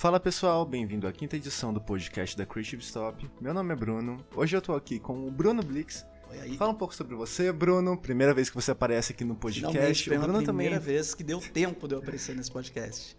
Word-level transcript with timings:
Fala 0.00 0.18
pessoal, 0.18 0.64
bem-vindo 0.64 1.06
à 1.06 1.12
quinta 1.12 1.36
edição 1.36 1.74
do 1.74 1.78
podcast 1.78 2.34
da 2.34 2.46
Creative 2.46 2.82
Stop. 2.82 3.30
Meu 3.38 3.52
nome 3.52 3.74
é 3.74 3.76
Bruno. 3.76 4.24
Hoje 4.34 4.56
eu 4.56 4.62
tô 4.62 4.72
aqui 4.72 4.98
com 4.98 5.28
o 5.28 5.30
Bruno 5.30 5.62
Blix. 5.62 6.06
Oi 6.30 6.40
aí. 6.40 6.56
Fala 6.56 6.70
um 6.70 6.74
pouco 6.74 6.94
sobre 6.94 7.14
você, 7.14 7.52
Bruno. 7.52 7.98
Primeira 7.98 8.32
vez 8.32 8.48
que 8.48 8.56
você 8.56 8.70
aparece 8.70 9.12
aqui 9.12 9.24
no 9.24 9.34
podcast. 9.36 9.70
Finalmente, 9.70 10.04
foi 10.08 10.16
o 10.16 10.20
a 10.20 10.22
Bruno 10.22 10.42
primeira 10.42 10.76
também. 10.76 10.94
vez 10.94 11.14
que 11.14 11.22
deu 11.22 11.38
tempo 11.38 11.86
de 11.86 11.96
eu 11.96 11.98
aparecer 11.98 12.34
nesse 12.34 12.50
podcast. 12.50 13.14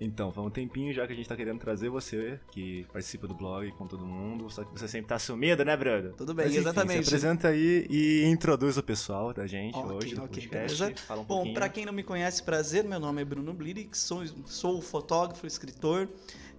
Então, 0.00 0.32
faz 0.32 0.44
um 0.46 0.50
tempinho 0.50 0.92
já 0.92 1.06
que 1.06 1.12
a 1.12 1.16
gente 1.16 1.28
tá 1.28 1.36
querendo 1.36 1.58
trazer 1.60 1.88
você, 1.88 2.38
que 2.50 2.84
participa 2.92 3.28
do 3.28 3.34
blog 3.34 3.70
com 3.72 3.86
todo 3.86 4.04
mundo. 4.04 4.50
Só 4.50 4.64
que 4.64 4.72
você 4.72 4.88
sempre 4.88 5.08
tá 5.08 5.18
sumido, 5.18 5.64
né, 5.64 5.76
Bruno? 5.76 6.12
Tudo 6.16 6.34
bem, 6.34 6.46
Mas, 6.46 6.54
enfim, 6.54 6.62
exatamente. 6.62 7.04
Se 7.04 7.08
apresenta 7.14 7.48
aí 7.48 7.86
e 7.88 8.24
introduz 8.26 8.76
o 8.76 8.82
pessoal 8.82 9.32
da 9.32 9.46
gente 9.46 9.76
Ok, 9.76 9.96
hoje 9.96 10.14
no 10.16 10.24
ok, 10.24 10.42
podcast. 10.42 10.78
beleza. 10.82 11.02
Fala 11.06 11.20
um 11.20 11.24
Bom, 11.24 11.34
pouquinho. 11.36 11.54
pra 11.54 11.68
quem 11.68 11.86
não 11.86 11.92
me 11.92 12.02
conhece, 12.02 12.42
prazer, 12.42 12.82
meu 12.84 12.98
nome 12.98 13.22
é 13.22 13.24
Bruno 13.24 13.52
Blirix, 13.54 13.98
sou, 14.00 14.24
sou 14.46 14.82
fotógrafo, 14.82 15.46
escritor 15.46 16.08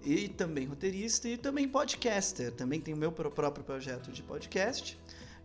e 0.03 0.29
também 0.29 0.65
roteirista 0.65 1.27
e 1.27 1.35
também 1.37 1.67
podcaster. 1.67 2.51
Também 2.53 2.79
tenho 2.79 2.95
o 2.95 2.99
meu 2.99 3.11
pró- 3.11 3.29
próprio 3.29 3.65
projeto 3.65 4.11
de 4.11 4.23
podcast. 4.23 4.97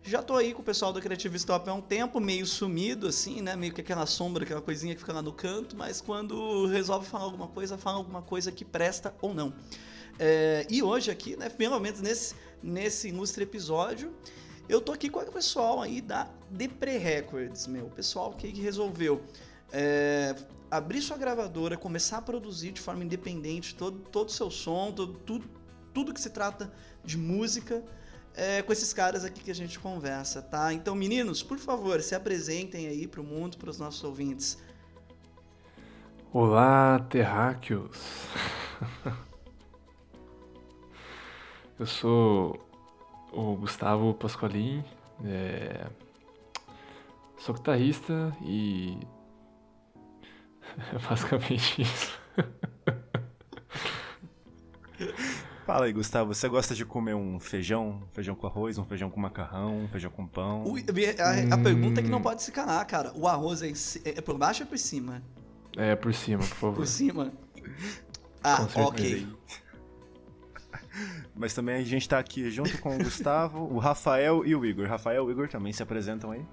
Já 0.03 0.21
tô 0.23 0.35
aí 0.35 0.51
com 0.51 0.61
o 0.61 0.65
pessoal 0.65 0.91
do 0.91 0.99
Creative 0.99 1.35
Stop 1.37 1.69
há 1.69 1.73
um 1.73 1.81
tempo, 1.81 2.19
meio 2.19 2.45
sumido, 2.45 3.07
assim, 3.07 3.39
né? 3.39 3.55
Meio 3.55 3.71
que 3.71 3.81
aquela 3.81 4.07
sombra, 4.07 4.43
aquela 4.43 4.61
coisinha 4.61 4.95
que 4.95 4.99
fica 4.99 5.13
lá 5.13 5.21
no 5.21 5.31
canto, 5.31 5.77
mas 5.77 6.01
quando 6.01 6.65
resolve 6.65 7.05
falar 7.05 7.25
alguma 7.25 7.47
coisa, 7.47 7.77
fala 7.77 7.97
alguma 7.97 8.21
coisa 8.21 8.51
que 8.51 8.65
presta 8.65 9.13
ou 9.21 9.31
não. 9.31 9.53
É, 10.17 10.65
e 10.69 10.81
hoje 10.81 11.11
aqui, 11.11 11.35
né, 11.35 11.49
pelo 11.49 11.79
menos 11.79 12.01
nesse, 12.01 12.35
nesse 12.63 13.09
ilustre 13.09 13.43
episódio, 13.43 14.11
eu 14.67 14.81
tô 14.81 14.91
aqui 14.91 15.07
com 15.07 15.19
o 15.19 15.31
pessoal 15.31 15.81
aí 15.81 16.01
da 16.01 16.27
Depre 16.49 16.97
Records, 16.97 17.67
meu. 17.67 17.85
O 17.85 17.91
pessoal 17.91 18.33
que 18.33 18.47
resolveu 18.59 19.21
é, 19.71 20.35
abrir 20.69 21.01
sua 21.01 21.17
gravadora, 21.17 21.77
começar 21.77 22.17
a 22.17 22.21
produzir 22.21 22.71
de 22.71 22.81
forma 22.81 23.03
independente 23.03 23.75
todo 23.75 23.99
todo 24.11 24.29
o 24.29 24.31
seu 24.31 24.49
som, 24.49 24.91
todo, 24.91 25.13
tudo, 25.19 25.47
tudo 25.93 26.11
que 26.11 26.19
se 26.19 26.31
trata 26.31 26.73
de 27.03 27.17
música, 27.17 27.83
é, 28.35 28.61
com 28.61 28.71
esses 28.71 28.93
caras 28.93 29.25
aqui 29.25 29.43
que 29.43 29.51
a 29.51 29.55
gente 29.55 29.79
conversa, 29.79 30.41
tá? 30.41 30.73
Então, 30.73 30.95
meninos, 30.95 31.43
por 31.43 31.57
favor, 31.57 32.01
se 32.01 32.15
apresentem 32.15 32.87
aí 32.87 33.07
pro 33.07 33.23
mundo, 33.23 33.57
pros 33.57 33.77
nossos 33.77 34.03
ouvintes. 34.03 34.57
Olá, 36.33 36.99
terráqueos! 37.09 37.97
Eu 41.77 41.85
sou 41.87 42.59
o 43.31 43.55
Gustavo 43.55 44.13
Pasqualin, 44.13 44.83
é, 45.25 45.87
sou 47.39 47.55
guitarrista 47.55 48.35
e 48.43 48.97
é 50.93 50.99
basicamente 50.99 51.81
isso. 51.81 52.19
Fala 55.65 55.85
aí, 55.85 55.93
Gustavo. 55.93 56.33
Você 56.33 56.49
gosta 56.49 56.73
de 56.73 56.83
comer 56.83 57.13
um 57.15 57.39
feijão? 57.39 58.01
Um 58.03 58.07
feijão 58.11 58.35
com 58.35 58.47
arroz, 58.47 58.77
um 58.77 58.83
feijão 58.85 59.09
com 59.09 59.19
macarrão, 59.19 59.83
um 59.83 59.87
feijão 59.87 60.09
com 60.11 60.25
pão? 60.27 60.63
Ui, 60.65 60.83
a, 61.19 61.55
a 61.55 61.57
pergunta 61.57 61.99
é 61.99 62.03
que 62.03 62.09
não 62.09 62.17
Hum. 62.17 62.21
pode 62.23 62.41
se 62.43 62.51
calar, 62.51 62.85
cara. 62.87 63.11
O 63.15 63.27
arroz 63.27 63.61
é, 63.61 63.71
é 64.17 64.21
por 64.21 64.37
baixo 64.37 64.63
ou 64.63 64.69
por 64.69 64.77
cima? 64.77 65.21
É, 65.77 65.95
por 65.95 66.13
cima, 66.13 66.39
por 66.39 66.47
favor. 66.47 66.75
Por 66.77 66.87
cima? 66.87 67.31
Ah, 68.43 68.67
ok. 68.75 69.27
Mas 71.35 71.53
também 71.53 71.75
a 71.75 71.83
gente 71.83 72.09
tá 72.09 72.19
aqui 72.19 72.49
junto 72.51 72.77
com 72.81 72.95
o 72.95 73.03
Gustavo, 73.03 73.59
o 73.71 73.77
Rafael 73.77 74.45
e 74.45 74.53
o 74.55 74.65
Igor. 74.65 74.87
Rafael 74.87 75.23
e 75.25 75.27
o 75.27 75.31
Igor 75.31 75.47
também 75.47 75.71
se 75.71 75.81
apresentam 75.81 76.31
aí. 76.31 76.43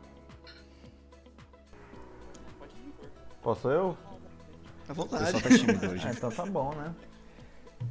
Posso 3.43 3.69
eu? 3.71 3.97
À 4.88 4.93
O 4.93 4.94
vontade. 4.94 5.32
pessoal 5.32 5.43
tá 5.43 5.49
tímido 5.59 5.87
hoje. 5.91 6.06
Ah, 6.06 6.11
então 6.12 6.31
tá 6.31 6.47
bom, 6.47 6.72
né? 6.75 6.94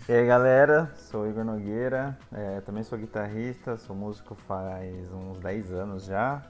E 0.08 0.12
aí 0.12 0.26
galera, 0.26 0.92
sou 0.96 1.24
o 1.24 1.30
Igor 1.30 1.44
Nogueira, 1.44 2.18
é, 2.32 2.62
também 2.62 2.84
sou 2.84 2.98
guitarrista, 2.98 3.78
sou 3.78 3.96
músico 3.96 4.36
faz 4.36 5.12
uns 5.12 5.38
10 5.40 5.72
anos 5.72 6.06
já 6.06 6.42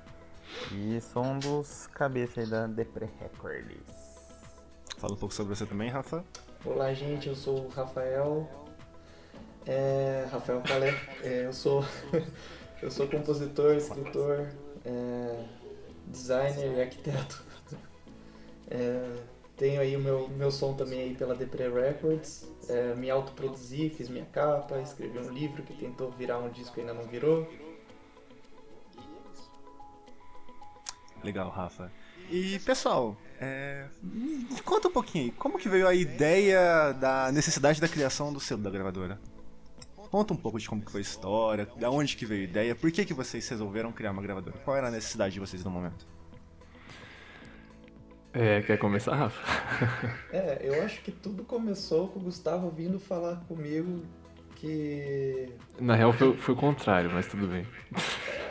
e 0.72 1.00
sou 1.02 1.24
um 1.24 1.40
dos 1.40 1.88
cabeças 1.88 2.38
aí 2.38 2.46
da 2.47 2.68
Depre 2.68 3.09
Records. 3.20 4.08
Fala 4.97 5.14
um 5.14 5.18
pouco 5.18 5.34
sobre 5.34 5.56
você 5.56 5.66
também, 5.66 5.90
Rafa. 5.90 6.24
Olá, 6.66 6.94
gente, 6.94 7.28
eu 7.28 7.36
sou 7.36 7.66
o 7.66 7.70
Rafael. 7.70 8.50
É, 9.66 10.28
Rafael 10.31 10.62
Calé. 10.62 10.94
É, 11.24 11.46
eu 11.46 11.53
sou 11.53 11.84
eu 12.81 12.90
sou 12.92 13.08
compositor, 13.08 13.76
escritor, 13.76 14.47
é, 14.86 15.44
designer 16.08 16.78
e 16.78 16.81
arquiteto. 16.81 17.44
Tenho 19.57 19.81
aí 19.81 19.95
o 19.95 20.00
meu, 20.00 20.29
meu 20.29 20.51
som 20.51 20.75
também 20.75 21.01
aí 21.01 21.16
pela 21.16 21.34
Depre 21.34 21.68
Records. 21.68 22.47
É, 22.69 22.94
me 22.94 23.09
autoproduzi, 23.09 23.90
fiz 23.90 24.07
minha 24.07 24.25
capa, 24.25 24.79
escrevi 24.79 25.18
um 25.18 25.31
livro 25.31 25.63
que 25.63 25.73
tentou 25.73 26.12
virar 26.12 26.38
um 26.38 26.50
disco 26.50 26.78
e 26.78 26.81
ainda 26.81 26.94
não 26.94 27.07
virou. 27.07 27.50
Legal, 31.23 31.50
Rafa. 31.50 31.91
E, 32.29 32.59
pessoal, 32.59 33.17
é, 33.40 33.88
me 34.03 34.62
conta 34.62 34.90
um 34.90 34.91
pouquinho 34.91 35.25
aí, 35.25 35.31
como 35.31 35.57
que 35.57 35.67
veio 35.67 35.88
a 35.88 35.96
ideia 35.96 36.91
da 36.94 37.31
necessidade 37.31 37.81
da 37.81 37.88
criação 37.88 38.31
do 38.31 38.40
selo 38.40 38.62
da 38.62 38.69
gravadora? 38.69 39.19
Conta 40.12 40.34
um 40.34 40.38
pouco 40.38 40.59
de 40.59 40.69
como 40.69 40.84
que 40.84 40.91
foi 40.91 41.01
a 41.01 41.03
história, 41.03 41.67
da 41.78 41.90
onde 41.90 42.16
que 42.16 42.25
veio 42.25 42.41
a 42.41 42.44
ideia, 42.44 42.75
por 42.75 42.91
que 42.91 43.06
que 43.06 43.13
vocês 43.13 43.47
resolveram 43.50 43.91
criar 43.91 44.12
uma 44.12 44.22
gravadora? 44.22 44.57
Qual 44.59 44.78
era 44.78 44.90
a 44.90 44.91
necessidade 44.91 45.34
de 45.34 45.40
vocês 45.40 45.63
no 45.63 45.72
momento? 45.72 46.06
É, 48.40 48.62
quer 48.62 48.78
começar, 48.78 49.16
Rafa? 49.16 49.42
É, 50.31 50.59
eu 50.62 50.84
acho 50.84 51.02
que 51.02 51.12
tudo 51.12 51.44
começou 51.44 52.08
com 52.09 52.20
o 52.20 52.24
Gustavo 52.24 52.70
vindo 52.70 53.00
falar 53.00 53.38
comigo 53.48 54.03
que 54.56 55.50
Na 55.80 55.96
real 55.96 56.12
foi, 56.14 56.36
foi 56.38 56.53
o 56.53 56.58
contrário, 56.58 57.09
mas 57.12 57.28
tudo 57.28 57.47
bem. 57.47 57.66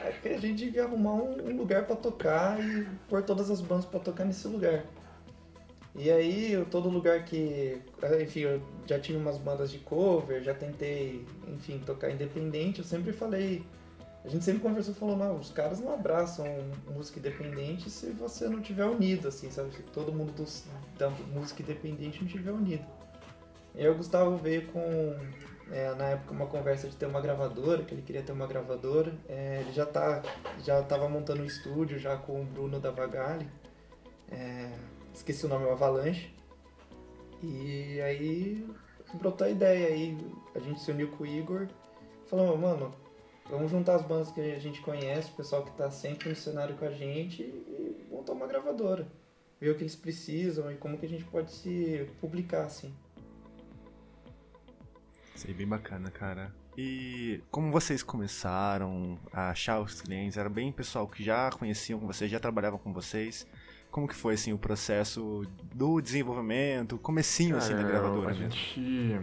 É 0.05 0.11
que 0.23 0.29
a 0.29 0.39
gente 0.39 0.65
devia 0.65 0.85
arrumar 0.85 1.15
um, 1.15 1.51
um 1.51 1.57
lugar 1.57 1.85
pra 1.85 1.95
tocar 1.97 2.59
e 2.61 2.87
pôr 3.09 3.23
todas 3.23 3.51
as 3.51 3.61
bandas 3.61 3.85
pra 3.85 4.01
tocar 4.01 4.25
nesse 4.25 4.49
lugar. 4.49 4.85
E 5.95 6.11
aí, 6.11 6.53
eu- 6.53 6.65
todo 6.67 6.89
lugar 6.89 7.25
que. 7.25 7.81
Enfim, 8.23 8.41
eu 8.41 8.63
já 8.87 8.99
tive 8.99 9.19
umas 9.19 9.39
bandas 9.39 9.71
de 9.71 9.79
cover, 9.79 10.43
já 10.43 10.53
tentei, 10.55 11.25
enfim, 11.49 11.81
tocar 11.85 12.11
independente. 12.11 12.81
Eu 12.81 12.85
sempre 12.85 13.13
falei. 13.13 13.65
A 14.27 14.29
gente 14.29 14.45
sempre 14.45 14.61
conversou 14.61 14.93
falou, 14.93 15.17
não, 15.17 15.37
os 15.37 15.53
caras 15.53 15.79
não 15.79 15.95
abraçam 15.95 16.45
música 16.93 17.21
independente 17.21 17.89
se 17.89 18.11
você 18.11 18.49
não 18.49 18.61
tiver 18.61 18.85
unido, 18.85 19.29
assim, 19.29 19.49
sabe? 19.53 19.73
Se 19.73 19.83
todo 19.85 20.13
mundo 20.13 20.45
da 20.99 21.09
música 21.09 21.63
independente 21.63 22.23
não 22.23 22.29
tiver 22.29 22.51
unido. 22.51 22.85
E 23.73 23.87
o 23.87 23.95
Gustavo 23.95 24.37
veio 24.37 24.67
com, 24.73 25.15
é, 25.71 25.95
na 25.95 26.07
época, 26.07 26.33
uma 26.33 26.47
conversa 26.47 26.89
de 26.89 26.97
ter 26.97 27.07
uma 27.07 27.21
gravadora, 27.21 27.85
que 27.85 27.95
ele 27.95 28.03
queria 28.03 28.21
ter 28.21 28.33
uma 28.33 28.49
gravadora. 28.49 29.15
É, 29.29 29.61
ele 29.61 29.73
já 29.73 29.87
tá, 29.87 30.21
já 30.65 30.83
tava 30.83 31.09
montando 31.09 31.43
um 31.43 31.47
estúdio 31.47 31.97
já 31.97 32.17
com 32.17 32.43
o 32.43 32.45
Bruno 32.45 32.81
da 32.81 32.91
Vagali. 32.91 33.49
É, 34.29 34.73
esqueci 35.15 35.47
o 35.47 35.49
nome, 35.49 35.71
Avalanche. 35.71 36.35
E 37.41 38.01
aí 38.01 38.67
brotou 39.15 39.47
a 39.47 39.51
ideia 39.51 39.87
aí, 39.87 40.19
a 40.53 40.59
gente 40.59 40.81
se 40.81 40.91
uniu 40.91 41.09
com 41.13 41.23
o 41.23 41.27
Igor, 41.27 41.69
falou, 42.27 42.57
mano, 42.57 42.93
vamos 43.51 43.71
juntar 43.71 43.97
as 43.97 44.03
bandas 44.03 44.31
que 44.31 44.41
a 44.41 44.59
gente 44.59 44.81
conhece, 44.81 45.31
o 45.31 45.35
pessoal 45.35 45.65
que 45.65 45.71
tá 45.73 45.91
sempre 45.91 46.29
no 46.29 46.37
cenário 46.37 46.77
com 46.77 46.85
a 46.85 46.91
gente 46.91 47.43
e 47.43 48.07
montar 48.11 48.33
uma 48.33 48.47
gravadora. 48.47 49.07
Ver 49.61 49.71
o 49.71 49.75
que 49.75 49.83
eles 49.83 49.97
precisam 49.97 50.71
e 50.71 50.77
como 50.77 50.99
que 50.99 51.07
a 51.07 51.09
gente 51.09 51.25
pode 51.25 51.51
se 51.51 52.07
publicar, 52.21 52.65
assim. 52.65 52.93
Isso 55.35 55.47
aí 55.47 55.55
bem 55.55 55.67
bacana, 55.67 56.11
cara. 56.11 56.55
E 56.77 57.41
como 57.51 57.73
vocês 57.73 58.03
começaram 58.03 59.19
a 59.33 59.51
achar 59.51 59.81
os 59.81 60.03
clientes? 60.03 60.37
Era 60.37 60.51
bem 60.51 60.71
pessoal 60.71 61.09
que 61.09 61.25
já 61.25 61.51
conheciam 61.51 61.99
com 61.99 62.07
vocês, 62.07 62.31
já 62.31 62.39
trabalhavam 62.39 62.79
com 62.79 62.93
vocês? 62.93 63.47
Como 63.91 64.07
que 64.07 64.15
foi 64.15 64.35
assim 64.35 64.53
o 64.53 64.59
processo 64.59 65.43
do 65.75 66.03
desenvolvimento, 66.03 66.99
comecinho 66.99 67.57
assim 67.57 67.75
da 67.75 67.79
Cara, 67.79 67.89
gravadora 67.89 68.31
A 68.31 68.35
mesmo? 68.35 68.51
gente 68.51 69.21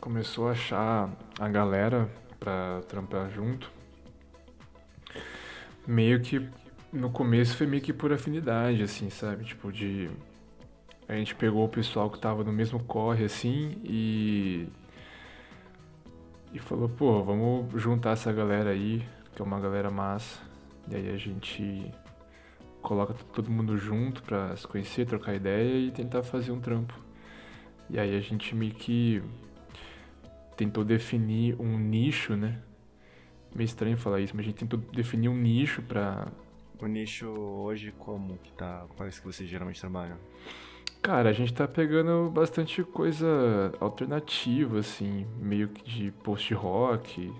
começou 0.00 0.48
a 0.48 0.52
achar 0.52 1.10
a 1.38 1.48
galera 1.48 2.10
pra 2.42 2.80
trampar 2.88 3.30
junto. 3.30 3.70
Meio 5.86 6.20
que 6.20 6.48
no 6.92 7.08
começo 7.08 7.56
foi 7.56 7.68
meio 7.68 7.80
que 7.80 7.92
por 7.92 8.12
afinidade, 8.12 8.82
assim, 8.82 9.08
sabe? 9.10 9.44
Tipo, 9.44 9.70
de. 9.70 10.10
A 11.08 11.14
gente 11.14 11.36
pegou 11.36 11.64
o 11.64 11.68
pessoal 11.68 12.10
que 12.10 12.18
tava 12.18 12.42
no 12.42 12.52
mesmo 12.52 12.82
corre, 12.82 13.24
assim, 13.24 13.80
e. 13.84 14.66
E 16.52 16.58
falou, 16.58 16.88
pô, 16.88 17.22
vamos 17.22 17.80
juntar 17.80 18.10
essa 18.10 18.32
galera 18.32 18.70
aí, 18.70 19.06
que 19.34 19.40
é 19.40 19.44
uma 19.44 19.60
galera 19.60 19.90
massa. 19.90 20.40
E 20.90 20.96
aí 20.96 21.10
a 21.10 21.16
gente 21.16 21.90
coloca 22.82 23.14
todo 23.32 23.50
mundo 23.50 23.78
junto 23.78 24.22
pra 24.22 24.54
se 24.56 24.66
conhecer, 24.66 25.06
trocar 25.06 25.34
ideia 25.34 25.78
e 25.78 25.92
tentar 25.92 26.24
fazer 26.24 26.50
um 26.50 26.60
trampo. 26.60 26.92
E 27.88 27.98
aí 27.98 28.16
a 28.16 28.20
gente 28.20 28.54
meio 28.54 28.74
que 28.74 29.22
tentou 30.56 30.84
definir 30.84 31.56
um 31.60 31.78
nicho, 31.78 32.36
né? 32.36 32.60
Meio 33.54 33.66
estranho 33.66 33.96
falar 33.96 34.20
isso, 34.20 34.34
mas 34.34 34.44
a 34.46 34.48
gente 34.48 34.58
tentou 34.58 34.78
definir 34.78 35.28
um 35.28 35.36
nicho 35.36 35.82
pra. 35.82 36.32
O 36.80 36.86
nicho 36.86 37.26
hoje 37.28 37.92
como 37.98 38.36
que 38.38 38.52
tá? 38.52 38.86
Qual 38.96 39.08
é 39.08 39.12
que 39.12 39.24
vocês 39.24 39.48
geralmente 39.48 39.80
trabalham? 39.80 40.18
Cara, 41.02 41.30
a 41.30 41.32
gente 41.32 41.52
tá 41.52 41.66
pegando 41.66 42.30
bastante 42.30 42.82
coisa 42.84 43.26
alternativa, 43.80 44.78
assim, 44.78 45.26
meio 45.40 45.68
que 45.68 45.82
de 45.84 46.10
post-rock, 46.22 47.32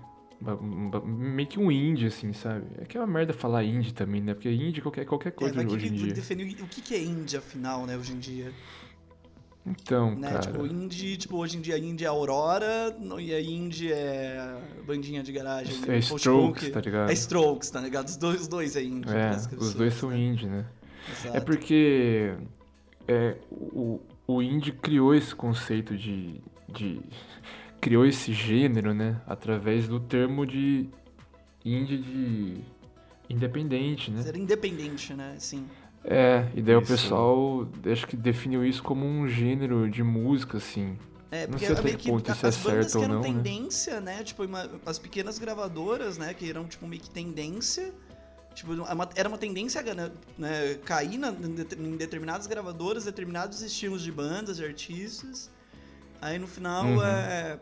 meio 1.05 1.47
que 1.47 1.57
um 1.59 1.71
indie, 1.71 2.07
assim, 2.07 2.33
sabe? 2.33 2.65
É 2.77 2.85
que 2.85 2.97
é 2.97 2.99
uma 2.99 3.07
merda 3.07 3.31
falar 3.33 3.63
indie 3.63 3.93
também, 3.93 4.21
né? 4.21 4.33
Porque 4.33 4.49
indie 4.51 4.79
é 4.79 4.83
qualquer, 4.83 5.05
qualquer 5.05 5.31
É, 5.39 5.51
coisa 5.51 5.53
vai 5.53 5.65
hoje 5.65 5.87
em 5.87 5.93
dia. 5.93 6.13
definir 6.13 6.61
o 6.61 6.67
que 6.67 6.81
que 6.81 6.95
é 6.95 7.01
indie, 7.03 7.37
afinal, 7.37 7.85
né, 7.85 7.97
hoje 7.97 8.13
em 8.13 8.19
dia. 8.19 8.53
Então, 9.65 10.15
Né? 10.15 10.29
cara. 10.29 10.41
Tipo, 10.41 10.65
indie, 10.65 11.15
tipo, 11.15 11.37
hoje 11.37 11.57
em 11.57 11.61
dia 11.61 11.77
indie 11.77 12.03
é 12.03 12.07
Aurora 12.07 12.95
e 13.19 13.33
a 13.33 13.41
indie 13.41 13.93
é 13.93 14.61
bandinha 14.85 15.23
de 15.23 15.31
garagem. 15.31 15.75
É 15.83 16.01
post-punk. 16.01 16.17
Strokes, 16.17 16.69
tá 16.69 16.81
ligado? 16.81 17.09
É 17.09 17.13
Strokes, 17.13 17.69
tá 17.69 17.79
ligado? 17.79 18.07
Os 18.07 18.17
dois, 18.17 18.41
os 18.41 18.47
dois 18.47 18.75
é 18.75 18.83
indie. 18.83 19.09
É, 19.09 19.31
os 19.57 19.73
dois 19.73 19.93
são 19.93 20.09
né? 20.09 20.17
indie, 20.17 20.47
né? 20.47 20.65
Exato. 21.09 21.37
É 21.37 21.39
porque 21.39 22.33
é, 23.07 23.37
o, 23.51 24.01
o 24.27 24.41
indie 24.41 24.73
criou 24.73 25.15
esse 25.15 25.33
conceito 25.33 25.95
de, 25.95 26.41
de. 26.67 26.99
criou 27.79 28.05
esse 28.05 28.33
gênero, 28.33 28.93
né? 28.93 29.21
Através 29.25 29.87
do 29.87 29.99
termo 29.99 30.45
de 30.45 30.89
indie 31.63 31.97
de 31.97 32.57
independente, 33.29 34.11
né? 34.11 34.21
Ser 34.21 34.35
independente, 34.35 35.13
né? 35.13 35.35
Sim. 35.39 35.65
É, 36.05 36.47
e 36.53 36.61
daí 36.61 36.75
o 36.75 36.81
Isso. 36.81 36.91
pessoal 36.91 37.67
acho 37.91 38.05
que 38.07 38.17
definiu 38.17 38.65
isso 38.65 38.83
como 38.83 39.05
um 39.05 39.27
gênero 39.27 39.89
de 39.89 40.03
música, 40.03 40.57
assim. 40.57 40.97
É, 41.31 41.43
Não 41.47 41.51
porque 41.51 41.65
sei 41.65 41.75
até 41.75 41.93
que 41.95 42.09
ponto 42.11 42.31
isso 42.31 42.45
é 42.45 42.49
as 42.49 42.57
bandas 42.57 42.91
certo 42.91 42.91
que 42.91 42.97
ou 42.97 43.03
eram 43.05 43.13
não, 43.15 43.21
né? 43.21 43.27
tendência, 43.27 44.01
né? 44.01 44.23
Tipo, 44.23 44.43
uma- 44.43 44.69
as 44.85 44.99
pequenas 44.99 45.39
gravadoras, 45.39 46.17
né? 46.17 46.33
Que 46.33 46.49
eram, 46.49 46.65
tipo, 46.65 46.85
meio 46.85 47.01
que 47.01 47.09
tendência. 47.09 47.91
Tipo, 48.53 48.73
uma- 48.73 49.09
era 49.15 49.27
uma 49.27 49.37
tendência 49.37 49.81
a 49.81 49.95
né, 49.95 50.11
né, 50.37 50.75
cair 50.85 51.17
na- 51.17 51.31
em 51.31 51.95
determinadas 51.97 52.45
gravadoras, 52.45 53.05
determinados 53.05 53.61
estilos 53.63 54.03
de 54.03 54.11
bandas, 54.11 54.57
de 54.57 54.65
artistas. 54.65 55.49
Aí 56.21 56.37
no 56.37 56.45
final 56.47 56.85
Uhum. 56.85 57.01
é, 57.03 57.59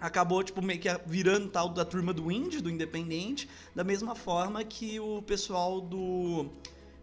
acabou, 0.00 0.42
tipo, 0.42 0.60
meio 0.60 0.78
que 0.78 0.88
virando 1.06 1.48
tal 1.48 1.70
da 1.70 1.84
turma 1.86 2.12
do 2.12 2.30
indie, 2.30 2.60
do 2.60 2.68
independente, 2.68 3.48
da 3.74 3.82
mesma 3.82 4.14
forma 4.14 4.62
que 4.62 5.00
o 5.00 5.22
pessoal 5.22 5.80
do. 5.80 6.50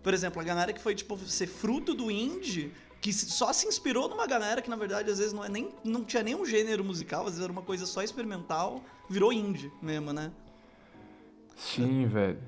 Por 0.03 0.13
exemplo, 0.13 0.41
a 0.41 0.43
galera 0.43 0.73
que 0.73 0.81
foi, 0.81 0.95
tipo, 0.95 1.17
ser 1.19 1.47
fruto 1.47 1.93
do 1.93 2.09
indie, 2.09 2.71
que 2.99 3.11
só 3.13 3.51
se 3.53 3.67
inspirou 3.67 4.07
numa 4.09 4.25
galera 4.27 4.61
que, 4.61 4.69
na 4.69 4.75
verdade, 4.75 5.09
às 5.11 5.17
vezes 5.19 5.33
não, 5.33 5.43
é 5.43 5.49
nem, 5.49 5.69
não 5.83 6.03
tinha 6.03 6.23
nenhum 6.23 6.45
gênero 6.45 6.83
musical, 6.83 7.21
às 7.21 7.31
vezes 7.31 7.43
era 7.43 7.51
uma 7.51 7.61
coisa 7.61 7.85
só 7.85 8.01
experimental, 8.01 8.83
virou 9.09 9.31
indie 9.33 9.71
mesmo, 9.81 10.11
né? 10.13 10.31
Sim, 11.55 12.07
velho. 12.07 12.39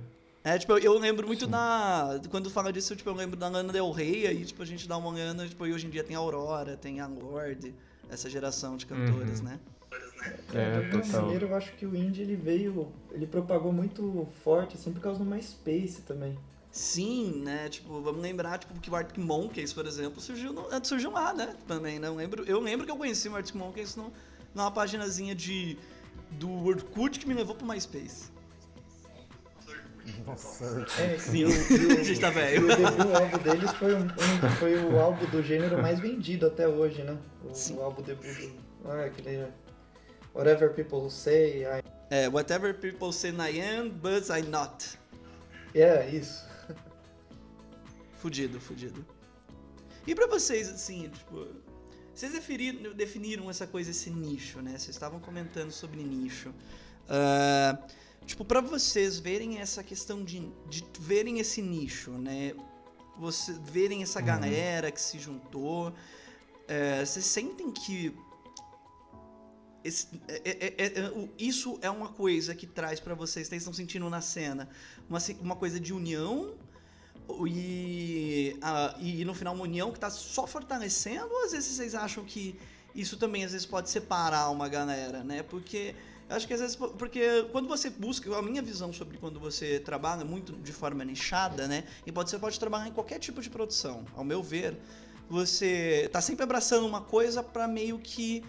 É, 0.44 0.58
tipo, 0.58 0.74
eu, 0.74 0.80
eu 0.80 0.98
lembro 1.00 1.26
muito 1.26 1.48
da. 1.48 2.20
Quando 2.30 2.50
fala 2.50 2.74
disso, 2.74 2.96
tipo, 2.96 3.10
eu 3.10 3.14
lembro 3.14 3.38
da 3.38 3.48
Lana 3.48 3.72
Del 3.72 3.90
Rey, 3.92 4.28
aí, 4.28 4.44
tipo, 4.44 4.62
a 4.62 4.66
gente 4.66 4.88
dá 4.88 4.98
uma 4.98 5.10
olhada, 5.10 5.48
tipo, 5.48 5.66
e 5.66 5.72
hoje 5.74 5.88
em 5.88 5.90
dia 5.90 6.04
tem 6.04 6.16
a 6.16 6.20
Aurora, 6.20 6.76
tem 6.76 7.00
a 7.00 7.08
Lorde, 7.08 7.74
essa 8.10 8.30
geração 8.30 8.76
de 8.76 8.86
cantores, 8.86 9.40
Uhum. 9.40 9.46
né? 9.46 9.60
É, 10.54 10.80
de 10.82 10.90
qualquer 10.90 11.06
total. 11.06 11.22
maneira, 11.24 11.46
eu 11.46 11.56
acho 11.56 11.72
que 11.74 11.86
o 11.86 11.96
indie 11.96 12.22
ele 12.24 12.36
veio, 12.36 12.92
ele 13.12 13.28
propagou 13.28 13.72
muito 13.72 14.28
forte 14.44 14.76
assim 14.76 14.92
por 14.92 15.02
causa 15.02 15.20
do 15.20 15.26
MySpace 15.26 16.02
também. 16.02 16.38
Sim, 16.74 17.44
né? 17.46 17.70
Tipo, 17.70 18.02
vamos 18.02 18.20
lembrar, 18.20 18.58
tipo, 18.58 18.74
que 18.80 18.90
o 18.90 18.96
Arctic 18.96 19.20
Monkeys, 19.24 19.72
por 19.72 19.86
exemplo, 19.86 20.20
surgiu, 20.20 20.52
no- 20.52 20.68
surgiu 20.84 21.12
lá, 21.12 21.32
né? 21.32 21.56
Também, 21.68 22.00
né? 22.00 22.08
Eu 22.08 22.16
lembro, 22.16 22.44
eu 22.46 22.60
lembro 22.60 22.84
que 22.84 22.92
eu 22.92 22.98
conheci 22.98 23.30
o 23.30 23.36
Arctic 23.36 23.54
Monkeys 23.56 23.96
no, 23.96 24.12
numa 24.56 24.72
paginazinha 24.72 25.36
de, 25.36 25.78
do 26.32 26.50
Orkut 26.66 27.20
que 27.20 27.28
me 27.28 27.36
levou 27.36 27.54
pro 27.54 27.68
MySpace. 27.68 28.32
Nossa, 30.26 30.84
É, 31.00 31.16
Sim, 31.22 31.44
o, 31.46 31.48
o- 31.96 32.00
a 32.00 32.04
gente 32.04 32.20
tá 32.20 32.30
e 32.30 32.32
velho. 32.32 32.66
o 32.66 32.76
debut 32.76 33.16
álbum 33.16 33.38
deles 33.38 33.72
foi, 33.74 33.94
um, 33.94 34.00
um- 34.06 34.56
foi 34.58 34.76
o 34.76 35.00
álbum 35.00 35.26
do 35.30 35.44
gênero 35.44 35.80
mais 35.80 36.00
vendido 36.00 36.48
até 36.48 36.68
hoje, 36.68 37.04
né? 37.04 37.16
O, 37.48 37.54
Sim. 37.54 37.78
o 37.78 37.84
álbum 37.84 38.02
debut 38.02 38.36
do. 38.36 38.52
Ah, 38.90 39.06
aquele. 39.06 39.46
Whatever 40.34 40.74
People 40.74 41.12
Say, 41.12 41.66
I... 41.66 41.84
É, 42.10 42.28
whatever 42.28 42.74
people 42.74 43.14
say 43.14 43.30
I 43.32 43.62
am, 43.62 43.90
but 43.90 44.28
I'm 44.30 44.50
not. 44.50 44.98
É, 45.76 46.10
isso. 46.10 46.52
Fudido, 48.24 48.58
fudido. 48.62 49.06
E 50.08 50.16
pra 50.16 50.28
vocês, 50.28 50.70
assim, 50.70 51.10
tipo. 51.10 51.46
Vocês 52.16 52.32
definiram, 52.32 52.94
definiram 52.94 53.50
essa 53.50 53.68
coisa, 53.68 53.92
esse 53.92 54.10
nicho, 54.10 54.62
né? 54.62 54.72
Vocês 54.72 54.96
estavam 54.96 55.20
comentando 55.20 55.72
sobre 55.72 56.02
nicho. 56.02 56.54
Ah, 57.10 57.78
tipo, 58.26 58.46
pra 58.46 58.62
vocês 58.62 59.20
verem 59.20 59.58
essa 59.60 59.84
questão 59.84 60.24
de, 60.24 60.40
de 60.70 60.86
verem 61.02 61.40
esse 61.40 61.62
nicho, 61.62 62.12
né? 62.12 62.54
Você, 63.20 63.52
verem 63.62 64.02
essa 64.04 64.20
Uhum. 64.20 64.26
galera 64.26 64.90
que 64.90 65.02
se 65.02 65.20
juntou. 65.20 65.94
é, 66.66 67.04
vocês 67.06 67.26
sentem 67.26 67.70
que. 67.72 68.16
esse- 69.84 70.08
é- 70.30 70.42
é- 70.46 70.74
é- 70.78 71.00
é- 71.02 71.30
isso 71.38 71.78
é 71.82 71.90
uma 71.90 72.08
coisa 72.08 72.56
que 72.56 72.66
traz 72.66 73.02
pra 73.02 73.14
vocês, 73.14 73.50
vocês 73.50 73.62
estão 73.64 73.74
sentindo 73.74 74.10
na 74.10 74.22
cena, 74.22 74.70
uma, 75.10 75.20
uma 75.42 75.56
coisa 75.58 75.78
de 75.78 75.92
união 75.94 76.56
e, 77.48 78.58
a- 78.62 78.96
e 79.00 79.24
no 79.26 79.34
final 79.34 79.54
uma 79.54 79.64
união 79.64 79.92
que 79.92 80.00
tá 80.00 80.10
só 80.10 80.46
fortalecendo, 80.48 81.28
ou 81.32 81.46
às 81.46 81.52
vezes 81.52 81.76
vocês 81.76 81.96
acham 81.96 82.24
que 82.24 82.56
isso 82.96 83.18
também 83.18 83.44
às 83.44 83.52
vezes 83.52 83.66
pode 83.66 83.90
separar 83.90 84.50
uma 84.50 84.68
galera, 84.68 85.24
né? 85.24 85.44
Porque 85.44 85.96
acho 86.30 86.48
que 86.48 86.54
às 86.54 86.60
vezes 86.60 86.76
porque 86.76 87.44
quando 87.52 87.68
você 87.68 87.90
busca, 87.90 88.36
a 88.38 88.42
minha 88.42 88.62
visão 88.62 88.94
sobre 88.94 89.18
quando 89.18 89.40
você 89.40 89.80
trabalha 89.80 90.24
muito 90.24 90.54
de 90.54 90.72
forma 90.72 91.04
nichada, 91.04 91.68
né? 91.68 91.84
E 92.06 92.12
pode 92.12 92.30
você 92.30 92.38
pode 92.38 92.60
trabalhar 92.60 92.88
em 92.88 92.92
qualquer 92.92 93.20
tipo 93.20 93.42
de 93.42 93.50
produção, 93.50 94.06
ao 94.16 94.24
meu 94.24 94.44
ver, 94.44 94.78
você 95.30 96.10
tá 96.12 96.22
sempre 96.22 96.44
abraçando 96.44 96.86
uma 96.86 97.02
coisa 97.02 97.42
pra 97.42 97.68
meio 97.68 97.98
que 98.00 98.44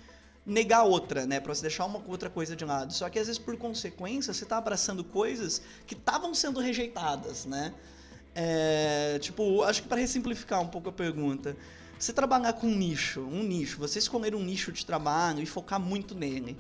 negar 0.44 0.82
outra, 0.82 1.26
né? 1.26 1.40
Pra 1.40 1.54
você 1.54 1.62
deixar 1.62 1.86
uma 1.86 2.02
outra 2.06 2.28
coisa 2.28 2.54
de 2.54 2.64
lado. 2.64 2.92
Só 2.92 3.08
que 3.08 3.18
às 3.18 3.26
vezes 3.28 3.38
por 3.40 3.56
consequência 3.56 4.32
você 4.34 4.44
tá 4.44 4.58
abraçando 4.58 5.02
coisas 5.02 5.62
que 5.86 5.94
estavam 5.94 6.34
sendo 6.34 6.60
rejeitadas, 6.60 7.46
né? 7.46 7.72
É, 8.34 9.18
tipo, 9.20 9.62
acho 9.62 9.82
que 9.82 9.88
para 9.88 10.00
ressimplificar 10.00 10.60
um 10.60 10.66
pouco 10.66 10.88
a 10.88 10.92
pergunta, 10.92 11.56
você 11.98 12.12
trabalhar 12.12 12.52
com 12.54 12.66
um 12.66 12.74
nicho, 12.74 13.20
um 13.20 13.42
nicho, 13.42 13.78
você 13.78 13.98
escolher 13.98 14.34
um 14.34 14.42
nicho 14.42 14.72
de 14.72 14.84
trabalho 14.84 15.40
e 15.40 15.46
focar 15.46 15.78
muito 15.80 16.14
nele, 16.14 16.58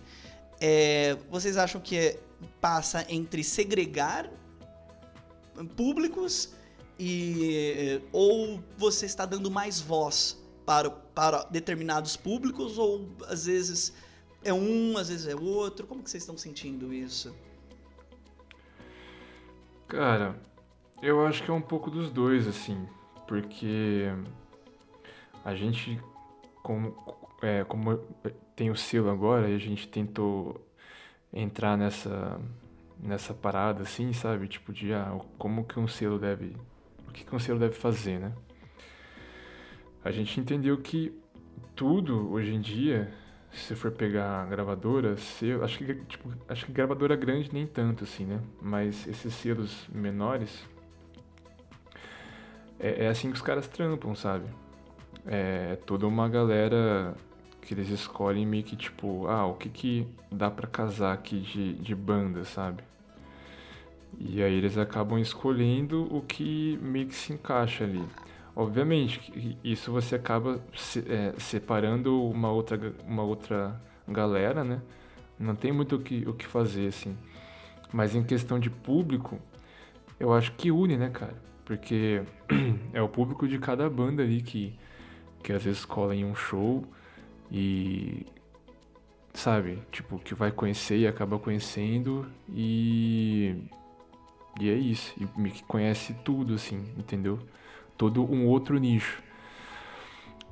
é, 0.60 1.16
vocês 1.28 1.56
acham 1.56 1.80
que 1.80 1.96
é- 1.96 2.20
passa 2.60 3.04
entre 3.08 3.42
segregar 3.42 4.30
públicos 5.76 6.50
e 6.98 8.00
ou 8.12 8.62
você 8.76 9.06
está 9.06 9.24
dando 9.26 9.50
mais 9.50 9.80
voz 9.80 10.36
para, 10.64 10.90
para 10.90 11.44
determinados 11.44 12.16
públicos 12.16 12.78
ou 12.78 13.08
às 13.28 13.46
vezes 13.46 13.92
é 14.42 14.52
um, 14.52 14.96
às 14.98 15.08
vezes 15.08 15.26
é 15.26 15.34
outro? 15.34 15.86
Como 15.86 16.02
que 16.02 16.10
vocês 16.10 16.22
estão 16.22 16.36
sentindo 16.36 16.92
isso? 16.92 17.34
Cara, 19.88 20.36
eu 21.04 21.26
acho 21.26 21.42
que 21.42 21.50
é 21.50 21.54
um 21.54 21.60
pouco 21.60 21.90
dos 21.90 22.10
dois, 22.10 22.48
assim, 22.48 22.88
porque 23.28 24.08
a 25.44 25.54
gente, 25.54 26.00
como, 26.62 26.96
é, 27.42 27.62
como 27.64 27.98
tem 28.56 28.70
o 28.70 28.76
selo 28.76 29.10
agora, 29.10 29.50
e 29.50 29.54
a 29.54 29.58
gente 29.58 29.86
tentou 29.86 30.66
entrar 31.30 31.76
nessa, 31.76 32.40
nessa 32.98 33.34
parada, 33.34 33.82
assim, 33.82 34.12
sabe? 34.14 34.48
Tipo, 34.48 34.72
de 34.72 34.94
ah, 34.94 35.20
como 35.36 35.64
que 35.64 35.78
um 35.78 35.86
selo 35.86 36.18
deve. 36.18 36.56
O 37.06 37.12
que, 37.12 37.24
que 37.24 37.34
um 37.34 37.38
selo 37.38 37.58
deve 37.58 37.74
fazer, 37.74 38.18
né? 38.18 38.32
A 40.02 40.10
gente 40.10 40.40
entendeu 40.40 40.78
que 40.78 41.12
tudo 41.76 42.32
hoje 42.32 42.54
em 42.54 42.60
dia, 42.60 43.12
se 43.52 43.74
for 43.74 43.90
pegar 43.90 44.46
gravadora, 44.46 45.16
selo, 45.18 45.64
acho 45.64 45.78
que 45.78 45.94
tipo, 46.06 46.32
acho 46.48 46.64
que 46.64 46.72
gravadora 46.72 47.14
grande 47.14 47.52
nem 47.52 47.66
tanto 47.66 48.04
assim, 48.04 48.24
né? 48.24 48.40
Mas 48.60 49.06
esses 49.06 49.34
selos 49.34 49.86
menores 49.92 50.66
é, 52.78 53.04
é 53.04 53.08
assim 53.08 53.28
que 53.30 53.36
os 53.36 53.42
caras 53.42 53.66
trampam, 53.68 54.14
sabe? 54.14 54.46
É 55.26 55.76
toda 55.86 56.06
uma 56.06 56.28
galera 56.28 57.14
que 57.62 57.72
eles 57.72 57.88
escolhem 57.88 58.46
meio 58.46 58.62
que 58.62 58.76
tipo, 58.76 59.26
ah, 59.26 59.46
o 59.46 59.54
que 59.54 59.68
que 59.70 60.06
dá 60.30 60.50
pra 60.50 60.66
casar 60.66 61.14
aqui 61.14 61.40
de, 61.40 61.74
de 61.74 61.94
banda, 61.94 62.44
sabe? 62.44 62.82
E 64.18 64.42
aí 64.42 64.54
eles 64.54 64.78
acabam 64.78 65.18
escolhendo 65.18 66.06
o 66.14 66.20
que 66.22 66.78
meio 66.82 67.06
que 67.08 67.14
se 67.14 67.32
encaixa 67.32 67.84
ali. 67.84 68.04
Obviamente, 68.54 69.58
isso 69.64 69.90
você 69.90 70.14
acaba 70.14 70.60
se- 70.74 71.04
é, 71.10 71.34
separando 71.38 72.22
uma 72.30 72.50
outra, 72.52 72.94
uma 73.06 73.22
outra 73.22 73.80
galera, 74.06 74.62
né? 74.62 74.80
Não 75.38 75.56
tem 75.56 75.72
muito 75.72 75.96
o 75.96 75.98
que, 75.98 76.22
o 76.28 76.32
que 76.32 76.46
fazer, 76.46 76.86
assim. 76.88 77.16
Mas 77.92 78.14
em 78.14 78.22
questão 78.22 78.58
de 78.60 78.70
público, 78.70 79.38
eu 80.20 80.32
acho 80.32 80.52
que 80.52 80.70
une, 80.70 80.96
né, 80.96 81.10
cara? 81.10 81.34
Porque 81.64 82.22
é 82.92 83.00
o 83.00 83.08
público 83.08 83.48
de 83.48 83.58
cada 83.58 83.88
banda 83.88 84.22
ali 84.22 84.42
que, 84.42 84.78
que 85.42 85.52
às 85.52 85.62
vezes 85.62 85.84
cola 85.84 86.14
em 86.14 86.24
um 86.24 86.34
show 86.34 86.84
e. 87.50 88.26
Sabe? 89.32 89.82
Tipo, 89.90 90.18
que 90.18 90.34
vai 90.34 90.52
conhecer 90.52 90.98
e 90.98 91.06
acaba 91.06 91.38
conhecendo 91.38 92.26
e. 92.48 93.56
E 94.60 94.70
é 94.70 94.74
isso. 94.74 95.12
E 95.18 95.50
que 95.50 95.64
conhece 95.64 96.14
tudo, 96.24 96.54
assim, 96.54 96.84
entendeu? 96.96 97.40
todo 97.96 98.24
um 98.24 98.46
outro 98.46 98.78
nicho. 98.78 99.22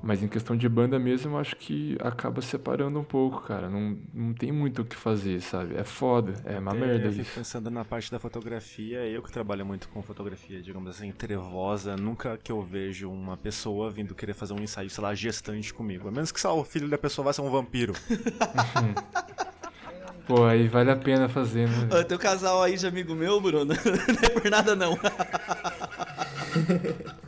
Mas 0.02 0.20
em 0.20 0.26
questão 0.26 0.56
de 0.56 0.68
banda 0.68 0.98
mesmo, 0.98 1.32
eu 1.32 1.38
acho 1.38 1.54
que 1.54 1.96
acaba 2.00 2.42
separando 2.42 2.98
um 2.98 3.04
pouco, 3.04 3.42
cara. 3.42 3.70
Não, 3.70 3.96
não 4.12 4.34
tem 4.34 4.50
muito 4.50 4.82
o 4.82 4.84
que 4.84 4.96
fazer, 4.96 5.40
sabe? 5.40 5.76
É 5.76 5.84
foda, 5.84 6.34
é 6.44 6.58
uma 6.58 6.74
merda 6.74 7.06
eu 7.06 7.12
fico 7.12 7.22
isso. 7.22 7.34
pensando 7.36 7.70
na 7.70 7.84
parte 7.84 8.10
da 8.10 8.18
fotografia, 8.18 9.06
eu 9.06 9.22
que 9.22 9.30
trabalho 9.30 9.64
muito 9.64 9.88
com 9.88 10.02
fotografia, 10.02 10.60
digamos 10.60 10.90
assim, 10.90 11.12
trevosa, 11.12 11.96
nunca 11.96 12.36
que 12.36 12.50
eu 12.50 12.60
vejo 12.62 13.08
uma 13.08 13.36
pessoa 13.36 13.90
vindo 13.90 14.12
querer 14.12 14.34
fazer 14.34 14.54
um 14.54 14.60
ensaio, 14.60 14.90
sei 14.90 15.04
lá, 15.04 15.14
gestante 15.14 15.72
comigo. 15.72 16.08
A 16.08 16.10
menos 16.10 16.32
que 16.32 16.40
só 16.40 16.58
o 16.58 16.64
filho 16.64 16.88
da 16.88 16.98
pessoa 16.98 17.26
vá 17.26 17.32
ser 17.32 17.42
um 17.42 17.50
vampiro. 17.50 17.92
Pô, 20.26 20.44
aí 20.44 20.66
vale 20.68 20.90
a 20.90 20.96
pena 20.96 21.28
fazer, 21.28 21.68
né? 21.68 21.88
Ó, 21.92 22.02
Tem 22.02 22.16
um 22.16 22.20
casal 22.20 22.62
aí 22.62 22.76
de 22.76 22.86
amigo 22.86 23.14
meu, 23.14 23.40
Bruno. 23.40 23.74
Não 23.74 23.74
é 24.22 24.28
por 24.30 24.50
nada, 24.50 24.74
não. 24.76 24.96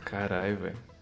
Caralho, 0.05 0.57
velho. 0.57 0.94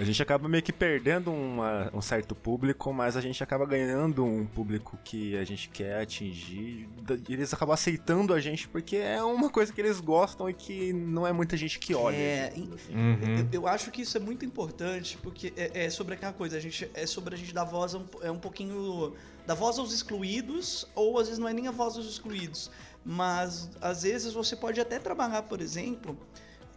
A 0.00 0.04
gente 0.04 0.22
acaba 0.22 0.48
meio 0.48 0.62
que 0.62 0.72
perdendo 0.72 1.30
uma- 1.30 1.90
um 1.92 2.00
certo 2.00 2.34
público, 2.34 2.90
mas 2.90 3.18
a 3.18 3.20
gente 3.20 3.42
acaba 3.42 3.66
ganhando 3.66 4.24
um 4.24 4.46
público 4.46 4.98
que 5.04 5.36
a 5.36 5.44
gente 5.44 5.68
quer 5.68 6.00
atingir. 6.00 6.88
E 7.28 7.32
Eles 7.34 7.52
acabam 7.52 7.74
aceitando 7.74 8.32
a 8.32 8.40
gente 8.40 8.66
porque 8.66 8.96
é 8.96 9.22
uma 9.22 9.50
coisa 9.50 9.70
que 9.70 9.78
eles 9.78 10.00
gostam 10.00 10.48
e 10.48 10.54
que 10.54 10.90
não 10.94 11.26
é 11.26 11.32
muita 11.34 11.54
gente 11.54 11.78
que 11.78 11.94
olha. 11.94 12.16
É. 12.16 12.52
Uhum. 12.56 13.18
Eu, 13.52 13.60
eu 13.60 13.66
acho 13.68 13.90
que 13.90 14.00
isso 14.00 14.16
é 14.16 14.20
muito 14.20 14.42
importante, 14.42 15.18
porque 15.22 15.52
é, 15.54 15.84
é 15.84 15.90
sobre 15.90 16.14
aquela 16.14 16.32
coisa, 16.32 16.56
a 16.56 16.60
gente, 16.60 16.90
é 16.94 17.04
sobre 17.04 17.34
a 17.34 17.38
gente 17.38 17.52
dar 17.52 17.64
voz 17.64 17.94
a 17.94 17.98
um, 17.98 18.06
é 18.22 18.30
um 18.30 18.38
pouquinho. 18.38 19.12
dar 19.46 19.54
voz 19.54 19.78
aos 19.78 19.92
excluídos, 19.92 20.88
ou 20.94 21.18
às 21.18 21.26
vezes 21.26 21.38
não 21.38 21.46
é 21.46 21.52
nem 21.52 21.68
a 21.68 21.72
voz 21.72 21.96
aos 21.98 22.06
excluídos. 22.06 22.70
Mas 23.04 23.70
às 23.82 24.02
vezes 24.02 24.32
você 24.32 24.56
pode 24.56 24.80
até 24.80 24.98
trabalhar, 24.98 25.42
por 25.42 25.60
exemplo, 25.60 26.16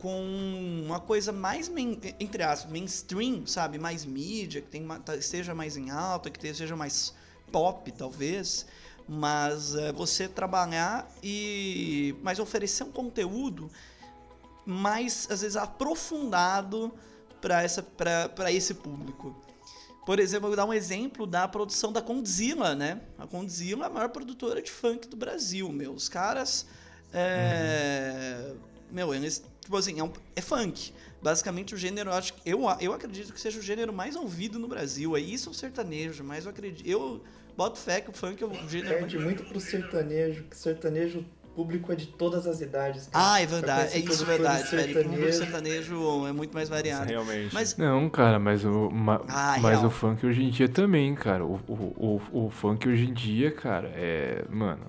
com 0.03 0.83
uma 0.85 0.99
coisa 0.99 1.31
mais, 1.31 1.71
entre 2.19 2.43
aspas, 2.43 2.69
mainstream, 2.69 3.47
sabe? 3.47 3.79
Mais 3.79 4.03
mídia, 4.03 4.61
que 4.61 4.67
tem, 4.67 4.85
tá- 4.99 5.15
esteja 5.15 5.55
mais 5.55 5.77
em 5.77 5.91
alta, 5.91 6.29
que 6.29 6.53
seja 6.53 6.75
mais 6.75 7.13
pop, 7.53 7.89
talvez. 7.93 8.65
Mas 9.07 9.73
é, 9.75 9.93
você 9.93 10.27
trabalhar 10.27 11.09
e. 11.23 12.13
Mas 12.21 12.37
oferecer 12.37 12.83
um 12.83 12.91
conteúdo 12.91 13.71
mais, 14.65 15.25
às 15.31 15.39
vezes, 15.39 15.55
aprofundado 15.55 16.93
para 17.39 18.51
esse 18.51 18.73
público. 18.73 19.33
Por 20.05 20.19
exemplo, 20.19 20.47
eu 20.47 20.49
vou 20.49 20.57
dar 20.57 20.65
um 20.65 20.73
exemplo 20.73 21.25
da 21.25 21.47
produção 21.47 21.93
da 21.93 22.01
Condzilla, 22.01 22.75
né? 22.75 22.99
A 23.17 23.25
Condzilla 23.25 23.85
é 23.85 23.87
a 23.87 23.89
maior 23.89 24.09
produtora 24.09 24.61
de 24.61 24.69
funk 24.69 25.07
do 25.07 25.15
Brasil, 25.15 25.69
meu. 25.69 25.93
Os 25.93 26.09
caras. 26.09 26.65
É... 27.13 28.53
Meu, 28.93 29.13
eles. 29.13 29.43
Tipo 29.61 29.75
assim, 29.77 29.99
é, 29.99 30.03
um- 30.03 30.11
é 30.35 30.41
funk. 30.41 30.93
Basicamente, 31.21 31.73
o 31.73 31.77
gênero, 31.77 32.09
eu 32.09 32.13
acho, 32.13 32.33
eu, 32.45 32.59
eu 32.81 32.93
acredito 32.93 33.33
que 33.33 33.39
seja 33.39 33.57
o 33.59 33.61
gênero 33.61 33.91
mais 33.93 34.15
ouvido 34.15 34.59
no 34.59 34.67
Brasil. 34.67 35.15
É 35.17 35.19
isso 35.19 35.49
o 35.49 35.53
sertanejo, 35.53 36.23
mas 36.23 36.45
eu 36.45 36.51
acredito. 36.51 36.85
Eu 36.87 37.23
boto 37.57 37.79
fé 37.79 38.01
que 38.01 38.09
o 38.09 38.13
funk 38.13 38.43
é 38.43 38.45
o 38.45 38.53
gênero 38.69 38.99
mais 38.99 39.11
Perde 39.13 39.19
muito 39.19 39.43
pro 39.45 39.59
sertanejo, 39.59 40.43
que 40.43 40.55
sertanejo 40.57 41.25
público 41.55 41.91
é 41.91 41.95
de 41.95 42.07
todas 42.07 42.45
as 42.45 42.59
idades. 42.61 43.07
cara. 43.07 43.33
Ah, 43.35 43.41
é 43.41 43.45
verdade. 43.45 43.93
É 43.95 43.99
isso, 43.99 44.25
verdade, 44.25 44.75
velho. 44.75 44.99
O 44.99 45.03
público 45.03 45.31
sertanejo, 45.31 45.37
sertanejo 45.37 46.27
é 46.27 46.31
muito 46.33 46.53
mais 46.53 46.67
variado. 46.67 47.07
Realmente. 47.07 47.53
Mas 47.53 47.77
Não, 47.77 48.09
cara, 48.09 48.37
mas 48.39 48.65
o, 48.65 48.89
ma- 48.89 49.21
Ah, 49.29 49.57
mas 49.61 49.77
real. 49.79 49.85
o 49.85 49.89
funk 49.91 50.25
hoje 50.25 50.43
em 50.43 50.49
dia 50.49 50.67
também, 50.67 51.13
cara. 51.15 51.45
O, 51.45 51.55
o, 51.67 52.21
o, 52.33 52.45
o 52.47 52.49
funk 52.49 52.89
hoje 52.89 53.05
em 53.05 53.13
dia, 53.13 53.51
cara, 53.51 53.87
é. 53.95 54.43
Mano, 54.49 54.81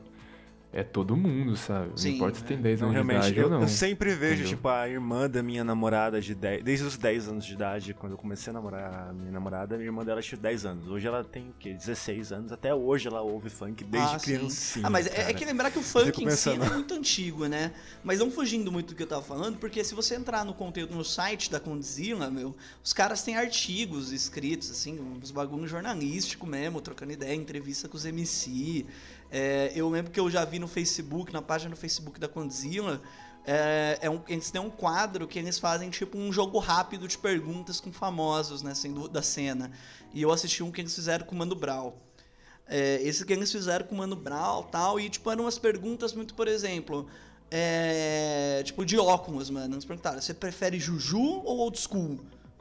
é 0.76 0.82
todo 0.82 1.16
mundo, 1.16 1.56
sabe? 1.56 1.92
Sim, 1.94 2.08
não 2.08 2.16
importa 2.16 2.38
se 2.40 2.44
tem 2.44 2.56
10 2.60 2.80
Não, 2.80 2.88
anos 2.90 3.06
de 3.06 3.12
idade 3.12 3.38
eu, 3.38 3.44
ou 3.44 3.50
não. 3.50 3.60
eu 3.62 3.68
sempre 3.68 4.10
vejo, 4.14 4.32
entendeu? 4.42 4.48
tipo, 4.56 4.68
a 4.68 4.88
irmã 4.88 5.30
da 5.30 5.40
minha 5.40 5.62
namorada 5.62 6.20
de 6.20 6.34
10, 6.34 6.64
desde 6.64 6.84
os 6.84 6.96
10 6.96 7.28
anos 7.28 7.46
de 7.46 7.52
idade, 7.54 7.94
quando 7.94 8.12
eu 8.12 8.18
comecei 8.18 8.50
a 8.50 8.54
namorar 8.54 9.10
a 9.10 9.12
minha 9.12 9.30
namorada, 9.30 9.76
a 9.76 9.78
minha 9.78 9.86
irmã 9.88 10.04
dela 10.04 10.20
tinha 10.20 10.36
10 10.36 10.66
anos. 10.66 10.88
Hoje 10.88 11.06
ela 11.06 11.22
tem 11.22 11.50
o 11.50 11.54
quê? 11.60 11.72
16 11.74 12.32
anos. 12.32 12.50
Até 12.50 12.74
hoje 12.74 13.06
ela 13.06 13.22
ouve 13.22 13.48
funk 13.48 13.84
desde 13.84 14.16
Ah, 14.16 14.18
sim. 14.18 14.24
criancinha. 14.36 14.86
Ah, 14.86 14.90
mas 14.90 15.06
é, 15.06 15.30
é 15.30 15.32
que 15.32 15.44
lembrar 15.44 15.70
que 15.70 15.78
o 15.78 15.82
funk 15.82 16.24
em 16.24 16.30
si 16.30 16.50
é 16.50 16.58
muito 16.68 16.92
antigo, 16.92 17.46
né? 17.46 17.72
Mas 18.02 18.18
não 18.18 18.28
fugindo 18.30 18.72
muito 18.72 18.88
do 18.88 18.96
que 18.96 19.02
eu 19.04 19.06
tava 19.06 19.22
falando, 19.22 19.56
porque 19.58 19.84
se 19.84 19.94
você 19.94 20.16
entrar 20.16 20.44
no 20.44 20.54
conteúdo 20.54 20.94
no 20.96 21.04
site 21.04 21.52
da 21.52 21.60
Condzilla, 21.60 22.28
meu, 22.30 22.54
os 22.82 22.92
caras 22.92 23.22
têm 23.22 23.36
artigos 23.36 24.10
escritos, 24.12 24.70
assim, 24.72 24.98
uns 25.00 25.30
bagulho 25.30 25.68
jornalístico 25.68 26.46
mesmo, 26.48 26.80
trocando 26.80 27.12
ideia, 27.12 27.32
entrevista 27.34 27.88
com 27.88 27.96
os 27.96 28.04
MC. 28.04 28.86
É, 29.36 29.72
eu 29.74 29.90
lembro 29.90 30.12
que 30.12 30.20
eu 30.20 30.30
já 30.30 30.44
vi 30.44 30.60
no 30.60 30.68
Facebook, 30.68 31.32
na 31.32 31.42
página 31.42 31.70
do 31.70 31.76
Facebook 31.76 32.20
da 32.20 32.28
Condzilla, 32.28 33.02
é, 33.44 33.98
é 34.02 34.08
um, 34.08 34.20
eles 34.28 34.48
têm 34.48 34.60
um 34.60 34.70
quadro 34.70 35.26
que 35.26 35.40
eles 35.40 35.58
fazem 35.58 35.90
tipo 35.90 36.16
um 36.16 36.32
jogo 36.32 36.56
rápido 36.60 37.08
de 37.08 37.18
perguntas 37.18 37.80
com 37.80 37.92
famosos, 37.92 38.62
né, 38.62 38.70
assim, 38.70 38.92
do- 38.92 39.08
da 39.08 39.22
cena. 39.22 39.72
E 40.12 40.22
eu 40.22 40.30
assisti 40.30 40.62
um 40.62 40.70
que 40.70 40.80
eles 40.80 40.94
fizeram 40.94 41.26
com 41.26 41.34
o 41.34 41.38
Mano 41.38 41.56
Brown. 41.56 41.92
É, 42.66 43.00
esse 43.02 43.24
que 43.26 43.32
eles 43.32 43.50
fizeram 43.50 43.84
com 43.86 43.96
o 43.96 43.98
Mano 43.98 44.14
Brown 44.14 44.62
tal, 44.70 45.00
e 45.00 45.10
tipo, 45.10 45.28
eram 45.28 45.42
umas 45.44 45.58
perguntas 45.58 46.12
muito, 46.14 46.32
por 46.34 46.46
exemplo, 46.46 47.08
é, 47.50 48.62
tipo, 48.64 48.86
de 48.86 48.96
óculos, 48.98 49.50
mano. 49.50 49.74
Eles 49.74 49.84
perguntaram, 49.84 50.20
você 50.20 50.32
prefere 50.32 50.78
Juju 50.78 51.20
ou 51.44 51.58
old 51.58 51.76
school? 51.78 52.20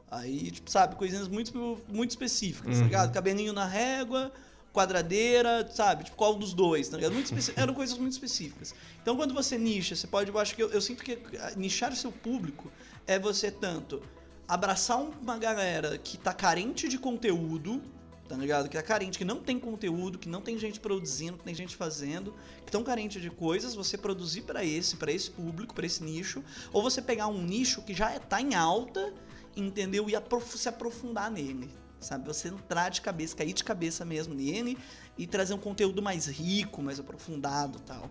Aí, 0.09 0.49
tipo, 0.51 0.69
sabe, 0.71 0.95
coisinhas 0.95 1.27
muito, 1.27 1.79
muito 1.87 2.09
específicas, 2.09 2.73
tá 2.73 2.79
Uhum. 2.79 2.85
ligado? 2.85 3.11
Cabelinho 3.13 3.53
na 3.53 3.65
régua, 3.65 4.31
quadradeira, 4.73 5.69
sabe? 5.73 6.03
Tipo, 6.05 6.17
qual 6.17 6.35
dos 6.35 6.53
dois, 6.53 6.89
tá 6.89 6.97
ligado? 6.97 7.13
Eram 7.55 7.73
coisas 7.73 7.97
muito 7.97 8.13
específicas. 8.13 8.73
Então, 9.01 9.15
quando 9.15 9.33
você 9.33 9.57
nicha, 9.57 9.95
você 9.95 10.07
pode, 10.07 10.29
eu 10.31 10.37
acho 10.39 10.55
que 10.55 10.63
eu, 10.63 10.69
eu 10.71 10.81
sinto 10.81 11.03
que 11.03 11.19
ah, 11.39 11.53
nichar 11.55 11.93
o 11.93 11.95
seu 11.95 12.11
público 12.11 12.71
é 13.05 13.17
você 13.19 13.51
tanto 13.51 14.01
abraçar 14.47 14.99
uma 14.99 15.37
galera 15.37 15.97
que 15.97 16.17
tá 16.17 16.33
carente 16.33 16.89
de 16.89 16.97
conteúdo, 16.97 17.81
tá 18.27 18.35
ligado? 18.35 18.67
Que 18.67 18.75
tá 18.75 18.83
carente, 18.83 19.17
que 19.17 19.23
não 19.25 19.39
tem 19.39 19.59
conteúdo, 19.59 20.17
que 20.17 20.27
não 20.27 20.41
tem 20.41 20.57
gente 20.57 20.79
produzindo, 20.79 21.37
que 21.37 21.43
tem 21.43 21.53
gente 21.55 21.75
fazendo, 21.75 22.33
que 22.61 22.65
estão 22.69 22.83
carente 22.83 23.21
de 23.21 23.29
coisas, 23.29 23.75
você 23.75 23.97
produzir 23.97 24.41
pra 24.41 24.65
esse, 24.65 24.95
para 24.97 25.11
esse 25.11 25.29
público, 25.29 25.73
pra 25.73 25.85
esse 25.85 26.03
nicho, 26.03 26.43
ou 26.71 26.81
você 26.81 27.01
pegar 27.01 27.27
um 27.27 27.41
nicho 27.41 27.81
que 27.83 27.93
já 27.93 28.11
é- 28.11 28.19
tá 28.19 28.41
em 28.41 28.55
alta, 28.55 29.13
entendeu? 29.55 30.09
E 30.09 30.15
aprof- 30.15 30.57
se 30.57 30.67
aprofundar 30.67 31.29
nele. 31.29 31.69
Sabe, 32.03 32.27
você 32.27 32.49
entrar 32.49 32.89
de 32.89 33.01
cabeça, 33.01 33.35
cair 33.35 33.53
de 33.53 33.63
cabeça 33.63 34.05
mesmo 34.05 34.33
nele 34.33 34.77
e 35.17 35.25
trazer 35.25 35.53
um 35.53 35.57
conteúdo 35.57 36.01
mais 36.01 36.27
rico, 36.27 36.81
mais 36.81 36.99
aprofundado 36.99 37.79
tal. 37.79 38.09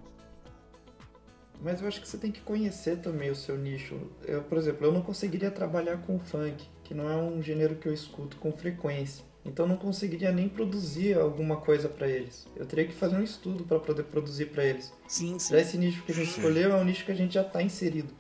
Mas 1.61 1.81
eu 1.81 1.87
acho 1.87 2.01
que 2.01 2.09
você 2.09 2.19
tem 2.19 2.33
que 2.33 2.41
conhecer 2.41 2.99
também 2.99 3.31
o 3.31 3.37
seu 3.37 3.57
nicho. 3.57 4.11
Eu, 4.25 4.43
por 4.43 4.59
exemplo, 4.59 4.85
eu 4.85 4.93
não 4.93 5.01
conseguiria 5.01 5.51
trabalhar 5.51 5.99
com 5.99 6.19
funk, 6.19 6.69
que 6.83 6.93
não 6.93 7.09
é 7.09 7.17
um 7.17 7.41
gênero 7.41 7.77
que 7.77 7.87
eu 7.87 7.95
escuto 7.95 8.37
com 8.39 8.53
frequência. 8.53 9.25
Então 9.45 9.67
eu 9.67 9.69
não 9.69 9.77
conseguiria 9.77 10.33
nem 10.33 10.49
produzir 10.49 11.19
alguma 11.19 11.57
coisa 11.57 11.89
pra 11.89 12.09
eles. 12.09 12.47
Eu 12.57 12.67
teria 12.67 12.87
que 12.87 12.93
fazer 12.93 13.17
um 13.17 13.23
estudo 13.23 13.65
pra 13.65 13.79
poder 13.79 14.05
produzir 14.05 14.47
pra 14.47 14.65
eles. 14.65 14.93
Sim, 15.07 15.39
sim. 15.39 15.53
Já 15.55 15.61
esse 15.61 15.79
nicho 15.79 16.03
que 16.05 16.13
a 16.13 16.15
gente 16.15 16.31
escolheu 16.31 16.73
é 16.73 16.77
um 16.77 16.85
nicho 16.85 17.05
que 17.05 17.13
a 17.13 17.15
gente 17.15 17.35
já 17.35 17.45
tá 17.45 17.63
inserido. 17.63 18.15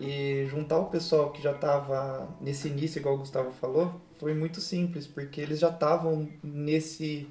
E 0.00 0.46
juntar 0.46 0.78
o 0.78 0.86
pessoal 0.86 1.30
que 1.30 1.42
já 1.42 1.54
tava 1.54 2.28
nesse 2.40 2.68
início, 2.68 2.98
igual 2.98 3.14
o 3.14 3.18
Gustavo 3.18 3.50
falou, 3.52 4.00
foi 4.18 4.34
muito 4.34 4.60
simples, 4.60 5.06
porque 5.06 5.40
eles 5.40 5.58
já 5.58 5.70
estavam 5.70 6.28
nesse 6.42 7.28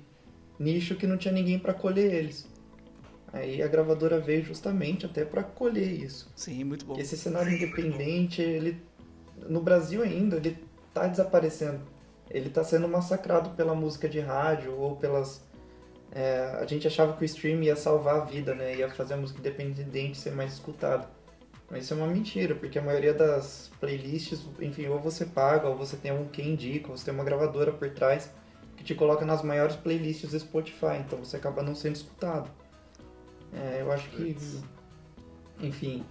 nicho 0.59 0.95
que 0.95 1.05
não 1.05 1.17
tinha 1.17 1.33
ninguém 1.33 1.59
pra 1.59 1.73
colher 1.73 2.13
eles. 2.13 2.47
Aí 3.31 3.61
a 3.61 3.67
gravadora 3.67 4.19
veio 4.19 4.43
justamente 4.43 5.05
até 5.05 5.25
pra 5.25 5.43
colher 5.43 5.91
isso. 5.91 6.31
Sim, 6.35 6.63
muito 6.63 6.85
bom. 6.85 6.97
Esse 6.97 7.17
cenário 7.17 7.51
independente, 7.53 8.41
ele 8.41 8.81
no 9.47 9.61
Brasil 9.61 10.01
ainda, 10.01 10.37
ele 10.37 10.57
tá 10.93 11.07
desaparecendo. 11.07 11.81
Ele 12.29 12.49
tá 12.49 12.63
sendo 12.63 12.87
massacrado 12.87 13.51
pela 13.51 13.75
música 13.75 14.09
de 14.09 14.19
rádio 14.19 14.73
ou 14.75 14.95
pelas 14.95 15.45
é, 16.11 16.59
a 16.61 16.65
gente 16.65 16.87
achava 16.87 17.11
que 17.13 17.23
o 17.23 17.25
stream 17.25 17.61
ia 17.61 17.75
salvar 17.75 18.21
a 18.21 18.25
vida, 18.25 18.55
né? 18.55 18.73
Ia 18.73 18.89
fazer 18.89 19.15
a 19.15 19.17
música 19.17 19.39
independente 19.39 20.17
ser 20.17 20.31
mais 20.31 20.53
escutada. 20.53 21.09
Mas 21.69 21.85
isso 21.85 21.93
é 21.93 21.97
uma 21.97 22.07
mentira, 22.07 22.53
porque 22.53 22.77
a 22.77 22.81
maioria 22.81 23.13
das 23.13 23.71
playlists, 23.79 24.45
enfim, 24.59 24.87
ou 24.87 24.99
você 24.99 25.25
paga, 25.25 25.67
ou 25.67 25.75
você 25.75 25.97
tem 25.97 26.11
algum 26.11 26.27
que 26.27 26.41
indica, 26.41 26.91
ou 26.91 26.97
você 26.97 27.05
tem 27.05 27.13
uma 27.13 27.23
gravadora 27.23 27.71
por 27.71 27.89
trás 27.89 28.29
que 28.77 28.83
te 28.83 28.93
coloca 28.93 29.25
nas 29.25 29.41
maiores 29.41 29.75
playlists 29.75 30.31
do 30.31 30.39
Spotify, 30.39 30.97
então 30.99 31.17
você 31.19 31.37
acaba 31.37 31.63
não 31.63 31.73
sendo 31.73 31.95
escutado. 31.95 32.49
É, 33.53 33.81
eu 33.81 33.91
acho 33.91 34.09
que, 34.09 34.35
enfim, 35.59 36.05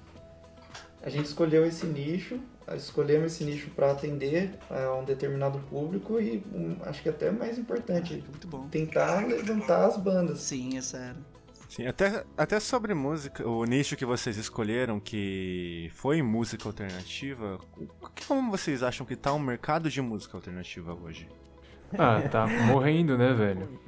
a 1.02 1.10
gente 1.10 1.26
escolheu 1.26 1.66
esse 1.66 1.86
nicho, 1.86 2.40
escolhemos 2.74 3.32
esse 3.34 3.44
nicho 3.44 3.70
para 3.70 3.92
atender 3.92 4.52
a 4.70 4.94
um 4.94 5.04
determinado 5.04 5.58
público 5.70 6.18
e 6.18 6.42
um, 6.52 6.76
acho 6.84 7.02
que 7.02 7.08
até 7.10 7.30
mais 7.30 7.58
importante, 7.58 8.24
Muito 8.26 8.48
bom. 8.48 8.66
tentar 8.68 9.26
levantar 9.26 9.84
as 9.84 9.98
bandas. 9.98 10.40
Sim, 10.40 10.78
é 10.78 10.80
sério. 10.80 11.33
Sim, 11.74 11.88
até, 11.88 12.24
até 12.38 12.60
sobre 12.60 12.94
música, 12.94 13.44
o 13.44 13.64
nicho 13.64 13.96
que 13.96 14.04
vocês 14.04 14.36
escolheram, 14.36 15.00
que 15.00 15.90
foi 15.92 16.22
música 16.22 16.68
alternativa, 16.68 17.58
como 18.28 18.52
vocês 18.52 18.80
acham 18.80 19.04
que 19.04 19.16
tá 19.16 19.32
o 19.32 19.40
mercado 19.40 19.90
de 19.90 20.00
música 20.00 20.36
alternativa 20.36 20.94
hoje? 20.94 21.28
Ah, 21.98 22.22
tá 22.30 22.46
morrendo, 22.46 23.18
né, 23.18 23.32
velho? 23.32 23.80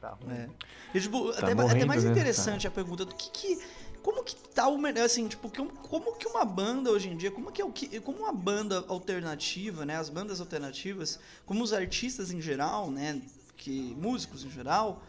Tá 0.00 0.18
ruim. 0.20 0.34
É. 0.34 0.48
E, 0.92 1.00
tipo, 1.00 1.30
Tá 1.30 1.38
até, 1.38 1.52
até 1.52 1.54
morrendo, 1.54 1.86
mais 1.86 2.02
né, 2.02 2.10
interessante 2.10 2.66
a 2.66 2.70
pergunta 2.72 3.04
do 3.04 3.14
que, 3.14 3.30
que 3.30 3.62
como 4.02 4.24
que 4.24 4.34
tá 4.34 4.68
o 4.68 4.80
assim, 5.04 5.28
tipo, 5.28 5.48
como, 5.48 5.70
como 5.70 6.16
que 6.16 6.26
uma 6.26 6.44
banda 6.44 6.90
hoje 6.90 7.08
em 7.08 7.16
dia, 7.16 7.30
como 7.30 7.52
que 7.52 7.62
é 7.62 7.64
o 7.64 7.70
que, 7.70 8.00
como 8.00 8.18
uma 8.18 8.32
banda 8.32 8.84
alternativa, 8.88 9.86
né, 9.86 9.96
as 9.96 10.08
bandas 10.08 10.40
alternativas, 10.40 11.20
como 11.46 11.62
os 11.62 11.72
artistas 11.72 12.32
em 12.32 12.40
geral, 12.40 12.90
né, 12.90 13.22
que 13.56 13.94
músicos 13.96 14.44
em 14.44 14.50
geral, 14.50 15.00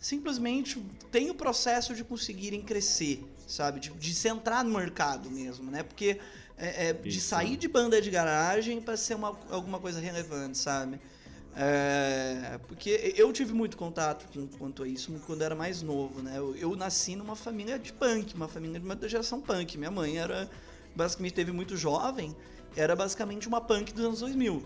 simplesmente 0.00 0.82
tem 1.10 1.30
o 1.30 1.34
processo 1.34 1.94
de 1.94 2.04
conseguirem 2.04 2.62
crescer, 2.62 3.24
sabe, 3.46 3.80
de, 3.80 3.90
de 3.90 4.14
se 4.14 4.28
entrar 4.28 4.64
no 4.64 4.76
mercado 4.76 5.30
mesmo, 5.30 5.70
né, 5.70 5.82
porque 5.82 6.18
é, 6.56 6.88
é, 6.88 6.92
de 6.92 7.20
sair 7.20 7.56
de 7.56 7.68
banda 7.68 8.00
de 8.02 8.10
garagem 8.10 8.80
para 8.80 8.96
ser 8.96 9.14
uma, 9.14 9.38
alguma 9.50 9.78
coisa 9.78 10.00
relevante, 10.00 10.58
sabe? 10.58 11.00
É, 11.60 12.58
porque 12.68 13.14
eu 13.16 13.32
tive 13.32 13.52
muito 13.52 13.76
contato 13.76 14.26
com, 14.32 14.46
quanto 14.58 14.82
a 14.82 14.88
isso 14.88 15.12
quando 15.26 15.42
era 15.42 15.54
mais 15.54 15.82
novo, 15.82 16.20
né? 16.20 16.34
Eu, 16.36 16.54
eu, 16.54 16.76
nasci 16.76 17.16
numa 17.16 17.34
família 17.34 17.78
de 17.78 17.92
punk, 17.92 18.34
uma 18.34 18.46
família 18.46 18.78
de 18.78 18.84
uma 18.84 18.96
geração 19.08 19.40
punk. 19.40 19.76
Minha 19.76 19.90
mãe 19.90 20.18
era, 20.18 20.48
basicamente, 20.94 21.34
teve 21.34 21.50
muito 21.50 21.76
jovem, 21.76 22.36
era 22.76 22.94
basicamente 22.94 23.48
uma 23.48 23.60
punk 23.60 23.92
dos 23.92 24.04
anos 24.04 24.20
2000. 24.20 24.62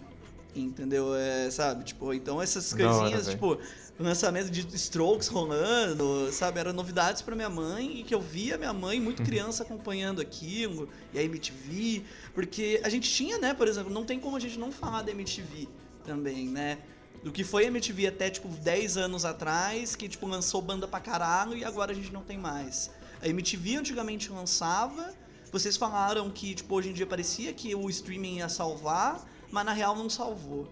Entendeu? 0.55 1.15
É, 1.15 1.51
sabe? 1.51 1.85
Tipo, 1.85 2.13
então 2.13 2.43
essas 2.43 2.75
coisinhas, 2.75 3.27
hora, 3.27 3.35
tipo, 3.35 3.59
lançamento 4.03 4.51
de 4.51 4.67
Strokes 4.77 5.29
rolando, 5.29 6.31
sabe? 6.33 6.61
Eram 6.61 6.73
novidades 6.73 7.23
para 7.23 7.35
minha 7.35 7.51
mãe 7.51 8.01
e 8.01 8.03
que 8.03 8.15
eu 8.15 8.21
via 8.21 8.59
minha 8.59 8.73
mãe 8.73 9.01
muito 9.01 9.21
uhum. 9.21 9.27
criança 9.27 9.63
acompanhando 9.63 10.21
aquilo, 10.21 10.89
e 11.13 11.19
a 11.19 11.23
MTV, 11.23 12.05
porque 12.35 12.81
a 12.85 12.89
gente 12.89 13.11
tinha, 13.11 13.39
né, 13.39 13.55
por 13.55 13.69
exemplo, 13.69 13.93
não 13.93 14.05
tem 14.05 14.19
como 14.19 14.37
a 14.37 14.41
gente 14.41 14.59
não 14.59 14.73
falar 14.73 15.03
da 15.03 15.11
MTV 15.11 15.69
também, 16.05 16.49
né? 16.49 16.79
Do 17.23 17.31
que 17.31 17.45
foi 17.45 17.65
a 17.65 17.69
MTV 17.69 18.09
até, 18.09 18.31
tipo, 18.31 18.49
10 18.49 18.97
anos 18.97 19.25
atrás, 19.25 19.95
que, 19.95 20.09
tipo, 20.09 20.27
lançou 20.27 20.61
banda 20.61 20.89
pra 20.89 20.99
caralho 20.99 21.57
e 21.57 21.65
agora 21.65 21.93
a 21.93 21.95
gente 21.95 22.13
não 22.13 22.23
tem 22.23 22.37
mais. 22.37 22.91
A 23.23 23.29
MTV 23.29 23.77
antigamente 23.77 24.31
lançava, 24.31 25.15
vocês 25.53 25.77
falaram 25.77 26.29
que, 26.31 26.55
tipo, 26.55 26.75
hoje 26.75 26.89
em 26.89 26.93
dia 26.93 27.07
parecia 27.07 27.53
que 27.53 27.75
o 27.75 27.89
streaming 27.89 28.39
ia 28.39 28.49
salvar, 28.49 29.25
mas 29.51 29.65
na 29.65 29.73
real 29.73 29.95
não 29.95 30.11
salvou. 30.11 30.67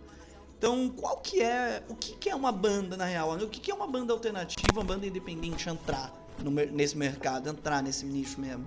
Então, 0.60 0.90
qual 0.90 1.16
que 1.16 1.40
é. 1.40 1.82
O 1.88 1.94
que, 1.94 2.12
que 2.16 2.28
é 2.28 2.36
uma 2.36 2.52
banda, 2.52 2.94
na 2.94 3.06
real? 3.06 3.32
O 3.32 3.48
que, 3.48 3.58
que 3.58 3.70
é 3.70 3.74
uma 3.74 3.86
banda 3.86 4.12
alternativa, 4.12 4.68
uma 4.74 4.84
banda 4.84 5.06
independente 5.06 5.70
entrar 5.70 6.12
no, 6.38 6.50
nesse 6.50 6.98
mercado, 6.98 7.48
entrar 7.48 7.82
nesse 7.82 8.04
nicho 8.04 8.38
mesmo? 8.38 8.66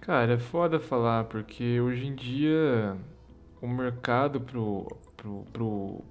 Cara, 0.00 0.34
é 0.34 0.38
foda 0.38 0.78
falar, 0.78 1.24
porque 1.24 1.80
hoje 1.80 2.06
em 2.06 2.14
dia 2.14 2.96
o 3.60 3.66
mercado 3.66 4.40
pro. 4.40 4.86
pro. 5.16 5.44
pro. 5.52 6.04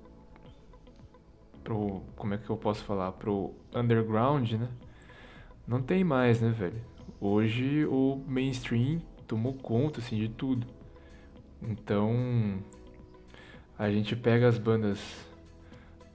pro 1.64 2.02
como 2.18 2.34
é 2.34 2.38
que 2.38 2.50
eu 2.50 2.58
posso 2.58 2.84
falar? 2.84 3.14
Pro 3.14 3.54
underground, 3.74 4.52
né? 4.52 4.68
Não 5.66 5.82
tem 5.82 6.04
mais, 6.04 6.42
né, 6.42 6.50
velho? 6.50 6.82
Hoje 7.22 7.86
o 7.86 8.22
mainstream 8.28 9.02
tomou 9.26 9.54
conta, 9.54 10.02
assim, 10.02 10.18
de 10.18 10.28
tudo. 10.28 10.68
Então, 11.62 12.62
a 13.78 13.90
gente 13.90 14.16
pega 14.16 14.48
as 14.48 14.58
bandas 14.58 15.00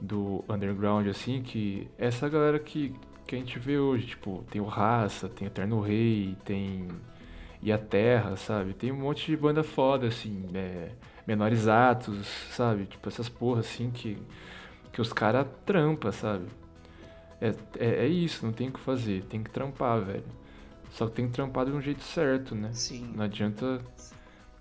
do 0.00 0.44
underground, 0.48 1.06
assim, 1.08 1.42
que 1.42 1.88
essa 1.98 2.28
galera 2.28 2.58
que, 2.58 2.94
que 3.26 3.34
a 3.34 3.38
gente 3.38 3.58
vê 3.58 3.78
hoje, 3.78 4.06
tipo, 4.06 4.44
tem 4.50 4.60
o 4.60 4.64
Raça, 4.64 5.28
tem 5.28 5.46
o 5.46 5.50
Eterno 5.50 5.80
Rei, 5.80 6.36
tem. 6.44 6.88
E 7.60 7.72
a 7.72 7.78
Terra, 7.78 8.36
sabe? 8.36 8.72
Tem 8.72 8.92
um 8.92 8.96
monte 8.96 9.26
de 9.26 9.36
banda 9.36 9.64
foda, 9.64 10.06
assim, 10.06 10.46
é, 10.54 10.90
menores 11.26 11.66
atos, 11.66 12.24
sabe? 12.52 12.86
Tipo, 12.86 13.08
essas 13.08 13.28
porra, 13.28 13.60
assim, 13.60 13.90
que, 13.90 14.16
que 14.92 15.00
os 15.00 15.12
caras 15.12 15.44
trampa, 15.66 16.12
sabe? 16.12 16.46
É, 17.40 17.48
é, 17.78 18.04
é, 18.04 18.06
isso, 18.06 18.46
não 18.46 18.52
tem 18.52 18.68
o 18.68 18.72
que 18.72 18.78
fazer, 18.78 19.24
tem 19.24 19.42
que 19.42 19.50
trampar, 19.50 20.00
velho. 20.00 20.24
Só 20.90 21.06
que 21.06 21.12
tem 21.12 21.26
que 21.26 21.32
trampar 21.32 21.66
de 21.66 21.72
um 21.72 21.80
jeito 21.80 22.02
certo, 22.02 22.54
né? 22.54 22.70
Sim. 22.72 23.12
Não 23.14 23.24
adianta 23.24 23.80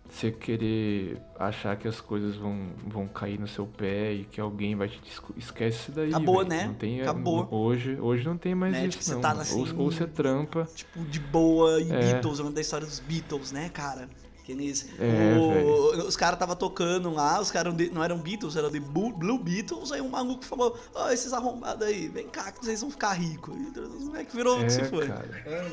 você 0.09 0.31
querer 0.31 1.21
achar 1.37 1.75
que 1.77 1.87
as 1.87 1.99
coisas 2.01 2.35
vão, 2.35 2.69
vão 2.85 3.07
cair 3.07 3.39
no 3.39 3.47
seu 3.47 3.65
pé 3.65 4.13
e 4.13 4.23
que 4.23 4.39
alguém 4.41 4.75
vai 4.75 4.87
te 4.87 5.01
esquece 5.35 5.91
daí. 5.91 6.09
Acabou, 6.09 6.37
véio. 6.37 6.49
né? 6.49 6.67
Não 6.67 6.73
tem, 6.73 7.01
Acabou. 7.01 7.47
Hoje, 7.51 7.97
hoje 7.99 8.25
não 8.25 8.37
tem 8.37 8.55
mais 8.55 8.73
né? 8.73 8.87
isso, 8.87 8.99
tipo, 8.99 9.11
não. 9.11 9.21
Tá 9.21 9.31
assim, 9.31 9.59
ou, 9.59 9.83
ou 9.83 9.91
você 9.91 10.07
trampa. 10.07 10.67
Tipo, 10.73 10.99
de 11.05 11.19
boa 11.19 11.79
e 11.81 11.91
É. 11.91 11.99
Beatles, 11.99 12.39
uma 12.39 12.51
da 12.51 12.61
história 12.61 12.85
dos 12.87 12.99
Beatles, 12.99 13.51
né, 13.51 13.69
cara? 13.69 14.09
Que 14.47 14.53
eles, 14.53 14.87
É, 14.97 15.37
o- 15.37 16.07
os 16.07 16.15
caras 16.15 16.39
tava 16.39 16.55
tocando 16.55 17.11
lá, 17.11 17.41
os 17.41 17.51
caras 17.51 17.73
não 17.91 18.01
eram 18.01 18.17
Beatles, 18.17 18.55
eram 18.55 18.71
de 18.71 18.79
Blue 18.79 19.37
Beatles, 19.37 19.91
aí 19.91 19.99
um 19.99 20.07
maluco 20.07 20.45
falou, 20.45 20.79
ó, 20.95 21.11
esses 21.11 21.33
arrombados 21.33 21.85
aí, 21.85 22.07
vem 22.07 22.29
cá 22.29 22.49
que 22.53 22.63
vocês 22.63 22.79
vão 22.79 22.89
ficar 22.89 23.11
ricos. 23.11 23.53
E 23.53 23.77
os 23.77 24.03
moleques 24.05 24.33
virou 24.33 24.61
É, 24.63 24.69
se 24.69 24.85
foi. 24.85 25.09
Ah, 25.11 25.69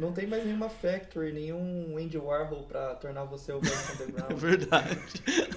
não 0.00 0.10
tem 0.10 0.26
mais 0.26 0.44
nenhuma 0.44 0.68
factory, 0.68 1.32
nenhum 1.32 1.96
Andy 1.96 2.18
Warhol 2.18 2.64
pra 2.64 2.96
tornar 2.96 3.22
você 3.26 3.52
o 3.52 3.60
Velvet 3.60 4.12
É 4.28 4.34
verdade. 4.34 4.98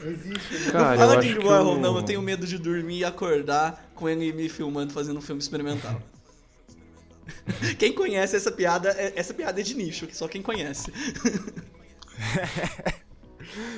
Não 0.04 0.12
existe. 0.12 0.54
né? 0.54 0.72
Cara, 0.72 0.84
não 0.84 0.92
eu 0.94 1.10
fala 1.10 1.22
de 1.24 1.36
que 1.36 1.44
Warhol, 1.48 1.76
o- 1.78 1.80
não, 1.80 1.98
eu 1.98 2.04
tenho 2.04 2.22
medo 2.22 2.46
de 2.46 2.60
dormir 2.60 3.00
e 3.00 3.04
acordar 3.04 3.90
com 3.96 4.08
ele 4.08 4.32
me 4.32 4.48
filmando 4.48 4.94
fazendo 4.94 5.18
um 5.18 5.22
filme 5.24 5.42
experimental. 5.42 6.00
Quem 7.80 7.94
conhece 7.94 8.36
essa 8.36 8.52
piada, 8.52 8.90
é- 8.92 9.14
essa 9.16 9.34
piada 9.34 9.60
é 9.60 9.64
de 9.64 9.74
nicho, 9.74 10.06
que 10.06 10.16
só 10.16 10.28
quem 10.28 10.44
conhece. 10.44 10.92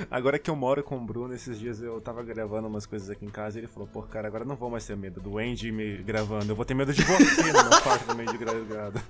Agora 0.10 0.38
que 0.38 0.50
eu 0.50 0.56
moro 0.56 0.84
com 0.84 0.98
o 0.98 1.06
Bruno, 1.06 1.34
esses 1.34 1.60
dias 1.60 1.82
eu 1.82 2.00
tava 2.00 2.24
gravando 2.24 2.68
umas 2.68 2.86
coisas 2.86 3.10
aqui 3.10 3.26
em 3.26 3.30
casa 3.30 3.58
e 3.58 3.62
ele 3.62 3.68
falou, 3.68 3.88
pô, 3.88 4.04
cara, 4.04 4.28
agora 4.28 4.46
não 4.46 4.56
vou 4.56 4.70
mais 4.70 4.86
ter 4.86 4.96
medo 4.96 5.20
do 5.20 5.38
Andy 5.38 5.72
me 5.72 5.98
gravando, 5.98 6.52
eu 6.52 6.56
vou 6.56 6.64
ter 6.64 6.74
medo 6.74 6.94
de 6.94 7.04
você 7.04 7.52
no 7.52 7.70
meu 7.70 7.82
quarto 7.82 8.14
do 8.14 8.22
Andy 8.22 8.38
gravado. 8.38 9.02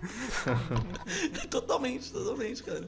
totalmente, 1.49 2.11
totalmente, 2.11 2.63
cara. 2.63 2.87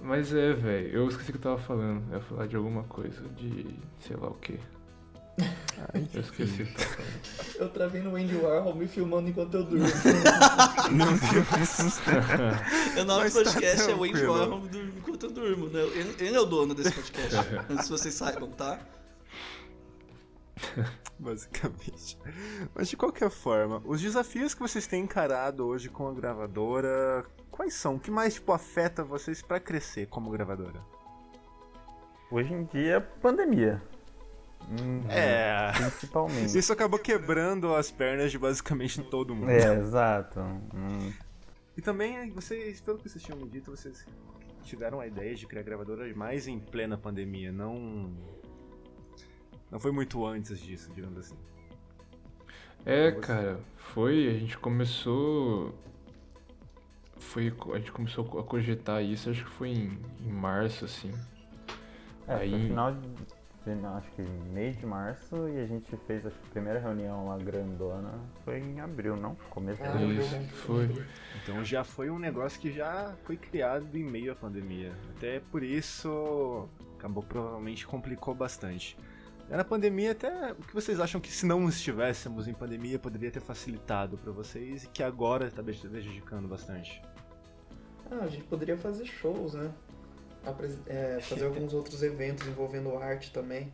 Mas 0.00 0.34
é, 0.34 0.52
velho, 0.52 0.88
eu 0.88 1.08
esqueci 1.08 1.30
o 1.30 1.32
que 1.32 1.38
eu 1.38 1.42
tava 1.42 1.58
falando. 1.58 2.02
Eu 2.10 2.18
ia 2.18 2.24
falar 2.24 2.46
de 2.46 2.56
alguma 2.56 2.82
coisa, 2.84 3.22
de 3.36 3.66
sei 4.00 4.16
lá 4.16 4.28
o 4.28 4.34
quê. 5.36 5.48
Eu 6.14 6.20
esqueci 6.20 6.62
o 6.62 6.66
que 6.66 6.72
eu 6.72 6.74
tava 6.74 6.90
falando. 6.90 7.56
Eu 7.58 7.68
travei 7.68 8.02
no 8.02 8.16
Andy 8.16 8.36
Warhol 8.36 8.74
me 8.74 8.86
filmando 8.86 9.28
enquanto 9.28 9.54
eu 9.54 9.64
durmo. 9.64 9.86
Meu 10.90 11.06
Deus. 11.06 12.00
O 12.98 13.04
nome 13.04 13.30
do 13.30 13.34
tá 13.34 13.44
podcast 13.44 13.90
é 13.90 13.94
o 13.94 14.04
Andy. 14.04 14.26
Warhol 14.26 14.62
enquanto 14.96 15.24
eu 15.24 15.30
durmo, 15.30 15.68
né? 15.68 15.80
Ele, 15.82 16.16
ele 16.18 16.36
é 16.36 16.40
o 16.40 16.44
dono 16.46 16.74
desse 16.74 16.92
podcast, 16.92 17.36
antes 17.68 17.84
que 17.84 17.90
vocês 17.90 18.14
saibam, 18.14 18.50
tá? 18.50 18.78
Basicamente. 21.18 22.18
Mas 22.74 22.88
de 22.88 22.96
qualquer 22.96 23.30
forma, 23.30 23.82
os 23.84 24.00
desafios 24.00 24.54
que 24.54 24.60
vocês 24.60 24.86
têm 24.86 25.04
encarado 25.04 25.66
hoje 25.66 25.88
com 25.88 26.08
a 26.08 26.12
gravadora, 26.12 27.24
quais 27.50 27.74
são? 27.74 27.96
O 27.96 28.00
que 28.00 28.10
mais 28.10 28.34
tipo, 28.34 28.52
afeta 28.52 29.04
vocês 29.04 29.42
pra 29.42 29.60
crescer 29.60 30.06
como 30.06 30.30
gravadora? 30.30 30.80
Hoje 32.30 32.52
em 32.52 32.64
dia, 32.64 33.00
pandemia. 33.20 33.82
Uhum, 34.70 35.04
É. 35.10 35.72
Principalmente. 35.76 36.56
Isso 36.58 36.72
acabou 36.72 36.98
quebrando 36.98 37.74
as 37.74 37.90
pernas 37.90 38.30
de 38.30 38.38
basicamente 38.38 39.02
todo 39.02 39.34
mundo. 39.34 39.50
É, 39.50 39.76
exato. 39.78 40.40
Hum, 40.40 41.12
E 41.76 41.80
também, 41.82 42.30
vocês, 42.30 42.80
pelo 42.80 42.98
que 42.98 43.08
vocês 43.08 43.22
tinham 43.22 43.38
me 43.38 43.48
dito, 43.48 43.70
vocês 43.70 44.04
tiveram 44.62 45.00
a 45.00 45.06
ideia 45.06 45.34
de 45.34 45.46
criar 45.46 45.62
gravadora 45.62 46.12
mais 46.14 46.46
em 46.46 46.58
plena 46.58 46.96
pandemia, 46.96 47.50
não. 47.52 48.12
Não 49.70 49.80
foi 49.80 49.90
muito 49.90 50.24
antes 50.26 50.58
disso, 50.60 50.90
digamos 50.94 51.18
assim. 51.18 51.36
É, 52.84 53.10
Você? 53.10 53.20
cara, 53.20 53.60
foi, 53.76 54.28
a 54.28 54.38
gente 54.38 54.58
começou. 54.58 55.74
Foi, 57.18 57.52
a 57.72 57.78
gente 57.78 57.92
começou 57.92 58.38
a 58.38 58.42
cogitar 58.42 59.02
isso, 59.02 59.30
acho 59.30 59.44
que 59.44 59.50
foi 59.50 59.70
em, 59.70 59.98
em 60.20 60.30
março, 60.32 60.84
assim. 60.84 61.12
É, 62.26 62.34
Aí- 62.34 62.50
foi 62.50 62.60
final 62.60 62.92
de. 62.94 63.08
Acho 63.64 64.10
que 64.12 64.22
mês 64.22 64.76
de 64.76 64.84
março 64.84 65.48
e 65.48 65.60
a 65.60 65.66
gente 65.66 65.96
fez 66.06 66.26
acho 66.26 66.36
que 66.36 66.46
a 66.48 66.50
primeira 66.50 66.80
reunião 66.80 67.28
lá 67.28 67.38
grandona. 67.38 68.10
Foi 68.44 68.58
em 68.58 68.80
abril, 68.80 69.16
não? 69.16 69.36
Começo 69.50 69.80
de 69.80 69.88
Ah, 69.88 69.92
abril. 69.92 70.20
Isso, 70.20 70.36
foi. 70.66 71.06
Então 71.42 71.64
já 71.64 71.84
foi 71.84 72.10
um 72.10 72.18
negócio 72.18 72.60
que 72.60 72.72
já 72.72 73.14
foi 73.24 73.36
criado 73.36 73.96
em 73.96 74.02
meio 74.02 74.32
à 74.32 74.34
pandemia. 74.34 74.92
Até 75.16 75.38
por 75.38 75.62
isso 75.62 76.68
acabou 76.98 77.22
provavelmente 77.22 77.86
complicou 77.86 78.34
bastante. 78.34 78.96
Na 79.48 79.64
pandemia 79.64 80.12
até 80.12 80.52
o 80.52 80.56
que 80.56 80.74
vocês 80.74 80.98
acham 80.98 81.20
que 81.20 81.30
se 81.30 81.44
não 81.46 81.68
estivéssemos 81.68 82.48
em 82.48 82.54
pandemia 82.54 82.98
poderia 82.98 83.30
ter 83.30 83.40
facilitado 83.40 84.16
pra 84.16 84.32
vocês 84.32 84.84
e 84.84 84.88
que 84.88 85.02
agora 85.02 85.46
está 85.46 85.62
prejudicando 85.62 86.48
bastante. 86.48 87.02
Ah, 88.10 88.24
a 88.24 88.28
gente 88.28 88.44
poderia 88.44 88.76
fazer 88.76 89.04
shows, 89.04 89.54
né? 89.54 89.70
É, 90.86 91.20
fazer 91.20 91.46
alguns 91.46 91.72
outros 91.72 92.02
eventos 92.02 92.46
envolvendo 92.48 92.96
arte 92.98 93.32
também. 93.32 93.72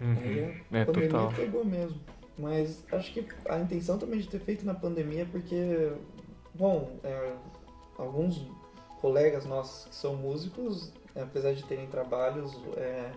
Aí 0.00 0.40
Uhum. 0.40 0.54
a 0.72 0.76
É, 0.78 0.84
pandemia 0.84 1.10
total. 1.10 1.32
pegou 1.34 1.64
mesmo. 1.64 2.00
Mas 2.38 2.84
acho 2.92 3.12
que 3.12 3.26
a 3.48 3.58
intenção 3.58 3.98
também 3.98 4.20
de 4.20 4.28
ter 4.28 4.38
feito 4.40 4.64
na 4.64 4.72
pandemia 4.74 5.22
é 5.22 5.26
porque, 5.26 5.92
bom, 6.54 6.98
é, 7.04 7.32
alguns 7.98 8.46
colegas 9.00 9.44
nossos 9.44 9.88
que 9.88 9.94
são 9.94 10.16
músicos, 10.16 10.92
apesar 11.14 11.52
de 11.52 11.64
terem 11.64 11.86
trabalhos, 11.88 12.56
é, 12.76 13.10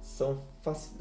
são 0.00 0.40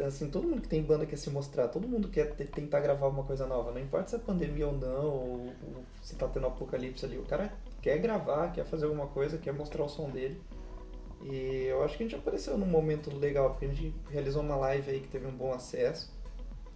assim, 0.06 0.30
todo 0.30 0.48
mundo 0.48 0.62
que 0.62 0.68
tem 0.68 0.82
banda 0.82 1.06
quer 1.06 1.18
se 1.18 1.30
mostrar, 1.30 1.68
todo 1.68 1.88
mundo 1.88 2.08
quer 2.08 2.36
te- 2.36 2.46
tentar 2.46 2.80
gravar 2.80 3.08
uma 3.08 3.24
coisa 3.24 3.46
nova, 3.46 3.72
não 3.72 3.80
importa 3.82 4.10
se 4.10 4.16
é 4.16 4.20
pandemia 4.20 4.68
ou 4.68 4.74
não, 4.74 5.06
ou, 5.06 5.40
ou 5.48 5.84
se 6.02 6.16
tá 6.16 6.28
tendo 6.28 6.48
apocalipse 6.48 7.06
ali, 7.06 7.18
o 7.18 7.24
cara 7.26 7.52
quer 7.82 7.98
gravar, 8.00 8.52
quer 8.52 8.66
fazer 8.66 8.86
alguma 8.86 9.08
coisa, 9.08 9.38
quer 9.38 9.54
mostrar 9.54 9.84
o 9.84 9.90
som 9.90 10.10
dele. 10.10 10.42
E 11.24 11.66
eu 11.70 11.84
acho 11.84 11.98
que 11.98 12.04
a 12.04 12.08
gente 12.08 12.16
apareceu 12.20 12.58
num 12.58 12.66
momento 12.66 13.16
legal, 13.16 13.52
porque 13.52 13.66
a 13.66 13.68
gente 13.70 13.94
realizou 14.10 14.42
uma 14.42 14.56
live 14.56 14.90
aí 14.92 15.00
que 15.00 15.08
teve 15.08 15.28
um 15.28 15.32
bom 15.32 15.54
acesso. 15.54 16.12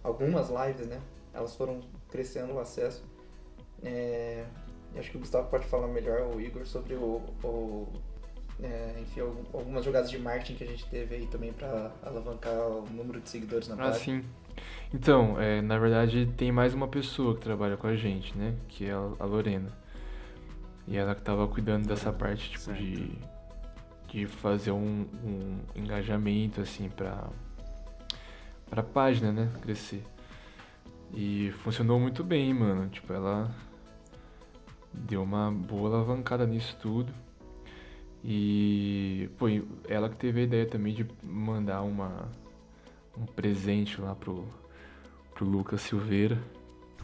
Algumas 0.04 0.48
lives, 0.50 0.86
né? 0.86 1.00
Elas 1.34 1.54
foram 1.56 1.80
crescendo 2.08 2.54
o 2.54 2.60
acesso. 2.60 3.04
É, 3.82 4.44
acho 4.96 5.10
que 5.10 5.16
o 5.16 5.20
Gustavo 5.20 5.48
pode 5.50 5.66
falar 5.66 5.88
melhor, 5.88 6.34
o 6.34 6.40
Igor, 6.40 6.64
sobre 6.66 6.94
o, 6.94 7.20
o 7.44 7.88
é, 8.62 8.94
enfim, 9.02 9.20
algum- 9.20 9.44
algumas 9.58 9.84
jogadas 9.84 10.10
de 10.10 10.18
marketing 10.18 10.54
que 10.54 10.64
a 10.64 10.66
gente 10.66 10.86
teve 10.88 11.14
aí 11.16 11.26
também 11.26 11.52
pra 11.52 11.90
alavancar 12.02 12.54
o 12.68 12.86
número 12.90 13.20
de 13.20 13.28
seguidores 13.28 13.68
na 13.68 13.74
Ah, 13.74 13.78
página. 13.90 13.98
sim. 14.22 14.24
Então, 14.94 15.38
é, 15.40 15.60
na 15.60 15.78
verdade, 15.78 16.26
tem 16.38 16.50
mais 16.50 16.72
uma 16.72 16.88
pessoa 16.88 17.34
que 17.34 17.42
trabalha 17.42 17.76
com 17.76 17.86
a 17.86 17.94
gente, 17.96 18.36
né? 18.38 18.54
Que 18.68 18.86
é 18.86 18.92
a 18.92 19.24
Lorena. 19.26 19.70
E 20.88 20.96
ela 20.96 21.14
que 21.14 21.22
tava 21.22 21.46
cuidando 21.48 21.86
dessa 21.86 22.12
parte, 22.12 22.50
tipo, 22.50 22.64
Certo. 22.64 22.78
de, 22.80 23.18
de 24.08 24.26
fazer 24.26 24.70
um, 24.70 25.06
um 25.24 25.58
engajamento, 25.74 26.60
assim, 26.60 26.88
pra, 26.88 27.28
pra 28.70 28.82
página, 28.82 29.32
né? 29.32 29.50
Crescer. 29.62 30.04
E 31.12 31.52
funcionou 31.62 31.98
muito 31.98 32.22
bem, 32.22 32.54
mano. 32.54 32.88
Tipo, 32.88 33.12
ela 33.12 33.50
deu 34.92 35.22
uma 35.22 35.50
boa 35.50 35.88
alavancada 35.88 36.46
nisso 36.46 36.76
tudo. 36.80 37.12
E, 38.24 39.28
pô, 39.38 39.46
ela 39.88 40.08
que 40.08 40.16
teve 40.16 40.40
a 40.40 40.44
ideia 40.44 40.66
também 40.66 40.92
de 40.94 41.06
mandar 41.22 41.82
uma, 41.82 42.28
um 43.16 43.24
presente 43.24 44.00
lá 44.00 44.14
pro, 44.14 44.44
pro 45.34 45.44
Lucas 45.46 45.80
Silveira, 45.82 46.38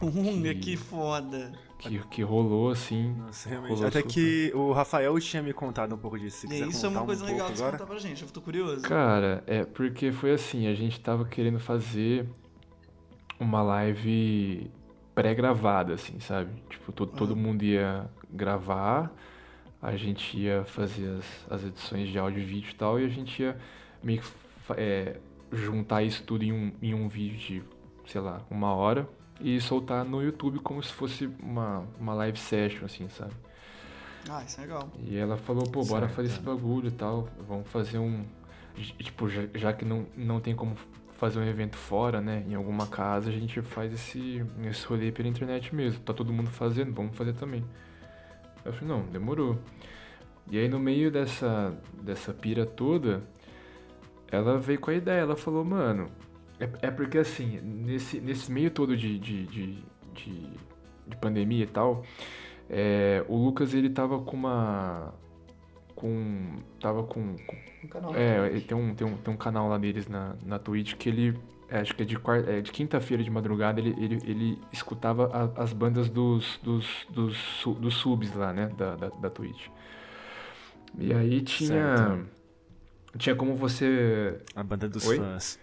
Unha, 0.01 0.53
Que- 0.55 0.59
que 0.59 0.77
foda. 0.77 1.53
Que, 1.89 1.99
que 2.07 2.21
rolou 2.21 2.69
assim. 2.69 3.13
Nossa, 3.13 3.49
realmente. 3.49 3.71
Rolou 3.73 3.87
Até 3.87 3.99
super. 3.99 4.13
que 4.13 4.51
o 4.55 4.71
Rafael 4.71 5.19
tinha 5.19 5.41
me 5.43 5.53
contado 5.53 5.93
um 5.95 5.97
pouco 5.97 6.17
disso. 6.19 6.47
Se 6.47 6.53
E 6.53 6.67
isso 6.67 6.85
é 6.85 6.89
uma 6.89 7.05
coisa 7.05 7.23
um 7.23 7.27
legal 7.27 7.51
de 7.51 7.61
contar 7.61 7.85
pra 7.85 7.97
gente, 7.99 8.23
eu 8.23 8.29
tô 8.29 8.41
curioso. 8.41 8.81
Cara, 8.87 9.43
é 9.47 9.63
porque 9.65 10.11
foi 10.11 10.33
assim, 10.33 10.67
a 10.67 10.73
gente 10.73 10.99
tava 10.99 11.25
querendo 11.25 11.59
fazer 11.59 12.27
uma 13.39 13.61
live 13.61 14.71
pré-gravada, 15.15 15.93
assim, 15.93 16.19
sabe? 16.19 16.49
Tipo, 16.69 16.91
to- 16.91 17.05
todo 17.07 17.33
Aham. 17.33 17.41
mundo 17.41 17.63
ia 17.63 18.09
gravar, 18.31 19.11
a 19.81 19.95
gente 19.95 20.37
ia 20.39 20.63
fazer 20.65 21.09
as, 21.17 21.51
as 21.51 21.63
edições 21.63 22.09
de 22.09 22.17
áudio 22.17 22.41
e 22.41 22.45
vídeo 22.45 22.71
e 22.71 22.75
tal, 22.75 22.99
e 22.99 23.05
a 23.05 23.09
gente 23.09 23.41
ia 23.41 23.57
meio 24.01 24.21
que 24.21 24.27
é, 24.77 25.19
juntar 25.51 26.03
isso 26.03 26.23
tudo 26.23 26.43
em 26.43 26.51
um, 26.51 26.71
em 26.81 26.93
um 26.93 27.07
vídeo 27.07 27.37
de, 27.37 27.63
sei 28.11 28.21
lá, 28.21 28.41
uma 28.49 28.73
hora 28.73 29.07
e 29.43 29.59
soltar 29.59 30.05
no 30.05 30.23
YouTube 30.23 30.59
como 30.59 30.81
se 30.81 30.91
fosse 30.91 31.29
uma, 31.41 31.85
uma 31.99 32.13
live 32.13 32.39
session, 32.39 32.85
assim, 32.85 33.09
sabe? 33.09 33.33
Ah, 34.29 34.41
isso 34.43 34.59
é 34.59 34.63
legal. 34.63 34.89
E 35.03 35.17
ela 35.17 35.35
falou, 35.37 35.63
pô, 35.65 35.83
bora 35.83 36.05
Certo. 36.05 36.15
fazer 36.15 36.27
esse 36.29 36.39
bagulho 36.39 36.87
e 36.87 36.91
tal. 36.91 37.27
Vamos 37.47 37.67
fazer 37.67 37.97
um. 37.97 38.25
Tipo, 38.97 39.29
já, 39.29 39.43
já 39.53 39.73
que 39.73 39.83
não, 39.83 40.07
não 40.15 40.39
tem 40.39 40.55
como 40.55 40.75
fazer 41.11 41.39
um 41.39 41.43
evento 41.45 41.75
fora, 41.75 42.21
né? 42.21 42.43
Em 42.47 42.55
alguma 42.55 42.87
casa, 42.87 43.29
a 43.29 43.33
gente 43.33 43.61
faz 43.61 43.93
esse, 43.93 44.43
esse 44.65 44.85
rolê 44.85 45.11
pela 45.11 45.27
internet 45.27 45.75
mesmo. 45.75 45.99
Tá 45.99 46.13
todo 46.13 46.31
mundo 46.31 46.49
fazendo, 46.49 46.93
vamos 46.93 47.15
fazer 47.17 47.33
também. 47.33 47.63
Eu 48.63 48.71
falei, 48.71 48.87
não, 48.87 49.05
demorou. 49.07 49.59
E 50.49 50.57
aí 50.57 50.69
no 50.69 50.79
meio 50.79 51.11
dessa, 51.11 51.77
dessa 52.01 52.33
pira 52.33 52.65
toda, 52.65 53.21
ela 54.31 54.57
veio 54.57 54.79
com 54.79 54.89
a 54.89 54.93
ideia, 54.93 55.21
ela 55.21 55.35
falou, 55.35 55.63
mano, 55.63 56.09
é, 56.59 56.87
é 56.87 56.91
porque 56.91 57.17
assim, 57.17 57.59
nesse, 57.61 58.19
nesse 58.19 58.51
meio 58.51 58.71
todo 58.71 58.95
de, 58.95 59.17
de, 59.19 59.45
de, 59.47 59.83
de, 60.13 60.49
de 61.07 61.17
pandemia 61.21 61.63
e 61.63 61.67
tal, 61.67 62.03
é, 62.69 63.23
o 63.27 63.37
Lucas 63.37 63.73
ele 63.73 63.89
tava 63.89 64.19
com 64.19 64.35
uma. 64.37 65.13
Com. 65.95 66.57
Tava 66.79 67.03
com. 67.03 67.35
com- 67.35 67.57
Um 67.83 67.87
canal. 67.87 68.15
é, 68.15 68.47
ele 68.47 68.61
tem 68.61 68.77
um, 68.77 68.95
tem, 68.95 69.05
um, 69.07 69.17
tem 69.17 69.33
um 69.33 69.37
canal 69.37 69.67
lá 69.69 69.77
deles 69.77 70.07
na, 70.07 70.35
na 70.45 70.57
Twitch 70.59 70.95
que 70.95 71.09
ele. 71.09 71.37
é, 71.69 71.79
acho 71.79 71.93
que 71.95 72.03
é 72.03 72.05
de, 72.05 72.17
é, 72.47 72.61
de 72.61 72.71
quinta-feira 72.71 73.21
de 73.23 73.29
madrugada 73.29 73.79
ele, 73.79 73.93
ele, 74.03 74.19
ele 74.25 74.61
escutava 74.71 75.29
a- 75.33 75.61
as 75.61 75.73
bandas 75.73 76.09
dos, 76.09 76.59
dos, 76.63 77.05
dos, 77.09 77.37
dos 77.79 77.93
subs 77.95 78.33
lá, 78.33 78.53
né? 78.53 78.67
Da, 78.77 78.95
da, 78.95 79.09
da 79.09 79.29
Twitch. 79.29 79.67
E 80.97 81.13
aí 81.13 81.41
tinha. 81.41 81.97
Certo. 81.97 82.25
Tinha 83.17 83.35
como 83.35 83.53
você 83.55 84.39
A 84.55 84.63
banda 84.63 84.89
dos 84.89 85.05
Oi? 85.07 85.17
fãs. 85.17 85.59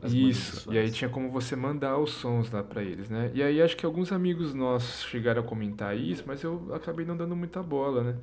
As 0.00 0.12
Isso, 0.12 0.72
e 0.72 0.78
aí 0.78 0.90
tinha 0.90 1.10
como 1.10 1.28
você 1.30 1.56
mandar 1.56 1.98
os 1.98 2.12
sons 2.12 2.50
lá 2.52 2.62
pra 2.62 2.82
eles, 2.82 3.10
né? 3.10 3.32
E 3.34 3.42
aí 3.42 3.60
acho 3.60 3.76
que 3.76 3.84
alguns 3.84 4.12
amigos 4.12 4.54
nossos 4.54 5.04
chegaram 5.04 5.42
a 5.42 5.44
comentar 5.44 5.96
isso, 5.96 6.22
mas 6.24 6.42
eu 6.42 6.72
acabei 6.72 7.04
não 7.04 7.16
dando 7.16 7.34
muita 7.34 7.62
bola, 7.62 8.04
né? 8.04 8.14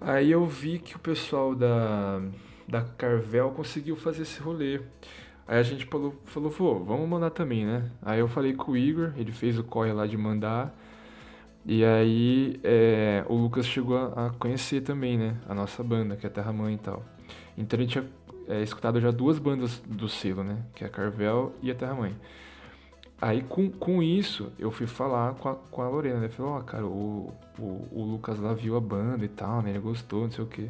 Aí 0.00 0.30
eu 0.30 0.46
vi 0.46 0.78
que 0.78 0.96
o 0.96 0.98
pessoal 0.98 1.54
da, 1.54 2.20
da 2.68 2.82
Carvel 2.82 3.50
conseguiu 3.50 3.96
fazer 3.96 4.22
esse 4.22 4.40
rolê. 4.40 4.80
Aí 5.48 5.58
a 5.58 5.62
gente 5.62 5.86
falou, 5.86 6.14
falou, 6.26 6.50
pô, 6.50 6.78
vamos 6.80 7.08
mandar 7.08 7.30
também, 7.30 7.64
né? 7.64 7.90
Aí 8.02 8.20
eu 8.20 8.28
falei 8.28 8.52
com 8.52 8.72
o 8.72 8.76
Igor, 8.76 9.12
ele 9.16 9.32
fez 9.32 9.58
o 9.58 9.64
corre 9.64 9.92
lá 9.92 10.06
de 10.06 10.16
mandar. 10.16 10.74
E 11.64 11.84
aí 11.84 12.60
é, 12.62 13.24
o 13.28 13.34
Lucas 13.34 13.66
chegou 13.66 13.96
a, 13.96 14.26
a 14.26 14.30
conhecer 14.30 14.82
também, 14.82 15.18
né? 15.18 15.36
A 15.48 15.54
nossa 15.54 15.82
banda, 15.82 16.16
que 16.16 16.26
é 16.26 16.30
Terra 16.30 16.52
Mãe 16.52 16.74
e 16.74 16.78
tal. 16.78 17.04
Então 17.56 17.78
ele 17.78 17.88
tinha 17.88 18.06
é, 18.50 18.62
escutado 18.62 19.00
já 19.00 19.10
duas 19.10 19.38
bandas 19.38 19.80
do 19.86 20.08
selo, 20.08 20.42
né? 20.42 20.58
Que 20.74 20.84
é 20.84 20.86
a 20.86 20.90
Carvel 20.90 21.54
e 21.62 21.70
a 21.70 21.74
Terra 21.74 21.94
Mãe. 21.94 22.16
Aí 23.22 23.42
com, 23.42 23.70
com 23.70 24.02
isso 24.02 24.50
eu 24.58 24.70
fui 24.70 24.86
falar 24.86 25.34
com 25.34 25.48
a, 25.48 25.54
com 25.54 25.82
a 25.82 25.88
Lorena, 25.88 26.20
né? 26.20 26.28
Falei, 26.28 26.52
ó, 26.52 26.60
cara, 26.60 26.86
o, 26.86 27.32
o, 27.58 27.88
o 27.92 28.02
Lucas 28.02 28.38
lá 28.40 28.52
viu 28.52 28.76
a 28.76 28.80
banda 28.80 29.24
e 29.24 29.28
tal, 29.28 29.62
né? 29.62 29.70
Ele 29.70 29.78
gostou, 29.78 30.22
não 30.24 30.30
sei 30.30 30.44
o 30.44 30.46
quê. 30.46 30.68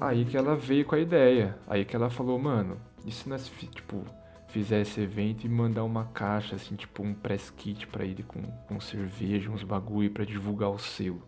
Aí 0.00 0.24
que 0.24 0.36
ela 0.36 0.56
veio 0.56 0.84
com 0.84 0.94
a 0.94 0.98
ideia. 0.98 1.56
Aí 1.66 1.84
que 1.84 1.96
ela 1.96 2.10
falou, 2.10 2.38
mano, 2.38 2.76
e 3.06 3.10
se 3.12 3.28
nós, 3.28 3.50
tipo, 3.72 4.04
fizer 4.48 4.80
esse 4.80 5.00
evento 5.00 5.44
e 5.44 5.48
mandar 5.48 5.84
uma 5.84 6.04
caixa, 6.06 6.56
assim, 6.56 6.74
tipo, 6.74 7.02
um 7.02 7.14
press 7.14 7.50
kit 7.50 7.86
pra 7.86 8.04
ele 8.04 8.22
com, 8.22 8.42
com 8.42 8.80
cerveja, 8.80 9.50
uns 9.50 9.62
bagulho 9.62 10.10
pra 10.10 10.24
divulgar 10.24 10.70
o 10.70 10.78
selo. 10.78 11.22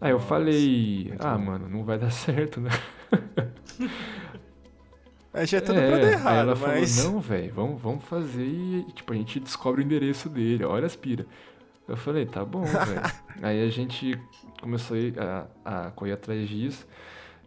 Aí 0.00 0.10
eu 0.10 0.18
Nossa, 0.18 0.26
falei, 0.26 1.12
ah, 1.18 1.36
bom. 1.36 1.38
mano, 1.38 1.68
não 1.68 1.84
vai 1.84 1.98
dar 1.98 2.10
certo, 2.12 2.60
né? 2.60 2.70
É, 5.34 5.46
já 5.46 5.58
é 5.58 5.60
tudo 5.60 5.76
pra 5.76 5.90
dar 5.90 5.96
aí 5.96 6.12
errado, 6.12 6.36
ela 6.36 6.54
mas. 6.54 6.96
falou, 6.96 7.12
não, 7.12 7.20
velho, 7.20 7.54
vamos, 7.54 7.80
vamos 7.80 8.04
fazer 8.04 8.44
e, 8.44 8.84
tipo, 8.92 9.12
a 9.12 9.16
gente 9.16 9.40
descobre 9.40 9.80
o 9.80 9.84
endereço 9.84 10.28
dele, 10.28 10.64
olha 10.64 10.86
as 10.86 10.94
pira. 10.94 11.26
Eu 11.88 11.96
falei, 11.96 12.26
tá 12.26 12.44
bom, 12.44 12.64
velho. 12.64 13.02
aí 13.42 13.66
a 13.66 13.70
gente 13.70 14.18
começou 14.60 14.96
a, 15.64 15.86
a 15.86 15.90
correr 15.92 16.12
atrás 16.12 16.48
disso. 16.48 16.86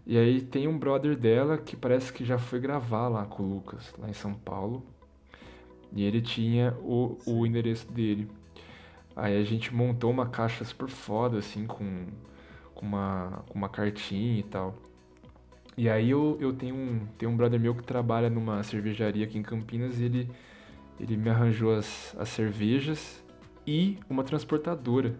E 0.05 0.17
aí 0.17 0.41
tem 0.41 0.67
um 0.67 0.77
brother 0.77 1.15
dela 1.15 1.57
que 1.57 1.75
parece 1.75 2.11
que 2.13 2.23
já 2.23 2.37
foi 2.37 2.59
gravar 2.59 3.07
lá 3.07 3.25
com 3.25 3.43
o 3.43 3.55
Lucas, 3.55 3.93
lá 3.97 4.09
em 4.09 4.13
São 4.13 4.33
Paulo. 4.33 4.83
E 5.93 6.03
ele 6.03 6.21
tinha 6.21 6.75
o, 6.81 7.17
o 7.25 7.45
endereço 7.45 7.91
dele. 7.91 8.29
Aí 9.15 9.39
a 9.39 9.43
gente 9.43 9.73
montou 9.73 10.11
uma 10.11 10.27
caixa 10.27 10.63
super 10.65 10.89
foda, 10.89 11.37
assim, 11.39 11.65
com, 11.65 12.07
com, 12.73 12.85
uma, 12.85 13.43
com 13.47 13.57
uma 13.57 13.69
cartinha 13.69 14.39
e 14.39 14.43
tal. 14.43 14.75
E 15.77 15.89
aí 15.89 16.09
eu, 16.09 16.37
eu 16.39 16.53
tenho, 16.53 16.75
um, 16.75 16.99
tenho 17.17 17.31
um 17.31 17.35
brother 17.35 17.59
meu 17.59 17.75
que 17.75 17.83
trabalha 17.83 18.29
numa 18.29 18.63
cervejaria 18.63 19.25
aqui 19.25 19.37
em 19.37 19.43
Campinas 19.43 19.99
e 19.99 20.05
ele, 20.05 20.29
ele 20.99 21.17
me 21.17 21.29
arranjou 21.29 21.75
as, 21.75 22.15
as 22.17 22.29
cervejas 22.29 23.23
e 23.67 23.97
uma 24.09 24.23
transportadora. 24.23 25.13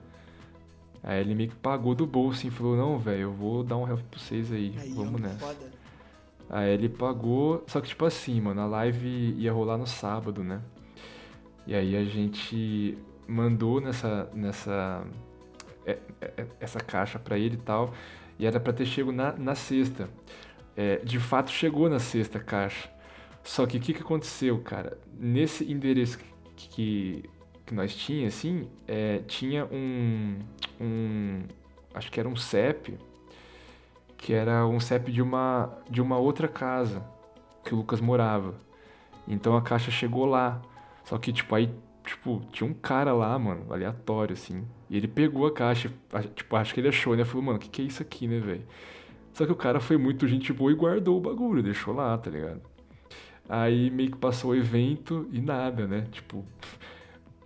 Aí 1.04 1.20
ele 1.20 1.36
meio 1.36 1.50
que 1.50 1.56
pagou 1.58 1.94
do 1.94 2.06
bolso 2.08 2.48
e 2.48 2.50
falou, 2.50 2.76
não, 2.76 2.98
velho, 2.98 3.24
eu 3.24 3.34
vou 3.34 3.64
dar 3.64 3.78
um 3.78 3.88
help 3.88 4.00
pra 4.10 4.20
vocês 4.20 4.52
aí, 4.52 4.74
Aí, 4.80 4.94
vamos 4.94 5.22
nessa. 5.22 5.38
foda. 5.40 5.72
Aí 6.50 6.72
ele 6.72 6.88
pagou, 6.90 7.64
só 7.68 7.82
que 7.82 7.88
tipo 7.90 8.06
assim, 8.06 8.40
mano, 8.40 8.62
a 8.62 8.66
live 8.66 9.08
ia 9.38 9.52
rolar 9.52 9.78
no 9.78 9.86
sábado, 9.88 10.44
né? 10.44 10.62
E 11.68 11.76
aí 11.76 11.96
a 11.96 12.04
gente 12.06 12.98
mandou 13.28 13.82
nessa 13.82 14.30
nessa 14.34 15.04
é- 15.86 15.98
é- 16.22 16.46
essa 16.60 16.80
caixa 16.80 17.18
pra 17.20 17.38
ele 17.38 17.56
e 17.56 17.60
tal, 17.60 17.94
e 18.38 18.46
era 18.46 18.60
pra 18.60 18.72
ter 18.72 18.86
chego 18.86 19.12
na, 19.12 19.34
na 19.34 19.56
sexta. 19.56 20.08
É, 20.76 20.98
de 20.98 21.20
fato 21.20 21.52
chegou 21.52 21.90
na 21.90 22.00
sexta 22.00 22.40
caixa. 22.40 22.90
Só 23.44 23.66
que 23.66 23.78
o 23.78 23.80
que, 23.80 23.94
que 23.94 24.02
aconteceu, 24.02 24.60
cara? 24.60 24.98
Nesse 25.18 25.72
endereço 25.72 26.20
que, 26.56 27.24
que, 27.66 27.74
nós 27.74 27.96
tinha, 27.96 28.28
assim, 28.28 28.68
é, 28.88 29.20
tinha 29.28 29.66
um, 29.66 30.40
um. 30.82 31.44
Acho 31.94 32.12
que 32.12 32.20
era 32.20 32.28
um 32.28 32.36
CEP 32.36 32.98
que 34.26 34.34
era 34.34 34.66
um 34.66 34.80
CEP 34.80 35.12
de 35.12 35.22
uma, 35.22 35.78
de 35.88 36.02
uma 36.02 36.18
outra 36.18 36.48
casa 36.48 37.06
que 37.64 37.76
o 37.76 37.78
Lucas 37.78 38.02
morava. 38.02 38.56
Então 39.28 39.56
a 39.56 39.62
caixa 39.62 39.92
chegou 39.92 40.26
lá. 40.26 40.62
Só 41.04 41.16
que, 41.20 41.32
tipo, 41.32 41.54
aí, 41.54 41.70
tipo, 42.04 42.42
tinha 42.52 42.68
um 42.68 42.74
cara 42.74 43.14
lá, 43.14 43.38
mano, 43.38 43.72
aleatório, 43.72 44.34
assim. 44.34 44.66
E 44.90 44.98
ele 44.98 45.08
pegou 45.08 45.46
a 45.46 45.52
caixa, 45.54 45.92
tipo, 46.34 46.56
acho 46.56 46.74
que 46.74 46.80
ele 46.80 46.88
achou, 46.88 47.16
né? 47.16 47.24
Falou, 47.24 47.44
mano, 47.44 47.58
o 47.58 47.62
que, 47.62 47.70
que 47.70 47.84
é 47.84 47.86
isso 47.86 48.02
aqui, 48.02 48.28
né, 48.28 48.40
velho? 48.40 48.64
Só 49.36 49.46
que 49.46 49.52
o 49.52 49.56
cara 49.56 49.82
foi 49.82 49.98
muito 49.98 50.26
gente 50.30 50.54
boa 50.54 50.72
e 50.72 50.76
guardou 50.76 51.18
o 51.18 51.20
bagulho, 51.20 51.62
deixou 51.62 51.94
lá, 51.94 52.18
tá 52.18 52.32
ligado? 52.32 52.62
Aí 53.50 53.92
meio 53.92 54.12
que 54.12 54.18
passou 54.18 54.52
o 54.52 54.56
evento 54.56 55.28
e 55.30 55.42
nada, 55.42 55.86
né? 55.86 56.08
Tipo, 56.10 56.46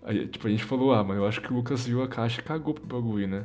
aí, 0.04 0.28
tipo, 0.28 0.46
a 0.46 0.50
gente 0.50 0.62
falou, 0.62 0.94
ah, 0.94 1.02
mas 1.02 1.16
eu 1.16 1.26
acho 1.26 1.40
que 1.40 1.52
o 1.52 1.56
Lucas 1.56 1.84
viu 1.84 2.00
a 2.00 2.06
caixa 2.06 2.40
e 2.40 2.44
cagou 2.44 2.74
pro 2.74 2.86
bagulho, 2.86 3.26
né? 3.26 3.44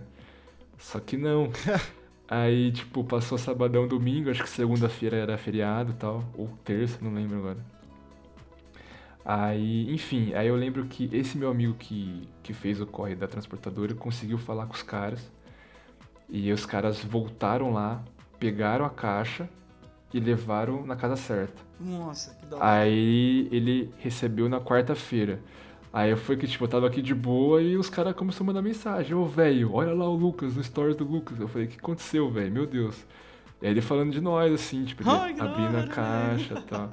Só 0.77 0.99
que 0.99 1.17
não. 1.17 1.49
Aí, 2.29 2.71
tipo, 2.71 3.03
passou 3.03 3.37
sabadão, 3.37 3.87
domingo, 3.87 4.31
acho 4.31 4.41
que 4.41 4.49
segunda-feira 4.49 5.15
era 5.15 5.37
feriado 5.37 5.91
e 5.91 5.95
tal, 5.95 6.23
ou 6.35 6.47
terça, 6.63 6.97
não 6.99 7.13
lembro 7.13 7.37
agora. 7.37 7.59
Aí, 9.23 9.93
enfim, 9.93 10.33
aí 10.33 10.47
eu 10.47 10.55
lembro 10.55 10.85
que 10.85 11.07
esse 11.13 11.37
meu 11.37 11.49
amigo 11.51 11.75
que, 11.75 12.27
que 12.41 12.51
fez 12.51 12.81
o 12.81 12.87
corre 12.87 13.15
da 13.15 13.27
transportadora 13.27 13.93
conseguiu 13.93 14.39
falar 14.39 14.65
com 14.65 14.73
os 14.73 14.81
caras. 14.81 15.31
E 16.27 16.51
os 16.51 16.65
caras 16.65 17.03
voltaram 17.03 17.71
lá, 17.71 18.03
pegaram 18.45 18.85
a 18.85 18.89
caixa 18.89 19.49
e 20.13 20.19
levaram 20.19 20.85
na 20.85 20.95
casa 20.95 21.15
certa. 21.15 21.61
Nossa, 21.79 22.35
que 22.35 22.45
da 22.45 22.57
hora. 22.57 22.65
Aí 22.65 23.47
ele 23.51 23.91
recebeu 23.97 24.47
na 24.47 24.59
quarta-feira. 24.61 25.39
Aí 25.91 26.15
foi 26.15 26.37
que, 26.37 26.45
tipo, 26.47 26.63
eu 26.63 26.67
tava 26.67 26.85
aqui 26.87 27.01
de 27.01 27.15
boa 27.15 27.61
e 27.61 27.75
os 27.77 27.89
caras 27.89 28.13
começaram 28.15 28.43
a 28.45 28.47
mandar 28.47 28.61
mensagem. 28.61 29.15
Ô, 29.15 29.25
velho, 29.25 29.73
olha 29.73 29.93
lá 29.93 30.07
o 30.07 30.13
Lucas, 30.15 30.55
no 30.55 30.63
stories 30.63 30.95
do 30.95 31.05
Lucas. 31.05 31.39
Eu 31.39 31.47
falei, 31.47 31.67
o 31.67 31.69
que 31.69 31.77
aconteceu, 31.77 32.29
velho? 32.29 32.51
Meu 32.51 32.65
Deus. 32.67 32.95
E 33.61 33.65
aí 33.65 33.71
ele 33.71 33.81
falando 33.81 34.11
de 34.11 34.19
nós, 34.21 34.53
assim, 34.53 34.83
tipo, 34.83 35.01
ele 35.01 35.33
que 35.33 35.39
da 35.39 35.45
abrindo 35.45 35.77
a 35.77 35.87
caixa 35.87 36.53
e 36.59 36.61
tal. 36.63 36.89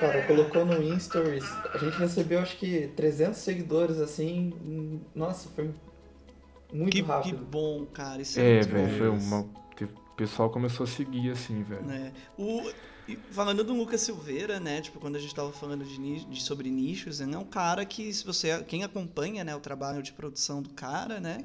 Cara, 0.00 0.22
colocou 0.26 0.64
no 0.64 0.82
Instories. 0.82 1.44
A 1.74 1.78
gente 1.78 1.98
recebeu 1.98 2.40
acho 2.40 2.56
que 2.56 2.88
300 2.96 3.38
seguidores 3.38 3.98
assim. 4.00 4.52
Nossa, 5.14 5.48
foi 5.50 5.70
muito 6.72 6.92
Que, 6.92 7.02
que 7.02 7.08
rápido. 7.08 7.44
bom, 7.50 7.84
cara. 7.92 8.22
Isso 8.22 8.40
é, 8.40 8.58
É, 8.58 8.60
velho, 8.62 8.88
bom. 8.88 8.96
foi 8.96 9.08
uma. 9.10 9.46
Pessoal 10.20 10.50
começou 10.50 10.84
a 10.84 10.86
seguir, 10.86 11.30
assim, 11.30 11.62
velho. 11.62 11.82
né? 11.82 12.12
O, 12.38 12.70
falando 13.30 13.64
do 13.64 13.72
Lucas 13.72 14.02
Silveira, 14.02 14.60
né? 14.60 14.80
Tipo, 14.82 15.00
quando 15.00 15.16
a 15.16 15.18
gente 15.18 15.34
tava 15.34 15.50
falando 15.50 15.82
de, 15.84 16.24
de- 16.26 16.42
sobre 16.42 16.70
nichos, 16.70 17.20
ele 17.20 17.34
é 17.34 17.38
um 17.38 17.44
cara 17.44 17.84
que, 17.86 18.12
se 18.12 18.24
você. 18.24 18.62
Quem 18.64 18.84
acompanha 18.84 19.42
né, 19.42 19.56
o 19.56 19.60
trabalho 19.60 20.02
de 20.02 20.12
produção 20.12 20.60
do 20.60 20.68
cara, 20.70 21.18
né? 21.20 21.44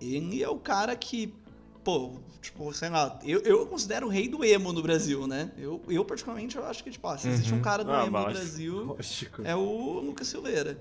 Ele 0.00 0.42
é 0.42 0.48
o 0.48 0.58
cara 0.58 0.94
que. 0.94 1.32
Pô, 1.82 2.12
tipo, 2.40 2.72
sei 2.72 2.88
lá, 2.90 3.18
eu, 3.24 3.40
eu 3.40 3.66
considero 3.66 4.06
o 4.06 4.10
rei 4.10 4.26
do 4.28 4.42
emo 4.44 4.72
no 4.72 4.82
Brasil, 4.82 5.26
né? 5.26 5.50
Eu, 5.56 5.82
eu 5.88 6.04
particularmente, 6.04 6.56
eu 6.56 6.64
acho 6.66 6.82
que, 6.84 6.90
tipo, 6.90 7.06
ah, 7.08 7.16
se 7.18 7.28
existe 7.28 7.52
um 7.52 7.56
Uhum. 7.56 7.62
cara 7.62 7.84
do 7.84 7.92
Ah, 7.92 8.02
emo 8.02 8.10
mas- 8.12 8.24
no 8.26 8.32
Brasil, 8.32 8.84
Lógico. 8.84 9.42
é 9.44 9.54
o 9.56 10.00
Lucas 10.00 10.28
Silveira. 10.28 10.78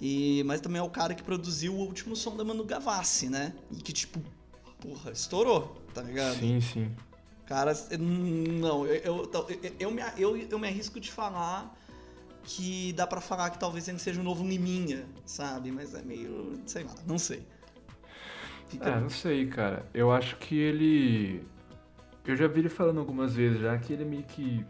E, 0.00 0.42
mas 0.44 0.60
também 0.60 0.80
é 0.80 0.82
o 0.82 0.90
cara 0.90 1.14
que 1.14 1.22
produziu 1.22 1.72
o 1.74 1.78
último 1.78 2.14
som 2.16 2.36
da 2.36 2.44
Manu 2.44 2.64
Gavassi, 2.64 3.28
né? 3.30 3.54
E 3.70 3.76
que, 3.76 3.92
tipo, 3.92 4.20
porra, 4.84 5.10
estourou, 5.12 5.76
tá 5.94 6.02
ligado? 6.02 6.36
Sim, 6.36 6.60
sim. 6.60 6.90
Cara, 7.46 7.72
não, 7.98 8.86
eu, 8.86 8.94
eu, 8.96 9.30
eu, 9.78 9.90
me, 9.90 10.02
eu, 10.16 10.36
eu 10.36 10.58
me 10.58 10.68
arrisco 10.68 11.00
de 11.00 11.10
falar 11.10 11.74
que 12.42 12.92
dá 12.92 13.06
pra 13.06 13.20
falar 13.20 13.50
que 13.50 13.58
talvez 13.58 13.88
ele 13.88 13.98
seja 13.98 14.20
o 14.20 14.24
novo 14.24 14.46
Liminha, 14.46 15.06
sabe? 15.24 15.70
Mas 15.72 15.94
é 15.94 16.02
meio, 16.02 16.60
sei 16.66 16.84
lá, 16.84 16.94
não 17.06 17.18
sei. 17.18 17.46
Fica- 18.68 18.90
É, 18.90 19.00
não 19.00 19.08
sei, 19.10 19.46
cara. 19.46 19.86
Eu 19.94 20.12
acho 20.12 20.36
que 20.36 20.56
ele. 20.56 21.46
Eu 22.26 22.36
já 22.36 22.46
vi 22.46 22.60
ele 22.60 22.68
falando 22.68 22.98
algumas 23.00 23.34
vezes 23.34 23.60
já 23.60 23.76
que 23.78 23.92
ele 23.92 24.04
meio 24.04 24.22
que. 24.24 24.64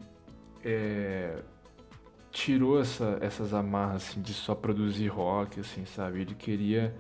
é, 0.65 1.43
tirou 2.33 2.81
essa, 2.81 3.19
essas 3.21 3.55
amarras 3.55 4.09
assim, 4.09 4.21
de 4.21 4.35
só 4.35 4.55
produzir 4.57 5.07
rock, 5.09 5.61
assim, 5.61 5.85
sabe? 5.85 6.21
Ele 6.23 6.35
queria 6.35 6.93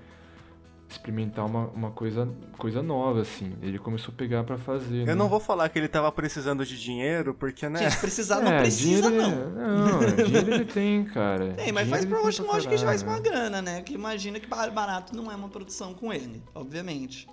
experimentar 0.94 1.44
uma, 1.46 1.66
uma 1.68 1.90
coisa, 1.90 2.28
coisa 2.59 2.83
nova, 2.83 3.20
assim. 3.20 3.52
Ele 3.62 3.78
começou 3.78 4.12
a 4.12 4.16
pegar 4.16 4.44
pra 4.44 4.57
fazer. 4.59 5.00
Eu 5.02 5.07
né? 5.07 5.14
não 5.14 5.28
vou 5.28 5.38
falar 5.40 5.68
que 5.68 5.78
ele 5.78 5.88
tava 5.88 6.11
precisando 6.12 6.64
de 6.64 6.80
dinheiro, 6.80 7.35
porque, 7.35 7.68
né? 7.68 7.90
Gente, 7.90 8.00
precisar 8.00 8.40
não 8.42 8.52
É, 8.52 8.59
precisa, 8.61 9.11
dinheiro 9.11 9.30
não. 9.30 9.33
ele- 9.33 9.50
Não, 9.54 10.02
é, 10.02 10.11
dinheiro 10.24 10.54
ele 10.54 10.64
tem, 10.64 11.04
cara. 11.04 11.52
Tem, 11.54 11.72
mas 11.72 11.85
Dinheiro 11.87 11.90
faz 11.90 12.04
pra 12.07 12.18
lógico 12.46 12.72
que 12.72 12.78
faz 12.85 13.02
uma 13.02 13.18
grana, 13.20 13.61
né? 13.62 13.83
Que 13.83 13.94
imagina 13.94 14.40
que 14.40 14.46
bar- 14.46 14.70
barato 14.72 15.14
não 15.16 15.30
é 15.30 15.35
uma 15.37 15.48
produção 15.48 15.94
com 15.94 16.12
ele, 16.12 16.42
obviamente. 16.54 17.28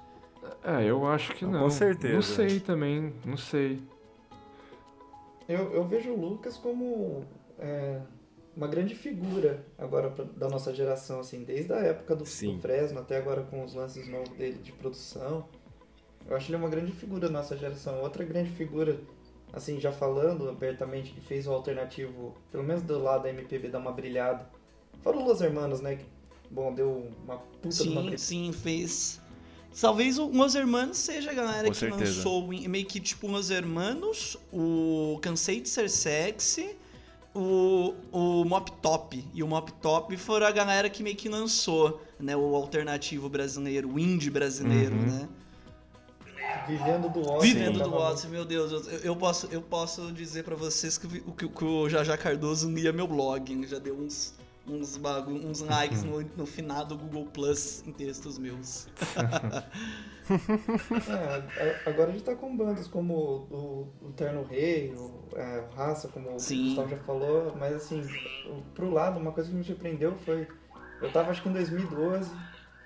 É, 0.64 0.84
eu 0.84 1.08
acho 1.08 1.34
que 1.34 1.46
Com 1.46 1.52
não. 1.52 1.70
certeza. 1.70 2.14
Não 2.16 2.22
sei 2.22 2.60
também, 2.60 3.14
não 3.26 3.38
sei. 3.38 3.82
Eu, 5.48 5.72
eu 5.74 5.84
vejo 5.86 6.12
o 6.12 6.20
Lucas 6.20 6.58
como 6.58 7.26
é, 7.60 8.00
uma 8.56 8.68
grande 8.68 8.96
figura 8.96 9.66
agora 9.78 10.10
pra- 10.10 10.26
da 10.36 10.50
nossa 10.50 10.74
geração, 10.74 11.20
assim, 11.22 11.44
desde 11.44 11.72
a 11.74 11.78
época 11.78 12.16
do, 12.16 12.26
Sim. 12.26 12.56
do 12.56 12.62
Fresno 12.62 13.00
até 13.00 13.18
agora 13.18 13.44
com 13.44 13.64
os 13.64 13.74
lances 13.74 14.08
novos 14.08 14.30
dele 14.30 14.58
de 14.62 14.72
produção. 14.74 15.46
Eu 16.28 16.36
acho 16.36 16.50
ele 16.50 16.58
uma 16.58 16.70
grande 16.70 16.92
figura 16.92 17.22
da 17.28 17.30
nossa 17.30 17.58
geração. 17.58 18.02
Outra 18.02 18.24
grande 18.24 18.50
figura, 18.52 19.00
assim, 19.54 19.80
já 19.80 19.92
falando 19.92 20.50
abertamente, 20.50 21.12
que 21.12 21.22
fez 21.22 21.48
o 21.48 21.52
alternativo, 21.52 22.36
pelo 22.52 22.64
menos 22.64 22.84
do 22.84 23.00
lado 23.00 23.24
da 23.24 23.30
MPB, 23.30 23.70
dar 23.70 23.80
uma 23.80 23.92
brilhada. 23.92 24.48
Fora 25.02 25.18
o 25.18 25.26
Los 25.26 25.42
Hermanos, 25.42 25.82
né? 25.82 25.96
Que, 25.96 26.06
bom, 26.50 26.74
deu 26.74 27.10
uma 27.24 27.38
puta 27.38 27.70
de 27.84 27.90
uma 27.90 28.02
Sim, 28.12 28.18
sim, 28.18 28.52
fez. 28.52 29.20
Talvez 29.80 30.20
o 30.20 30.28
Los 30.28 30.54
Hermanos 30.54 30.98
seja 30.98 31.32
a 31.32 31.34
galera 31.34 31.64
Com 31.68 31.72
que 31.72 31.78
certeza. 31.80 32.04
lançou 32.18 32.44
o- 32.44 32.70
meio 32.70 32.86
que 32.86 33.00
tipo 33.00 33.26
Los 33.28 33.50
Hermanos, 33.50 34.38
o 34.52 35.18
Cansei 35.22 35.62
de 35.62 35.70
Ser 35.70 35.90
Sexy, 35.90 36.76
o, 37.34 37.94
o 38.12 38.44
Mop 38.46 38.72
Top. 38.82 39.24
E 39.34 39.42
o 39.44 39.48
Mop 39.48 39.72
Top 39.82 40.16
foram 40.18 40.48
a 40.48 40.52
galera 40.52 40.90
que 40.90 41.02
meio 41.04 41.16
que 41.16 41.30
lançou 41.30 42.02
né, 42.20 42.36
o 42.36 42.56
alternativo 42.56 43.30
brasileiro, 43.30 43.90
o 43.94 44.00
indie 44.00 44.30
brasileiro, 44.30 44.96
Uhum. 44.96 45.02
né? 45.02 45.30
Vivendo 46.68 47.10
do 47.10 47.22
ócio. 47.28 47.42
Vivendo 47.54 47.80
do 47.84 47.94
ócio, 47.96 48.30
meu 48.30 48.46
Deus, 48.46 48.72
eu, 48.88 49.00
eu 49.00 49.16
posso, 49.16 49.48
eu 49.52 49.62
posso 49.62 50.12
dizer 50.12 50.44
pra 50.44 50.56
vocês 50.56 50.98
que, 50.98 51.08
o- 51.26 51.32
que, 51.32 51.48
que 51.50 51.64
o 51.66 51.90
Jajá 51.90 52.16
Cardoso 52.18 52.70
lia 52.70 52.94
meu 52.94 53.08
blog, 53.08 53.52
hein? 53.52 53.66
já 53.68 53.80
deu 53.80 53.96
uns, 53.98 54.34
uns, 54.68 54.98
bagu- 54.98 55.32
uns 55.34 55.62
likes 55.62 56.04
no, 56.04 56.22
no 56.22 56.46
finado 56.46 56.98
Google 56.98 57.26
Plus 57.28 57.84
em 57.86 57.92
textos 57.92 58.38
meus. 58.38 58.88
É, 61.10 61.90
agora 61.90 62.10
a 62.10 62.14
gente 62.14 62.24
tá 62.24 62.36
com 62.36 62.56
bandas 62.56 62.88
como 62.88 63.14
o, 63.52 63.88
o 64.02 64.12
Terno 64.14 64.44
Rei, 64.44 64.94
o, 64.94 65.28
é, 65.36 65.60
o 65.70 65.76
Raça, 65.76 66.08
como 66.08 66.40
Sim. 66.40 66.62
o 66.62 66.66
Gustavo 66.68 66.90
já 66.90 66.98
falou, 67.00 67.56
mas 67.60 67.76
assim, 67.76 68.02
pro 68.74 68.90
lado, 68.92 69.20
uma 69.20 69.32
coisa 69.34 69.50
que 69.50 69.56
me 69.56 69.64
surpreendeu 69.64 70.16
foi. 70.20 70.48
Eu 71.02 71.12
tava 71.12 71.32
acho 71.32 71.42
que 71.42 71.50
em 71.50 71.54
2012, 71.54 72.32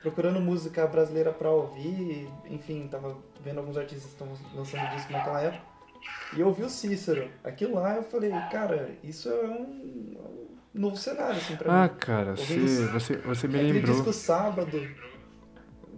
procurando 0.01 0.39
música 0.39 0.87
brasileira 0.87 1.31
pra 1.31 1.51
ouvir, 1.51 2.27
enfim, 2.49 2.87
tava 2.87 3.15
vendo 3.43 3.59
alguns 3.59 3.77
artistas 3.77 4.05
que 4.05 4.23
estão 4.23 4.27
lançando 4.55 4.89
disco 4.95 5.11
naquela 5.11 5.41
época. 5.41 5.63
E 6.35 6.39
eu 6.39 6.47
ouvi 6.47 6.63
o 6.63 6.69
Cícero. 6.69 7.29
Aquilo 7.43 7.75
lá 7.75 7.95
eu 7.95 8.03
falei, 8.03 8.31
cara, 8.51 8.95
isso 9.03 9.29
é 9.29 9.45
um, 9.45 9.61
um 9.61 10.54
novo 10.79 10.97
cenário, 10.97 11.37
assim, 11.37 11.55
pra 11.55 11.83
Ah, 11.85 11.87
mim. 11.87 11.95
cara, 11.95 12.35
você, 12.35 12.85
você, 12.87 13.15
você 13.17 13.47
me 13.47 13.57
lembrou. 13.59 13.95
disco 13.95 14.13
sábado, 14.13 14.87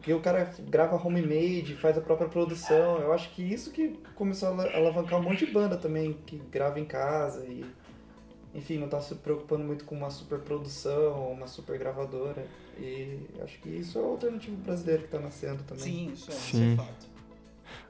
que 0.01 0.13
o 0.13 0.19
cara 0.19 0.49
grava 0.69 0.95
homemade, 0.95 1.75
faz 1.75 1.97
a 1.97 2.01
própria 2.01 2.29
produção. 2.29 2.99
Eu 3.01 3.11
acho 3.11 3.29
que 3.31 3.41
isso 3.41 3.71
que 3.71 3.97
começou 4.15 4.49
a 4.49 4.51
ala- 4.51 4.71
alavancar 4.75 5.19
um 5.19 5.23
monte 5.23 5.45
de 5.45 5.51
banda 5.51 5.75
também, 5.77 6.13
que 6.25 6.37
grava 6.51 6.79
em 6.79 6.85
casa 6.85 7.45
e. 7.45 7.65
Enfim, 8.55 8.77
não 8.79 8.87
tá 8.87 8.99
se 8.99 9.13
preocupando 9.15 9.63
muito 9.63 9.85
com 9.85 9.95
uma 9.95 10.09
super 10.09 10.39
produção, 10.39 11.31
uma 11.31 11.45
super 11.45 11.77
gravadora. 11.77 12.47
E 12.79 13.19
acho 13.43 13.59
que 13.59 13.69
isso 13.69 13.99
é 13.99 14.01
o 14.01 14.05
alternativo 14.05 14.55
brasileiro 14.57 15.03
que 15.03 15.09
tá 15.09 15.19
nascendo 15.19 15.61
também. 15.63 15.83
Sim, 15.83 16.11
isso 16.13 16.31
é, 16.31 16.33
isso 16.33 16.57
Sim. 16.57 16.73
é 16.73 16.75
fato. 16.75 17.07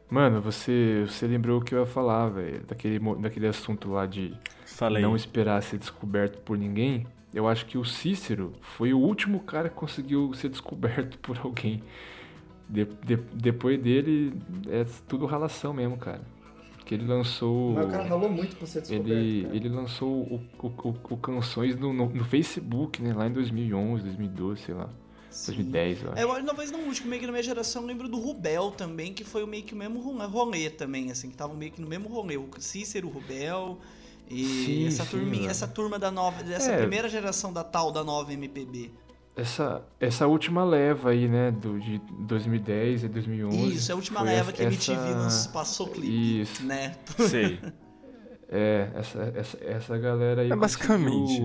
Mano, 0.10 0.42
você, 0.42 1.06
você 1.08 1.28
lembrou 1.28 1.60
o 1.62 1.64
que 1.64 1.74
eu 1.76 1.80
ia 1.82 1.86
falar, 1.86 2.30
velho. 2.30 2.64
Daquele, 2.66 3.00
daquele 3.16 3.48
assunto 3.48 3.90
lá 3.92 4.06
de 4.06 4.34
Falei. 4.76 5.02
não 5.02 5.16
esperar 5.16 5.62
ser 5.64 5.78
descoberto 5.78 6.40
por 6.40 6.58
ninguém. 6.58 7.06
Eu 7.34 7.48
acho 7.48 7.66
que 7.66 7.78
o 7.78 7.86
Cícero 7.86 8.54
foi 8.62 8.94
o 8.94 9.00
último 9.00 9.40
cara 9.42 9.70
que 9.70 9.76
conseguiu 9.76 10.34
ser 10.34 10.50
descoberto 10.50 11.18
por 11.20 11.38
alguém. 11.40 11.84
De- 12.70 12.86
de- 12.86 13.16
depois 13.34 13.80
dele, 13.82 14.34
é 14.68 14.86
tudo 15.08 15.26
ralação 15.26 15.74
mesmo, 15.74 15.98
cara. 15.98 16.22
Que 16.86 16.94
ele 16.96 17.06
lançou. 17.06 17.74
Mas 17.74 17.86
o 17.86 17.90
cara 17.90 18.04
ralou 18.04 18.30
muito 18.30 18.56
pra 18.56 18.66
ser 18.66 18.82
descoberto. 18.82 19.10
Ele, 19.12 19.44
cara. 19.44 19.56
ele 19.56 19.70
lançou 19.70 20.10
o, 20.24 20.42
o, 20.58 20.68
o, 20.68 20.96
o 21.14 21.18
Canções 21.18 21.76
no, 21.78 21.92
no, 21.94 22.08
no 22.10 22.24
Facebook, 22.26 23.02
né? 23.02 23.14
Lá 23.14 23.28
em 23.28 23.32
2011, 23.34 24.04
2012, 24.04 24.62
sei 24.62 24.74
lá. 24.76 24.90
Sim. 25.30 25.52
2010, 25.54 26.04
eu 26.04 26.10
acho. 26.12 26.20
É, 26.20 26.24
eu 26.24 26.32
acho, 26.32 26.46
talvez 26.46 26.72
não 26.72 26.80
último, 26.88 27.10
meio 27.10 27.20
que 27.20 27.26
na 27.26 27.32
minha 27.34 27.44
geração, 27.44 27.82
eu 27.84 27.88
lembro 27.88 28.08
do 28.08 28.18
Rubel 28.18 28.72
também, 28.72 29.14
que 29.14 29.24
foi 29.26 29.46
meio 29.46 29.64
que 29.64 29.74
o 29.74 29.78
mesmo 29.78 30.00
ro- 30.00 30.18
rolê 30.28 30.70
também, 30.70 31.12
assim, 31.12 31.30
que 31.30 31.36
tava 31.38 31.54
meio 31.54 31.72
que 31.72 31.82
no 31.82 31.88
mesmo 31.88 32.08
rolê. 32.08 32.38
O 32.38 32.50
Cícero, 32.58 33.08
o 33.08 33.12
Rubel 33.12 33.78
e 34.30 34.44
Sim, 34.46 34.88
essa, 34.88 35.04
sim, 35.04 35.10
turminha, 35.12 35.38
velho. 35.42 35.50
essa 35.52 35.68
turma 35.68 35.98
da 36.00 36.12
nova, 36.12 36.44
dessa 36.44 36.72
É. 36.72 36.78
primeira 36.78 37.08
geração 37.10 37.52
da 37.54 37.64
tal 37.64 37.92
da 37.92 38.04
nova 38.04 38.32
MPB. 38.34 38.92
Essa, 39.36 39.84
essa 40.00 40.26
última 40.28 40.64
leva 40.66 41.12
aí, 41.12 41.28
né? 41.28 41.52
Do, 41.52 41.80
de 41.80 42.00
2010 42.22 43.04
e 43.04 43.08
2011. 43.08 43.76
Isso, 43.76 43.92
é 43.92 43.94
a 43.94 43.96
última 43.96 44.20
foi 44.22 44.30
leva 44.30 44.50
essa- 44.50 44.54
que 44.54 44.62
a 44.64 44.66
MTV 44.66 45.26
essa- 45.28 45.50
passou 45.50 45.88
clipe, 45.88 46.42
Isso. 46.42 46.66
né? 46.66 46.96
Sei. 47.30 47.60
É, 48.50 48.90
essa, 48.96 49.34
essa, 49.36 49.58
essa 49.64 49.98
galera 49.98 50.42
aí 50.42 50.52
É, 50.52 50.56
basicamente. 50.56 51.42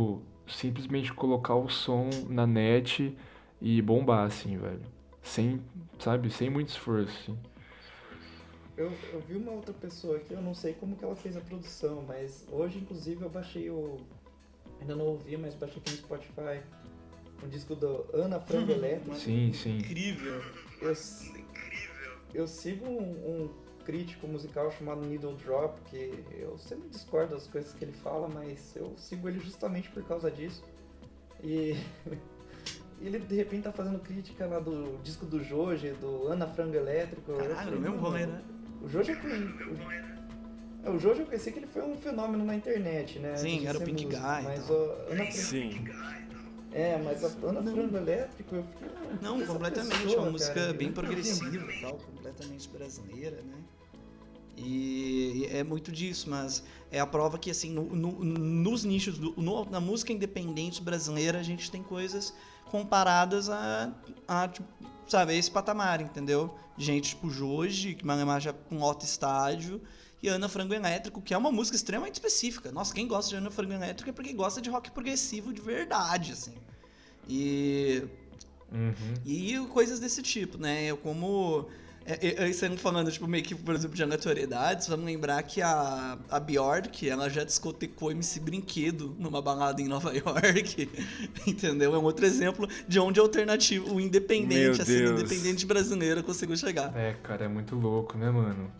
simplesmente 0.47 1.13
colocar 1.13 1.55
o 1.55 1.69
som 1.69 2.09
na 2.29 2.47
net 2.47 3.17
e 3.61 3.83
bombar, 3.83 4.27
assim, 4.27 4.57
velho. 4.57 4.81
Sem, 5.23 5.61
sabe, 5.99 6.31
sem 6.31 6.49
muito 6.49 6.69
esforço, 6.69 7.13
assim. 7.23 7.39
Eu, 8.83 8.93
eu 9.13 9.21
vi 9.21 9.37
uma 9.37 9.53
outra 9.53 9.73
pessoa 9.73 10.17
aqui, 10.17 10.33
eu 10.35 10.43
não 10.43 10.55
sei 10.55 10.75
como 10.75 10.97
que 10.97 11.05
ela 11.05 11.17
fez 11.17 11.37
a 11.37 11.41
produção, 11.41 12.03
mas 12.07 12.47
hoje, 12.51 12.79
inclusive, 12.79 13.23
eu 13.23 13.31
baixei 13.31 13.71
o. 13.71 13.99
Ainda 14.81 14.97
não 14.97 15.07
ouvi, 15.07 15.37
mas 15.37 15.55
baixei 15.55 15.79
aqui 15.81 15.91
no 15.93 15.97
Spotify 15.99 16.63
um 17.45 17.49
disco 17.49 17.75
do 17.75 18.07
Ana 18.13 18.39
Frango 18.41 18.71
Uhum. 18.71 18.79
Elétrico. 18.79 19.17
Sim, 19.17 19.53
sim. 19.53 19.79
Incrível. 19.79 20.41
Eu, 20.81 20.93
eu 22.35 22.47
sigo 22.49 22.87
um, 22.87 23.01
um 23.45 23.51
crítico 23.85 24.27
musical 24.29 24.71
chamado 24.73 25.01
Needle 25.07 25.35
Drop, 25.37 25.81
que 25.91 26.25
eu 26.33 26.57
sempre 26.59 26.89
discordo 26.89 27.35
das 27.35 27.47
coisas 27.49 27.73
que 27.73 27.85
ele 27.85 27.93
fala, 27.93 28.29
mas 28.29 28.75
eu 28.77 28.93
sigo 28.97 29.29
ele 29.29 29.41
justamente 29.41 29.89
por 29.91 30.03
causa 30.05 30.31
disso. 30.31 30.63
E 31.43 31.77
ele 33.01 33.19
de 33.19 33.35
repente 33.37 33.65
tá 33.65 33.73
fazendo 33.73 33.99
crítica 33.99 34.47
lá 34.47 34.61
do 34.61 34.99
disco 35.03 35.27
do 35.27 35.43
Joji, 35.43 35.93
do 35.93 36.29
Ana 36.29 36.47
Frango 36.47 36.77
Elétrico. 36.77 37.33
Eu 37.33 37.37
Caralho, 37.39 37.57
falei, 37.57 37.75
no 37.75 37.81
mesmo 37.81 37.97
"Mano, 37.97 38.09
rolê, 38.09 38.27
né? 38.27 38.43
O 38.83 38.89
eu 39.13 39.17
conheci. 39.17 39.49
É, 40.85 40.91
O 40.91 40.99
Joji 40.99 41.21
eu 41.21 41.27
conheci 41.27 41.53
que 41.53 41.59
ele 41.61 41.67
foi 41.69 41.83
um 41.83 41.97
fenômeno 41.97 42.45
na 42.45 42.55
internet, 42.57 43.19
né? 43.21 43.37
Sim, 43.37 43.67
era 43.67 43.79
o 43.79 43.83
Pink 43.83 44.05
músico, 44.05 44.23
Guy 44.23 44.43
Mas 44.43 44.67
tal. 44.67 44.77
o 44.77 44.93
Ana 45.13 45.25
Frango, 45.27 45.33
Sim. 45.33 45.85
é, 46.73 46.99
mas 46.99 47.25
a 47.25 47.49
Ana 47.49 47.63
Frango 47.63 47.97
Elétrico 47.97 48.57
eu 48.57 48.65
fiquei. 48.65 48.89
"Ah, 48.89 49.19
Não, 49.23 49.41
completamente. 49.47 49.95
é 49.95 50.03
pessoa, 50.03 50.23
uma 50.23 50.31
música 50.33 50.55
cara, 50.55 50.73
bem 50.75 50.93
progressiva 50.93 51.71
e 51.73 51.81
tal, 51.81 51.93
completamente 51.99 52.69
brasileira, 52.69 53.37
né? 53.43 53.55
E 54.57 55.49
é 55.51 55.63
muito 55.65 55.91
disso, 55.91 56.29
mas 56.29 56.63
é 56.91 57.01
a 57.01 57.07
prova 57.07 57.39
que, 57.39 57.51
assim, 57.51 57.73
no- 57.73 57.85
no- 57.97 58.13
nos 58.25 58.85
nichos, 58.85 59.19
do- 59.19 59.33
no- 59.41 59.65
na 59.71 59.81
música 59.81 60.13
independente 60.13 60.83
brasileira, 60.83 61.39
a 61.39 61.43
gente 61.43 61.71
tem 61.71 61.83
coisas 61.83 62.35
comparadas 62.71 63.49
a, 63.49 63.93
a 64.29 64.49
tipo, 64.49 64.67
sabe, 65.07 65.33
a 65.33 65.35
esse 65.35 65.51
patamar, 65.51 66.01
entendeu? 66.01 66.55
Gente 66.77 67.11
tipo 67.11 67.29
Joji, 67.31 67.95
que 67.95 68.07
Malemar 68.07 68.41
já 68.41 68.53
com 68.53 68.83
alto 68.83 69.05
estágio, 69.05 69.81
e 70.23 70.29
Ana 70.29 70.49
Frango 70.49 70.73
Elétrico, 70.73 71.21
que 71.21 71.35
é 71.35 71.37
uma 71.39 71.51
música 71.51 71.77
extremamente 71.77 72.15
específica. 72.15 72.71
Nossa, 72.71 72.95
quem 72.95 73.07
gosta 73.09 73.31
de 73.31 73.37
Ana 73.37 73.51
Frango 73.51 73.73
Elétrico 73.73 74.11
é 74.11 74.13
porque 74.13 74.33
gosta 74.33 74.61
de 74.61 74.71
rock 74.71 74.91
progressivo 74.91 75.53
de 75.53 75.61
verdade, 75.61 76.33
assim. 76.33 76.55
E 77.29 78.05
Uhum. 78.73 79.15
e 79.27 79.59
coisas 79.69 80.01
desse 80.01 80.23
tipo, 80.23 80.57
né? 80.57 80.85
Eu 80.85 80.97
como. 80.97 81.69
É, 82.05 82.27
é, 82.27 82.49
é, 82.49 82.53
Você 82.53 82.69
falando, 82.77 83.11
tipo, 83.11 83.27
meio 83.29 83.45
que, 83.45 83.55
por 83.55 83.75
exemplo, 83.75 83.97
de 83.97 84.03
aleatoriedades, 84.03 84.89
vamos 84.89 85.07
lembrar 85.07 85.43
que 85.43 85.63
a, 85.63 86.19
a 86.29 86.41
Bjork, 86.41 87.09
ela 87.09 87.29
já 87.29 87.45
discotecou 87.45 88.11
MC 88.11 88.41
Brinquedo 88.41 89.15
numa 89.19 89.41
balada 89.41 89.81
em 89.81 89.87
Nova 89.87 90.13
York, 90.17 90.91
entendeu? 91.47 91.95
É 91.95 91.99
um 91.99 92.05
outro 92.05 92.27
exemplo 92.27 92.69
de 92.89 92.99
onde 92.99 93.21
o 93.21 93.23
alternativo, 93.23 93.95
o 93.95 94.01
independente, 94.01 94.83
a 94.83 94.85
cena 94.85 95.09
Deus. 95.09 95.21
independente 95.21 95.65
brasileira 95.65 96.23
conseguiu 96.23 96.57
chegar. 96.57 96.97
É, 96.97 97.15
cara, 97.23 97.45
é 97.45 97.49
muito 97.49 97.77
louco, 97.77 98.19
né, 98.19 98.31
mano? 98.31 98.71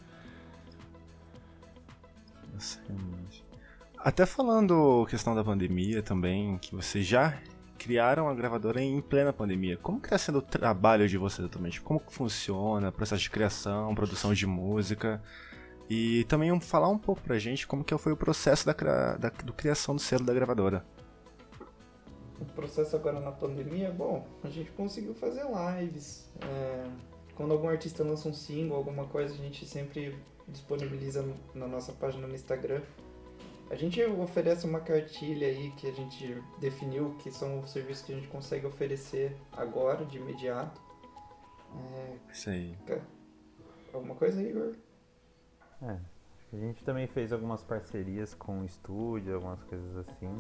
Nossa, 2.53 2.81
realmente. 2.89 3.45
Até 3.99 4.27
falando 4.27 5.07
questão 5.09 5.35
da 5.35 5.45
pandemia 5.45 6.03
também, 6.03 6.59
que 6.59 6.75
vocês 6.75 7.07
já 7.07 7.39
criaram 7.79 8.29
a 8.29 8.35
gravadora 8.35 8.81
em 8.81 9.01
plena 9.01 9.33
pandemia. 9.33 9.77
Como 9.77 10.01
que 10.01 10.09
tá 10.09 10.19
sendo 10.19 10.39
o 10.39 10.43
trabalho 10.43 11.09
de 11.09 11.19
vocês 11.19 11.47
atualmente? 11.47 11.81
Como 11.81 12.01
que 12.01 12.13
funciona 12.13 12.89
o 12.89 12.93
processo 12.93 13.23
de 13.23 13.31
criação, 13.31 13.95
produção 13.95 14.33
de 14.33 14.47
música? 14.47 15.23
E 15.91 16.25
também 16.25 16.59
falar 16.61 16.89
um 16.89 16.99
pouco 16.99 17.21
pra 17.21 17.39
gente 17.39 17.67
como 17.67 17.85
que 17.85 17.97
foi 17.99 18.13
o 18.13 18.17
processo 18.17 18.65
da, 18.65 18.73
da 18.73 19.29
do 19.29 19.53
criação 19.53 19.95
do 19.95 20.01
selo 20.01 20.25
da 20.25 20.33
gravadora. 20.33 20.85
O 22.41 22.45
processo 22.45 22.97
agora 22.97 23.21
na 23.21 23.31
pandemia, 23.31 23.91
bom, 23.91 24.27
a 24.43 24.49
gente 24.49 24.71
conseguiu 24.73 25.15
fazer 25.15 25.45
lives. 25.45 26.33
é, 26.41 26.85
quando 27.35 27.53
algum 27.53 27.69
artista 27.69 28.03
lança 28.03 28.29
um 28.29 28.33
single, 28.33 28.77
alguma 28.77 29.07
coisa, 29.07 29.35
a 29.35 29.37
gente 29.37 29.67
sempre 29.67 30.17
disponibiliza 30.49 31.25
na 31.55 31.67
nossa 31.67 31.93
página 31.93 32.27
no 32.27 32.35
Instagram. 32.35 32.83
A 33.73 33.75
gente 33.75 34.03
oferece 34.05 34.67
uma 34.67 34.81
cartilha 34.81 35.47
aí 35.49 35.71
que 35.73 35.89
a 35.89 35.93
gente 35.93 36.43
definiu 36.61 37.15
que 37.19 37.31
são 37.31 37.61
os 37.61 37.71
serviços 37.71 38.05
que 38.05 38.13
a 38.13 38.17
gente 38.17 38.29
consegue 38.29 38.67
oferecer 38.67 39.35
agora, 39.51 40.05
de 40.05 40.19
imediato. 40.19 40.79
É, 41.97 42.17
Isso 42.31 42.51
aí. 42.51 42.77
alguma 43.95 44.15
coisa, 44.15 44.43
Igor? 44.43 44.75
É, 45.81 45.97
a 46.53 46.57
gente 46.57 46.85
também 46.85 47.07
fez 47.07 47.33
algumas 47.33 47.63
parcerias 47.63 48.35
com 48.35 48.63
estúdio, 48.63 49.37
algumas 49.37 49.63
coisas 49.63 49.97
assim. 49.97 50.37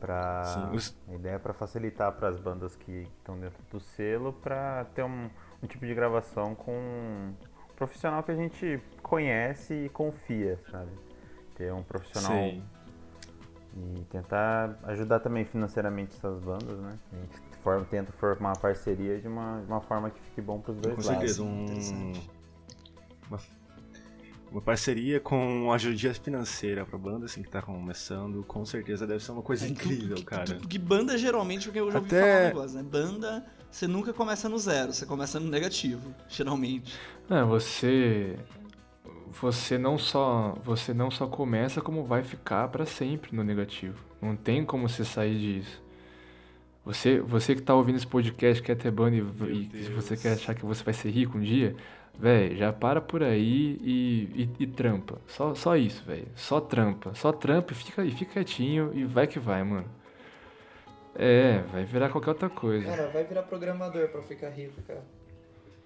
Pra... 0.00 0.42
Sim, 0.44 0.74
os- 0.74 0.96
A 1.08 1.14
ideia 1.14 1.34
é 1.34 1.38
para 1.38 1.52
facilitar 1.52 2.12
para 2.12 2.28
as 2.30 2.40
bandas 2.40 2.74
que 2.76 3.06
estão 3.18 3.38
dentro 3.38 3.62
do 3.70 3.78
selo 3.78 4.32
para 4.32 4.86
ter 4.94 5.02
um, 5.04 5.28
um 5.62 5.66
tipo 5.66 5.84
de 5.84 5.94
gravação 5.94 6.54
com 6.54 6.72
um 6.72 7.34
profissional 7.76 8.22
que 8.22 8.30
a 8.32 8.36
gente 8.36 8.80
conhece 9.02 9.74
e 9.84 9.88
confia, 9.90 10.58
sabe? 10.70 10.90
Ter 11.56 11.72
um 11.72 11.82
profissional 11.82 12.32
Sim. 12.32 12.62
e 13.76 14.04
tentar 14.10 14.78
ajudar 14.84 15.20
também 15.20 15.44
financeiramente 15.44 16.16
essas 16.16 16.38
bandas, 16.42 16.78
né? 16.78 16.98
A 17.12 17.16
gente 17.16 17.56
forma, 17.62 17.84
tenta 17.84 18.10
formar 18.12 18.50
uma 18.50 18.56
parceria 18.56 19.18
de 19.20 19.28
uma, 19.28 19.60
de 19.60 19.66
uma 19.66 19.80
forma 19.80 20.10
que 20.10 20.20
fique 20.20 20.40
bom 20.40 20.60
para 20.60 20.72
os 20.72 20.78
dois 20.78 20.94
Com 20.96 21.02
lados. 21.02 21.18
certeza, 21.20 21.42
um, 21.42 22.12
uma, 23.28 23.40
uma 24.50 24.60
parceria 24.60 25.20
com 25.20 25.72
ajuda 25.72 26.12
financeira 26.14 26.84
pra 26.84 26.98
banda 26.98 27.26
assim 27.26 27.42
que 27.42 27.48
tá 27.48 27.62
começando, 27.62 28.42
com 28.44 28.64
certeza 28.64 29.06
deve 29.06 29.22
ser 29.22 29.32
uma 29.32 29.42
coisa 29.42 29.64
É, 29.64 29.68
incrível, 29.68 30.16
tu- 30.16 30.24
cara. 30.24 30.44
tu- 30.44 30.66
Que 30.68 30.78
banda 30.78 31.16
geralmente, 31.16 31.66
porque 31.66 31.80
eu 31.80 31.90
já 31.90 31.98
ouvi 31.98 32.08
Até- 32.08 32.20
falar 32.20 32.40
um 32.40 32.46
negócio, 32.48 32.76
né? 32.76 32.82
Banda, 32.82 33.46
você 33.70 33.86
nunca 33.86 34.12
começa 34.12 34.48
no 34.48 34.58
zero, 34.58 34.92
você 34.92 35.06
começa 35.06 35.38
no 35.38 35.48
negativo, 35.48 36.12
geralmente. 36.28 36.98
É, 37.30 37.42
você 37.44 38.36
você 39.40 39.78
não 39.78 39.96
só 39.96 40.56
você 40.62 40.92
não 40.92 41.10
só 41.10 41.26
começa 41.26 41.80
como 41.80 42.04
vai 42.04 42.22
ficar 42.22 42.68
pra 42.68 42.84
sempre 42.84 43.34
no 43.34 43.42
negativo. 43.42 44.04
Não 44.20 44.36
tem 44.36 44.64
como 44.64 44.88
você 44.88 45.04
sair 45.04 45.38
disso. 45.38 45.82
Você 46.84 47.20
você 47.20 47.54
que 47.54 47.62
tá 47.62 47.74
ouvindo 47.74 47.96
esse 47.96 48.06
podcast 48.06 48.62
quer 48.62 48.76
ter 48.76 48.90
banda 48.90 49.16
e, 49.16 49.70
e 49.72 49.84
se 49.84 49.90
você 49.90 50.16
quer 50.16 50.34
achar 50.34 50.54
que 50.54 50.64
você 50.64 50.84
vai 50.84 50.92
ser 50.92 51.10
rico 51.10 51.38
um 51.38 51.40
dia, 51.40 51.74
velho, 52.18 52.56
já 52.56 52.72
para 52.72 53.00
por 53.00 53.22
aí 53.22 53.78
e, 53.80 54.48
e, 54.58 54.64
e 54.64 54.66
trampa. 54.66 55.18
Só 55.26 55.54
só 55.54 55.76
isso, 55.76 56.04
velho. 56.04 56.28
Só 56.36 56.60
trampa, 56.60 57.14
só 57.14 57.32
trampa 57.32 57.72
e 57.72 57.76
fica 57.76 58.04
e 58.04 58.10
fica 58.10 58.32
quietinho 58.34 58.92
e 58.94 59.04
vai 59.04 59.26
que 59.26 59.38
vai, 59.38 59.64
mano. 59.64 59.86
É, 61.14 61.58
vai 61.72 61.84
virar 61.84 62.08
qualquer 62.10 62.30
outra 62.30 62.48
coisa. 62.48 62.86
Cara, 62.86 63.08
vai 63.08 63.24
virar 63.24 63.42
programador 63.42 64.08
pra 64.08 64.22
ficar 64.22 64.50
rico, 64.50 64.80
cara. 64.82 65.02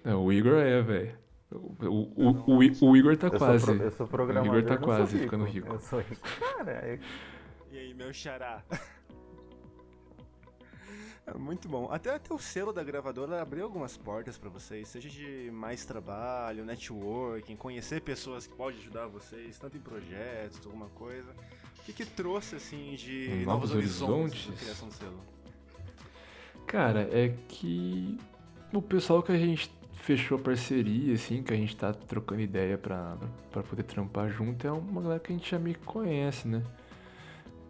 É, 0.03 0.13
o 0.13 0.31
Igor 0.31 0.59
é, 0.59 0.81
velho. 0.81 1.26
O, 1.49 1.55
o, 1.85 2.29
o, 2.45 2.89
o, 2.89 2.97
Igor 2.97 3.15
tá 3.15 3.27
Eu 3.27 3.31
sou, 3.31 3.39
quase. 3.39 3.65
pro- 3.65 3.75
eu 3.75 3.91
sou 3.91 4.07
programador, 4.07 4.53
O 4.53 4.57
Igor 4.59 4.67
tá 4.69 4.75
sou 4.77 4.85
quase 4.85 5.17
ficando 5.19 5.45
rico. 5.45 5.73
Eu 5.73 5.79
sou 5.79 5.99
rico. 5.99 6.21
Cara, 6.39 6.85
eu- 6.87 6.99
E 7.71 7.77
aí, 7.77 7.93
meu 7.93 8.13
xará? 8.13 8.63
É 11.25 11.37
muito 11.37 11.67
bom. 11.67 11.89
Até, 11.91 12.15
até 12.15 12.33
o 12.33 12.39
selo 12.39 12.71
da 12.71 12.81
gravadora 12.81 13.41
abriu 13.41 13.65
algumas 13.65 13.97
portas 13.97 14.37
pra 14.37 14.49
vocês, 14.49 14.87
seja 14.87 15.09
de 15.09 15.51
mais 15.51 15.83
trabalho, 15.83 16.63
networking, 16.63 17.57
conhecer 17.57 17.99
pessoas 18.01 18.47
que 18.47 18.55
podem 18.55 18.79
ajudar 18.79 19.07
vocês, 19.07 19.59
tanto 19.59 19.75
em 19.75 19.81
projetos, 19.81 20.65
alguma 20.65 20.87
coisa. 20.89 21.29
O 21.79 21.83
que, 21.83 21.91
que 21.91 22.05
trouxe, 22.05 22.55
assim, 22.55 22.95
de 22.95 23.27
Novos 23.45 23.45
novos, 23.45 23.71
horizontes, 23.75 24.07
horizontes? 24.07 24.47
na 24.51 24.55
criação 24.55 24.87
do 24.87 24.93
selo? 24.93 25.19
Cara, 26.65 27.01
é 27.11 27.35
que 27.49 28.17
o 28.73 28.81
pessoal 28.81 29.21
que 29.21 29.33
a 29.33 29.37
gente 29.37 29.69
fechou 29.97 30.39
parceria, 30.39 31.13
assim, 31.13 31.43
que 31.43 31.53
a 31.53 31.57
gente 31.57 31.75
tá 31.75 31.93
trocando 31.93 32.41
ideia 32.41 32.77
pra, 32.77 33.17
pra 33.51 33.63
poder 33.63 33.83
trampar 33.83 34.29
junto, 34.29 34.65
é 34.65 34.71
uma 34.71 35.01
galera 35.01 35.19
que 35.19 35.31
a 35.31 35.35
gente 35.35 35.49
já 35.49 35.59
meio 35.59 35.77
que 35.77 35.85
conhece, 35.85 36.47
né? 36.47 36.63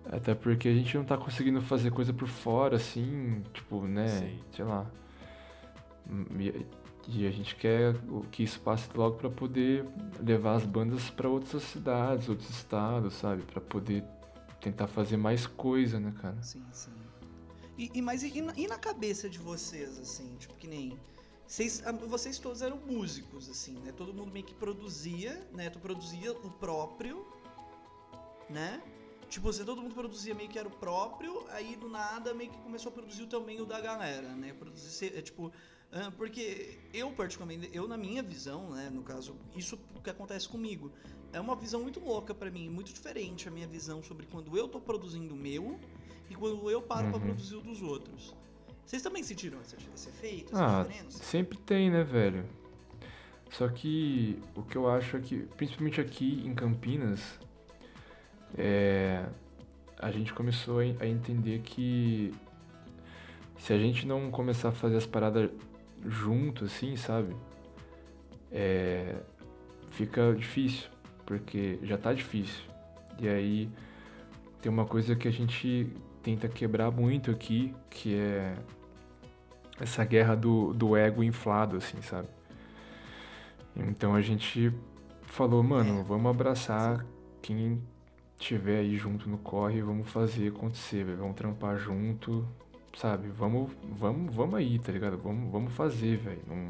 Até 0.05 0.33
porque 0.33 0.67
a 0.69 0.73
gente 0.73 0.95
não 0.95 1.03
tá 1.03 1.17
conseguindo 1.17 1.61
fazer 1.61 1.91
coisa 1.91 2.13
por 2.13 2.27
fora, 2.27 2.77
assim, 2.77 3.41
tipo, 3.53 3.81
né? 3.81 4.07
Sim. 4.07 4.39
Sei 4.51 4.65
lá. 4.65 4.85
E, 6.39 6.65
e 7.09 7.27
a 7.27 7.31
gente 7.31 7.55
quer 7.55 7.95
que 8.31 8.43
isso 8.43 8.59
passe 8.61 8.89
logo 8.95 9.17
pra 9.17 9.29
poder 9.29 9.85
levar 10.21 10.55
as 10.55 10.65
bandas 10.65 11.09
pra 11.09 11.27
outras 11.27 11.63
cidades, 11.63 12.29
outros 12.29 12.49
estados, 12.49 13.15
sabe? 13.15 13.41
Pra 13.43 13.59
poder 13.59 14.03
tentar 14.61 14.87
fazer 14.87 15.17
mais 15.17 15.45
coisa, 15.45 15.99
né, 15.99 16.13
cara? 16.21 16.41
Sim, 16.41 16.63
sim. 16.71 16.91
E, 17.77 17.91
e, 17.93 18.01
mas 18.01 18.23
e 18.23 18.41
na, 18.41 18.53
e 18.57 18.67
na 18.67 18.77
cabeça 18.77 19.29
de 19.29 19.39
vocês, 19.39 19.99
assim, 19.99 20.35
tipo, 20.39 20.53
que 20.55 20.67
nem. 20.67 20.97
Vocês, 21.47 21.81
ah, 21.85 21.93
vocês 21.93 22.37
todos 22.39 22.61
eram 22.61 22.77
músicos, 22.77 23.49
assim, 23.49 23.73
né? 23.79 23.93
Todo 23.93 24.13
mundo 24.13 24.31
meio 24.31 24.45
que 24.45 24.53
produzia, 24.53 25.47
né? 25.53 25.69
Tu 25.69 25.79
produzia 25.79 26.33
o 26.33 26.51
próprio, 26.51 27.25
né? 28.49 28.81
Tipo, 29.29 29.51
você, 29.51 29.63
todo 29.63 29.81
mundo 29.81 29.93
produzia 29.95 30.33
meio 30.35 30.49
que 30.49 30.59
era 30.59 30.67
o 30.67 30.71
próprio, 30.71 31.45
aí 31.49 31.75
do 31.75 31.89
nada 31.89 32.33
meio 32.33 32.49
que 32.51 32.57
começou 32.59 32.89
a 32.89 32.93
produzir 32.93 33.27
também 33.27 33.59
o 33.61 33.65
da 33.65 33.79
galera, 33.79 34.29
né? 34.35 34.53
Produzir, 34.53 35.17
é, 35.17 35.21
tipo, 35.21 35.51
ah, 35.91 36.11
porque 36.17 36.77
eu 36.93 37.11
particularmente, 37.11 37.69
eu 37.73 37.87
na 37.87 37.97
minha 37.97 38.21
visão, 38.21 38.69
né, 38.71 38.89
no 38.89 39.03
caso, 39.03 39.35
isso 39.55 39.77
que 40.03 40.09
acontece 40.09 40.47
comigo, 40.47 40.91
é 41.33 41.39
uma 41.41 41.55
visão 41.55 41.81
muito 41.81 41.99
louca 41.99 42.33
pra 42.33 42.49
mim, 42.49 42.69
muito 42.69 42.93
diferente 42.93 43.47
a 43.47 43.51
minha 43.51 43.67
visão 43.67 44.01
sobre 44.03 44.25
quando 44.25 44.57
eu 44.57 44.67
tô 44.67 44.79
produzindo 44.79 45.33
o 45.33 45.37
meu 45.37 45.79
e 46.29 46.35
quando 46.35 46.69
eu 46.69 46.81
paro 46.81 47.07
pra 47.09 47.17
Uhum. 47.17 47.23
produzir 47.25 47.55
o 47.55 47.61
dos 47.61 47.81
outros. 47.81 48.33
Vocês 48.87 49.01
também 49.01 49.21
sentiram 49.21 49.59
esse, 49.59 49.75
esse 49.93 50.07
efeito, 50.07 50.53
essa 50.53 50.79
Ah, 50.79 50.83
diferença? 50.83 51.21
sempre 51.23 51.57
tem, 51.57 51.91
né, 51.91 52.05
velho? 52.05 52.45
Só 53.51 53.67
que 53.67 54.39
o 54.55 54.63
que 54.63 54.77
eu 54.77 54.89
acho 54.89 55.17
é 55.17 55.19
que, 55.19 55.39
principalmente 55.57 55.99
aqui 55.99 56.41
em 56.45 56.55
Campinas, 56.55 57.37
é, 58.57 59.25
a 59.99 60.09
gente 60.09 60.33
começou 60.33 60.79
a 60.79 61.05
entender 61.05 61.59
que 61.63 62.33
se 63.57 63.73
a 63.73 63.77
gente 63.77 64.07
não 64.07 64.31
começar 64.31 64.69
a 64.69 64.71
fazer 64.71 64.95
as 64.95 65.05
paradas 65.05 65.49
junto, 66.05 66.63
assim, 66.63 66.95
sabe? 66.95 67.35
É, 68.49 69.17
fica 69.89 70.33
difícil, 70.33 70.89
porque 71.25 71.77
já 71.83 71.97
tá 71.97 72.13
difícil. 72.13 72.63
E 73.19 73.27
aí 73.27 73.69
tem 74.61 74.71
uma 74.71 74.85
coisa 74.85 75.13
que 75.13 75.27
a 75.27 75.31
gente 75.31 75.91
tenta 76.23 76.47
quebrar 76.47 76.89
muito 76.91 77.31
aqui, 77.31 77.73
que 77.89 78.15
é 78.15 78.55
essa 79.79 80.03
guerra 80.03 80.35
do, 80.35 80.73
do 80.73 80.95
ego 80.95 81.23
inflado, 81.23 81.77
assim, 81.77 82.01
sabe? 82.01 82.27
Então 83.75 84.15
a 84.15 84.21
gente 84.21 84.73
falou, 85.23 85.61
mano, 85.61 86.03
vamos 86.03 86.29
abraçar 86.29 87.05
quem 87.41 87.81
tiver 88.37 88.79
aí 88.79 88.97
junto 88.97 89.29
no 89.29 89.37
corre, 89.37 89.81
vamos 89.81 90.09
fazer 90.09 90.49
acontecer, 90.49 91.03
véio, 91.03 91.17
vamos 91.17 91.35
trampar 91.35 91.77
junto, 91.77 92.47
sabe? 92.95 93.29
Vamos, 93.29 93.71
vamos, 93.83 94.33
vamos 94.33 94.55
aí, 94.55 94.79
tá 94.79 94.91
ligado? 94.91 95.17
Vamos, 95.17 95.51
vamos 95.51 95.73
fazer, 95.73 96.17
velho. 96.17 96.41
Não... 96.47 96.67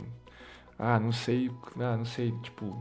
Ah, 0.79 0.99
não 0.99 1.11
sei, 1.11 1.49
ah, 1.79 1.97
não 1.97 2.05
sei, 2.05 2.31
tipo, 2.43 2.77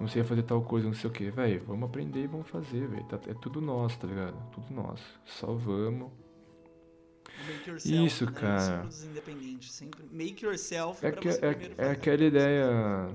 não 0.00 0.08
sei 0.08 0.24
fazer 0.24 0.42
tal 0.42 0.62
coisa, 0.62 0.86
não 0.86 0.94
sei 0.94 1.08
o 1.08 1.12
que, 1.12 1.30
velho. 1.30 1.62
Vamos 1.66 1.88
aprender 1.88 2.24
e 2.24 2.26
vamos 2.26 2.48
fazer, 2.48 2.86
velho. 2.88 3.04
Tá, 3.04 3.18
é 3.28 3.34
tudo 3.34 3.60
nosso, 3.60 3.98
tá 3.98 4.06
ligado? 4.06 4.36
Tudo 4.52 4.74
nosso. 4.74 5.04
Só 5.24 5.52
vamos. 5.54 6.10
Make 7.48 7.70
yourself, 7.70 8.06
Isso, 8.06 8.24
né? 8.24 8.32
cara. 8.32 8.86
Sempre 8.90 10.02
É, 11.02 11.12
que, 11.12 11.28
é, 11.28 11.74
é 11.78 11.90
aquela 11.90 12.24
ideia. 12.24 13.08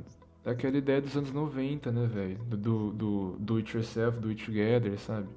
É 0.44 0.50
aquela 0.50 0.78
ideia 0.78 1.02
dos 1.02 1.16
anos 1.16 1.32
90, 1.32 1.92
né, 1.92 2.08
velho? 2.08 2.38
Do, 2.46 2.92
do, 2.92 3.36
do 3.40 3.58
it 3.58 3.76
yourself, 3.76 4.20
do 4.20 4.30
it 4.30 4.44
together, 4.44 4.98
sabe? 5.00 5.28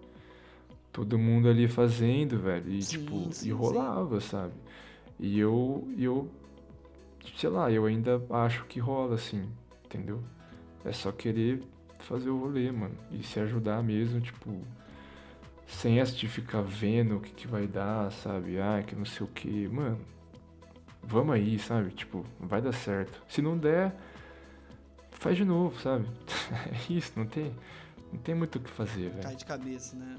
Todo 0.93 1.19
mundo 1.19 1.49
ali 1.49 1.69
fazendo, 1.69 2.39
velho. 2.39 2.71
E 2.71 2.83
Sim, 2.83 2.99
tipo, 2.99 3.29
sim, 3.33 3.49
e 3.49 3.53
rolava, 3.53 4.21
sabe? 4.21 4.55
E 5.19 5.39
eu, 5.39 5.87
e 5.97 6.05
eu, 6.05 6.29
sei 7.37 7.51
lá, 7.51 7.71
eu 7.71 7.85
ainda 7.85 8.23
acho 8.31 8.65
que 8.65 8.81
rola, 8.81 9.17
assim, 9.17 9.47
entendeu? 9.85 10.23
É 10.85 10.93
só 10.93 11.13
querer 11.13 11.63
fazer 12.01 12.31
o 12.31 12.39
rolê, 12.39 12.71
mano. 12.73 12.97
E 13.11 13.23
se 13.23 13.39
ajudar 13.41 13.83
mesmo, 13.83 14.21
tipo, 14.21 14.57
sem 15.67 15.99
essa 16.01 16.13
de 16.15 16.29
ficar 16.29 16.63
vendo 16.63 17.17
o 17.17 17.21
que, 17.21 17.31
que 17.33 17.47
vai 17.47 17.67
dar, 17.67 18.11
sabe? 18.13 18.59
Ah, 18.61 18.83
que 18.87 18.95
não 18.95 19.05
sei 19.05 19.27
o 19.27 19.31
que. 19.31 19.69
Mano, 19.69 19.99
vamos 21.03 21.35
aí, 21.35 21.59
sabe? 21.59 21.91
Tipo, 21.91 22.25
vai 22.39 22.61
dar 22.63 22.73
certo. 22.73 23.23
Se 23.29 23.41
não 23.43 23.57
der, 23.59 23.95
faz 25.11 25.37
de 25.37 25.45
novo, 25.45 25.79
sabe? 25.81 26.07
É 26.89 26.93
isso, 26.93 27.13
não 27.17 27.27
tem, 27.27 27.55
não 28.13 28.19
tem 28.21 28.35
muito 28.35 28.57
o 28.57 28.61
que 28.61 28.71
fazer, 28.71 29.11
Cai 29.15 29.23
velho. 29.23 29.37
de 29.37 29.45
cabeça, 29.45 29.97
né? 29.97 30.17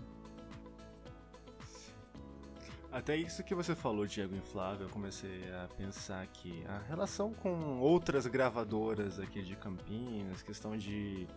Até 2.92 3.16
isso 3.18 3.44
que 3.44 3.54
você 3.54 3.76
falou, 3.76 4.08
Diego 4.08 4.34
Inflável, 4.36 4.88
eu 4.88 4.90
comecei 4.94 5.52
a 5.54 5.68
pensar 5.78 6.26
que 6.28 6.64
a 6.66 6.78
relação 6.88 7.34
com 7.34 7.78
outras 7.80 8.26
gravadoras 8.26 9.20
aqui 9.20 9.42
de 9.42 9.54
Campinas, 9.58 10.42
questão 10.42 10.78
de 10.78 11.28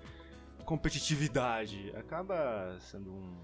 competitividade, 0.64 1.92
acaba 1.96 2.76
sendo 2.78 3.10
um- 3.10 3.36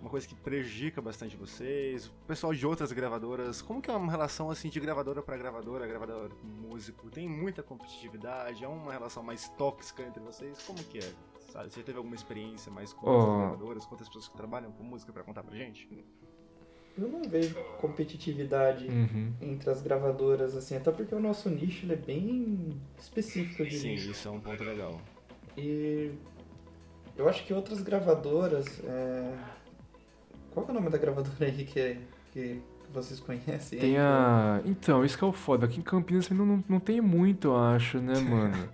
uma 0.00 0.08
coisa 0.10 0.26
que 0.28 0.34
prejudica 0.34 1.00
bastante 1.02 1.36
vocês. 1.36 2.06
O 2.06 2.12
pessoal 2.26 2.54
de 2.54 2.66
outras 2.66 2.92
gravadoras, 2.92 3.60
como 3.60 3.82
que 3.82 3.90
é 3.90 3.94
uma 3.94 4.10
relação 4.10 4.50
assim 4.50 4.68
de 4.68 4.78
gravadora 4.78 5.22
para 5.22 5.36
gravadora, 5.36 5.86
gravadora 5.86 6.28
com 6.30 6.46
músico? 6.46 7.10
Tem 7.10 7.28
muita 7.28 7.62
competitividade? 7.62 8.62
É 8.64 8.68
uma 8.68 8.92
relação 8.92 9.22
mais 9.22 9.48
tóxica 9.50 10.02
entre 10.02 10.20
vocês? 10.22 10.62
Como 10.62 10.78
que 10.84 10.98
é? 10.98 11.12
Sabe, 11.52 11.70
você 11.70 11.80
já 11.80 11.86
teve 11.86 11.98
alguma 11.98 12.14
experiência 12.14 12.70
mais 12.70 12.92
com 12.92 13.08
outras 13.08 13.36
gravadoras, 13.38 13.84
com 13.86 13.92
outras 13.92 14.08
pessoas 14.08 14.28
que 14.28 14.36
trabalham 14.36 14.70
com 14.70 14.84
música 14.84 15.12
pra 15.12 15.22
contar 15.22 15.42
pra 15.42 15.56
gente? 15.56 15.88
Eu 16.96 17.08
não 17.08 17.22
vejo 17.22 17.54
competitividade 17.80 18.86
Uhum. 18.88 19.32
entre 19.40 19.70
as 19.70 19.80
gravadoras, 19.80 20.56
assim, 20.56 20.76
até 20.76 20.90
porque 20.90 21.14
o 21.14 21.20
nosso 21.20 21.48
nicho 21.48 21.86
ele 21.86 21.92
é 21.92 21.96
bem 21.96 22.80
específico, 22.98 23.62
eu 23.62 23.70
Sim, 23.70 23.94
isso 23.94 24.26
é 24.28 24.30
um 24.30 24.40
ponto 24.40 24.62
legal. 24.64 25.00
E 25.56 26.12
eu 27.16 27.28
acho 27.28 27.44
que 27.46 27.54
outras 27.54 27.80
gravadoras. 27.82 28.80
é, 28.84 29.32
Qual 30.52 30.64
que 30.64 30.72
é 30.72 30.74
o 30.74 30.78
nome 30.78 30.90
da 30.90 30.98
gravadora 30.98 31.46
aí 31.46 31.64
que, 31.64 31.98
que 32.32 32.62
vocês 32.92 33.20
conhecem? 33.20 33.78
Tem 33.78 33.98
a. 33.98 34.60
Então, 34.64 35.04
isso 35.04 35.16
que 35.16 35.24
é 35.24 35.26
o 35.26 35.32
foda. 35.32 35.66
Aqui 35.66 35.80
em 35.80 35.82
Campinas 35.82 36.28
não, 36.30 36.46
não, 36.46 36.64
não 36.68 36.80
tem 36.80 37.00
muito, 37.00 37.48
eu 37.48 37.56
acho, 37.56 37.98
né, 37.98 38.18
mano? 38.20 38.68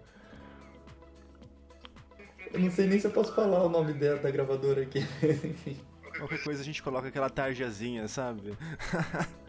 Eu 2.52 2.60
não 2.60 2.70
sei 2.70 2.86
nem 2.86 2.98
se 2.98 3.06
eu 3.06 3.10
posso 3.10 3.34
falar 3.34 3.64
o 3.64 3.68
nome 3.68 3.92
dela, 3.92 4.18
da 4.18 4.30
gravadora 4.30 4.82
aqui, 4.82 5.04
mas 5.20 5.44
enfim. 5.44 5.76
Qualquer 6.16 6.44
coisa 6.44 6.62
a 6.62 6.64
gente 6.64 6.80
coloca 6.82 7.08
aquela 7.08 7.28
tarjazinha, 7.28 8.06
sabe? 8.06 8.56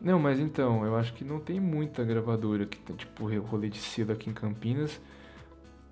Não, 0.00 0.18
mas 0.18 0.38
então, 0.38 0.84
eu 0.86 0.96
acho 0.96 1.12
que 1.12 1.24
não 1.24 1.40
tem 1.40 1.58
muita 1.58 2.04
gravadora 2.04 2.64
que 2.64 2.78
tem, 2.78 2.94
tipo, 2.94 3.26
rolê 3.40 3.68
de 3.68 3.78
cedo 3.78 4.12
aqui 4.12 4.30
em 4.30 4.32
Campinas. 4.32 5.00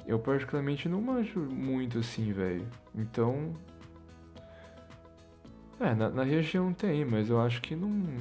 Eu 0.07 0.19
particularmente 0.19 0.89
não 0.89 1.01
manjo 1.01 1.41
muito 1.41 1.99
assim, 1.99 2.33
velho. 2.33 2.67
Então. 2.95 3.55
É, 5.81 5.95
na, 5.95 6.09
na 6.09 6.23
região 6.23 6.73
tem, 6.73 7.05
mas 7.05 7.29
eu 7.29 7.41
acho 7.41 7.61
que 7.61 7.75
não. 7.75 8.17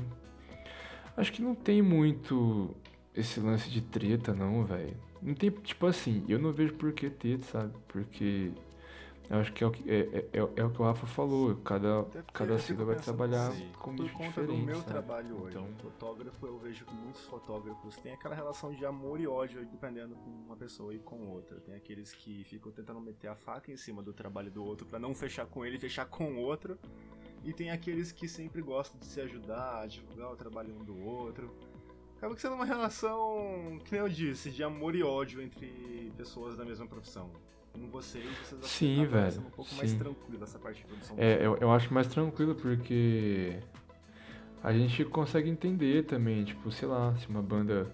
Acho 1.15 1.31
que 1.31 1.41
não 1.41 1.55
tem 1.55 1.81
muito 1.81 2.75
esse 3.15 3.39
lance 3.39 3.69
de 3.69 3.81
treta, 3.81 4.33
não, 4.33 4.65
velho. 4.65 4.97
Não 5.21 5.33
tem, 5.33 5.49
tipo 5.49 5.85
assim, 5.85 6.25
eu 6.27 6.37
não 6.37 6.51
vejo 6.51 6.73
por 6.73 6.91
que 6.91 7.09
ter, 7.09 7.39
sabe? 7.43 7.73
Porque. 7.87 8.51
Eu 9.29 9.37
acho 9.39 9.51
que 9.53 9.63
é 9.63 9.67
o 9.67 9.71
que, 9.71 9.89
é, 9.89 9.99
é, 9.99 10.17
é, 10.33 10.39
é 10.55 10.63
o 10.63 10.69
que 10.69 10.81
o 10.81 10.85
Rafa 10.85 11.07
falou. 11.07 11.55
Cada, 11.57 12.05
cada 12.31 12.59
sigla 12.59 12.85
vai 12.85 12.95
trabalhar 12.95 13.47
assim, 13.47 13.71
com 13.79 13.95
Por 13.95 14.03
nicho 14.03 14.13
conta 14.15 14.27
diferente. 14.29 14.59
do 14.59 14.65
meu 14.65 14.75
sabe? 14.75 14.87
trabalho 14.87 15.41
hoje, 15.41 15.57
Então, 15.57 15.67
fotógrafo, 15.79 16.45
eu 16.45 16.57
vejo 16.59 16.85
que 16.85 16.93
muitos 16.93 17.21
fotógrafos 17.25 17.95
têm 17.97 18.13
aquela 18.13 18.35
relação 18.35 18.71
de 18.73 18.85
amor 18.85 19.19
e 19.19 19.27
ódio 19.27 19.65
dependendo 19.65 20.15
com 20.15 20.29
uma 20.29 20.55
pessoa 20.55 20.93
e 20.93 20.99
com 20.99 21.27
outra. 21.29 21.59
Tem 21.59 21.73
aqueles 21.75 22.13
que 22.13 22.43
ficam 22.43 22.71
tentando 22.71 23.01
meter 23.01 23.27
a 23.27 23.35
faca 23.35 23.71
em 23.71 23.77
cima 23.77 24.03
do 24.03 24.13
trabalho 24.13 24.51
do 24.51 24.63
outro 24.63 24.85
pra 24.85 24.99
não 24.99 25.13
fechar 25.15 25.45
com 25.47 25.65
ele 25.65 25.77
e 25.77 25.79
fechar 25.79 26.05
com 26.05 26.35
o 26.35 26.37
outro. 26.37 26.77
E 27.43 27.51
tem 27.53 27.71
aqueles 27.71 28.11
que 28.11 28.27
sempre 28.27 28.61
gostam 28.61 28.99
de 28.99 29.05
se 29.05 29.21
ajudar, 29.21 29.87
divulgar 29.87 30.31
o 30.31 30.35
trabalho 30.35 30.75
um 30.75 30.83
do 30.83 30.99
outro. 31.03 31.51
Acaba 32.17 32.35
sendo 32.37 32.55
uma 32.55 32.65
relação, 32.65 33.79
que 33.83 33.91
nem 33.91 34.01
eu 34.01 34.09
disse, 34.09 34.49
de 34.49 34.63
amor 34.63 34.95
e 34.95 35.03
ódio 35.03 35.41
entre 35.41 36.11
pessoas 36.15 36.57
da 36.57 36.63
mesma 36.65 36.87
profissão. 36.87 37.29
Com 37.79 37.87
vocês, 37.89 38.23
vocês 38.25 38.65
Sim, 38.65 39.03
acabam 39.03 39.11
velho, 39.21 39.31
sendo 39.31 39.47
um 39.47 39.51
pouco 39.51 39.75
mais 39.75 39.91
sim. 39.91 39.97
tranquilo 39.97 40.43
essa 40.43 40.57
parte 40.59 40.77
de 40.79 40.85
produção. 40.85 41.15
É, 41.19 41.45
eu, 41.45 41.57
eu 41.57 41.71
acho 41.71 41.93
mais 41.93 42.07
tranquilo 42.07 42.55
porque 42.55 43.57
a 44.63 44.71
gente 44.73 45.03
consegue 45.05 45.49
entender 45.49 46.03
também, 46.05 46.43
tipo, 46.43 46.71
sei 46.71 46.87
lá, 46.87 47.13
se 47.17 47.27
uma 47.27 47.41
banda 47.41 47.91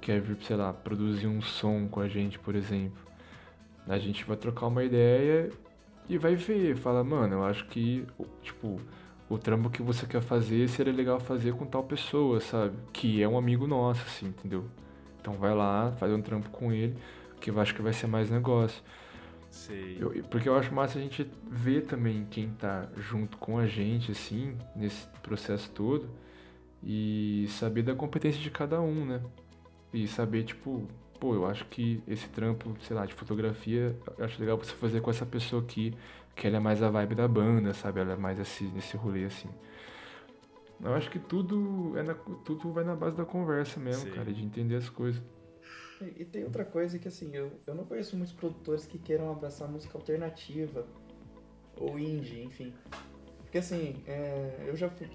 quer 0.00 0.20
vir, 0.20 0.36
sei 0.42 0.56
lá, 0.56 0.72
produzir 0.72 1.26
um 1.26 1.40
som 1.40 1.88
com 1.88 2.00
a 2.00 2.08
gente, 2.08 2.38
por 2.38 2.54
exemplo. 2.54 3.00
A 3.88 3.98
gente 3.98 4.24
vai 4.24 4.36
trocar 4.36 4.66
uma 4.66 4.84
ideia 4.84 5.50
e 6.08 6.16
vai 6.18 6.36
ver, 6.36 6.76
fala, 6.76 7.02
mano, 7.02 7.34
eu 7.36 7.44
acho 7.44 7.66
que, 7.66 8.06
o- 8.18 8.26
tipo, 8.42 8.80
o 9.28 9.38
trampo 9.38 9.70
que 9.70 9.82
você 9.82 10.06
quer 10.06 10.20
fazer 10.22 10.68
seria 10.68 10.92
legal 10.92 11.18
fazer 11.20 11.54
com 11.54 11.64
tal 11.66 11.82
pessoa, 11.84 12.40
sabe? 12.40 12.76
Que 12.92 13.22
é 13.22 13.28
um 13.28 13.36
amigo 13.38 13.66
nosso, 13.66 14.02
assim, 14.02 14.26
entendeu? 14.26 14.64
Então 15.20 15.34
vai 15.34 15.54
lá, 15.54 15.92
faz 15.92 16.12
um 16.12 16.22
trampo 16.22 16.48
com 16.50 16.72
ele, 16.72 16.96
que 17.40 17.50
eu 17.50 17.58
acho 17.60 17.74
que 17.74 17.82
vai 17.82 17.92
ser 17.92 18.06
mais 18.06 18.30
negócio. 18.30 18.82
Eu- 20.00 20.12
porque 20.30 20.48
eu 20.48 20.56
acho 20.56 20.72
massa 20.74 20.98
a 20.98 21.02
gente 21.02 21.28
ver 21.50 21.82
também 21.86 22.26
quem 22.30 22.50
tá 22.50 22.88
junto 22.96 23.36
com 23.38 23.58
a 23.58 23.66
gente, 23.66 24.12
assim, 24.12 24.56
nesse 24.76 25.06
processo 25.22 25.70
todo. 25.72 26.08
E 26.82 27.46
saber 27.50 27.82
da 27.82 27.94
competência 27.94 28.40
de 28.40 28.50
cada 28.50 28.80
um, 28.80 29.04
né? 29.04 29.20
E 29.92 30.06
saber, 30.06 30.44
tipo, 30.44 30.86
pô, 31.18 31.34
eu 31.34 31.46
acho 31.46 31.64
que 31.66 32.02
esse 32.06 32.28
trampo, 32.28 32.74
sei 32.82 32.96
lá, 32.96 33.04
de 33.04 33.12
fotografia, 33.12 33.94
eu 34.16 34.24
acho 34.24 34.40
legal 34.40 34.56
você 34.56 34.72
fazer 34.74 35.00
com 35.00 35.10
essa 35.10 35.26
pessoa 35.26 35.60
aqui, 35.62 35.94
que 36.34 36.46
ela 36.46 36.56
é 36.56 36.60
mais 36.60 36.82
a 36.82 36.88
vibe 36.88 37.14
da 37.16 37.28
banda, 37.28 37.74
sabe? 37.74 38.00
Ela 38.00 38.12
é 38.12 38.16
mais 38.16 38.38
esse, 38.38 38.64
nesse 38.64 38.96
rolê, 38.96 39.24
assim. 39.24 39.48
Eu 40.82 40.94
acho 40.94 41.10
que 41.10 41.18
tudo, 41.18 41.92
é 41.98 42.02
na- 42.02 42.14
tudo 42.14 42.72
vai 42.72 42.84
na 42.84 42.96
base 42.96 43.14
da 43.16 43.24
conversa 43.26 43.78
mesmo, 43.78 44.04
Sim. 44.08 44.12
cara, 44.12 44.32
de 44.32 44.42
entender 44.42 44.76
as 44.76 44.88
coisas. 44.88 45.20
E, 46.00 46.24
tem 46.24 46.44
outra 46.44 46.64
coisa 46.64 46.98
que 46.98 47.08
assim, 47.08 47.30
eu, 47.34 47.52
eu 47.66 47.74
não 47.74 47.84
conheço 47.84 48.16
muitos 48.16 48.34
produtores 48.34 48.86
que 48.86 48.98
queiram 48.98 49.30
abraçar 49.30 49.68
música 49.68 49.96
alternativa 49.98 50.86
ou 51.76 51.98
indie, 51.98 52.42
enfim. 52.42 52.74
Porque 53.38 53.58
assim, 53.58 54.02
é, 54.06 54.64
eu 54.66 54.76
já 54.76 54.88
fui. 54.88 55.08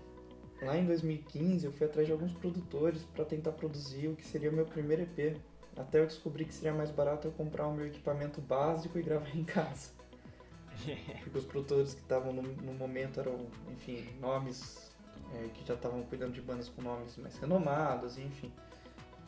Lá 0.61 0.77
em 0.77 0.85
2015 0.85 1.65
eu 1.65 1.71
fui 1.71 1.85
atrás 1.85 2.07
de 2.07 2.13
alguns 2.13 2.33
produtores 2.33 3.03
para 3.03 3.25
tentar 3.25 3.51
produzir 3.51 4.07
o 4.07 4.15
que 4.15 4.25
seria 4.25 4.49
o 4.49 4.53
meu 4.53 4.65
primeiro 4.65 5.03
EP. 5.03 5.37
Até 5.75 5.99
eu 5.99 6.07
descobri 6.07 6.45
que 6.45 6.53
seria 6.53 6.73
mais 6.73 6.89
barato 6.89 7.27
eu 7.27 7.31
comprar 7.31 7.67
o 7.67 7.73
meu 7.73 7.85
equipamento 7.85 8.39
básico 8.39 8.97
e 8.97 9.01
gravar 9.01 9.35
em 9.35 9.43
casa. 9.43 9.91
Porque 11.23 11.37
os 11.37 11.45
produtores 11.45 11.93
que 11.93 12.01
estavam 12.01 12.31
no, 12.31 12.41
no 12.41 12.73
momento 12.73 13.19
eram, 13.19 13.47
enfim, 13.71 14.07
nomes 14.21 14.91
é, 15.33 15.49
que 15.49 15.67
já 15.67 15.73
estavam 15.73 16.03
cuidando 16.03 16.33
de 16.33 16.41
bandas 16.41 16.69
com 16.69 16.81
nomes 16.81 17.17
mais 17.17 17.37
renomados, 17.37 18.17
enfim. 18.17 18.51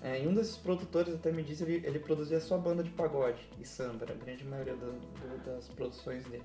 É, 0.01 0.23
e 0.23 0.27
um 0.27 0.33
desses 0.33 0.57
produtores 0.57 1.13
até 1.13 1.31
me 1.31 1.41
disse 1.41 1.63
ele, 1.63 1.85
ele 1.85 1.99
produzia 1.99 2.39
só 2.39 2.57
banda 2.57 2.83
de 2.83 2.89
pagode 2.91 3.49
e 3.59 3.65
samba, 3.65 4.05
a 4.07 4.13
grande 4.13 4.45
maioria 4.45 4.75
do, 4.75 4.91
do, 4.91 5.45
das 5.45 5.67
produções 5.69 6.23
dele. 6.25 6.43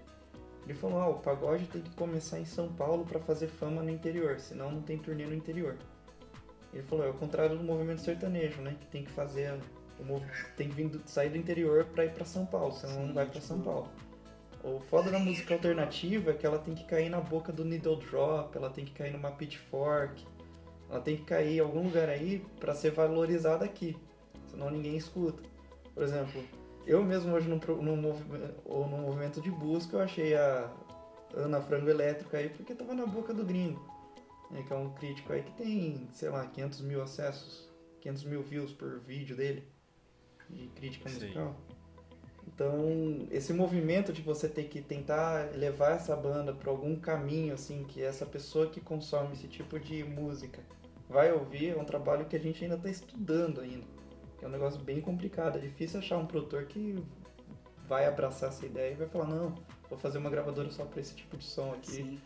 Ele 0.65 0.75
falou: 0.75 1.01
ah, 1.01 1.09
o 1.09 1.19
pagode 1.19 1.67
tem 1.67 1.83
que 1.83 1.91
começar 1.91 2.39
em 2.39 2.45
São 2.45 2.73
Paulo 2.73 3.05
para 3.05 3.21
fazer 3.21 3.49
fama 3.49 3.83
no 3.83 3.91
interior, 3.91 4.39
senão 4.39 4.71
não 4.71 4.83
tem 4.83 4.97
turnê 4.97 5.27
no 5.27 5.35
interior. 5.35 5.77
Ele 6.73 6.83
falou: 6.85 7.05
é 7.05 7.11
o 7.11 7.15
contrário 7.15 7.59
do 7.59 7.65
movimento 7.65 8.01
sertanejo, 8.01 8.63
né? 8.63 8.77
Que 8.81 8.87
tem 8.87 9.05
que 9.05 9.11
fazer. 9.11 9.53
O, 10.01 10.21
tem 10.57 10.69
que 10.69 10.75
vir 10.75 10.89
do, 10.89 11.03
sair 11.07 11.31
do 11.31 11.37
interior 11.37 11.85
para 11.85 12.05
ir 12.05 12.13
para 12.13 12.25
São 12.25 12.47
Paulo, 12.47 12.73
senão 12.73 12.95
Sim, 12.95 13.07
não 13.07 13.15
vai 13.15 13.27
para 13.27 13.41
São 13.41 13.59
tipo 13.59 13.71
Paulo. 13.71 13.89
O 14.65 14.79
foda 14.79 15.11
da 15.11 15.19
música 15.19 15.55
alternativa 15.55 16.31
é 16.31 16.35
que 16.35 16.47
ela 16.47 16.59
tem 16.59 16.75
que 16.75 16.85
cair 16.85 17.09
na 17.09 17.21
boca 17.21 17.53
do 17.53 17.65
needle 17.65 17.97
drop, 17.97 18.57
ela 18.57 18.71
tem 18.71 18.85
que 18.85 18.93
cair 18.93 19.13
numa 19.13 19.33
pitchfork, 19.33 20.25
ela 20.93 21.01
tem 21.01 21.17
que 21.17 21.25
cair 21.25 21.57
em 21.57 21.61
algum 21.61 21.85
lugar 21.85 22.11
aí 22.11 22.45
para 22.61 22.75
ser 22.75 22.91
valorizada 22.91 23.65
aqui, 23.65 23.97
senão 24.47 24.71
ninguém 24.71 24.95
escuta. 24.95 25.43
Por 25.95 26.03
exemplo, 26.03 26.45
eu 26.87 27.03
mesmo 27.03 27.35
hoje 27.35 27.49
no, 27.49 27.57
no, 27.57 27.97
no, 27.97 28.87
no 28.87 28.99
movimento 28.99 29.41
de 29.41 29.51
busca 29.51 29.97
eu 29.97 30.03
achei 30.03 30.35
a 30.35 30.71
Ana 31.35 31.63
Frango 31.63 31.89
Elétrica 31.89 32.37
aí 32.37 32.51
porque 32.51 32.75
tava 32.75 32.93
na 32.93 33.07
boca 33.07 33.33
do 33.33 33.43
gringo, 33.43 33.81
né, 34.51 34.63
que 34.67 34.71
é 34.71 34.77
um 34.77 34.93
crítico 34.93 35.33
aí 35.33 35.43
que 35.43 35.53
tem, 35.53 36.09
sei 36.13 36.29
lá, 36.29 36.45
500 36.45 36.83
mil 36.83 37.03
acessos, 37.03 37.73
500 38.03 38.25
mil 38.25 38.43
views 38.43 38.73
por 38.73 39.01
vídeo 39.01 39.35
dele 39.35 39.67
de 40.51 40.67
crítica 40.75 41.09
Sim. 41.09 41.15
musical. 41.15 41.57
Então, 42.47 43.27
esse 43.31 43.55
movimento 43.55 44.13
de 44.13 44.21
você 44.21 44.47
ter 44.47 44.65
que 44.65 44.83
tentar 44.83 45.53
levar 45.55 45.93
essa 45.93 46.15
banda 46.15 46.53
para 46.53 46.71
algum 46.71 46.95
caminho, 46.97 47.55
assim, 47.55 47.83
que 47.85 48.03
essa 48.03 48.27
pessoa 48.27 48.67
que 48.67 48.79
consome 48.79 49.33
esse 49.33 49.49
tipo 49.49 49.81
de 49.81 50.05
música 50.05 50.63
vai 51.13 51.33
ouvir, 51.33 51.71
é 51.71 51.77
um 51.77 51.85
trabalho 51.85 52.25
que 52.27 52.35
a 52.35 52.39
gente 52.39 52.65
ainda 52.65 52.77
está 52.77 52.89
estudando 52.89 53.61
ainda. 53.61 53.87
É 54.41 54.47
um 54.47 54.51
negócio 54.51 54.81
bem 54.81 55.01
complicado, 55.01 55.57
é 55.57 55.61
difícil 55.61 56.01
achar 56.01 56.19
um 56.19 56.27
produtor 56.27 56.65
que 56.65 56.97
vai 57.87 58.07
abraçar 58.07 58.49
essa 58.49 58.67
ideia 58.67 58.93
e 58.93 58.97
vai 58.97 59.09
falar, 59.09 59.27
não, 59.27 59.55
vou 59.89 59.99
fazer 59.99 60.19
uma 60.19 60.31
gravadora 60.31 60.71
só 60.71 60.85
para 60.85 61.01
esse 61.01 61.15
tipo 61.15 61.37
de 61.37 61.45
som 61.45 61.73
aqui. 61.73 62.19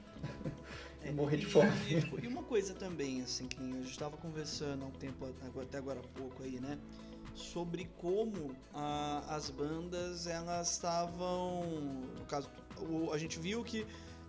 e 1.04 1.10
morrer 1.10 1.36
de 1.36 1.46
fome. 1.46 1.70
E, 1.88 2.24
e, 2.24 2.26
uma 2.26 2.42
coisa 2.42 2.72
também, 2.74 3.20
assim, 3.20 3.46
que 3.46 3.60
a 3.60 3.66
gente 3.66 3.90
estava 3.90 4.16
conversando 4.16 4.84
há 4.84 4.86
um 4.86 4.92
tempo, 4.92 5.26
até 5.60 5.76
agora 5.76 6.00
há 6.00 6.18
pouco 6.18 6.42
aí, 6.42 6.58
né? 6.58 6.78
sobre 7.36 7.86
como 7.98 8.56
a, 8.72 9.22
as 9.28 9.50
bandas 9.50 10.26
elas 10.26 10.72
estavam, 10.72 11.62
no 12.18 12.24
caso, 12.24 12.48
a 13.12 13.18
gente 13.18 13.38
viu 13.38 13.62
que 13.62 13.86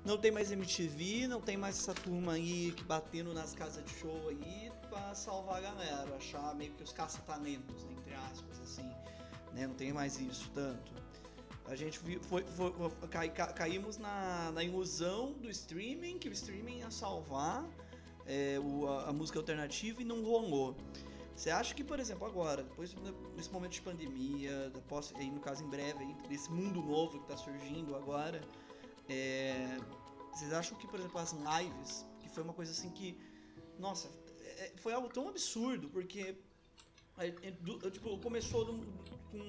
não 0.08 0.18
tem 0.18 0.32
mais 0.32 0.49
MTV, 0.49 1.28
não 1.28 1.41
tem 1.41 1.58
mais 1.58 1.78
essa 1.78 1.93
turma 1.93 2.32
aí 2.32 2.72
que 2.72 2.84
batendo 2.86 3.34
nas 3.34 3.53
casas 3.53 3.84
de 3.84 3.91
show 3.91 4.30
aí 4.30 4.72
para 4.89 5.14
salvar 5.14 5.58
a 5.58 5.62
galera, 5.62 6.16
achar 6.16 6.55
meio 6.55 6.72
que 6.72 6.82
os 6.82 6.93
caça-talentos, 6.93 7.84
né, 7.84 7.91
entre 7.91 8.14
aspas, 8.14 8.58
assim, 8.62 8.89
né? 9.53 9.68
Não 9.68 9.76
tem 9.76 9.91
mais 9.91 10.18
isso 10.18 10.49
tanto. 10.55 10.93
A 11.66 11.76
gente 11.76 11.99
foi, 11.99 12.18
foi, 12.22 12.41
foi 12.45 12.89
cai, 13.10 13.30
caímos 13.30 13.97
na, 13.97 14.49
na 14.53 14.64
ilusão 14.64 15.34
do 15.34 15.49
streaming, 15.49 16.18
que 16.18 16.30
o 16.30 16.32
streaming 16.32 16.80
ia 16.80 16.89
salvar 16.89 17.66
é, 18.26 18.58
o, 18.64 18.88
a, 18.88 19.10
a 19.10 19.14
música 19.14 19.38
alternativa 19.38 20.01
e 20.01 20.05
não 20.05 20.24
rolou. 20.24 20.78
Você 21.36 21.49
acha 21.49 21.76
que, 21.76 21.84
por 21.84 21.99
exemplo, 21.99 22.26
agora, 22.26 22.64
depois 22.64 22.95
desse 23.36 23.51
momento 23.51 23.74
de 23.74 23.82
pandemia, 23.82 24.72
posso, 24.88 25.16
aí 25.18 25.30
no 25.30 25.41
caso 25.41 25.66
em 25.66 25.70
breve, 25.70 26.01
aí, 26.01 26.16
desse 26.30 26.49
mundo 26.49 26.82
novo 26.82 27.20
que 27.20 27.32
está 27.32 27.36
surgindo 27.36 27.93
agora, 27.93 28.41
é, 29.10 29.78
vocês 30.38 30.53
acham 30.53 30.77
que, 30.77 30.88
por 30.88 30.99
exemplo, 30.99 31.19
as 31.19 31.31
lives, 31.31 32.05
que 32.19 32.29
foi 32.29 32.43
uma 32.43 32.53
coisa 32.53 32.71
assim 32.71 32.89
que, 32.91 33.19
nossa, 33.79 34.07
é, 34.39 34.71
foi 34.77 34.93
algo 34.93 35.09
tão 35.09 35.27
absurdo, 35.27 35.89
porque 35.89 36.35
é, 37.17 37.27
é, 37.27 37.89
tipo, 37.89 38.17
começou 38.19 38.65
com 39.31 39.39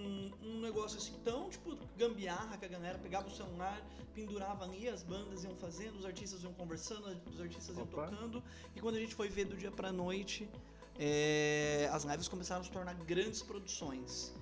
um 0.43 0.61
negócio 0.61 0.97
assim 0.97 1.13
tão, 1.23 1.51
tipo, 1.51 1.77
gambiarra 1.97 2.57
que 2.57 2.65
a 2.65 2.69
galera 2.69 2.99
pegava 2.99 3.29
o 3.29 3.31
celular, 3.31 3.79
pendurava 4.15 4.65
ali, 4.65 4.89
as 4.89 5.03
bandas 5.03 5.45
iam 5.45 5.55
fazendo, 5.57 5.99
os 5.99 6.07
artistas 6.07 6.43
iam 6.43 6.55
conversando, 6.55 7.21
os 7.31 7.41
artistas 7.41 7.77
iam 7.77 7.85
Opa. 7.85 8.07
tocando, 8.07 8.43
e 8.75 8.81
quando 8.81 8.97
a 8.97 9.01
gente 9.01 9.15
foi 9.15 9.29
ver 9.29 9.45
do 9.45 9.57
dia 9.57 9.71
pra 9.71 9.93
noite, 9.93 10.49
é, 10.99 11.89
as 11.93 12.05
lives 12.05 12.27
começaram 12.29 12.63
a 12.63 12.65
se 12.65 12.71
tornar 12.71 12.95
grandes 12.95 13.43
produções. 13.43 14.33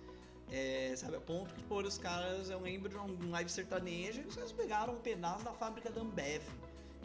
É, 0.51 0.95
sabe, 0.97 1.17
a 1.17 1.21
ponto 1.21 1.53
que 1.55 1.63
por 1.65 1.85
os 1.85 1.99
caras, 1.99 2.51
eu 2.51 2.61
lembro 2.61 2.89
de 2.89 2.97
um 2.97 3.31
live 3.31 3.51
sertanejo, 3.51 4.23
os 4.23 4.37
caras 4.37 4.53
pegaram 4.53 4.95
um 4.95 5.01
pedaço 5.01 5.45
da 5.45 5.53
fábrica 5.53 5.91
da 5.91 6.01
Ambev 6.01 6.43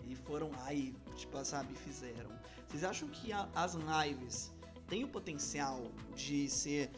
e 0.08 0.16
foram 0.16 0.52
lá 0.52 0.74
e, 0.74 0.94
tipo, 1.16 1.44
sabe, 1.44 1.74
fizeram. 1.76 2.30
Vocês 2.68 2.84
acham 2.84 3.08
que 3.10 3.34
a, 3.34 3.50
as 3.56 3.74
lives 3.74 4.52
têm 4.88 5.04
o 5.04 5.08
potencial 5.08 5.92
de 6.16 6.48
ser 6.50 6.90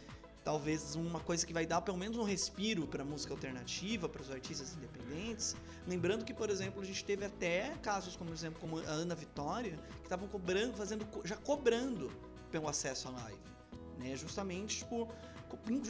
talvez 0.43 0.95
uma 0.95 1.19
coisa 1.19 1.45
que 1.45 1.53
vai 1.53 1.65
dar 1.65 1.81
pelo 1.81 1.97
menos 1.97 2.17
um 2.17 2.23
respiro 2.23 2.85
para 2.85 3.03
música 3.05 3.33
alternativa, 3.33 4.09
para 4.09 4.21
os 4.21 4.29
artistas 4.29 4.75
independentes. 4.75 5.55
Lembrando 5.87 6.25
que, 6.25 6.33
por 6.33 6.49
exemplo, 6.49 6.81
a 6.81 6.85
gente 6.85 7.03
teve 7.05 7.25
até 7.25 7.73
casos 7.81 8.15
como, 8.15 8.29
por 8.29 8.35
exemplo, 8.35 8.59
como 8.59 8.79
a 8.79 8.91
Ana 8.91 9.15
Vitória, 9.15 9.77
que 9.99 10.03
estavam 10.03 10.27
cobrando, 10.27 10.75
fazendo, 10.75 11.07
já 11.23 11.37
cobrando 11.37 12.11
pelo 12.51 12.67
acesso 12.67 13.07
à 13.07 13.11
live. 13.11 13.39
Né? 13.97 14.15
Justamente, 14.15 14.79
tipo, 14.79 15.07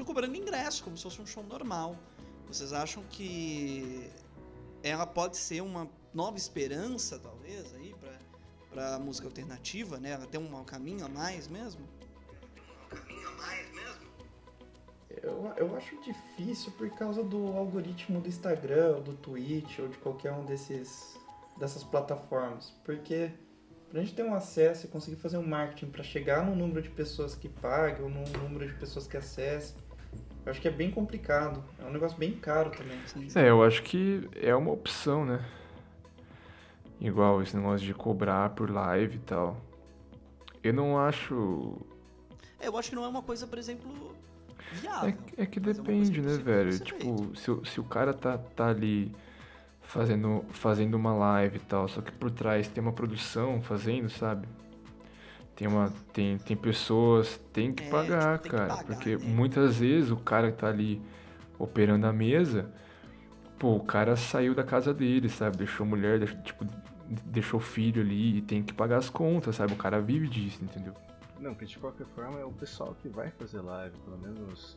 cobrando 0.05 0.35
ingresso, 0.35 0.83
como 0.83 0.97
se 0.97 1.03
fosse 1.03 1.21
um 1.21 1.25
show 1.25 1.43
normal. 1.43 1.95
Vocês 2.47 2.73
acham 2.73 3.03
que 3.09 4.09
ela 4.83 5.05
pode 5.05 5.37
ser 5.37 5.61
uma 5.61 5.89
nova 6.13 6.37
esperança, 6.37 7.17
talvez, 7.17 7.73
aí, 7.75 7.95
pra, 7.99 8.19
pra 8.69 8.99
música 8.99 9.27
alternativa, 9.27 9.97
né? 9.97 10.11
Ela 10.11 10.27
tem 10.27 10.39
um 10.39 10.63
caminho 10.63 11.05
a 11.05 11.09
mais 11.09 11.47
mesmo? 11.47 11.87
Um 12.91 12.95
caminho 12.95 13.27
a 13.27 13.31
mais 13.31 13.71
mesmo? 13.71 14.03
Eu, 15.09 15.53
eu 15.57 15.75
acho 15.77 15.99
difícil 16.01 16.71
por 16.73 16.89
causa 16.91 17.23
do 17.23 17.47
algoritmo 17.57 18.19
do 18.19 18.27
Instagram, 18.27 18.95
ou 18.97 19.01
do 19.01 19.13
Twitch, 19.13 19.79
ou 19.79 19.87
de 19.87 19.97
qualquer 19.97 20.33
um 20.33 20.45
desses 20.45 21.17
dessas 21.57 21.83
plataformas. 21.83 22.73
Porque 22.83 23.31
Pra 23.93 24.01
gente 24.01 24.15
ter 24.15 24.23
um 24.23 24.33
acesso 24.33 24.87
e 24.87 24.89
conseguir 24.89 25.17
fazer 25.17 25.37
um 25.37 25.45
marketing 25.45 25.91
para 25.91 26.01
chegar 26.01 26.43
no 26.43 26.55
número 26.55 26.81
de 26.81 26.89
pessoas 26.89 27.35
que 27.35 27.47
pagam, 27.47 28.09
no 28.09 28.23
número 28.39 28.65
de 28.67 28.73
pessoas 28.73 29.05
que 29.05 29.15
acessam, 29.15 29.77
eu 30.43 30.49
acho 30.49 30.59
que 30.59 30.67
é 30.67 30.71
bem 30.71 30.89
complicado. 30.89 31.63
É 31.77 31.85
um 31.85 31.91
negócio 31.91 32.17
bem 32.17 32.31
caro 32.31 32.71
também. 32.71 32.97
É, 33.35 33.51
eu 33.51 33.63
acho 33.63 33.83
que 33.83 34.27
é 34.41 34.55
uma 34.55 34.71
opção, 34.71 35.23
né? 35.23 35.45
Igual 36.99 37.43
esse 37.43 37.55
negócio 37.55 37.85
de 37.85 37.93
cobrar 37.93 38.49
por 38.55 38.67
live 38.67 39.17
e 39.17 39.19
tal. 39.19 39.61
Eu 40.63 40.73
não 40.73 40.97
acho. 40.97 41.79
É, 42.59 42.69
eu 42.69 42.75
acho 42.75 42.89
que 42.89 42.95
não 42.95 43.03
é 43.03 43.07
uma 43.07 43.21
coisa, 43.21 43.45
por 43.45 43.59
exemplo, 43.59 44.15
viável. 44.71 45.13
É, 45.37 45.43
é 45.43 45.45
que 45.45 45.59
depende, 45.59 46.19
é 46.19 46.23
né, 46.23 46.37
velho? 46.37 46.79
Tipo, 46.79 47.37
se, 47.37 47.71
se 47.71 47.79
o 47.79 47.83
cara 47.83 48.11
tá, 48.11 48.39
tá 48.39 48.69
ali 48.69 49.15
fazendo, 49.93 50.43
fazendo 50.49 50.95
uma 50.95 51.13
live 51.13 51.57
e 51.57 51.59
tal, 51.59 51.87
só 51.87 52.01
que 52.01 52.11
por 52.11 52.31
trás 52.31 52.67
tem 52.67 52.81
uma 52.81 52.91
produção 52.91 53.61
fazendo, 53.61 54.09
sabe? 54.09 54.47
Tem, 55.55 55.67
uma, 55.67 55.93
tem, 56.11 56.39
tem 56.39 56.57
pessoas, 56.57 57.39
tem 57.53 57.71
que 57.71 57.83
é, 57.83 57.89
pagar, 57.91 58.39
tipo, 58.39 58.55
cara. 58.55 58.69
Que 58.69 58.77
pagar, 58.77 58.85
porque 58.85 59.17
né? 59.17 59.23
muitas 59.23 59.77
vezes 59.77 60.09
o 60.09 60.17
cara 60.17 60.51
que 60.51 60.57
tá 60.57 60.67
ali 60.67 60.99
operando 61.59 62.07
a 62.07 62.11
mesa, 62.11 62.73
pô, 63.59 63.75
o 63.75 63.83
cara 63.83 64.15
saiu 64.15 64.55
da 64.55 64.63
casa 64.63 64.91
dele, 64.91 65.29
sabe? 65.29 65.57
Deixou 65.57 65.85
mulher, 65.85 66.17
deixou, 66.17 66.41
tipo, 66.41 66.65
deixou 67.25 67.59
filho 67.59 68.01
ali 68.01 68.39
e 68.39 68.41
tem 68.41 68.63
que 68.63 68.73
pagar 68.73 68.97
as 68.97 69.11
contas, 69.11 69.57
sabe? 69.57 69.73
O 69.73 69.77
cara 69.77 70.01
vive 70.01 70.27
disso, 70.27 70.63
entendeu? 70.63 70.95
Não, 71.39 71.53
que 71.53 71.67
de 71.67 71.77
qualquer 71.77 72.07
forma 72.07 72.39
é 72.39 72.45
o 72.45 72.51
pessoal 72.51 72.97
que 72.99 73.07
vai 73.07 73.29
fazer 73.29 73.61
live, 73.61 73.95
pelo 73.99 74.17
menos 74.17 74.75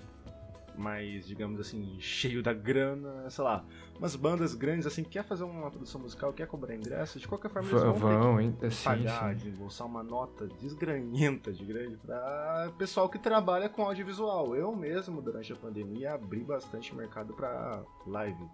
mais, 0.76 1.26
digamos 1.26 1.60
assim, 1.60 1.98
cheio 2.00 2.42
da 2.42 2.52
grana, 2.52 3.28
sei 3.30 3.44
lá, 3.44 3.64
umas 3.98 4.14
bandas 4.16 4.54
grandes 4.54 4.86
assim, 4.86 5.02
quer 5.02 5.24
fazer 5.24 5.44
uma 5.44 5.70
produção 5.70 6.00
musical, 6.00 6.32
quer 6.32 6.46
cobrar 6.46 6.74
ingresso, 6.74 7.18
de 7.18 7.26
qualquer 7.26 7.50
forma 7.50 7.68
eles 7.68 7.82
vão, 7.82 7.94
vão 7.94 8.52
ter 8.52 8.68
que 8.68 8.74
sim, 8.74 8.84
pagar, 8.84 9.30
sim. 9.30 9.36
desembolsar 9.36 9.86
uma 9.86 10.02
nota 10.02 10.46
desgranhenta 10.60 11.52
de 11.52 11.64
grande 11.64 11.96
para 11.96 12.72
pessoal 12.78 13.08
que 13.08 13.18
trabalha 13.18 13.68
com 13.68 13.82
audiovisual. 13.82 14.54
Eu 14.54 14.74
mesmo, 14.74 15.20
durante 15.20 15.52
a 15.52 15.56
pandemia, 15.56 16.14
abri 16.14 16.44
bastante 16.44 16.94
mercado 16.94 17.34
para 17.34 17.82
live. 18.06 18.48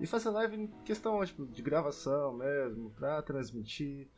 E 0.00 0.06
fazer 0.06 0.30
live 0.30 0.56
em 0.56 0.66
questão 0.84 1.24
tipo, 1.24 1.44
de 1.44 1.60
gravação 1.60 2.32
mesmo, 2.32 2.90
para 2.90 3.20
transmitir, 3.20 4.08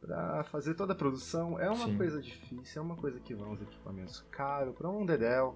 para 0.00 0.42
fazer 0.44 0.74
toda 0.74 0.92
a 0.92 0.96
produção, 0.96 1.58
é 1.58 1.68
uma 1.68 1.86
Sim. 1.86 1.96
coisa 1.96 2.20
difícil, 2.20 2.82
é 2.82 2.84
uma 2.84 2.96
coisa 2.96 3.20
que 3.20 3.34
vão 3.34 3.52
os 3.52 3.60
equipamentos 3.60 4.24
caros, 4.30 4.74
para 4.74 4.88
um 4.88 5.04
dedéu. 5.04 5.54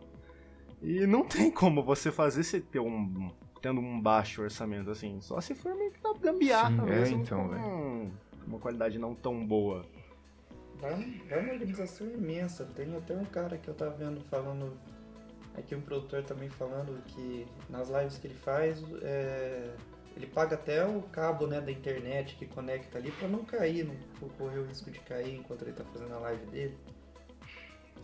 E 0.85 1.07
não 1.07 1.25
tem 1.25 1.51
como 1.51 1.83
você 1.83 2.13
fazer 2.13 2.45
se 2.45 2.61
ter 2.61 2.79
um 2.79 3.33
tendo 3.63 3.81
um 3.81 3.99
baixo 3.99 4.43
orçamento 4.43 4.91
assim, 4.91 5.19
só 5.23 5.41
se 5.41 5.55
for 5.55 5.75
meio 5.75 5.91
que 5.91 6.05
na 6.05 6.13
gambiarra 6.13 6.85
Sim, 6.85 6.93
é, 6.93 6.95
mesmo, 6.95 7.23
então, 7.23 7.49
com 7.49 8.11
uma 8.47 8.59
qualidade 8.59 8.99
não 8.99 9.15
tão 9.15 9.47
boa. 9.47 9.87
Vai, 10.79 11.23
vai 11.31 11.41
uma 11.41 11.53
organização 11.55 12.07
imensa. 12.07 12.69
Tem 12.77 12.95
até 12.95 13.17
um 13.17 13.25
cara 13.25 13.57
que 13.57 13.67
eu 13.67 13.73
tava 13.73 13.93
vendo 13.93 14.21
falando, 14.29 14.77
aqui 15.57 15.75
um 15.75 15.81
produtor 15.81 16.23
também 16.25 16.51
falando 16.51 17.03
que 17.07 17.47
nas 17.71 17.89
lives 17.89 18.19
que 18.19 18.27
ele 18.27 18.35
faz, 18.35 18.85
é, 19.01 19.75
ele 20.15 20.27
paga 20.27 20.57
até 20.57 20.87
o 20.87 21.01
cabo 21.01 21.47
né, 21.47 21.59
da 21.59 21.73
internet 21.73 22.37
que 22.37 22.45
conecta 22.45 22.99
ali 22.99 23.11
pra 23.13 23.29
não 23.29 23.47
cair, 23.47 23.85
não 23.87 23.97
correr 24.37 24.59
o 24.59 24.67
risco 24.67 24.91
de 24.91 25.01
cair 25.01 25.37
enquanto 25.37 25.63
ele 25.63 25.73
tá 25.73 25.85
fazendo 25.85 26.13
a 26.13 26.19
live 26.19 26.45
dele. 26.49 26.77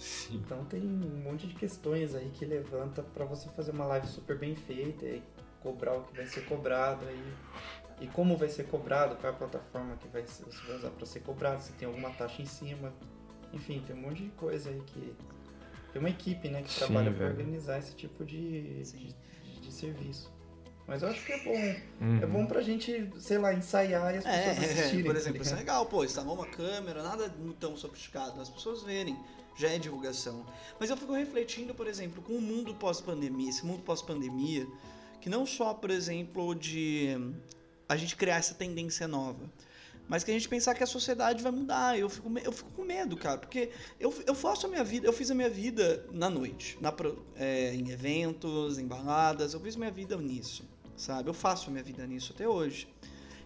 Sim. 0.01 0.41
Então 0.45 0.65
tem 0.65 0.81
um 0.83 1.23
monte 1.23 1.47
de 1.47 1.55
questões 1.55 2.15
aí 2.15 2.31
que 2.31 2.45
levanta 2.45 3.03
pra 3.03 3.25
você 3.25 3.49
fazer 3.51 3.71
uma 3.73 3.85
live 3.87 4.07
super 4.09 4.37
bem 4.39 4.57
feita 4.57 5.05
e 5.05 5.23
cobrar 5.63 5.95
o 5.97 6.03
que 6.05 6.17
vai 6.17 6.27
ser 6.27 6.45
cobrado 6.47 7.07
aí. 7.07 7.35
E 8.01 8.07
como 8.07 8.35
vai 8.37 8.49
ser 8.49 8.65
cobrado, 8.67 9.15
qual 9.17 9.31
é 9.33 9.37
a 9.37 9.39
plataforma 9.39 9.95
que 9.97 10.09
vai 10.09 10.27
ser- 10.27 10.45
você 10.47 10.67
vai 10.67 10.77
usar 10.77 10.91
pra 10.91 11.05
ser 11.07 11.21
cobrado, 11.21 11.61
se 11.63 11.73
tem 11.75 11.87
alguma 11.87 12.09
taxa 12.11 12.41
em 12.41 12.47
cima. 12.47 12.93
Enfim, 13.53 13.83
tem 13.87 13.95
um 13.95 14.01
monte 14.01 14.23
de 14.25 14.31
coisa 14.31 14.71
aí 14.71 14.81
que. 14.87 15.15
Tem 15.93 16.01
uma 16.01 16.09
equipe, 16.09 16.49
né, 16.49 16.63
que 16.63 16.71
Sim, 16.71 16.79
trabalha 16.79 17.11
pra 17.11 17.27
velho. 17.27 17.31
organizar 17.39 17.79
esse 17.79 17.95
tipo 17.95 18.25
de, 18.25 18.83
de- 18.85 19.15
de 19.61 19.73
serviço. 19.73 20.33
Mas 20.91 21.03
eu 21.03 21.09
acho 21.09 21.25
que 21.25 21.33
é 21.33 21.39
bom. 21.45 22.05
Uhum. 22.05 22.19
É 22.21 22.27
bom 22.27 22.47
pra 22.47 22.61
gente, 22.63 23.09
sei 23.21 23.39
lá, 23.39 23.55
ensaiar 23.55 24.13
e 24.13 24.19
as 24.19 24.25
pessoas 24.25 24.45
É, 24.45 24.51
assistirem. 24.51 25.05
por 25.05 25.13
tá 25.15 25.21
exemplo, 25.21 25.43
isso 25.43 25.55
é 25.55 25.57
legal, 25.57 25.87
pô, 25.87 26.03
instalar 26.05 26.35
uma 26.35 26.47
câmera, 26.47 27.01
nada 27.01 27.33
tão 27.61 27.77
sofisticado, 27.77 28.41
as 28.41 28.49
pessoas 28.49 28.83
verem, 28.83 29.17
já 29.57 29.69
é 29.69 29.79
divulgação. 29.79 30.45
Mas 30.81 30.91
eu 30.91 30.97
fico 30.97 31.13
refletindo, 31.13 31.73
por 31.73 31.87
exemplo, 31.87 32.21
com 32.21 32.33
o 32.33 32.43
mundo 32.43 32.75
pós-pandemia, 32.75 33.51
esse 33.51 33.65
mundo 33.65 33.85
pós-pandemia, 33.85 34.67
que 35.21 35.31
não 35.31 35.47
só, 35.47 35.73
por 35.73 35.93
exemplo, 35.93 36.57
de 36.57 37.17
a 37.89 37.97
gente 37.97 38.17
criar 38.17 38.39
essa 38.39 38.55
tendência 38.55 39.07
nova, 39.07 39.49
mas 40.09 40.25
que 40.25 40.33
a 40.33 40.35
gente 40.35 40.49
pensar 40.49 40.75
que 40.75 40.83
a 40.83 40.87
sociedade 40.89 41.41
vai 41.41 41.53
mudar. 41.53 41.97
Eu 41.97 42.09
fico, 42.09 42.29
eu 42.41 42.51
fico 42.51 42.71
com 42.73 42.83
medo, 42.83 43.17
cara, 43.17 43.39
porque 43.39 43.71
eu, 44.01 44.13
eu 44.27 44.35
faço 44.35 44.67
a 44.67 44.69
minha 44.69 44.83
vida, 44.83 45.07
eu 45.07 45.13
fiz 45.13 45.31
a 45.31 45.35
minha 45.37 45.49
vida 45.49 46.05
na 46.11 46.29
noite, 46.29 46.77
na, 46.81 46.93
é, 47.37 47.73
em 47.77 47.91
eventos, 47.91 48.77
em 48.77 48.89
baladas, 48.89 49.55
eu 49.55 49.61
fiz 49.61 49.77
minha 49.77 49.93
vida 49.93 50.17
nisso, 50.17 50.69
sabe? 51.01 51.29
Eu 51.29 51.35
faço 51.35 51.71
minha 51.71 51.83
vida 51.83 52.07
nisso 52.07 52.33
até 52.35 52.47
hoje. 52.49 52.87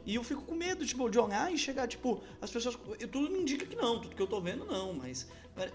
E 0.05 0.17
eu 0.17 0.23
fico 0.25 0.43
com 0.43 0.55
medo, 0.55 0.85
tipo, 0.85 1.09
de 1.09 1.19
olhar 1.19 1.51
e 1.53 1.57
chegar, 1.57 1.87
tipo, 1.89 2.23
as 2.43 2.51
pessoas. 2.51 2.77
Tudo 3.11 3.31
me 3.31 3.39
indica 3.39 3.65
que 3.65 3.75
não, 3.77 4.01
tudo 4.01 4.15
que 4.15 4.21
eu 4.21 4.27
tô 4.27 4.41
vendo 4.41 4.65
não, 4.67 4.93
mas 4.93 5.27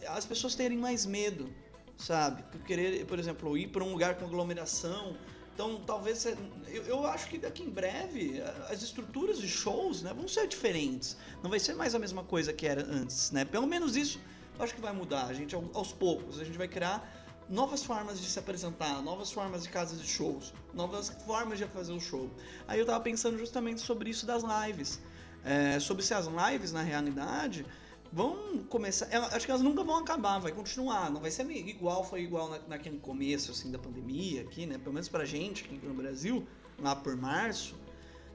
as 0.07 0.25
pessoas 0.25 0.53
terem 0.53 0.77
mais 0.77 1.05
medo, 1.05 1.49
sabe? 1.97 2.43
Por 2.43 2.61
querer, 2.61 3.05
por 3.05 3.17
exemplo, 3.17 3.57
ir 3.57 3.69
para 3.69 3.83
um 3.83 3.91
lugar 3.91 4.15
com 4.15 4.25
aglomeração. 4.25 5.15
Então, 5.55 5.81
talvez. 5.85 6.25
Eu, 6.67 6.83
eu 6.83 7.07
acho 7.07 7.27
que 7.27 7.37
daqui 7.39 7.63
em 7.63 7.69
breve 7.69 8.39
as 8.69 8.83
estruturas 8.83 9.39
de 9.39 9.47
shows 9.47 10.03
né, 10.03 10.13
vão 10.13 10.27
ser 10.27 10.47
diferentes. 10.47 11.17
Não 11.41 11.49
vai 11.49 11.59
ser 11.59 11.73
mais 11.73 11.95
a 11.95 11.99
mesma 11.99 12.23
coisa 12.23 12.53
que 12.53 12.67
era 12.67 12.83
antes, 12.85 13.31
né? 13.31 13.45
Pelo 13.45 13.65
menos 13.65 13.95
isso 13.95 14.19
eu 14.57 14.63
acho 14.63 14.75
que 14.75 14.81
vai 14.81 14.93
mudar. 14.93 15.25
A 15.25 15.33
gente, 15.33 15.55
ao- 15.55 15.69
aos 15.73 15.91
poucos, 15.91 16.39
a 16.39 16.43
gente 16.43 16.57
vai 16.57 16.67
criar 16.67 17.18
novas 17.49 17.83
formas 17.83 18.21
de 18.21 18.27
se 18.27 18.37
apresentar, 18.37 19.01
novas 19.01 19.31
formas 19.31 19.63
de 19.63 19.69
casas 19.69 19.99
de 19.99 20.07
shows, 20.07 20.53
novas 20.73 21.09
formas 21.25 21.57
de 21.57 21.65
fazer 21.65 21.93
o 21.93 21.99
show. 21.99 22.29
Aí 22.67 22.79
eu 22.79 22.85
tava 22.85 22.99
pensando 23.03 23.37
justamente 23.37 23.81
sobre 23.81 24.09
isso 24.09 24.25
das 24.25 24.43
lives. 24.43 24.99
É, 25.43 25.79
sobre 25.79 26.03
se 26.03 26.13
as 26.13 26.27
lives, 26.27 26.71
na 26.71 26.83
realidade, 26.83 27.65
vão 28.11 28.63
começar. 28.69 29.07
acho 29.33 29.45
que 29.45 29.51
elas 29.51 29.63
nunca 29.63 29.83
vão 29.83 29.97
acabar, 29.97 30.37
vai 30.39 30.51
continuar. 30.51 31.09
Não 31.09 31.19
vai 31.19 31.31
ser 31.31 31.49
igual 31.49 32.03
foi 32.03 32.21
igual 32.21 32.49
na, 32.49 32.59
naquele 32.67 32.99
começo 32.99 33.51
assim, 33.51 33.71
da 33.71 33.79
pandemia 33.79 34.41
aqui, 34.41 34.65
né? 34.65 34.77
Pelo 34.77 34.93
menos 34.93 35.09
pra 35.09 35.25
gente 35.25 35.63
aqui 35.63 35.79
no 35.83 35.93
Brasil, 35.93 36.45
lá 36.79 36.95
por 36.95 37.15
março. 37.15 37.75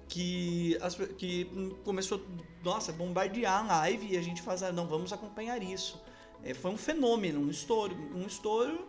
Que, 0.06 0.76
as, 0.82 0.96
que 1.16 1.46
começou, 1.82 2.20
nossa, 2.62 2.92
bombardear 2.92 3.64
a 3.64 3.66
live 3.78 4.12
e 4.12 4.18
a 4.18 4.22
gente 4.22 4.42
faz, 4.42 4.62
ah, 4.62 4.70
não, 4.70 4.86
vamos 4.86 5.12
acompanhar 5.14 5.62
isso. 5.62 6.00
É, 6.42 6.52
foi 6.52 6.70
um 6.70 6.76
fenômeno, 6.76 7.40
um 7.40 7.48
estouro, 7.48 7.96
um 8.14 8.26
estouro 8.26 8.86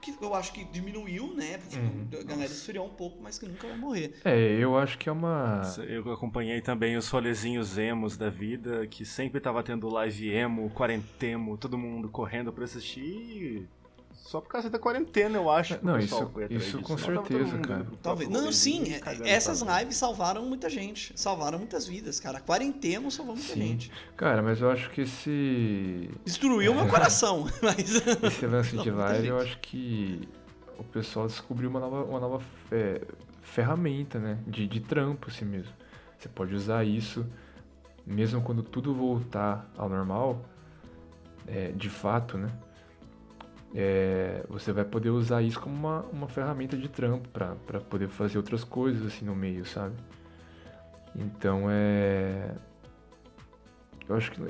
que 0.00 0.16
eu 0.20 0.34
acho 0.34 0.52
que 0.52 0.64
diminuiu, 0.64 1.34
né? 1.34 1.58
Porque 1.58 1.76
Uhum. 1.76 2.08
a 2.20 2.24
galera 2.24 2.50
esfriou 2.50 2.86
um 2.86 2.90
pouco, 2.90 3.22
mas 3.22 3.38
que 3.38 3.46
nunca 3.46 3.68
vai 3.68 3.76
morrer. 3.76 4.14
É, 4.24 4.52
eu 4.58 4.76
acho 4.78 4.98
que 4.98 5.08
é 5.08 5.12
uma. 5.12 5.60
Eu 5.86 6.10
acompanhei 6.12 6.60
também 6.60 6.96
os 6.96 7.08
rolezinhos 7.08 7.76
emos 7.78 8.16
da 8.16 8.30
vida, 8.30 8.86
que 8.86 9.04
sempre 9.04 9.40
tava 9.40 9.62
tendo 9.62 9.88
live 9.88 10.28
emo, 10.30 10.70
quarentemo, 10.70 11.56
todo 11.56 11.78
mundo 11.78 12.08
correndo 12.08 12.52
pra 12.52 12.64
assistir. 12.64 13.68
Só 14.30 14.40
por 14.40 14.48
causa 14.48 14.70
da 14.70 14.78
quarentena, 14.78 15.36
eu 15.38 15.50
acho. 15.50 15.76
que 15.76 15.84
o 15.84 15.86
Não, 15.88 15.98
isso- 15.98 16.30
isso 16.50 16.80
com 16.82 16.96
certeza, 16.96 17.52
mundo 17.56 17.66
cara. 17.66 17.86
Talvez. 18.00 18.30
Não, 18.30 18.52
sim, 18.52 18.84
é- 18.92 19.28
essas 19.28 19.60
pra- 19.60 19.80
lives 19.80 19.96
salvaram 19.96 20.46
muita 20.46 20.70
gente. 20.70 21.12
Salvaram 21.16 21.58
muitas 21.58 21.84
vidas, 21.84 22.20
cara. 22.20 22.38
A 22.38 22.40
quarentena 22.40 23.10
salvou 23.10 23.34
muita 23.34 23.52
Sim. 23.54 23.60
gente. 23.60 23.90
Cara, 24.16 24.40
mas 24.40 24.60
eu 24.60 24.70
acho 24.70 24.88
que 24.90 25.00
esse. 25.00 26.08
Destruiu 26.24 26.72
meu 26.72 26.86
coração, 26.86 27.44
mas. 27.60 27.96
Esse 28.22 28.46
lance 28.46 28.76
de 28.78 28.88
live, 28.88 29.26
eu 29.26 29.40
acho 29.40 29.58
que 29.58 30.28
o 30.78 30.84
pessoal 30.84 31.26
descobriu 31.26 31.68
uma 31.68 31.80
nova, 31.80 32.04
uma 32.04 32.20
nova 32.20 32.40
é, 32.70 33.00
ferramenta, 33.42 34.20
né? 34.20 34.38
De, 34.46 34.64
de 34.64 34.78
trampo, 34.78 35.26
assim 35.28 35.44
mesmo. 35.44 35.72
Você 36.16 36.28
pode 36.28 36.54
usar 36.54 36.84
isso, 36.84 37.26
mesmo 38.06 38.40
quando 38.42 38.62
tudo 38.62 38.94
voltar 38.94 39.68
ao 39.76 39.88
normal, 39.88 40.40
é, 41.48 41.72
de 41.72 41.90
fato, 41.90 42.38
né? 42.38 42.48
É, 43.74 44.44
você 44.48 44.72
vai 44.72 44.84
poder 44.84 45.10
usar 45.10 45.42
isso 45.42 45.60
como 45.60 45.74
uma, 45.74 46.00
uma 46.12 46.28
ferramenta 46.28 46.76
de 46.76 46.88
trampo 46.88 47.28
pra 47.28 47.54
poder 47.80 48.08
fazer 48.08 48.36
outras 48.36 48.64
coisas 48.64 49.06
assim 49.06 49.24
no 49.24 49.34
meio, 49.34 49.64
sabe? 49.64 49.94
Então 51.14 51.66
é. 51.68 52.54
Eu 54.08 54.16
acho 54.16 54.32
que. 54.32 54.42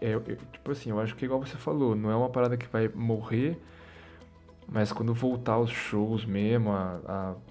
É, 0.00 0.12
é, 0.12 0.18
tipo 0.18 0.70
assim, 0.70 0.90
eu 0.90 1.00
acho 1.00 1.14
que 1.14 1.24
é 1.24 1.26
igual 1.26 1.40
você 1.40 1.56
falou, 1.56 1.94
não 1.94 2.10
é 2.10 2.16
uma 2.16 2.28
parada 2.28 2.56
que 2.56 2.66
vai 2.66 2.88
morrer, 2.88 3.56
mas 4.68 4.92
quando 4.92 5.14
voltar 5.14 5.58
os 5.58 5.70
shows 5.70 6.24
mesmo, 6.24 6.72
a, 6.72 7.00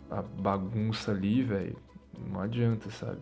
a, 0.10 0.18
a 0.18 0.22
bagunça 0.22 1.12
ali, 1.12 1.42
velho, 1.44 1.78
não 2.30 2.42
adianta, 2.42 2.92
sabe? 2.92 3.20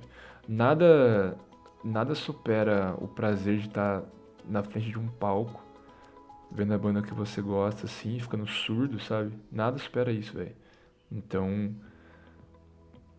Nada, 0.48 1.38
nada 1.84 2.16
supera 2.16 2.96
o 2.98 3.08
prazer 3.08 3.60
de 3.60 3.68
estar 3.68 4.04
na 4.48 4.64
frente 4.64 4.90
de 4.90 4.98
um 4.98 5.08
palco, 5.08 5.64
vendo 6.52 6.74
a 6.74 6.78
banda 6.78 7.02
que 7.02 7.14
você 7.14 7.42
gosta, 7.42 7.86
assim, 7.86 8.20
ficando 8.20 8.48
surdo, 8.48 9.00
sabe? 9.00 9.34
Nada 9.52 9.78
supera 9.78 10.12
isso, 10.12 10.34
velho. 10.38 10.56
Então, 11.12 11.76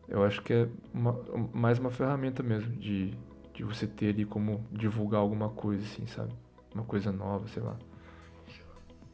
eu 0.09 0.22
acho 0.24 0.43
que 0.43 0.53
é 0.53 0.68
uma- 0.93 1.12
mais 1.53 1.78
uma 1.78 1.91
ferramenta 1.91 2.43
mesmo 2.43 2.72
de, 2.76 3.14
de 3.55 3.64
você 3.64 3.87
ter 3.87 4.11
ali 4.11 4.24
como 4.24 4.64
divulgar 4.72 5.20
alguma 5.20 5.49
coisa, 5.51 5.85
assim, 5.85 6.07
sabe? 6.07 6.33
Uma 6.74 6.85
coisa 6.85 7.12
nova, 7.12 7.47
sei 7.49 7.62
lá. 7.62 7.76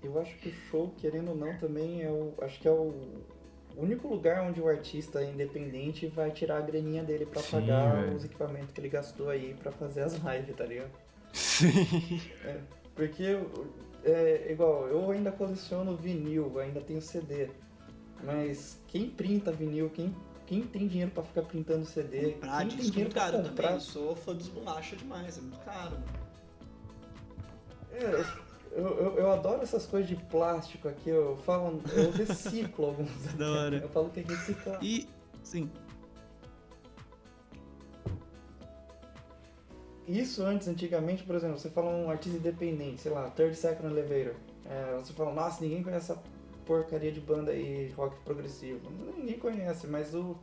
Eu 0.02 0.18
acho 0.20 0.36
que 0.38 0.48
o 0.48 0.52
show, 0.70 0.94
querendo 0.98 1.30
ou 1.30 1.36
não, 1.36 1.56
também 1.58 2.02
é 2.02 2.10
o. 2.10 2.32
Acho 2.42 2.60
que 2.60 2.68
é 2.68 2.70
o 2.70 2.94
único 3.76 4.08
lugar 4.08 4.42
onde 4.42 4.60
o 4.60 4.68
artista 4.68 5.22
independente 5.24 6.06
vai 6.06 6.30
tirar 6.30 6.58
a 6.58 6.60
graninha 6.60 7.02
dele 7.02 7.26
pra 7.26 7.42
Sim, 7.42 7.50
pagar 7.50 7.96
velho. 7.96 8.16
os 8.16 8.24
equipamentos 8.24 8.72
que 8.72 8.80
ele 8.80 8.88
gastou 8.88 9.28
aí 9.28 9.54
pra 9.54 9.72
fazer 9.72 10.02
as 10.02 10.14
lives, 10.14 10.54
tá 10.56 10.64
ligado? 10.64 10.90
Sim. 11.32 12.20
Porque 12.94 13.38
é 14.06 14.52
igual, 14.52 14.86
eu 14.88 15.10
ainda 15.10 15.32
coleciono 15.32 15.96
vinil, 15.96 16.58
ainda 16.58 16.80
tenho 16.80 17.00
CD. 17.02 17.48
Mas 18.24 18.78
quem 18.86 19.10
printa 19.10 19.52
vinil, 19.52 19.90
quem, 19.90 20.14
quem 20.46 20.62
tem 20.62 20.86
dinheiro 20.86 21.10
pra 21.10 21.22
ficar 21.22 21.42
printando 21.42 21.84
CD, 21.84 22.32
Comprar 22.32 22.58
quem 22.60 22.68
tem 22.68 22.76
disco 22.78 22.92
dinheiro 22.92 23.12
pra 23.12 23.22
caro 23.22 23.36
comprar. 23.38 23.54
também. 23.54 23.74
Eu 23.74 23.80
sou 23.80 24.16
fã 24.16 24.34
dos 24.34 24.48
bolacha 24.48 24.96
demais, 24.96 25.36
é 25.36 25.40
muito 25.40 25.58
caro. 25.60 25.96
É, 27.92 28.24
eu, 28.72 28.86
eu, 28.98 29.18
eu 29.18 29.32
adoro 29.32 29.62
essas 29.62 29.86
coisas 29.86 30.08
de 30.08 30.16
plástico 30.16 30.88
aqui, 30.88 31.08
eu 31.10 31.36
falo, 31.44 31.80
eu 31.94 32.10
reciclo 32.10 32.86
alguns. 32.86 33.34
Da 33.34 33.50
hora. 33.50 33.76
Eu 33.82 33.88
falo 33.88 34.10
que 34.10 34.20
é 34.20 34.22
reciclar. 34.22 34.78
E, 34.82 35.08
sim, 35.42 35.70
Isso 40.06 40.42
antes, 40.44 40.68
antigamente, 40.68 41.24
por 41.24 41.34
exemplo, 41.34 41.58
você 41.58 41.68
fala 41.70 41.90
um 41.90 42.08
artista 42.10 42.38
independente, 42.38 43.00
sei 43.00 43.10
lá, 43.12 43.28
Third 43.30 43.56
Second 43.56 43.88
Elevator. 43.92 44.34
É, 44.68 44.94
você 44.96 45.12
fala, 45.12 45.32
nossa, 45.32 45.62
ninguém 45.62 45.82
conhece 45.82 46.12
essa 46.12 46.22
porcaria 46.64 47.10
de 47.10 47.20
banda 47.20 47.50
aí, 47.52 47.92
rock 47.96 48.16
progressivo. 48.24 48.80
Ninguém 49.16 49.38
conhece, 49.38 49.86
mas 49.86 50.14
o. 50.14 50.36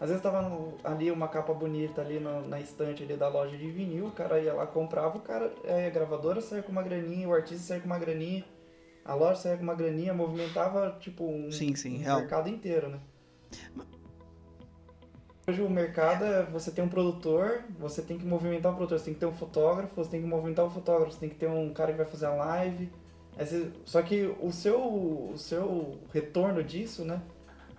Às 0.00 0.08
vezes 0.08 0.22
tava 0.22 0.42
no- 0.42 0.74
ali 0.82 1.10
uma 1.12 1.28
capa 1.28 1.54
bonita 1.54 2.00
ali 2.00 2.18
no- 2.18 2.46
na 2.48 2.60
estante 2.60 3.04
ali 3.04 3.16
da 3.16 3.28
loja 3.28 3.56
de 3.56 3.70
vinil, 3.70 4.06
o 4.06 4.10
cara 4.10 4.40
ia 4.40 4.52
lá, 4.52 4.66
comprava, 4.66 5.16
o 5.16 5.20
cara, 5.20 5.52
aí 5.64 5.86
a 5.86 5.90
gravadora 5.90 6.40
saia 6.40 6.62
com 6.62 6.72
uma 6.72 6.82
graninha, 6.82 7.28
o 7.28 7.32
artista 7.32 7.62
saia 7.68 7.80
com 7.80 7.86
uma 7.86 7.98
graninha, 7.98 8.44
a 9.04 9.14
loja 9.14 9.36
saia 9.36 9.56
com 9.56 9.62
uma 9.62 9.74
graninha, 9.74 10.12
movimentava 10.12 10.96
tipo 11.00 11.24
um, 11.24 11.50
Sim, 11.50 11.76
sim, 11.76 11.96
um 11.96 12.02
real. 12.02 12.18
mercado 12.18 12.48
inteiro, 12.48 12.88
né? 12.88 12.98
Hoje 15.46 15.60
o 15.60 15.68
mercado 15.68 16.24
é 16.24 16.42
você 16.44 16.70
tem 16.70 16.82
um 16.82 16.88
produtor, 16.88 17.62
você 17.78 18.00
tem 18.00 18.16
que 18.16 18.24
movimentar 18.24 18.72
o 18.72 18.76
produtor, 18.76 18.98
você 18.98 19.04
tem 19.04 19.14
que 19.14 19.20
ter 19.20 19.26
um 19.26 19.34
fotógrafo, 19.34 19.94
você 19.94 20.10
tem 20.10 20.22
que 20.22 20.26
movimentar 20.26 20.64
o 20.64 20.70
fotógrafo, 20.70 21.12
você 21.12 21.20
tem 21.20 21.28
que 21.28 21.34
ter 21.34 21.48
um 21.48 21.70
cara 21.74 21.92
que 21.92 21.98
vai 21.98 22.06
fazer 22.06 22.24
a 22.26 22.34
live. 22.34 22.90
Só 23.84 24.00
que 24.00 24.34
o 24.40 24.50
seu, 24.50 24.80
o 24.80 25.34
seu 25.36 25.98
retorno 26.14 26.64
disso, 26.64 27.04
né? 27.04 27.20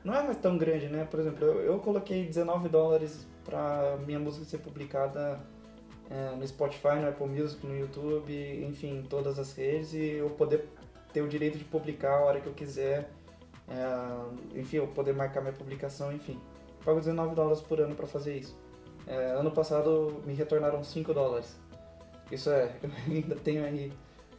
Não 0.03 0.13
é 0.13 0.21
mais 0.21 0.37
tão 0.37 0.59
grande, 0.59 0.89
né? 0.89 1.07
Por 1.09 1.19
exemplo, 1.19 1.43
eu, 1.43 1.61
eu 1.61 1.79
coloquei 1.79 2.27
19 2.27 2.69
dólares 2.69 3.25
pra 3.43 3.97
minha 4.05 4.19
música 4.19 4.45
ser 4.45 4.59
publicada 4.59 5.39
é, 6.11 6.35
no 6.35 6.47
Spotify, 6.47 6.99
no 7.01 7.09
Apple 7.09 7.25
Music, 7.25 7.65
no 7.65 7.75
YouTube, 7.75 8.31
enfim, 8.63 9.03
todas 9.09 9.39
as 9.39 9.53
redes 9.53 9.91
e 9.93 10.17
eu 10.17 10.29
poder 10.29 10.69
ter 11.11 11.23
o 11.23 11.27
direito 11.27 11.57
de 11.57 11.63
publicar 11.63 12.11
a 12.11 12.25
hora 12.25 12.39
que 12.39 12.47
eu 12.47 12.53
quiser, 12.53 13.09
é, 13.67 14.59
enfim, 14.59 14.77
eu 14.77 14.87
poder 14.87 15.15
marcar 15.15 15.41
minha 15.41 15.53
publicação, 15.53 16.13
enfim. 16.13 16.39
Pago 16.85 16.99
19 16.99 17.35
dólares 17.35 17.61
por 17.61 17.79
ano 17.81 17.95
pra 17.95 18.07
fazer 18.07 18.37
isso. 18.37 18.55
É, 19.07 19.31
ano 19.31 19.51
passado 19.51 20.21
me 20.25 20.33
retornaram 20.33 20.83
5 20.83 21.13
dólares. 21.13 21.55
Isso 22.31 22.49
é, 22.49 22.71
eu 22.81 22.89
ainda 23.07 23.35
tenho 23.35 23.65
aí 23.65 23.91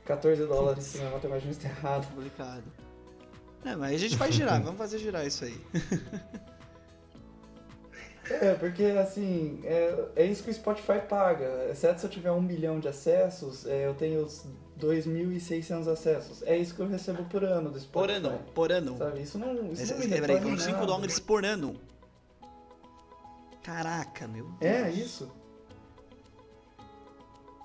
14 0.04 0.44
dólares 0.46 0.84
se 0.84 0.98
minha 0.98 1.10
matemática 1.10 1.44
não 1.46 1.52
está 1.52 1.68
errada. 1.68 2.06
Complicado. 2.06 2.62
É, 3.64 3.74
mas 3.74 3.94
a 3.94 3.98
gente 3.98 4.16
vai 4.16 4.30
girar, 4.30 4.62
vamos 4.62 4.78
fazer 4.78 4.98
girar 4.98 5.26
isso 5.26 5.44
aí. 5.44 5.60
É, 8.28 8.54
porque 8.54 8.82
assim, 9.00 9.60
é, 9.62 10.04
é 10.16 10.26
isso 10.26 10.42
que 10.42 10.50
o 10.50 10.54
Spotify 10.54 10.98
paga. 11.08 11.68
Exceto 11.70 12.00
se 12.00 12.06
eu 12.06 12.10
tiver 12.10 12.32
um 12.32 12.40
milhão 12.40 12.80
de 12.80 12.88
acessos, 12.88 13.64
é, 13.66 13.86
eu 13.86 13.94
tenho 13.94 14.24
os 14.24 14.44
2.600 14.80 15.86
acessos. 15.86 16.42
É 16.42 16.56
isso 16.56 16.74
que 16.74 16.80
eu 16.80 16.88
recebo 16.88 17.22
por 17.26 17.44
ano 17.44 17.70
do 17.70 17.78
Spotify. 17.78 18.20
Por 18.20 18.26
ano, 18.28 18.38
por 18.52 18.72
ano. 18.72 18.98
Sabe? 18.98 19.22
Isso 19.22 19.38
não, 19.38 19.70
isso 19.70 19.82
Esse- 19.82 19.92
não 19.92 20.00
me 20.00 20.08
Peraí, 20.08 20.34
retorna 20.36 20.50
em 20.56 20.58
5 20.58 20.72
nada. 20.72 20.86
dólares 20.86 21.20
por 21.20 21.44
ano. 21.44 21.76
Caraca, 23.66 24.28
meu 24.28 24.44
Deus. 24.60 24.62
É, 24.62 24.90
isso. 24.92 25.28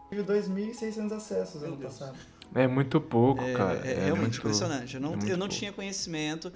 Tive 0.10 0.24
2.600 0.24 1.12
acessos 1.14 1.62
Meu 1.62 1.70
ano 1.72 1.78
Deus. 1.80 1.94
passado. 1.98 2.18
É 2.54 2.68
muito 2.68 3.00
pouco, 3.00 3.42
É, 3.44 3.54
cara. 3.54 3.88
é 3.88 3.92
É 3.92 3.96
realmente 4.06 4.22
muito- 4.24 4.38
impressionante. 4.40 4.96
Eu 4.96 5.00
não, 5.02 5.14
é 5.14 5.32
eu 5.32 5.38
não 5.38 5.48
tinha 5.48 5.72
conhecimento. 5.72 6.52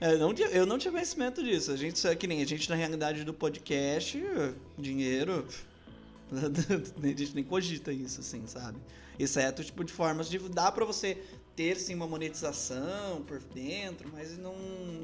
é, 0.00 0.16
não 0.16 0.32
eu 0.32 0.64
não 0.66 0.78
tinha 0.78 0.90
conhecimento 0.90 1.42
disso. 1.42 1.70
A 1.70 1.76
gente, 1.76 2.04
é 2.06 2.16
que 2.16 2.26
nem 2.26 2.40
a 2.42 2.46
gente 2.46 2.68
na 2.70 2.74
realidade 2.74 3.22
do 3.22 3.34
podcast, 3.34 4.20
dinheiro. 4.78 5.46
A 6.32 7.06
gente 7.08 7.34
nem 7.34 7.42
cogita 7.42 7.92
isso, 7.92 8.20
assim, 8.20 8.46
sabe? 8.46 8.78
Exceto 9.18 9.64
tipo 9.64 9.82
de 9.84 9.92
formas 9.92 10.28
de. 10.30 10.38
Dá 10.38 10.70
pra 10.70 10.84
você 10.84 11.18
ter 11.56 11.76
sim 11.76 11.92
uma 11.94 12.06
monetização 12.06 13.22
por 13.26 13.40
dentro, 13.40 14.08
mas 14.12 14.38
não. 14.38 14.54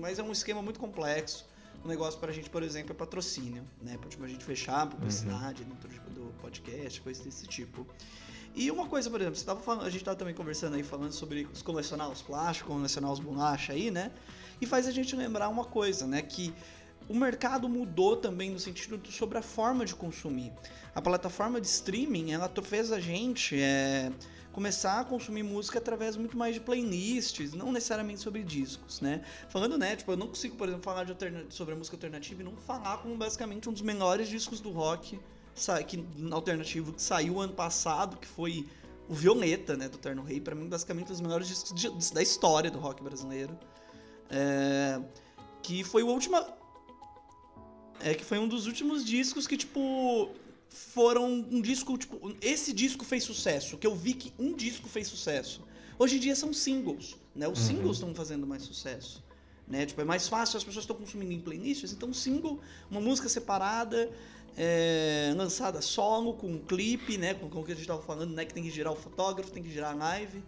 Mas 0.01 0.20
é 0.20 0.22
um 0.22 0.31
esquema 0.31 0.62
muito 0.62 0.79
complexo. 0.79 1.45
O 1.87 1.89
negócio 1.89 2.18
pra 2.18 2.32
gente, 2.32 2.51
por 2.51 2.64
exemplo, 2.64 2.91
é 2.91 2.95
patrocínio, 2.97 3.62
né? 3.80 3.97
Pra 3.97 4.11
tipo, 4.11 4.24
a 4.24 4.26
gente 4.26 4.45
fechar 4.45 4.82
a 4.82 4.87
publicidade 4.89 5.62
dentro 5.62 5.89
tipo, 5.89 6.11
do 6.11 6.34
podcast, 6.41 7.01
coisas 7.01 7.24
desse 7.24 7.47
tipo. 7.47 7.87
E 8.57 8.72
uma 8.72 8.89
coisa, 8.89 9.09
por 9.09 9.20
exemplo, 9.20 9.39
você 9.39 9.45
tava 9.45 9.61
falando, 9.61 9.87
a 9.87 9.91
gente 9.91 10.03
tava 10.03 10.16
também 10.16 10.34
conversando 10.34 10.74
aí, 10.74 10.82
falando 10.82 11.12
sobre 11.12 11.47
os 11.53 11.62
colecionar 11.62 12.11
os 12.11 12.22
plásticos, 12.22 12.74
colecionar 12.74 13.12
os 13.12 13.20
bolacha 13.20 13.72
aí, 13.72 13.93
né? 13.93 14.11
E 14.61 14.66
faz 14.66 14.89
a 14.89 14.91
gente 14.91 15.14
lembrar 15.14 15.49
uma 15.49 15.64
coisa, 15.64 16.09
né? 16.09 16.22
Que 16.22 16.53
o 17.09 17.14
mercado 17.14 17.68
mudou 17.68 18.16
também 18.16 18.51
no 18.51 18.59
sentido 18.59 19.01
sobre 19.12 19.39
a 19.39 19.43
forma 19.43 19.84
de 19.84 19.95
consumir. 19.95 20.53
A 20.93 21.01
plataforma 21.01 21.61
de 21.61 21.68
streaming, 21.68 22.32
ela 22.32 22.51
fez 22.64 22.91
a 22.91 22.99
gente 22.99 23.55
é, 23.61 24.11
começar 24.57 25.00
a 25.00 25.04
consumir 25.04 25.42
música 25.42 25.78
através 25.78 26.16
muito 26.16 26.34
mais 26.34 26.54
de 26.54 26.62
playlists, 26.62 27.52
não 27.52 27.70
necessariamente 27.70 28.20
sobre 28.20 28.42
discos, 28.42 29.02
né? 29.02 29.22
Falando, 29.50 29.76
né, 29.76 29.94
tipo, 29.94 30.11
eu 30.11 30.16
não 30.16 30.28
consigo, 30.28 30.57
por 30.57 30.66
exemplo, 30.66 30.82
falar 30.82 31.04
de 31.04 31.14
sobre 31.50 31.74
a 31.74 31.76
música 31.76 31.94
alternativa 31.94 32.40
e 32.40 32.44
não 32.44 32.57
falar 32.57 32.96
como 33.02 33.14
basicamente 33.18 33.68
um 33.68 33.72
dos 33.74 33.82
melhores 33.82 34.30
discos 34.30 34.59
do 34.59 34.70
rock 34.70 35.20
que, 35.86 36.02
alternativo 36.32 36.94
que 36.94 37.02
saiu 37.02 37.38
ano 37.38 37.52
passado, 37.52 38.16
que 38.16 38.26
foi 38.26 38.66
o 39.11 39.12
Violeta, 39.14 39.76
né, 39.76 39.90
do 39.90 39.98
Terno 39.98 40.22
Rei, 40.22 40.40
pra 40.40 40.54
mim, 40.54 40.66
basicamente, 40.70 41.09
um 41.09 41.12
dos 41.12 41.20
melhores 41.20 41.48
discos 41.48 41.74
de- 41.78 42.14
da 42.14 42.22
história 42.22 42.70
do 42.70 42.78
rock 42.78 43.02
brasileiro. 43.02 43.59
É, 44.30 44.98
que 45.62 45.84
foi 45.84 46.02
o 46.02 46.07
último. 46.07 46.42
É 48.00 48.14
que 48.14 48.24
foi 48.24 48.38
um 48.38 48.48
dos 48.48 48.66
últimos 48.66 49.04
discos 49.04 49.46
que, 49.46 49.59
tipo, 49.59 50.30
foram 50.69 51.27
um 51.27 51.61
disco, 51.61 51.97
tipo, 51.97 52.35
esse 52.41 52.73
disco 52.73 53.05
fez 53.05 53.25
sucesso, 53.25 53.77
que 53.79 53.87
eu 53.87 53.95
vi 53.95 54.14
que 54.14 54.33
um 54.39 54.53
disco 54.55 54.89
fez 54.89 55.09
sucesso. 55.09 55.62
Hoje 55.99 56.17
em 56.17 56.21
dia 56.21 56.35
são 56.37 56.53
singles, 56.53 57.17
né? 57.35 57.49
Os 57.49 57.61
Uhum. 57.61 57.67
singles 57.67 57.97
estão 57.97 58.14
fazendo 58.14 58.47
mais 58.47 58.62
sucesso. 58.62 59.25
Né? 59.67 59.85
Tipo, 59.85 60.01
é 60.01 60.05
mais 60.05 60.29
fácil, 60.29 60.57
as 60.59 60.64
pessoas 60.64 60.85
estão 60.85 60.95
consumindo 60.95 61.33
em 61.33 61.41
playlists, 61.41 61.93
então 61.93 62.12
single, 62.12 62.61
uma 62.91 63.01
música 63.01 63.29
separada, 63.29 64.09
é, 64.57 65.35
lançada 65.37 65.81
solo, 65.83 66.35
com 66.35 66.47
um 66.47 66.59
clipe, 66.59 67.19
né? 67.19 67.35
Com, 67.35 67.49
com 67.51 67.61
o 67.61 67.64
que 67.64 67.73
a 67.73 67.75
gente 67.75 67.83
estava 67.83 68.01
falando, 68.03 68.33
né? 68.33 68.45
Que 68.45 68.55
tem 68.55 68.62
que 68.62 68.71
girar 68.71 68.93
o 68.93 68.97
fotógrafo, 68.97 69.51
tem 69.51 69.62
que 69.62 69.71
girar 69.71 69.93
a 69.93 69.95
live. 69.95 70.43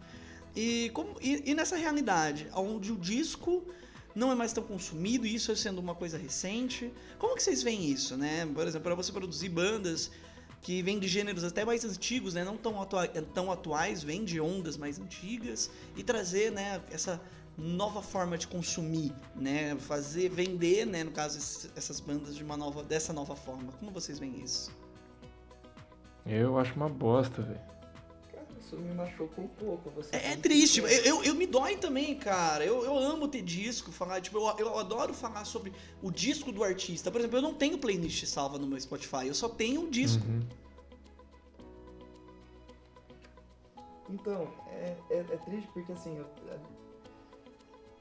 E, 0.55 0.91
como, 0.95 1.16
e, 1.21 1.51
e 1.51 1.55
nessa 1.55 1.77
realidade, 1.77 2.49
onde 2.55 2.93
o 2.93 2.97
disco 2.97 3.64
não 4.19 4.33
é 4.33 4.35
mais 4.35 4.53
tão 4.53 4.64
consumido, 4.64 5.25
isso 5.25 5.55
sendo 5.55 5.79
uma 5.79 5.95
coisa 5.95 6.19
recente, 6.19 6.93
como 7.19 7.37
que 7.37 7.43
vocês 7.43 7.62
veem 7.62 7.89
isso, 7.89 8.16
né? 8.16 8.45
Por 8.53 8.66
exemplo, 8.66 8.83
para 8.83 8.95
você 8.97 9.12
produzir 9.12 9.49
bandas 9.49 10.11
que 10.61 10.83
vêm 10.83 10.99
de 10.99 11.07
gêneros 11.07 11.45
até 11.45 11.64
mais 11.64 11.85
antigos, 11.85 12.35
né? 12.35 12.45
Não 12.45 12.57
tão, 12.57 12.83
atua 12.83 13.07
tão 13.07 13.53
atuais, 13.53 14.03
vêm 14.03 14.25
de 14.25 14.41
ondas 14.41 14.77
mais 14.77 14.99
antigas 14.99 15.71
e 15.97 16.03
trazer, 16.03 16.51
né? 16.51 16.83
Essa 16.91 17.21
nova 17.57 18.03
forma 18.03 18.37
de 18.37 18.49
consumir, 18.49 19.12
né? 19.37 19.77
Fazer, 19.77 20.29
vender, 20.29 20.85
né? 20.85 21.05
No 21.05 21.12
caso, 21.12 21.39
essas 21.77 22.01
bandas 22.01 22.35
de 22.35 22.43
uma 22.43 22.57
nova, 22.57 22.83
dessa 22.83 23.12
nova 23.12 23.37
forma. 23.37 23.71
Como 23.79 23.93
vocês 23.93 24.19
veem 24.19 24.43
isso? 24.43 24.73
Eu 26.27 26.59
acho 26.59 26.75
uma 26.75 26.89
bosta, 26.89 27.41
velho. 27.41 27.78
Isso 28.69 28.77
me 28.77 28.93
machuca 28.93 29.41
um 29.41 29.49
pouco. 29.49 29.89
Você 29.91 30.14
É, 30.14 30.33
é 30.33 30.37
triste, 30.37 30.81
eu, 30.81 30.87
eu, 30.87 31.25
eu 31.25 31.35
me 31.35 31.47
dói 31.47 31.79
também, 31.79 32.14
cara. 32.14 32.64
Eu, 32.64 32.85
eu 32.85 32.99
amo 32.99 33.27
ter 33.27 33.41
disco, 33.41 33.91
falar, 33.91 34.21
tipo, 34.21 34.37
eu, 34.37 34.59
eu 34.59 34.79
adoro 34.79 35.14
falar 35.14 35.47
sobre 35.47 35.73
o 36.03 36.11
disco 36.11 36.53
do 36.53 36.62
artista. 36.62 37.11
Por 37.11 37.19
exemplo, 37.19 37.39
eu 37.39 37.43
não 37.43 37.55
tenho 37.55 37.79
playlist 37.79 38.27
salva 38.27 38.59
no 38.59 38.66
meu 38.66 38.79
Spotify, 38.79 39.27
eu 39.27 39.35
só 39.35 39.49
tenho 39.49 39.85
o 39.85 39.91
disco. 39.91 40.23
Uhum. 40.27 40.43
Então, 44.11 44.53
é, 44.71 44.97
é, 45.11 45.19
é 45.19 45.37
triste 45.39 45.69
porque 45.73 45.93
assim, 45.93 46.19
eu, 46.19 46.27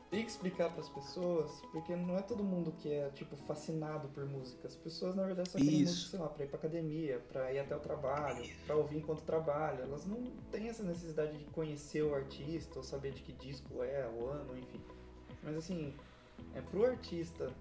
tem 0.09 0.23
que 0.23 0.31
explicar 0.31 0.69
para 0.69 0.81
as 0.81 0.89
pessoas, 0.89 1.51
porque 1.71 1.95
não 1.95 2.17
é 2.17 2.21
todo 2.21 2.43
mundo 2.43 2.71
que 2.71 2.91
é, 2.91 3.09
tipo, 3.09 3.35
fascinado 3.35 4.07
por 4.09 4.25
música. 4.25 4.67
As 4.67 4.75
pessoas, 4.75 5.15
na 5.15 5.23
verdade, 5.23 5.49
só 5.49 5.57
querem 5.57 5.81
música, 5.81 6.09
sei 6.11 6.19
lá, 6.19 6.29
pra 6.29 6.45
ir 6.45 6.47
pra 6.47 6.57
academia, 6.57 7.19
pra 7.31 7.51
ir 7.51 7.59
até 7.59 7.75
o 7.75 7.79
trabalho, 7.79 8.49
pra 8.65 8.75
ouvir 8.75 8.97
enquanto 8.97 9.21
trabalha. 9.23 9.81
Elas 9.81 10.05
não 10.05 10.31
têm 10.49 10.69
essa 10.69 10.81
necessidade 10.83 11.37
de 11.37 11.45
conhecer 11.45 12.03
o 12.03 12.15
artista 12.15 12.79
ou 12.79 12.83
saber 12.83 13.11
de 13.11 13.21
que 13.21 13.33
disco 13.33 13.83
é, 13.83 14.07
o 14.07 14.27
ano, 14.27 14.57
enfim. 14.57 14.81
Mas 15.43 15.57
assim, 15.57 15.93
é 16.55 16.61
pro 16.61 16.85
artista 16.85 17.51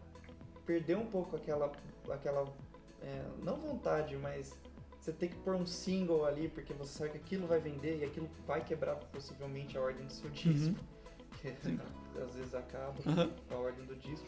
perder 0.64 0.96
um 0.96 1.06
pouco 1.06 1.34
aquela, 1.34 1.72
aquela 2.10 2.44
é, 3.02 3.24
não 3.42 3.56
vontade, 3.56 4.16
mas 4.16 4.54
você 5.00 5.12
tem 5.12 5.28
que 5.28 5.36
pôr 5.38 5.54
um 5.54 5.66
single 5.66 6.24
ali 6.24 6.48
porque 6.48 6.72
você 6.72 6.98
sabe 6.98 7.10
que 7.10 7.18
aquilo 7.18 7.46
vai 7.46 7.58
vender 7.58 7.98
e 7.98 8.04
aquilo 8.04 8.28
vai 8.46 8.64
quebrar 8.64 8.96
possivelmente 8.96 9.76
a 9.76 9.80
ordem 9.80 10.06
do 10.06 10.12
seu 10.12 10.30
disco. 10.30 10.76
Que 11.42 11.48
às 12.22 12.34
vezes 12.34 12.54
acaba 12.54 12.94
Uhum. 13.06 13.32
a 13.50 13.54
ordem 13.56 13.84
do 13.86 13.96
disco. 13.96 14.26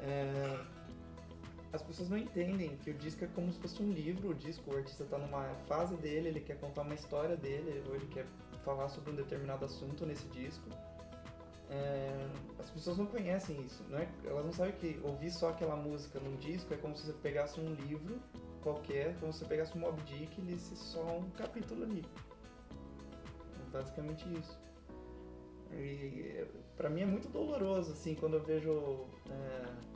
É, 0.00 0.58
as 1.72 1.82
pessoas 1.82 2.08
não 2.10 2.18
entendem 2.18 2.76
que 2.78 2.90
o 2.90 2.94
disco 2.94 3.24
é 3.24 3.28
como 3.28 3.50
se 3.52 3.58
fosse 3.58 3.82
um 3.82 3.92
livro, 3.92 4.30
o 4.30 4.34
disco, 4.34 4.72
o 4.72 4.76
artista 4.76 5.04
está 5.04 5.16
numa 5.16 5.44
fase 5.66 5.96
dele, 5.96 6.28
ele 6.28 6.40
quer 6.40 6.58
contar 6.58 6.82
uma 6.82 6.94
história 6.94 7.36
dele, 7.36 7.82
ou 7.88 7.94
ele 7.94 8.06
quer 8.06 8.26
falar 8.64 8.88
sobre 8.88 9.10
um 9.10 9.14
determinado 9.14 9.64
assunto 9.64 10.04
nesse 10.04 10.26
disco. 10.28 10.68
É, 11.70 12.28
as 12.58 12.68
pessoas 12.70 12.98
não 12.98 13.06
conhecem 13.06 13.58
isso, 13.62 13.82
não 13.88 13.98
é? 13.98 14.06
elas 14.26 14.44
não 14.44 14.52
sabem 14.52 14.72
que 14.74 15.00
ouvir 15.02 15.30
só 15.30 15.48
aquela 15.48 15.74
música 15.74 16.20
num 16.20 16.36
disco 16.36 16.74
é 16.74 16.76
como 16.76 16.94
se 16.94 17.06
você 17.06 17.14
pegasse 17.14 17.58
um 17.58 17.72
livro 17.74 18.20
qualquer, 18.62 19.16
como 19.18 19.32
se 19.32 19.38
você 19.38 19.46
pegasse 19.46 19.76
um 19.76 19.80
Mob 19.80 19.98
Dick 20.02 20.38
e 20.38 20.44
lesse 20.44 20.76
só 20.76 21.02
um 21.16 21.30
capítulo 21.30 21.84
ali. 21.84 22.04
É 23.58 23.70
basicamente 23.72 24.28
isso. 24.38 24.60
E 25.72 26.44
pra 26.82 26.90
mim 26.90 27.02
é 27.02 27.06
muito 27.06 27.28
doloroso, 27.28 27.92
assim, 27.92 28.16
quando 28.16 28.34
eu 28.34 28.42
vejo. 28.42 29.06
é, 29.30 29.92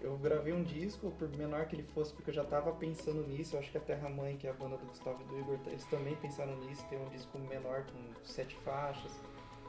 eu 0.00 0.18
gravei 0.18 0.52
um 0.52 0.64
disco, 0.64 1.12
por 1.12 1.28
menor 1.36 1.66
que 1.66 1.76
ele 1.76 1.84
fosse, 1.84 2.12
porque 2.12 2.30
eu 2.30 2.34
já 2.34 2.44
tava 2.44 2.72
pensando 2.72 3.24
nisso. 3.28 3.54
Eu 3.54 3.60
acho 3.60 3.70
que 3.70 3.78
a 3.78 3.80
Terra 3.80 4.08
Mãe, 4.08 4.36
que 4.36 4.48
é 4.48 4.50
a 4.50 4.52
banda 4.52 4.76
do 4.76 4.84
Gustavo 4.86 5.22
e 5.22 5.24
do 5.26 5.38
Igor, 5.38 5.60
eles 5.66 5.84
também 5.84 6.16
pensaram 6.16 6.56
nisso, 6.56 6.84
ter 6.90 6.96
um 6.96 7.08
disco 7.10 7.38
menor 7.38 7.84
com 7.84 8.24
sete 8.24 8.56
faixas. 8.64 9.12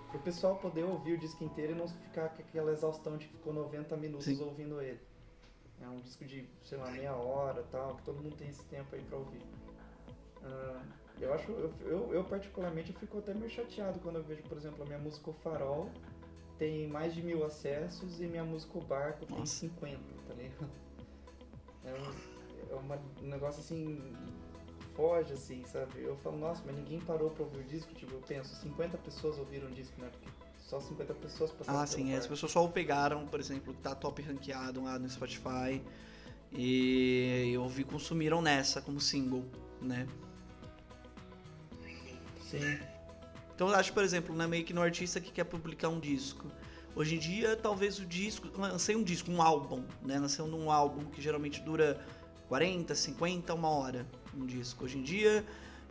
Pro 0.10 0.20
pessoal 0.20 0.56
poder 0.56 0.84
ouvir 0.84 1.14
o 1.14 1.18
disco 1.20 1.44
inteiro 1.44 1.74
e 1.74 1.76
não 1.76 1.88
ficar 1.88 2.30
com 2.30 2.42
aquela 2.42 2.72
exaustão 2.72 3.16
de 3.16 3.28
que 3.28 3.36
ficou 3.36 3.54
90 3.54 3.96
minutos 3.98 4.26
Sim. 4.26 4.44
ouvindo 4.44 4.82
ele. 4.82 5.00
É 5.80 5.88
um 5.88 6.00
disco 6.00 6.26
de, 6.26 6.48
sei 6.64 6.80
lá, 6.80 6.90
meia 6.90 7.14
hora 7.14 7.62
e 7.62 7.72
tal, 7.72 7.96
que 7.98 8.02
todo 8.02 8.20
mundo 8.20 8.36
tem 8.36 8.50
esse 8.50 8.64
tempo 8.66 8.96
aí 8.96 9.02
pra 9.04 9.18
ouvir. 9.20 9.42
Ah, 10.44 10.82
eu 11.22 11.34
acho, 11.34 11.52
eu, 11.52 11.74
eu, 11.82 12.14
eu 12.14 12.24
particularmente 12.24 12.92
eu 12.94 13.00
fico 13.00 13.18
até 13.20 13.34
meio 13.34 13.50
chateado 13.50 14.00
quando 14.00 14.18
eu 14.18 14.24
vejo, 14.24 14.44
por 14.44 14.58
exemplo, 14.58 14.84
a 14.84 14.86
minha 14.86 15.00
música 15.00 15.30
O 15.30 15.34
Farol 15.34 15.90
tem 16.58 16.88
mais 16.88 17.14
de 17.14 17.22
mil 17.22 17.44
acessos 17.46 18.20
e 18.22 18.26
minha 18.28 18.44
música 18.44 18.78
O 18.78 18.82
Barco 18.82 19.26
tem 19.26 19.38
Nossa. 19.40 19.56
50, 19.56 19.98
tá 20.28 20.34
ligado? 20.34 20.70
É 21.86 21.92
um, 21.94 22.76
é 22.76 22.80
uma- 22.80 23.02
um 23.22 23.28
negócio 23.28 23.60
assim, 23.62 24.16
foge 24.96 25.34
assim, 25.34 25.64
sabe? 25.66 26.02
Eu 26.02 26.16
falo, 26.18 26.38
nossa, 26.38 26.62
mas 26.66 26.76
ninguém 26.76 27.00
parou 27.02 27.30
pra 27.30 27.44
ouvir 27.44 27.60
o 27.60 27.64
disco, 27.64 27.94
tipo, 27.94 28.14
eu 28.14 28.22
penso, 28.22 28.56
50 28.56 28.98
pessoas 28.98 29.38
ouviram 29.38 29.68
o 29.68 29.72
disco, 29.72 30.00
né? 30.00 30.10
Porque 30.10 30.30
só 30.60 30.80
50 30.80 31.14
pessoas 31.14 31.52
passaram 31.52 31.80
Ah, 31.80 31.86
sim, 31.86 32.14
é, 32.14 32.18
as 32.18 32.26
pessoas 32.28 32.52
só 32.52 32.64
o 32.64 32.70
pegaram, 32.72 33.26
por 33.28 33.40
exemplo, 33.40 33.74
que 33.74 33.82
tá 33.82 33.94
top 33.94 34.22
ranqueado 34.22 34.82
lá 34.84 34.98
no 34.98 35.10
Spotify. 35.10 35.82
E 36.52 37.52
eu 37.54 37.68
vi 37.68 37.84
consumiram 37.84 38.42
nessa 38.42 38.82
como 38.82 39.00
single, 39.00 39.44
né? 39.82 40.08
Sim. 42.54 42.80
Então 43.56 43.70
eu 43.70 43.76
acho, 43.76 43.92
por 43.94 44.04
exemplo, 44.04 44.36
né, 44.36 44.46
meio 44.46 44.64
que 44.64 44.74
no 44.74 44.82
artista 44.82 45.20
que 45.20 45.32
quer 45.32 45.44
publicar 45.44 45.90
um 45.90 46.00
disco. 46.00 46.48
Hoje 46.96 47.16
em 47.16 47.20
dia, 47.20 47.56
talvez 47.56 47.98
o 47.98 48.06
disco, 48.06 48.48
lancei 48.56 48.96
um 48.96 49.04
disco, 49.04 49.32
um 49.32 49.42
álbum, 49.42 49.84
né? 50.04 50.20
Nasceu 50.20 50.46
num 50.46 50.70
álbum 50.70 51.06
que 51.06 51.20
geralmente 51.20 51.60
dura 51.62 52.00
40, 52.48 52.94
50, 52.94 53.54
uma 53.56 53.70
hora, 53.70 54.06
um 54.36 54.46
disco. 54.46 54.86
Hoje 54.86 55.00
em 55.00 55.02
dia, 55.02 55.44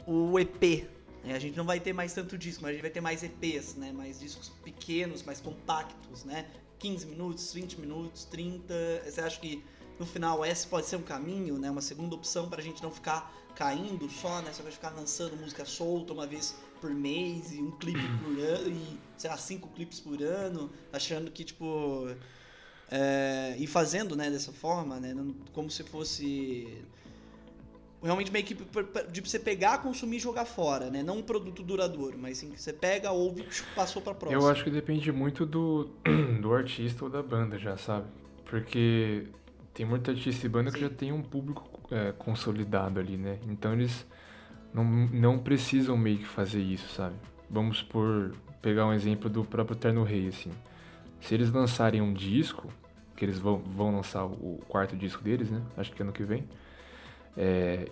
o 0.06 0.38
EP, 0.38 0.86
né? 1.24 1.34
a 1.34 1.40
gente 1.40 1.56
não 1.56 1.64
vai 1.64 1.80
ter 1.80 1.92
mais 1.92 2.14
tanto 2.14 2.38
disco, 2.38 2.62
mas 2.62 2.70
a 2.70 2.72
gente 2.74 2.82
vai 2.82 2.90
ter 2.90 3.00
mais 3.00 3.24
EPs, 3.24 3.74
né? 3.74 3.90
Mais 3.90 4.20
discos 4.20 4.48
pequenos, 4.62 5.24
mais 5.24 5.40
compactos, 5.40 6.24
né? 6.24 6.48
15 6.78 7.06
minutos, 7.06 7.52
20 7.52 7.80
minutos, 7.80 8.24
30. 8.26 8.72
Você 9.04 9.20
acha 9.20 9.40
que 9.40 9.64
no 9.98 10.06
final 10.06 10.44
esse 10.44 10.68
pode 10.68 10.86
ser 10.86 10.94
um 10.94 11.02
caminho, 11.02 11.58
né? 11.58 11.68
Uma 11.68 11.82
segunda 11.82 12.14
opção 12.14 12.48
para 12.48 12.60
a 12.60 12.64
gente 12.64 12.80
não 12.80 12.92
ficar 12.92 13.32
caindo 13.54 14.08
só, 14.08 14.40
né? 14.42 14.52
Só 14.52 14.62
vai 14.62 14.72
ficar 14.72 14.90
lançando 14.90 15.36
música 15.36 15.64
solta 15.64 16.12
uma 16.12 16.26
vez 16.26 16.56
por 16.80 16.90
mês 16.90 17.52
e 17.52 17.62
um 17.62 17.70
clipe 17.72 18.00
por 18.22 18.38
ano 18.38 18.68
e, 18.70 18.98
sei 19.16 19.30
lá, 19.30 19.36
cinco 19.36 19.68
clipes 19.68 20.00
por 20.00 20.20
ano, 20.22 20.70
achando 20.92 21.30
que, 21.30 21.44
tipo. 21.44 22.08
É, 22.90 23.56
e 23.58 23.66
fazendo, 23.66 24.14
né, 24.14 24.30
dessa 24.30 24.52
forma, 24.52 25.00
né? 25.00 25.14
Como 25.52 25.70
se 25.70 25.82
fosse. 25.82 26.82
Realmente 28.02 28.32
meio 28.32 28.44
que 28.44 28.56
de 29.12 29.20
você 29.20 29.38
pegar, 29.38 29.78
consumir 29.78 30.16
e 30.16 30.20
jogar 30.20 30.44
fora, 30.44 30.90
né? 30.90 31.04
Não 31.04 31.18
um 31.18 31.22
produto 31.22 31.62
duradouro, 31.62 32.18
mas 32.18 32.38
sim 32.38 32.50
que 32.50 32.60
você 32.60 32.72
pega, 32.72 33.12
ouve 33.12 33.42
e 33.42 33.74
passou 33.76 34.02
pra 34.02 34.12
próxima. 34.12 34.42
Eu 34.42 34.50
acho 34.50 34.64
que 34.64 34.70
depende 34.70 35.12
muito 35.12 35.46
do, 35.46 35.88
do 36.42 36.52
artista 36.52 37.04
ou 37.04 37.10
da 37.10 37.22
banda 37.22 37.56
já, 37.60 37.76
sabe? 37.76 38.08
Porque 38.44 39.28
tem 39.72 39.86
muita 39.86 40.10
artista 40.10 40.44
e 40.44 40.48
banda 40.48 40.70
Sim. 40.70 40.76
que 40.76 40.82
já 40.82 40.90
tem 40.90 41.12
um 41.12 41.22
público 41.22 41.71
é, 41.92 42.12
consolidado 42.12 42.98
ali, 42.98 43.16
né? 43.16 43.38
Então 43.46 43.72
eles 43.72 44.06
não, 44.72 44.84
não 44.84 45.38
precisam 45.38 45.96
meio 45.96 46.18
que 46.18 46.26
fazer 46.26 46.60
isso, 46.60 46.88
sabe? 46.94 47.14
Vamos 47.50 47.82
por 47.82 48.32
pegar 48.60 48.86
um 48.86 48.92
exemplo 48.92 49.28
do 49.28 49.44
próprio 49.44 49.76
Terno 49.76 50.02
Rei, 50.02 50.28
assim. 50.28 50.50
Se 51.20 51.34
eles 51.34 51.52
lançarem 51.52 52.00
um 52.00 52.12
disco, 52.12 52.68
que 53.14 53.24
eles 53.24 53.38
vão, 53.38 53.58
vão 53.58 53.94
lançar 53.94 54.24
o 54.24 54.60
quarto 54.68 54.96
disco 54.96 55.22
deles, 55.22 55.50
né? 55.50 55.62
Acho 55.76 55.92
que 55.92 56.02
ano 56.02 56.12
que 56.12 56.24
vem. 56.24 56.44
É, 57.36 57.88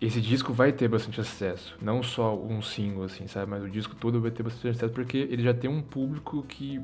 esse 0.00 0.20
disco 0.20 0.52
vai 0.52 0.72
ter 0.72 0.88
bastante 0.88 1.20
acesso. 1.20 1.76
Não 1.80 2.02
só 2.02 2.36
um 2.36 2.60
single, 2.60 3.04
assim, 3.04 3.26
sabe? 3.26 3.50
Mas 3.50 3.62
o 3.62 3.70
disco 3.70 3.94
todo 3.94 4.20
vai 4.20 4.30
ter 4.30 4.42
bastante 4.42 4.68
acesso 4.68 4.92
porque 4.92 5.16
ele 5.16 5.42
já 5.42 5.54
tem 5.54 5.70
um 5.70 5.80
público 5.80 6.42
que 6.42 6.80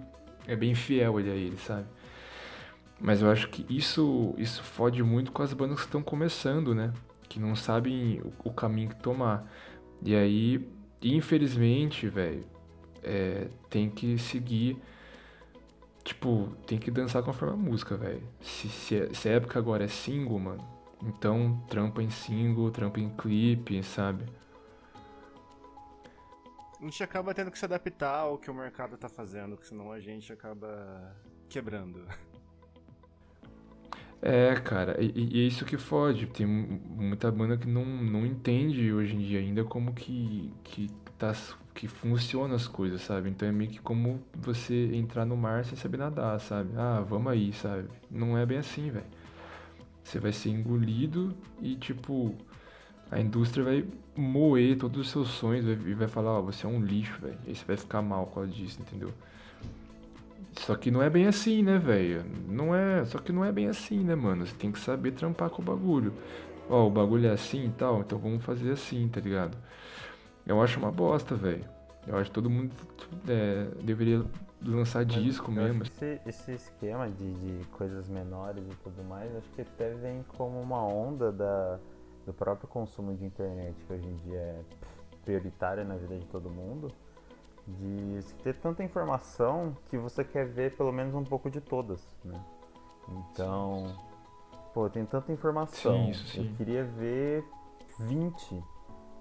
é 0.46 0.56
bem 0.56 0.74
fiel 0.74 1.16
a 1.16 1.20
ele, 1.20 1.56
sabe? 1.58 1.86
Mas 3.04 3.20
eu 3.20 3.30
acho 3.30 3.50
que 3.50 3.66
isso, 3.68 4.34
isso 4.38 4.62
fode 4.62 5.02
muito 5.02 5.30
com 5.30 5.42
as 5.42 5.52
bandas 5.52 5.80
que 5.80 5.84
estão 5.84 6.02
começando, 6.02 6.74
né? 6.74 6.90
Que 7.28 7.38
não 7.38 7.54
sabem 7.54 8.22
o, 8.22 8.48
o 8.48 8.50
caminho 8.50 8.88
que 8.88 8.96
tomar. 8.96 9.46
E 10.02 10.16
aí, 10.16 10.66
infelizmente, 11.02 12.08
velho, 12.08 12.46
é, 13.02 13.48
tem 13.68 13.90
que 13.90 14.16
seguir. 14.16 14.78
Tipo, 16.02 16.48
tem 16.66 16.78
que 16.78 16.90
dançar 16.90 17.22
conforme 17.22 17.52
a 17.52 17.56
música, 17.58 17.94
velho. 17.94 18.22
Se, 18.40 18.70
se, 18.70 19.14
se 19.14 19.28
a 19.28 19.32
época 19.32 19.58
agora 19.58 19.84
é 19.84 19.88
single, 19.88 20.38
mano, 20.38 20.66
então 21.02 21.62
trampa 21.68 22.02
em 22.02 22.08
single, 22.08 22.70
trampa 22.70 23.00
em 23.00 23.10
clipe, 23.10 23.82
sabe? 23.82 24.24
A 26.80 26.82
gente 26.82 27.02
acaba 27.02 27.34
tendo 27.34 27.50
que 27.50 27.58
se 27.58 27.66
adaptar 27.66 28.20
ao 28.20 28.38
que 28.38 28.50
o 28.50 28.54
mercado 28.54 28.96
tá 28.96 29.10
fazendo, 29.10 29.58
senão 29.62 29.92
a 29.92 30.00
gente 30.00 30.32
acaba 30.32 31.14
quebrando. 31.50 32.02
É, 34.26 34.54
cara, 34.56 34.96
e, 35.04 35.12
e 35.36 35.44
é 35.44 35.46
isso 35.46 35.66
que 35.66 35.76
fode. 35.76 36.26
Tem 36.26 36.46
muita 36.46 37.30
banda 37.30 37.58
que 37.58 37.68
não, 37.68 37.84
não 37.84 38.24
entende 38.24 38.90
hoje 38.92 39.14
em 39.14 39.18
dia 39.18 39.38
ainda 39.38 39.62
como 39.64 39.92
que, 39.92 40.50
que, 40.64 40.90
tá, 41.18 41.34
que 41.74 41.86
funciona 41.86 42.54
as 42.54 42.66
coisas, 42.66 43.02
sabe? 43.02 43.28
Então 43.28 43.46
é 43.46 43.52
meio 43.52 43.70
que 43.70 43.80
como 43.80 44.22
você 44.34 44.94
entrar 44.94 45.26
no 45.26 45.36
mar 45.36 45.64
sem 45.66 45.76
saber 45.76 45.98
nadar, 45.98 46.40
sabe? 46.40 46.70
Ah, 46.76 47.00
vamos 47.06 47.30
aí, 47.32 47.52
sabe? 47.52 47.86
Não 48.10 48.36
é 48.38 48.46
bem 48.46 48.58
assim, 48.58 48.90
velho. 48.90 49.04
Você 50.02 50.18
vai 50.18 50.32
ser 50.32 50.50
engolido 50.50 51.36
e, 51.60 51.76
tipo, 51.76 52.34
a 53.10 53.20
indústria 53.20 53.64
vai 53.64 53.86
moer 54.16 54.78
todos 54.78 55.00
os 55.00 55.10
seus 55.10 55.28
sonhos 55.30 55.66
e 55.66 55.94
vai 55.94 56.08
falar, 56.08 56.32
ó, 56.32 56.40
oh, 56.40 56.44
você 56.44 56.66
é 56.66 56.68
um 56.68 56.80
lixo, 56.82 57.20
velho. 57.20 57.38
E 57.46 57.54
você 57.54 57.64
vai 57.64 57.76
ficar 57.76 58.02
mal 58.02 58.26
por 58.26 58.36
causa 58.36 58.50
disso, 58.50 58.80
entendeu? 58.80 59.12
Só 60.56 60.76
que 60.76 60.90
não 60.90 61.02
é 61.02 61.10
bem 61.10 61.26
assim, 61.26 61.62
né, 61.62 61.78
velho? 61.78 62.24
Não 62.48 62.74
é. 62.74 63.04
Só 63.04 63.18
que 63.18 63.32
não 63.32 63.44
é 63.44 63.50
bem 63.50 63.68
assim, 63.68 64.02
né, 64.04 64.14
mano? 64.14 64.46
Você 64.46 64.54
tem 64.54 64.70
que 64.70 64.78
saber 64.78 65.12
trampar 65.12 65.50
com 65.50 65.62
o 65.62 65.64
bagulho. 65.64 66.12
Ó, 66.68 66.86
o 66.86 66.90
bagulho 66.90 67.26
é 67.26 67.32
assim 67.32 67.66
e 67.66 67.70
tal, 67.72 68.00
então 68.00 68.18
vamos 68.18 68.42
fazer 68.44 68.72
assim, 68.72 69.06
tá 69.08 69.20
ligado? 69.20 69.56
Eu 70.46 70.62
acho 70.62 70.78
uma 70.78 70.90
bosta, 70.90 71.34
velho. 71.34 71.64
Eu 72.06 72.16
acho 72.16 72.30
que 72.30 72.34
todo 72.34 72.48
mundo 72.48 72.70
é, 73.28 73.66
deveria 73.82 74.24
lançar 74.62 75.04
disco 75.04 75.50
mesmo. 75.50 75.82
Esse, 75.82 76.20
esse, 76.26 76.52
esquema 76.52 77.08
de, 77.08 77.34
de 77.34 77.66
coisas 77.68 78.08
menores 78.08 78.64
e 78.64 78.76
tudo 78.76 79.02
mais, 79.04 79.34
acho 79.36 79.50
que 79.50 79.62
até 79.62 79.92
vem 79.94 80.24
como 80.36 80.60
uma 80.60 80.82
onda 80.82 81.32
da, 81.32 81.78
do 82.26 82.32
próprio 82.32 82.68
consumo 82.68 83.14
de 83.14 83.24
internet, 83.24 83.74
que 83.86 83.92
hoje 83.92 84.06
em 84.06 84.16
dia 84.28 84.38
é 84.38 84.60
prioritário 85.24 85.84
na 85.84 85.96
vida 85.96 86.18
de 86.18 86.26
todo 86.26 86.48
mundo 86.50 86.92
de 87.66 88.22
ter 88.42 88.54
tanta 88.56 88.82
informação 88.82 89.76
que 89.88 89.96
você 89.96 90.22
quer 90.22 90.46
ver 90.46 90.76
pelo 90.76 90.92
menos 90.92 91.14
um 91.14 91.24
pouco 91.24 91.50
de 91.50 91.60
todas, 91.60 92.00
né? 92.24 92.38
Então, 93.08 93.86
sim. 93.88 94.58
pô, 94.72 94.88
tem 94.90 95.04
tanta 95.04 95.32
informação. 95.32 95.92
Sim, 95.92 96.10
isso, 96.10 96.26
sim. 96.28 96.48
Eu 96.48 96.56
queria 96.56 96.84
ver 96.84 97.44
20. 97.98 98.62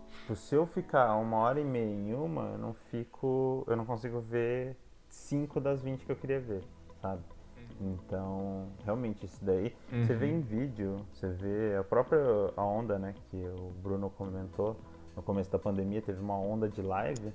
Tipo, 0.10 0.36
se 0.36 0.56
eu 0.56 0.66
ficar 0.66 1.16
uma 1.18 1.38
hora 1.38 1.60
e 1.60 1.64
meia 1.64 1.94
em 1.94 2.14
uma, 2.14 2.44
eu 2.52 2.58
não 2.58 2.74
fico. 2.74 3.64
Eu 3.68 3.76
não 3.76 3.86
consigo 3.86 4.20
ver 4.20 4.78
5 5.10 5.60
das 5.60 5.82
20 5.82 6.06
que 6.06 6.12
eu 6.12 6.16
queria 6.16 6.40
ver, 6.40 6.64
sabe? 7.02 7.22
Uhum. 7.80 7.98
Então, 8.04 8.68
realmente, 8.84 9.26
isso 9.26 9.44
daí. 9.44 9.76
Uhum. 9.92 10.06
Você 10.06 10.14
vê 10.14 10.28
em 10.28 10.42
vídeo, 10.42 10.98
você 11.14 11.30
vê 11.30 11.78
a 11.78 11.84
própria 11.84 12.20
a 12.56 12.64
onda, 12.64 12.98
né? 12.98 13.14
Que 13.30 13.38
o 13.38 13.72
Bruno 13.82 14.10
comentou 14.10 14.76
no 15.16 15.22
começo 15.22 15.52
da 15.52 15.60
pandemia, 15.60 16.02
teve 16.02 16.20
uma 16.20 16.38
onda 16.38 16.68
de 16.68 16.82
live 16.82 17.34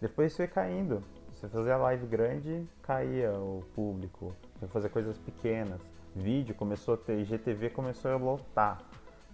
depois 0.00 0.36
foi 0.36 0.46
caindo. 0.46 1.02
Você 1.32 1.48
fazia 1.48 1.76
live 1.76 2.06
grande, 2.06 2.66
caía 2.82 3.32
o 3.32 3.62
público. 3.74 4.34
Você 4.58 4.66
fazer 4.66 4.88
coisas 4.88 5.18
pequenas. 5.18 5.80
Vídeo 6.14 6.54
começou 6.54 6.94
a 6.94 6.96
ter, 6.96 7.20
IGTV 7.20 7.70
começou 7.70 8.10
a 8.10 8.16
lotar. 8.16 8.82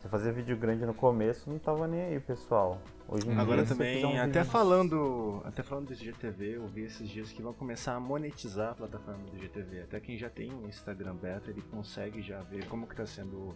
Você 0.02 0.08
fazia 0.08 0.32
vídeo 0.32 0.56
grande 0.56 0.84
no 0.84 0.92
começo, 0.92 1.48
não 1.48 1.60
tava 1.60 1.86
nem 1.86 2.02
aí, 2.02 2.18
pessoal. 2.18 2.82
Hoje 3.06 3.28
em 3.28 3.38
Agora 3.38 3.64
dia, 3.64 3.68
também, 3.68 4.04
um 4.04 4.20
até 4.20 4.40
vídeo... 4.40 4.44
falando, 4.46 5.40
até 5.44 5.62
falando 5.62 5.86
do 5.86 5.92
IGTV, 5.92 6.56
eu 6.56 6.66
vi 6.66 6.82
esses 6.82 7.08
dias 7.08 7.30
que 7.30 7.40
vão 7.40 7.52
começar 7.52 7.94
a 7.94 8.00
monetizar 8.00 8.72
a 8.72 8.74
plataforma 8.74 9.22
do 9.30 9.36
IGTV. 9.36 9.82
Até 9.82 10.00
quem 10.00 10.18
já 10.18 10.28
tem 10.28 10.52
um 10.52 10.66
Instagram 10.66 11.14
beta, 11.14 11.50
ele 11.50 11.62
consegue 11.70 12.20
já 12.20 12.40
ver 12.40 12.66
como 12.66 12.84
que 12.88 12.96
tá 12.96 13.06
sendo 13.06 13.54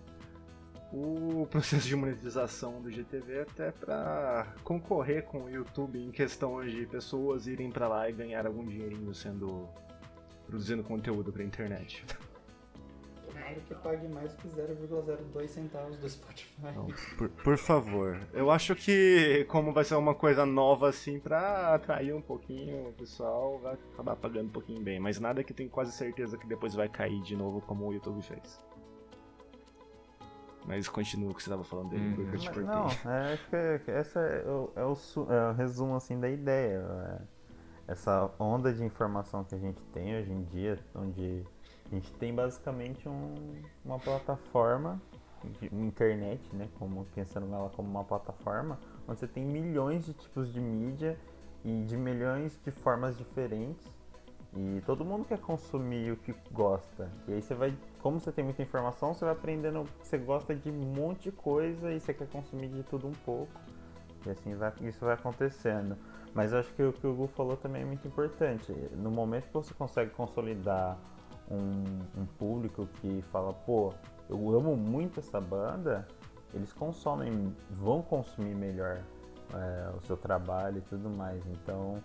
o 0.92 1.46
processo 1.50 1.86
de 1.86 1.96
monetização 1.96 2.80
do 2.80 2.90
GTV 2.90 3.40
até 3.40 3.70
para 3.70 4.54
concorrer 4.62 5.24
com 5.24 5.44
o 5.44 5.50
YouTube 5.50 5.98
em 5.98 6.10
questão 6.10 6.64
de 6.64 6.86
pessoas 6.86 7.46
irem 7.46 7.70
para 7.70 7.88
lá 7.88 8.08
e 8.08 8.12
ganhar 8.12 8.46
algum 8.46 8.64
dinheirinho 8.64 9.12
sendo 9.14 9.68
produzindo 10.46 10.84
conteúdo 10.84 11.32
para 11.32 11.42
internet. 11.42 12.04
Tomara 13.26 13.54
que 13.54 13.74
pague 13.74 14.08
mais 14.08 14.32
que 14.34 14.48
0,02 14.48 15.48
centavos 15.48 15.96
do 15.98 16.08
Spotify. 16.08 16.72
Não, 16.74 16.86
por, 17.18 17.28
por, 17.28 17.58
favor. 17.58 18.20
Eu 18.32 18.50
acho 18.50 18.74
que 18.76 19.44
como 19.48 19.72
vai 19.72 19.84
ser 19.84 19.96
uma 19.96 20.14
coisa 20.14 20.46
nova 20.46 20.88
assim 20.88 21.18
para 21.18 21.74
atrair 21.74 22.14
um 22.14 22.22
pouquinho 22.22 22.88
o 22.88 22.92
pessoal, 22.92 23.58
vai 23.58 23.74
acabar 23.92 24.16
pagando 24.16 24.46
um 24.46 24.52
pouquinho 24.52 24.80
bem, 24.80 25.00
mas 25.00 25.18
nada 25.18 25.42
que 25.42 25.52
tenho 25.52 25.68
quase 25.68 25.92
certeza 25.92 26.38
que 26.38 26.46
depois 26.46 26.74
vai 26.74 26.88
cair 26.88 27.20
de 27.22 27.36
novo 27.36 27.60
como 27.60 27.86
o 27.86 27.92
YouTube 27.92 28.22
fez. 28.22 28.65
Mas 30.66 30.88
continua 30.88 31.30
o 31.30 31.34
que 31.34 31.42
você 31.42 31.48
estava 31.48 31.64
falando 31.64 31.90
dele, 31.90 32.08
hum. 32.08 32.14
porque 32.16 32.36
eu 32.36 32.40
te 32.40 32.46
cortei. 32.46 32.64
Não, 32.64 33.12
é, 33.12 33.34
acho 33.34 33.48
que 33.84 33.90
essa 33.90 34.20
é 34.20 34.44
o, 34.46 34.72
é, 34.74 34.84
o, 34.84 35.32
é 35.32 35.50
o, 35.50 35.52
resumo 35.52 35.94
assim 35.94 36.18
da 36.18 36.28
ideia. 36.28 36.78
É 36.78 37.36
essa 37.88 38.30
onda 38.38 38.72
de 38.72 38.84
informação 38.84 39.44
que 39.44 39.54
a 39.54 39.58
gente 39.58 39.80
tem 39.92 40.16
hoje 40.18 40.32
em 40.32 40.42
dia, 40.44 40.78
onde 40.94 41.44
a 41.90 41.94
gente 41.94 42.12
tem 42.14 42.34
basicamente 42.34 43.08
um, 43.08 43.62
uma 43.84 43.98
plataforma, 43.98 45.00
uma 45.70 45.86
internet, 45.86 46.42
né? 46.52 46.68
Como, 46.78 47.04
pensando 47.14 47.46
nela 47.46 47.70
como 47.70 47.88
uma 47.88 48.02
plataforma, 48.02 48.78
onde 49.06 49.20
você 49.20 49.28
tem 49.28 49.44
milhões 49.44 50.04
de 50.04 50.14
tipos 50.14 50.52
de 50.52 50.60
mídia 50.60 51.16
e 51.64 51.84
de 51.84 51.96
milhões 51.96 52.58
de 52.64 52.72
formas 52.72 53.16
diferentes 53.16 53.86
e 54.56 54.80
todo 54.86 55.04
mundo 55.04 55.24
quer 55.24 55.38
consumir 55.38 56.12
o 56.12 56.16
que 56.16 56.34
gosta. 56.50 57.10
E 57.28 57.34
aí 57.34 57.42
você 57.42 57.54
vai, 57.54 57.76
como 58.06 58.20
você 58.20 58.30
tem 58.30 58.44
muita 58.44 58.62
informação, 58.62 59.12
você 59.12 59.24
vai 59.24 59.34
aprendendo 59.34 59.84
você 60.00 60.16
gosta 60.16 60.54
de 60.54 60.70
um 60.70 60.94
monte 60.94 61.24
de 61.24 61.32
coisa 61.32 61.92
e 61.92 61.98
você 61.98 62.14
quer 62.14 62.28
consumir 62.28 62.68
de 62.68 62.84
tudo 62.84 63.08
um 63.08 63.12
pouco. 63.24 63.50
E 64.24 64.30
assim 64.30 64.54
vai, 64.54 64.72
isso 64.82 65.04
vai 65.04 65.14
acontecendo. 65.14 65.96
Mas 66.32 66.52
eu 66.52 66.60
acho 66.60 66.72
que 66.74 66.84
o 66.84 66.92
que 66.92 67.04
o 67.04 67.10
Hugo 67.10 67.26
falou 67.26 67.56
também 67.56 67.82
é 67.82 67.84
muito 67.84 68.06
importante. 68.06 68.72
No 68.92 69.10
momento 69.10 69.48
que 69.48 69.54
você 69.54 69.74
consegue 69.74 70.12
consolidar 70.12 70.96
um, 71.50 71.82
um 72.20 72.26
público 72.38 72.86
que 73.00 73.22
fala, 73.32 73.52
pô, 73.52 73.92
eu 74.30 74.54
amo 74.54 74.76
muito 74.76 75.18
essa 75.18 75.40
banda, 75.40 76.06
eles 76.54 76.72
consomem, 76.72 77.52
vão 77.68 78.02
consumir 78.02 78.54
melhor 78.54 79.02
é, 79.52 79.90
o 79.96 80.00
seu 80.02 80.16
trabalho 80.16 80.78
e 80.78 80.82
tudo 80.82 81.10
mais. 81.10 81.44
Então 81.48 82.00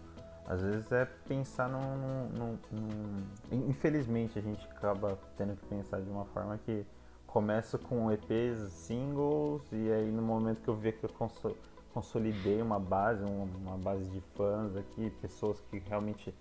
Às 0.47 0.61
vezes 0.61 0.91
é 0.91 1.05
pensar 1.05 1.69
num, 1.69 1.97
num, 1.97 2.27
num, 2.29 2.59
num- 2.71 3.69
Infelizmente 3.69 4.37
a 4.37 4.41
gente 4.41 4.65
acaba 4.69 5.17
tendo 5.37 5.55
que 5.55 5.65
pensar 5.67 6.01
de 6.01 6.09
uma 6.09 6.25
forma 6.25 6.57
que 6.57 6.85
começa 7.27 7.77
com 7.77 8.11
EPs, 8.11 8.59
singles, 8.73 9.61
e 9.71 9.91
aí 9.91 10.11
no 10.11 10.21
momento 10.21 10.61
que 10.61 10.67
eu 10.67 10.75
ver 10.75 10.93
que 10.93 11.05
eu 11.05 11.09
conso- 11.11 11.55
consolidei 11.93 12.61
uma 12.61 12.79
base, 12.79 13.23
um- 13.23 13.43
uma 13.65 13.77
base 13.77 14.09
de 14.09 14.19
fãs 14.35 14.75
aqui, 14.75 15.09
pessoas 15.21 15.61
que 15.69 15.79
realmente 15.79 16.35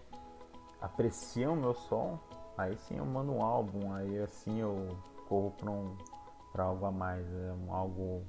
apreciam 0.81 1.53
o 1.53 1.57
meu 1.57 1.75
som, 1.75 2.19
aí 2.59 2.77
sim 2.79 2.97
eu 2.99 3.07
mando 3.07 3.33
um 3.33 3.43
álbum, 3.43 3.93
aí 3.93 4.19
assim 4.21 4.61
eu 4.61 4.97
corro 5.29 5.53
para 5.53 5.71
um, 5.71 5.97
pra 6.53 6.65
algo 6.65 6.85
a 6.87 6.91
mais, 6.91 7.25
é 7.27 7.53
um, 7.53 7.73
algo, 7.73 8.25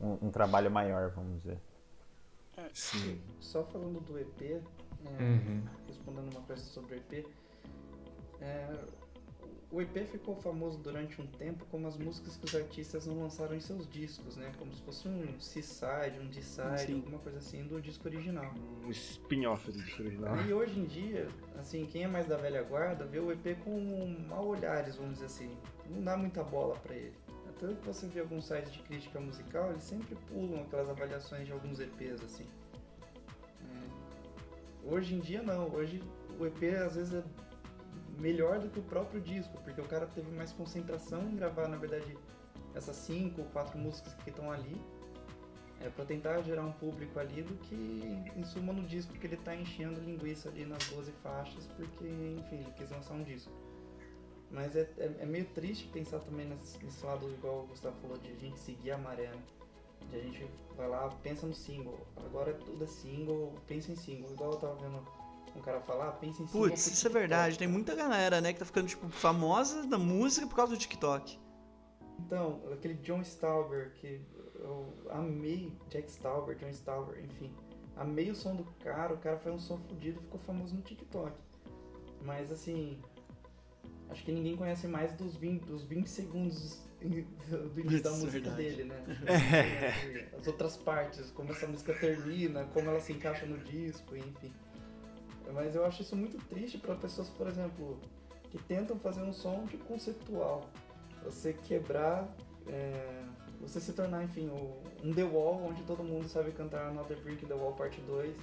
um, 0.00 0.28
um 0.28 0.30
trabalho 0.30 0.70
maior, 0.70 1.10
vamos 1.10 1.42
dizer. 1.42 1.58
Sim. 2.72 3.20
Só 3.40 3.62
falando 3.64 4.00
do 4.00 4.18
EP, 4.18 4.62
é, 5.04 5.22
Uhum. 5.22 5.62
respondendo 5.86 6.32
uma 6.32 6.42
coisa 6.42 6.62
sobre 6.62 6.94
o 6.94 6.98
EP, 6.98 7.26
é, 8.40 8.84
o 9.70 9.80
EP 9.80 10.04
ficou 10.06 10.36
famoso 10.36 10.78
durante 10.78 11.20
um 11.20 11.26
tempo 11.26 11.64
como 11.66 11.88
as 11.88 11.96
músicas 11.96 12.36
que 12.36 12.44
os 12.44 12.54
artistas 12.54 13.04
não 13.06 13.20
lançaram 13.22 13.54
em 13.54 13.60
seus 13.60 13.88
discos, 13.90 14.36
né? 14.36 14.52
Como 14.58 14.72
se 14.72 14.80
fosse 14.82 15.08
um 15.08 15.40
C-side, 15.40 16.20
um 16.20 16.28
D-side, 16.28 16.92
alguma 16.92 17.18
coisa 17.18 17.38
assim 17.38 17.64
do 17.64 17.80
disco 17.80 18.06
original. 18.06 18.52
Um 18.84 18.90
spin-off 18.90 19.70
do 19.70 19.82
disco 19.82 20.02
original. 20.02 20.36
E 20.42 20.52
hoje 20.52 20.78
em 20.78 20.84
dia, 20.84 21.28
assim, 21.58 21.84
quem 21.86 22.04
é 22.04 22.08
mais 22.08 22.26
da 22.26 22.36
velha 22.36 22.62
guarda 22.62 23.04
vê 23.04 23.18
o 23.18 23.32
EP 23.32 23.56
com 23.64 24.16
mal 24.28 24.46
olhares, 24.46 24.96
vamos 24.96 25.14
dizer 25.14 25.26
assim. 25.26 25.56
Não 25.90 26.02
dá 26.02 26.16
muita 26.16 26.44
bola 26.44 26.76
pra 26.76 26.94
ele. 26.94 27.14
Até 27.48 27.74
que 27.74 27.86
você 27.86 28.06
vê 28.06 28.20
alguns 28.20 28.46
sites 28.46 28.72
de 28.72 28.80
crítica 28.80 29.18
musical, 29.18 29.70
eles 29.70 29.82
sempre 29.82 30.14
pulam 30.28 30.62
aquelas 30.62 30.88
avaliações 30.88 31.46
de 31.46 31.52
alguns 31.52 31.80
EPs, 31.80 32.22
assim. 32.22 32.46
Hoje 34.88 35.16
em 35.16 35.18
dia 35.18 35.42
não, 35.42 35.68
hoje 35.74 36.00
o 36.38 36.46
EP 36.46 36.62
às 36.86 36.94
vezes 36.94 37.14
é 37.14 37.24
melhor 38.20 38.60
do 38.60 38.70
que 38.70 38.78
o 38.78 38.82
próprio 38.82 39.20
disco, 39.20 39.60
porque 39.64 39.80
o 39.80 39.88
cara 39.88 40.06
teve 40.06 40.30
mais 40.30 40.52
concentração 40.52 41.28
em 41.28 41.34
gravar, 41.34 41.66
na 41.66 41.76
verdade, 41.76 42.16
essas 42.72 42.94
cinco 42.94 43.40
ou 43.40 43.48
quatro 43.48 43.76
músicas 43.76 44.14
que 44.14 44.30
estão 44.30 44.50
ali. 44.50 44.80
É 45.80 45.90
pra 45.90 46.04
tentar 46.04 46.40
gerar 46.42 46.62
um 46.62 46.72
público 46.72 47.18
ali 47.18 47.42
do 47.42 47.54
que 47.56 47.74
em 48.34 48.44
suma 48.44 48.72
no 48.72 48.84
disco 48.84 49.12
que 49.12 49.26
ele 49.26 49.36
tá 49.36 49.54
enchendo 49.54 50.00
linguiça 50.00 50.48
ali 50.48 50.64
nas 50.64 50.82
12 50.86 51.12
faixas, 51.22 51.66
porque, 51.76 52.06
enfim, 52.06 52.60
ele 52.60 52.72
quis 52.76 52.90
lançar 52.90 53.14
um 53.14 53.24
disco. 53.24 53.52
Mas 54.50 54.74
é, 54.76 54.88
é, 54.98 55.16
é 55.18 55.26
meio 55.26 55.44
triste 55.46 55.88
pensar 55.88 56.20
também 56.20 56.46
nesse, 56.46 56.82
nesse 56.82 57.04
lado, 57.04 57.28
igual 57.28 57.64
o 57.64 57.66
Gustavo 57.66 57.96
falou, 58.00 58.16
de 58.18 58.30
a 58.30 58.36
gente 58.36 58.58
seguir 58.60 58.92
a 58.92 58.98
maré, 58.98 59.26
né? 59.26 59.42
A 60.12 60.18
gente 60.18 60.46
vai 60.76 60.88
lá, 60.88 61.08
pensa 61.22 61.46
no 61.46 61.54
single. 61.54 61.98
Agora 62.16 62.54
tudo 62.54 62.84
é 62.84 62.86
single, 62.86 63.54
pensa 63.66 63.92
em 63.92 63.96
single. 63.96 64.30
Igual 64.32 64.52
eu 64.52 64.58
tava 64.58 64.74
vendo 64.76 65.02
um 65.54 65.60
cara 65.60 65.80
falar, 65.80 66.12
pensa 66.12 66.42
em 66.42 66.46
single. 66.46 66.68
Putz, 66.68 66.86
isso 66.86 67.06
é 67.06 67.10
verdade. 67.10 67.58
Tem 67.58 67.68
muita 67.68 67.94
galera, 67.94 68.40
né, 68.40 68.52
que 68.52 68.58
tá 68.58 68.64
ficando, 68.64 68.88
tipo, 68.88 69.08
famosa 69.08 69.86
da 69.86 69.98
música 69.98 70.46
por 70.46 70.56
causa 70.56 70.74
do 70.74 70.78
TikTok. 70.78 71.38
Então, 72.18 72.62
aquele 72.72 72.94
John 72.94 73.20
Stauber, 73.22 73.92
que 73.94 74.20
eu 74.54 74.92
amei, 75.10 75.72
Jack 75.90 76.10
Stauber, 76.10 76.56
John 76.56 76.70
Stauber, 76.70 77.22
enfim. 77.24 77.52
Amei 77.96 78.30
o 78.30 78.34
som 78.34 78.54
do 78.54 78.64
cara, 78.80 79.14
o 79.14 79.18
cara 79.18 79.38
faz 79.38 79.54
um 79.54 79.58
som 79.58 79.78
fodido 79.78 80.18
e 80.20 80.22
ficou 80.22 80.40
famoso 80.40 80.74
no 80.74 80.82
TikTok. 80.82 81.32
Mas 82.22 82.50
assim, 82.50 83.00
acho 84.10 84.24
que 84.24 84.32
ninguém 84.32 84.56
conhece 84.56 84.86
mais 84.86 85.12
dos 85.12 85.36
20, 85.36 85.64
dos 85.64 85.84
20 85.84 86.06
segundos 86.08 86.78
do 87.00 87.80
início 87.80 88.02
da 88.02 88.10
é 88.10 88.12
música 88.12 88.30
verdade. 88.30 88.56
dele, 88.56 88.84
né? 88.84 89.02
Conhece 89.04 90.26
As 90.38 90.46
outras 90.46 90.76
partes, 90.76 91.30
como 91.30 91.52
essa 91.52 91.66
música 91.66 91.92
termina, 91.94 92.64
como 92.72 92.88
ela 92.88 93.00
se 93.00 93.12
encaixa 93.12 93.46
no 93.46 93.58
disco, 93.58 94.16
enfim. 94.16 94.52
Mas 95.52 95.74
eu 95.74 95.84
acho 95.84 96.02
isso 96.02 96.16
muito 96.16 96.38
triste 96.48 96.78
para 96.78 96.94
pessoas, 96.96 97.28
por 97.28 97.46
exemplo, 97.46 98.00
que 98.50 98.58
tentam 98.58 98.98
fazer 98.98 99.22
um 99.22 99.32
som 99.32 99.64
de 99.64 99.76
conceptual. 99.76 100.68
Você 101.24 101.52
quebrar, 101.52 102.28
é, 102.66 103.22
você 103.60 103.80
se 103.80 103.92
tornar, 103.92 104.24
enfim, 104.24 104.50
um 105.04 105.12
The 105.14 105.24
Wall, 105.24 105.66
onde 105.68 105.82
todo 105.82 106.02
mundo 106.02 106.28
sabe 106.28 106.50
cantar 106.52 106.88
Another 106.88 107.16
Brick 107.18 107.44
in 107.44 107.48
the 107.48 107.54
Wall 107.54 107.72
parte 107.74 108.00
2, 108.00 108.34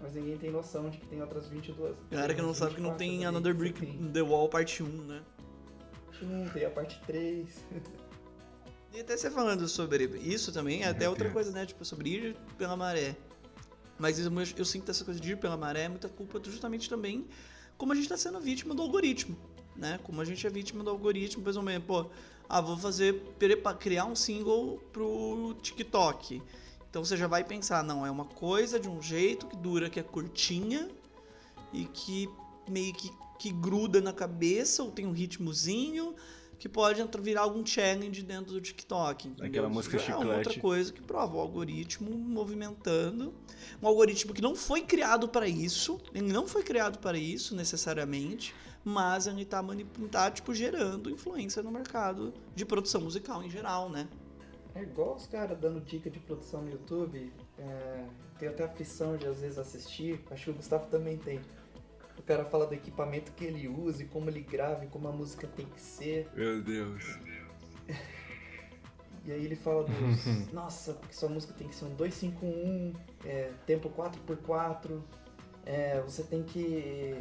mas 0.00 0.14
ninguém 0.14 0.36
tem 0.36 0.50
noção 0.50 0.90
de 0.90 0.98
que 0.98 1.06
tem 1.06 1.20
outras 1.20 1.48
22. 1.48 1.96
Galera 2.10 2.34
que 2.34 2.42
não 2.42 2.54
sabe 2.54 2.74
que 2.74 2.80
não 2.80 2.90
24 2.90 2.98
tem 2.98 3.26
Another 3.26 3.52
que 3.52 3.58
Brick 3.58 3.80
tem. 3.80 4.12
The 4.12 4.22
Wall 4.22 4.48
parte 4.48 4.82
1, 4.82 4.86
né? 4.86 5.22
Um, 6.22 6.48
tem 6.48 6.64
a 6.64 6.70
parte 6.70 7.00
3. 7.06 7.48
E 8.94 9.00
até 9.00 9.14
você 9.14 9.30
falando 9.30 9.68
sobre 9.68 10.04
isso 10.04 10.50
também, 10.50 10.82
é 10.82 10.88
até 10.88 11.00
Meu 11.00 11.10
outra 11.10 11.28
coisa, 11.28 11.52
né? 11.52 11.66
Tipo, 11.66 11.84
sobre 11.84 12.08
ir 12.08 12.36
pela 12.56 12.74
maré. 12.78 13.14
Mas 13.98 14.18
eu, 14.18 14.32
eu 14.56 14.64
sinto 14.64 14.90
essa 14.90 15.04
coisa 15.04 15.20
de 15.20 15.32
ir 15.32 15.36
pela 15.36 15.54
maré 15.54 15.82
é 15.82 15.88
muita 15.88 16.08
culpa 16.08 16.40
justamente 16.42 16.88
também 16.88 17.26
como 17.76 17.92
a 17.92 17.94
gente 17.94 18.08
tá 18.08 18.16
sendo 18.16 18.40
vítima 18.40 18.74
do 18.74 18.82
algoritmo, 18.82 19.36
né? 19.74 19.98
Como 20.02 20.20
a 20.20 20.24
gente 20.24 20.46
é 20.46 20.50
vítima 20.50 20.82
do 20.82 20.90
algoritmo, 20.90 21.42
por 21.42 21.50
exemplo, 21.50 21.82
pô, 22.04 22.10
ah, 22.48 22.60
vou 22.60 22.76
fazer, 22.76 23.22
criar 23.78 24.06
um 24.06 24.14
single 24.14 24.78
pro 24.92 25.54
TikTok. 25.60 26.42
Então 26.96 27.04
você 27.04 27.14
já 27.14 27.26
vai 27.26 27.44
pensar, 27.44 27.84
não, 27.84 28.06
é 28.06 28.10
uma 28.10 28.24
coisa 28.24 28.80
de 28.80 28.88
um 28.88 29.02
jeito 29.02 29.46
que 29.46 29.54
dura, 29.54 29.90
que 29.90 30.00
é 30.00 30.02
curtinha 30.02 30.88
e 31.70 31.84
que 31.84 32.26
meio 32.66 32.94
que, 32.94 33.10
que 33.38 33.52
gruda 33.52 34.00
na 34.00 34.14
cabeça 34.14 34.82
ou 34.82 34.90
tem 34.90 35.04
um 35.04 35.12
ritmozinho 35.12 36.14
que 36.58 36.70
pode 36.70 37.06
virar 37.20 37.42
algum 37.42 37.66
challenge 37.66 38.22
dentro 38.22 38.54
do 38.54 38.62
TikTok. 38.62 39.28
Entendeu? 39.28 39.46
Aquela 39.46 39.68
música 39.68 39.98
Isso 39.98 40.10
É 40.10 40.14
uma 40.14 40.22
chiclete. 40.24 40.48
outra 40.48 40.58
coisa 40.62 40.90
que 40.90 41.02
prova 41.02 41.36
o 41.36 41.40
algoritmo 41.40 42.16
movimentando. 42.16 43.34
Um 43.82 43.86
algoritmo 43.86 44.32
que 44.32 44.40
não 44.40 44.56
foi 44.56 44.80
criado 44.80 45.28
para 45.28 45.46
isso, 45.46 46.00
ele 46.14 46.32
não 46.32 46.48
foi 46.48 46.62
criado 46.62 46.98
para 46.98 47.18
isso 47.18 47.54
necessariamente, 47.54 48.54
mas 48.82 49.26
ele 49.26 49.44
tá, 49.44 49.62
manip- 49.62 49.98
tá 50.10 50.30
tipo, 50.30 50.54
gerando 50.54 51.10
influência 51.10 51.62
no 51.62 51.70
mercado 51.70 52.32
de 52.54 52.64
produção 52.64 53.02
musical 53.02 53.42
em 53.42 53.50
geral, 53.50 53.90
né? 53.90 54.08
É 54.76 54.82
igual 54.82 55.14
os 55.14 55.26
caras 55.26 55.58
dando 55.58 55.80
dica 55.80 56.10
de 56.10 56.18
produção 56.20 56.60
no 56.60 56.70
YouTube. 56.70 57.32
É, 57.58 58.04
tem 58.38 58.48
até 58.48 58.64
aflição 58.64 59.16
de 59.16 59.26
às 59.26 59.40
vezes 59.40 59.58
assistir. 59.58 60.22
Acho 60.30 60.44
que 60.44 60.50
o 60.50 60.54
Gustavo 60.54 60.86
também 60.90 61.16
tem. 61.16 61.40
O 62.18 62.22
cara 62.22 62.44
fala 62.44 62.66
do 62.66 62.74
equipamento 62.74 63.32
que 63.32 63.44
ele 63.46 63.66
usa, 63.68 64.02
e 64.02 64.06
como 64.06 64.28
ele 64.28 64.40
grava, 64.40 64.84
e 64.84 64.88
como 64.88 65.08
a 65.08 65.12
música 65.12 65.46
tem 65.46 65.64
que 65.64 65.80
ser. 65.80 66.28
Meu 66.34 66.62
Deus. 66.62 67.18
E 69.24 69.32
aí 69.32 69.44
ele 69.44 69.56
fala 69.56 69.84
dos. 69.84 70.26
Nossa, 70.52 70.92
porque 70.92 71.14
sua 71.14 71.30
música 71.30 71.54
tem 71.54 71.68
que 71.68 71.74
ser 71.74 71.86
um 71.86 71.94
251, 71.94 72.92
é, 73.24 73.50
tempo 73.66 73.90
4x4. 73.90 75.00
é, 75.64 76.00
você 76.02 76.22
tem 76.22 76.42
que. 76.42 77.14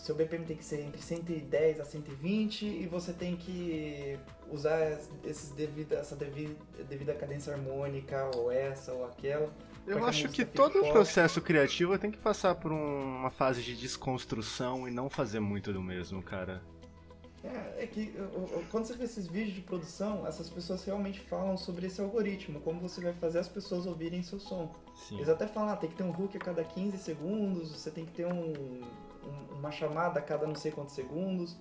Seu 0.00 0.14
BPM 0.14 0.46
tem 0.46 0.56
que 0.56 0.64
ser 0.64 0.80
entre 0.80 1.02
110 1.02 1.78
a 1.78 1.84
120 1.84 2.64
e 2.64 2.86
você 2.86 3.12
tem 3.12 3.36
que 3.36 4.18
usar 4.50 4.98
esses 5.22 5.50
devido, 5.50 5.92
essa 5.92 6.16
devida, 6.16 6.56
devida 6.88 7.12
cadência 7.14 7.52
harmônica, 7.52 8.30
ou 8.34 8.50
essa 8.50 8.94
ou 8.94 9.04
aquela. 9.04 9.52
Eu 9.86 10.02
acho 10.06 10.30
que 10.30 10.42
todo 10.42 10.72
forte. 10.72 10.90
processo 10.90 11.42
criativo 11.42 11.98
tem 11.98 12.10
que 12.10 12.16
passar 12.16 12.54
por 12.54 12.72
um- 12.72 13.16
uma 13.18 13.28
fase 13.30 13.62
de 13.62 13.76
desconstrução 13.76 14.88
e 14.88 14.90
não 14.90 15.10
fazer 15.10 15.38
muito 15.38 15.70
do 15.70 15.82
mesmo, 15.82 16.22
cara. 16.22 16.62
É, 17.44 17.84
é 17.84 17.86
que 17.86 18.14
quando 18.70 18.86
você 18.86 18.94
vê 18.94 19.04
esses 19.04 19.26
vídeos 19.26 19.54
de 19.54 19.60
produção, 19.60 20.26
essas 20.26 20.48
pessoas 20.48 20.82
realmente 20.82 21.20
falam 21.20 21.58
sobre 21.58 21.86
esse 21.88 22.00
algoritmo, 22.00 22.58
como 22.60 22.80
você 22.80 23.02
vai 23.02 23.12
fazer 23.12 23.38
as 23.38 23.48
pessoas 23.48 23.84
ouvirem 23.86 24.22
seu 24.22 24.40
som. 24.40 24.74
Sim. 24.94 25.16
Eles 25.16 25.28
até 25.28 25.46
falam, 25.46 25.68
ah, 25.70 25.76
tem 25.76 25.90
que 25.90 25.96
ter 25.96 26.04
um 26.04 26.10
hook 26.10 26.36
a 26.36 26.40
cada 26.40 26.64
15 26.64 26.96
segundos, 26.96 27.70
você 27.70 27.90
tem 27.90 28.06
que 28.06 28.12
ter 28.12 28.26
um- 28.26 28.80
uma 29.50 29.70
chamada 29.70 30.18
a 30.18 30.22
cada 30.22 30.46
não 30.46 30.54
sei 30.54 30.72
quantos 30.72 30.94
segundos, 30.94 31.58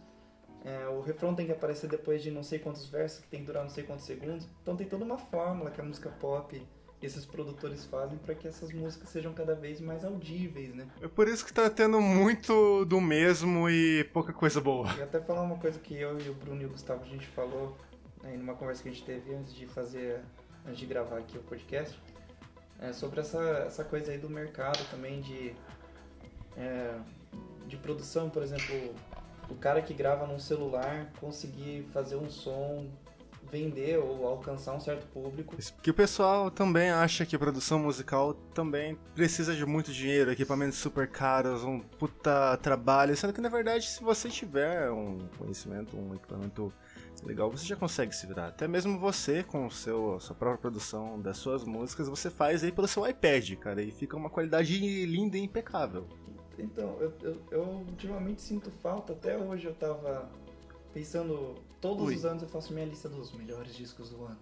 é, 0.64 0.88
o 0.88 1.01
refrão 1.01 1.34
tem 1.34 1.45
que 1.45 1.51
aparecer 1.51 1.89
depois 1.89 2.22
de 2.22 2.32
não 2.32 2.43
sei 2.43 2.60
quantos 2.60 2.88
versos, 2.88 3.20
que 3.20 3.28
tem 3.28 3.41
que 3.41 3.45
durar 3.45 3.64
não 3.64 3.70
sei 3.70 3.84
quantos 3.84 4.05
segundos. 4.05 4.47
Então 4.62 4.76
tem 4.76 4.88
toda 4.88 5.05
uma 5.05 5.18
fórmula 5.18 5.72
que 5.72 5.80
a 5.80 5.84
música 5.84 6.10
pop 6.10 6.55
e 7.01 7.05
esses 7.05 7.26
produtores 7.26 7.86
fazem 7.86 8.18
para 8.18 8.36
que 8.36 8.47
essas 8.47 8.74
músicas 8.74 9.10
sejam 9.10 9.34
cada 9.34 9.55
vez 9.55 9.80
mais 9.80 10.03
audíveis, 10.03 10.76
né? 10.76 10.86
É 11.01 11.07
por 11.07 11.30
isso 11.30 11.45
que 11.45 11.53
tá 11.53 11.70
tendo 11.70 12.01
muito 12.01 12.84
do 12.86 12.99
mesmo 12.99 13.70
e 13.70 14.03
pouca 14.14 14.34
coisa 14.34 14.60
boa. 14.60 14.88
E 14.97 15.01
até 15.01 15.22
falar 15.22 15.43
uma 15.43 15.57
coisa 15.57 15.80
que 15.80 15.95
eu 15.95 16.20
e 16.20 16.30
o 16.30 16.34
Bruno 16.34 16.62
e 16.62 16.66
o 16.66 16.70
Gustavo 16.70 17.03
a 17.03 17.07
gente 17.07 17.26
falou 17.28 17.78
né, 18.22 18.36
numa 18.36 18.53
conversa 18.53 18.84
que 18.84 18.89
a 18.89 18.91
gente 18.91 19.05
teve 19.05 19.34
antes 19.34 19.55
de 19.55 19.66
fazer, 19.66 20.22
antes 20.66 20.78
de 20.78 20.86
gravar 20.86 21.20
aqui 21.20 21.38
o 21.38 21.41
podcast, 21.43 21.97
é, 22.82 22.91
sobre 22.91 23.22
essa, 23.22 23.41
essa 23.66 23.86
coisa 23.86 24.12
aí 24.12 24.18
do 24.18 24.30
mercado 24.30 24.80
também 24.91 25.22
de, 25.22 25.55
é, 26.57 26.99
de 27.70 27.78
produção, 27.78 28.30
por 28.30 28.43
exemplo, 28.43 28.93
o 29.49 29.55
cara 29.55 29.82
que 29.82 29.93
grava 29.93 30.28
num 30.28 30.39
celular 30.39 31.11
conseguir 31.20 31.88
fazer 31.93 32.15
um 32.15 32.30
som, 32.30 32.89
vender 33.51 33.97
ou 33.97 34.28
alcançar 34.28 34.76
um 34.76 34.80
certo 34.80 35.07
público. 35.07 35.55
Que 35.82 35.89
o 35.89 35.93
pessoal 35.93 36.51
também 36.51 36.89
acha 36.89 37.26
que 37.26 37.38
produção 37.38 37.80
musical 37.80 38.34
também 38.34 38.97
precisa 39.15 39.55
de 39.55 39.65
muito 39.65 39.91
dinheiro, 39.91 40.32
equipamentos 40.32 40.78
super 40.78 41.07
caros, 41.09 41.63
um 41.63 41.80
puta 41.80 42.57
trabalho, 42.57 43.15
sendo 43.15 43.34
que 43.34 43.41
na 43.41 43.49
verdade 43.49 43.86
se 43.86 44.03
você 44.03 44.30
tiver 44.30 44.91
um 44.91 45.17
conhecimento, 45.38 45.97
um 45.97 46.13
equipamento 46.13 46.74
legal, 47.24 47.49
você 47.49 47.65
já 47.65 47.76
consegue 47.76 48.15
se 48.15 48.28
virar. 48.28 48.47
Até 48.47 48.67
mesmo 48.67 48.99
você 48.99 49.43
com 49.43 49.65
o 49.65 49.72
seu, 49.72 50.20
sua 50.20 50.36
própria 50.36 50.61
produção 50.61 51.20
das 51.20 51.38
suas 51.38 51.63
músicas, 51.63 52.07
você 52.07 52.30
faz 52.30 52.63
aí 52.63 52.72
pelo 52.72 52.88
seu 52.88 53.07
iPad, 53.07 53.55
cara, 53.55 53.82
e 53.82 53.91
fica 53.91 54.15
uma 54.15 54.30
qualidade 54.30 54.78
linda 55.05 55.38
e 55.38 55.41
impecável. 55.41 56.07
Então, 56.60 56.97
eu, 56.99 57.14
eu, 57.22 57.41
eu 57.51 57.64
ultimamente 57.64 58.41
sinto 58.41 58.70
falta, 58.70 59.14
até 59.14 59.38
hoje 59.38 59.66
eu 59.66 59.74
tava 59.74 60.30
pensando, 60.93 61.55
todos 61.80 62.07
Ui. 62.07 62.16
os 62.16 62.26
anos 62.26 62.43
eu 62.43 62.49
faço 62.49 62.74
minha 62.74 62.86
lista 62.86 63.07
dos 63.07 63.32
melhores 63.32 63.76
discos 63.76 64.10
do 64.10 64.26
ano. 64.26 64.39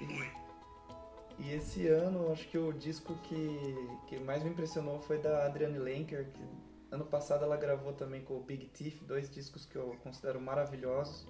E, 0.00 1.42
e 1.44 1.52
esse 1.52 1.86
ano, 1.88 2.32
acho 2.32 2.48
que 2.48 2.56
o 2.56 2.72
disco 2.72 3.14
que, 3.24 3.98
que 4.06 4.18
mais 4.18 4.42
me 4.42 4.50
impressionou 4.50 5.00
foi 5.00 5.18
da 5.18 5.44
Adriane 5.44 5.78
Lenker, 5.78 6.30
que 6.32 6.42
ano 6.90 7.04
passado 7.04 7.44
ela 7.44 7.56
gravou 7.56 7.92
também 7.92 8.22
com 8.22 8.34
o 8.34 8.40
Big 8.40 8.66
Thief, 8.68 9.02
dois 9.02 9.30
discos 9.30 9.66
que 9.66 9.76
eu 9.76 9.96
considero 10.02 10.40
maravilhosos. 10.40 11.26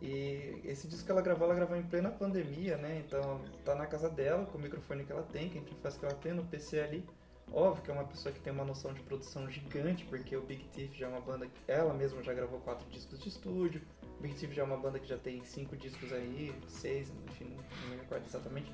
E 0.00 0.60
esse 0.64 0.86
disco 0.86 1.06
que 1.06 1.10
ela 1.10 1.20
gravou, 1.20 1.46
ela 1.46 1.56
gravou 1.56 1.76
em 1.76 1.82
plena 1.82 2.10
pandemia, 2.10 2.76
né? 2.76 3.02
Então 3.04 3.40
tá 3.64 3.74
na 3.74 3.86
casa 3.86 4.08
dela, 4.08 4.46
com 4.46 4.56
o 4.56 4.60
microfone 4.60 5.04
que 5.04 5.10
ela 5.10 5.24
tem, 5.24 5.50
com 5.50 5.58
a 5.58 5.60
interface 5.60 5.98
que 5.98 6.04
ela 6.04 6.14
tem, 6.14 6.32
no 6.32 6.44
PC 6.44 6.80
ali. 6.80 7.04
Óbvio 7.52 7.82
que 7.82 7.90
é 7.90 7.94
uma 7.94 8.04
pessoa 8.04 8.32
que 8.32 8.40
tem 8.40 8.52
uma 8.52 8.64
noção 8.64 8.92
de 8.92 9.00
produção 9.00 9.50
gigante, 9.50 10.04
porque 10.04 10.36
o 10.36 10.42
Big 10.42 10.64
Thief 10.68 10.94
já 10.94 11.06
é 11.06 11.08
uma 11.08 11.20
banda 11.20 11.46
que 11.46 11.60
ela 11.66 11.94
mesma 11.94 12.22
já 12.22 12.34
gravou 12.34 12.60
quatro 12.60 12.88
discos 12.90 13.18
de 13.20 13.28
estúdio. 13.28 13.80
O 14.18 14.22
Big 14.22 14.34
Thief 14.34 14.52
já 14.52 14.62
é 14.62 14.64
uma 14.64 14.76
banda 14.76 14.98
que 14.98 15.06
já 15.06 15.16
tem 15.16 15.44
cinco 15.44 15.76
discos 15.76 16.12
aí, 16.12 16.54
seis, 16.68 17.10
enfim, 17.28 17.56
não 17.82 17.90
me 17.90 17.96
recordo 17.96 18.26
exatamente, 18.26 18.72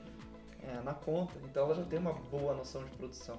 é, 0.63 0.81
na 0.83 0.95
conta. 0.95 1.35
Então 1.45 1.67
ela 1.67 1.75
já 1.75 1.85
tem 1.85 1.99
uma 1.99 2.13
boa 2.13 2.55
noção 2.55 2.85
de 2.85 2.91
produção. 2.91 3.39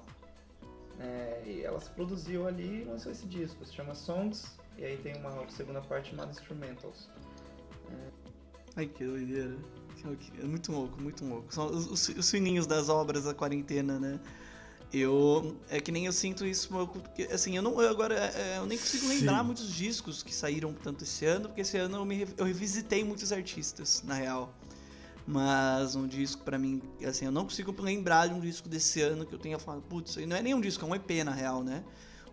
É, 0.99 1.43
e 1.45 1.63
ela 1.63 1.79
se 1.79 1.89
produziu 1.89 2.47
ali 2.47 2.81
e 2.81 2.83
lançou 2.85 3.11
esse 3.11 3.27
disco, 3.27 3.65
se 3.65 3.73
chama 3.73 3.93
Songs, 3.93 4.57
e 4.77 4.85
aí 4.85 4.97
tem 4.97 5.17
uma 5.17 5.49
segunda 5.49 5.81
parte 5.81 6.11
chamada 6.11 6.31
Instrumentals. 6.31 7.09
Ai, 8.77 8.87
que 8.87 9.05
doideira. 9.05 9.55
É 10.39 10.45
muito 10.45 10.71
louco, 10.71 11.01
muito 11.01 11.25
louco. 11.25 11.53
São 11.53 11.67
os, 11.67 11.87
os, 11.89 12.09
os 12.09 12.25
sininhos 12.25 12.67
das 12.67 12.89
obras 12.89 13.23
da 13.23 13.33
quarentena, 13.33 13.99
né? 13.99 14.19
Eu. 14.93 15.57
É 15.69 15.79
que 15.79 15.91
nem 15.91 16.05
eu 16.05 16.13
sinto 16.13 16.45
isso, 16.45 16.69
porque, 16.69 17.23
assim, 17.23 17.55
eu 17.55 17.61
não. 17.61 17.81
Eu 17.81 17.89
agora, 17.89 18.15
é, 18.15 18.57
eu 18.57 18.65
nem 18.65 18.77
consigo 18.77 19.07
lembrar 19.07 19.39
Sim. 19.39 19.45
muitos 19.45 19.73
discos 19.73 20.23
que 20.23 20.33
saíram 20.33 20.73
tanto 20.73 21.03
esse 21.03 21.25
ano, 21.25 21.49
porque 21.49 21.61
esse 21.61 21.77
ano 21.77 21.97
eu, 21.97 22.05
me, 22.05 22.27
eu 22.37 22.45
revisitei 22.45 23.03
muitos 23.03 23.31
artistas, 23.31 24.03
na 24.03 24.13
real. 24.13 24.53
Mas 25.27 25.95
um 25.95 26.07
disco 26.07 26.43
pra 26.43 26.57
mim, 26.57 26.81
assim, 27.03 27.25
eu 27.25 27.31
não 27.31 27.45
consigo 27.45 27.73
lembrar 27.81 28.27
de 28.27 28.33
um 28.35 28.39
disco 28.39 28.69
desse 28.69 29.01
ano 29.01 29.25
que 29.25 29.33
eu 29.33 29.39
tenha 29.39 29.57
falado, 29.57 29.81
putz, 29.81 30.11
isso 30.11 30.19
aí 30.19 30.25
não 30.27 30.35
é 30.35 30.41
nem 30.41 30.53
um 30.53 30.61
disco, 30.61 30.85
é 30.85 30.87
um 30.87 30.93
EP 30.93 31.23
na 31.25 31.31
real, 31.31 31.63
né? 31.63 31.83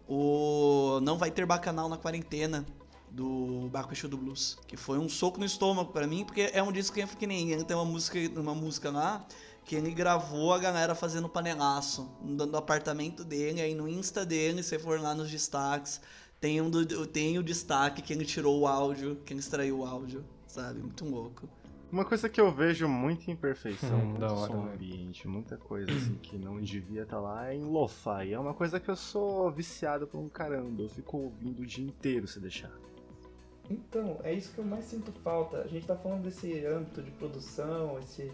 O 0.07 1.01
Não 1.03 1.17
Vai 1.17 1.31
Ter 1.31 1.47
Bacanal 1.47 1.89
na 1.89 1.97
Quarentena, 1.97 2.67
do 3.13 3.69
Baco 3.71 3.93
Exu 3.93 4.09
do 4.09 4.17
Blues, 4.17 4.59
que 4.67 4.77
foi 4.77 4.99
um 4.99 5.09
soco 5.09 5.39
no 5.39 5.45
estômago 5.45 5.93
pra 5.93 6.07
mim, 6.07 6.25
porque 6.25 6.51
é 6.53 6.63
um 6.63 6.73
disco 6.73 6.95
que, 6.95 7.07
que 7.07 7.27
nem 7.27 7.63
tem 7.63 7.77
uma 7.77 7.85
música, 7.85 8.19
uma 8.37 8.55
música 8.55 8.91
lá 8.91 9.27
que 9.65 9.77
ele 9.77 9.93
gravou 9.93 10.53
a 10.53 10.59
galera 10.59 10.95
fazendo 10.95 11.29
panelaço 11.29 12.11
no, 12.21 12.47
no 12.47 12.57
apartamento 12.57 13.25
dele, 13.25 13.61
aí 13.61 13.75
no 13.75 13.89
Insta 13.89 14.25
dele, 14.27 14.63
se 14.63 14.79
for 14.79 15.01
lá 15.01 15.15
nos 15.15 15.31
destaques, 15.31 16.01
tem, 16.41 16.61
um 16.61 16.69
do, 16.69 17.07
tem 17.07 17.39
o 17.39 17.43
destaque 17.43 18.03
que 18.03 18.13
ele 18.13 18.25
tirou 18.25 18.61
o 18.61 18.67
áudio, 18.67 19.17
que 19.25 19.33
ele 19.33 19.41
extraiu 19.41 19.79
o 19.81 19.85
áudio, 19.87 20.25
sabe? 20.47 20.81
Muito 20.81 21.05
louco. 21.05 21.49
Uma 21.93 22.05
coisa 22.07 22.27
que 22.29 22.41
eu 22.41 22.51
vejo 22.51 22.89
muita 22.89 23.31
imperfeição, 23.31 24.01
Hum, 24.01 24.07
muito 24.07 24.25
hora, 24.25 24.53
som 24.53 24.65
né? 24.65 24.73
ambiente, 24.75 25.29
muita 25.29 25.57
coisa 25.59 25.93
assim 25.93 26.15
que 26.17 26.37
não 26.39 26.59
devia 26.61 27.03
estar 27.03 27.21
lá 27.21 27.51
é 27.51 27.55
em 27.55 27.65
lo-fi. 27.65 28.33
É 28.33 28.39
uma 28.39 28.55
coisa 28.55 28.81
que 28.81 28.91
eu 28.91 28.97
sou 28.97 29.51
viciado 29.51 30.07
por 30.07 30.19
um 30.19 30.29
caramba. 30.29 30.83
Eu 30.83 30.89
fico 30.89 31.19
ouvindo 31.19 31.61
o 31.61 31.67
dia 31.67 31.85
inteiro 31.85 32.27
se 32.27 32.41
deixar. 32.41 32.73
Então, 33.71 34.19
é 34.23 34.33
isso 34.33 34.53
que 34.53 34.59
eu 34.59 34.65
mais 34.65 34.87
sinto 34.87 35.13
falta. 35.23 35.59
A 35.63 35.69
gente 35.69 35.87
tá 35.87 35.95
falando 35.97 36.23
desse 36.23 36.65
âmbito 36.67 37.03
de 37.03 37.11
produção, 37.13 37.99
esse, 37.99 38.31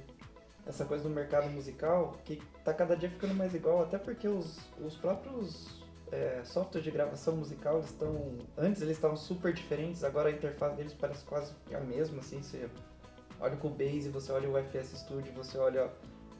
essa 0.68 0.84
coisa 0.84 1.02
do 1.02 1.10
mercado 1.10 1.48
musical, 1.48 2.18
que 2.24 2.40
tá 2.62 2.74
cada 2.74 2.94
dia 2.94 3.08
ficando 3.08 3.34
mais 3.34 3.54
igual, 3.54 3.82
até 3.82 3.96
porque 3.96 4.28
os, 4.28 4.58
os 4.78 4.94
próprios 4.96 5.82
é, 6.12 6.42
softwares 6.44 6.84
de 6.84 6.90
gravação 6.90 7.36
musical 7.36 7.80
estão. 7.80 8.36
Antes 8.56 8.82
eles 8.82 8.96
estavam 8.96 9.16
super 9.16 9.52
diferentes, 9.52 10.04
agora 10.04 10.28
a 10.28 10.32
interface 10.32 10.76
deles 10.76 10.92
parece 10.92 11.24
quase 11.24 11.54
a 11.74 11.80
mesma, 11.80 12.20
assim, 12.20 12.42
você 12.42 12.68
olha 13.40 13.54
o 13.54 13.58
Cubase, 13.58 14.10
você 14.10 14.30
olha 14.30 14.48
o 14.48 14.58
FS 14.58 14.98
Studio, 14.98 15.32
você 15.32 15.56
olha 15.56 15.90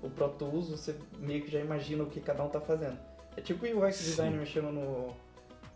o 0.03 0.11
Pro 0.11 0.29
Tools, 0.29 0.69
você 0.69 0.95
meio 1.19 1.43
que 1.43 1.51
já 1.51 1.61
imagina 1.61 2.05
o 2.05 2.07
que 2.07 2.21
cada 2.21 2.45
um 2.45 2.49
tá 2.49 2.61
fazendo. 2.61 2.99
É 3.35 3.41
tipo 3.41 3.65
o 3.65 3.87
UX 3.87 3.99
design 3.99 4.33
Sim. 4.33 4.39
mexendo 4.41 4.73
no, 4.73 5.17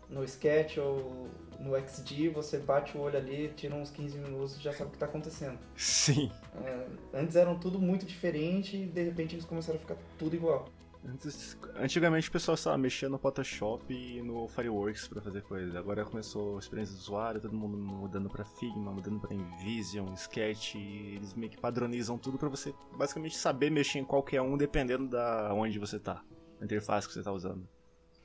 no 0.09 0.23
Sketch 0.23 0.77
ou 0.77 1.27
no 1.63 1.75
XD, 1.79 2.29
você 2.29 2.57
bate 2.57 2.97
o 2.97 3.01
olho 3.01 3.17
ali, 3.17 3.51
tira 3.55 3.73
uns 3.73 3.89
15 3.89 4.17
minutos 4.17 4.57
e 4.57 4.61
já 4.61 4.73
sabe 4.73 4.89
o 4.89 4.91
que 4.93 4.97
tá 4.99 5.05
acontecendo. 5.05 5.57
Sim. 5.75 6.31
É, 6.63 6.87
antes 7.13 7.35
eram 7.35 7.57
tudo 7.57 7.79
muito 7.79 8.05
diferente 8.05 8.75
e 8.77 8.85
de 8.85 9.03
repente 9.03 9.35
eles 9.35 9.45
começaram 9.45 9.77
a 9.77 9.81
ficar 9.81 9.95
tudo 10.19 10.35
igual. 10.35 10.65
Antes- 11.05 11.57
antigamente 11.75 12.29
o 12.29 12.31
pessoal 12.31 12.55
estava 12.55 12.77
mexendo 12.77 13.11
no 13.11 13.17
Photoshop 13.17 13.93
e 13.93 14.21
no 14.21 14.47
Fireworks 14.47 15.05
pra 15.07 15.21
fazer 15.21 15.41
coisa. 15.41 15.77
Agora 15.77 16.05
começou 16.05 16.55
a 16.55 16.59
experiência 16.59 16.95
do 16.95 16.99
usuário, 16.99 17.41
todo 17.41 17.53
mundo 17.53 17.77
mudando 17.77 18.29
pra 18.29 18.45
Figma, 18.45 18.89
mudando 18.91 19.19
pra 19.19 19.33
InVision, 19.33 20.13
Sketch, 20.13 20.75
eles 20.75 21.33
meio 21.33 21.51
que 21.51 21.57
padronizam 21.59 22.17
tudo 22.17 22.37
pra 22.37 22.47
você 22.47 22.73
basicamente 22.97 23.35
saber 23.35 23.69
mexer 23.69 23.99
em 23.99 24.05
qualquer 24.05 24.41
um 24.41 24.55
dependendo 24.55 25.07
da 25.09 25.53
onde 25.53 25.77
você 25.77 25.99
tá, 25.99 26.23
a 26.61 26.63
interface 26.63 27.05
que 27.05 27.13
você 27.13 27.21
tá 27.21 27.33
usando. 27.33 27.67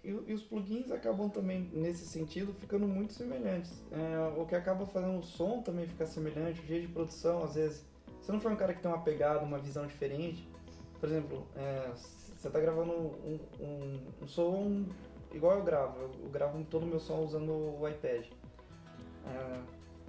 E, 0.05 0.11
e 0.11 0.33
os 0.33 0.43
plugins 0.43 0.91
acabam 0.91 1.29
também, 1.29 1.71
nesse 1.73 2.07
sentido, 2.07 2.53
ficando 2.55 2.87
muito 2.87 3.13
semelhantes. 3.13 3.83
É, 3.91 4.41
o 4.41 4.47
que 4.47 4.55
acaba 4.55 4.87
fazendo 4.87 5.19
o 5.19 5.23
som 5.23 5.61
também 5.63 5.87
ficar 5.87 6.07
semelhante, 6.07 6.61
o 6.61 6.67
jeito 6.67 6.87
de 6.87 6.93
produção, 6.93 7.43
às 7.43 7.55
vezes. 7.55 7.85
Se 8.21 8.33
não 8.33 8.41
for 8.41 8.53
um 8.53 8.57
cara 8.57 8.75
que 8.75 8.81
tem 8.81 8.91
uma 8.91 9.03
pegada, 9.03 9.41
uma 9.41 9.59
visão 9.59 9.87
diferente, 9.87 10.49
por 11.01 11.09
exemplo, 11.09 11.47
é, 11.57 11.91
você 12.37 12.51
tá 12.51 12.61
gravando 12.61 12.93
um, 12.93 13.39
um, 13.61 14.01
um 14.23 14.27
som 14.27 14.85
igual 15.33 15.59
eu 15.59 15.65
gravo. 15.65 16.01
Eu, 16.01 16.11
eu 16.25 16.31
gravo 16.31 16.63
todo 16.65 16.85
o 16.85 16.87
meu 16.87 17.01
som 17.01 17.21
usando 17.21 17.53
o 17.53 17.89
iPad. 17.89 18.27
É, 19.27 19.61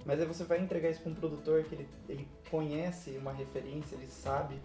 mas 0.04 0.20
aí 0.20 0.26
você 0.26 0.44
vai 0.44 0.60
entregar 0.60 0.90
isso 0.90 1.02
para 1.02 1.12
um 1.12 1.14
produtor 1.14 1.64
que 1.64 1.74
ele, 1.74 1.88
ele 2.08 2.28
conhece 2.50 3.10
uma 3.18 3.32
referência, 3.32 3.94
ele 3.96 4.06
sabe 4.06 4.60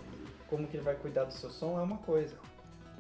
como 0.47 0.67
que 0.67 0.77
ele 0.77 0.83
vai 0.83 0.95
cuidar 0.95 1.25
do 1.25 1.33
seu 1.33 1.49
som, 1.49 1.79
é 1.79 1.83
uma 1.83 1.97
coisa. 1.97 2.37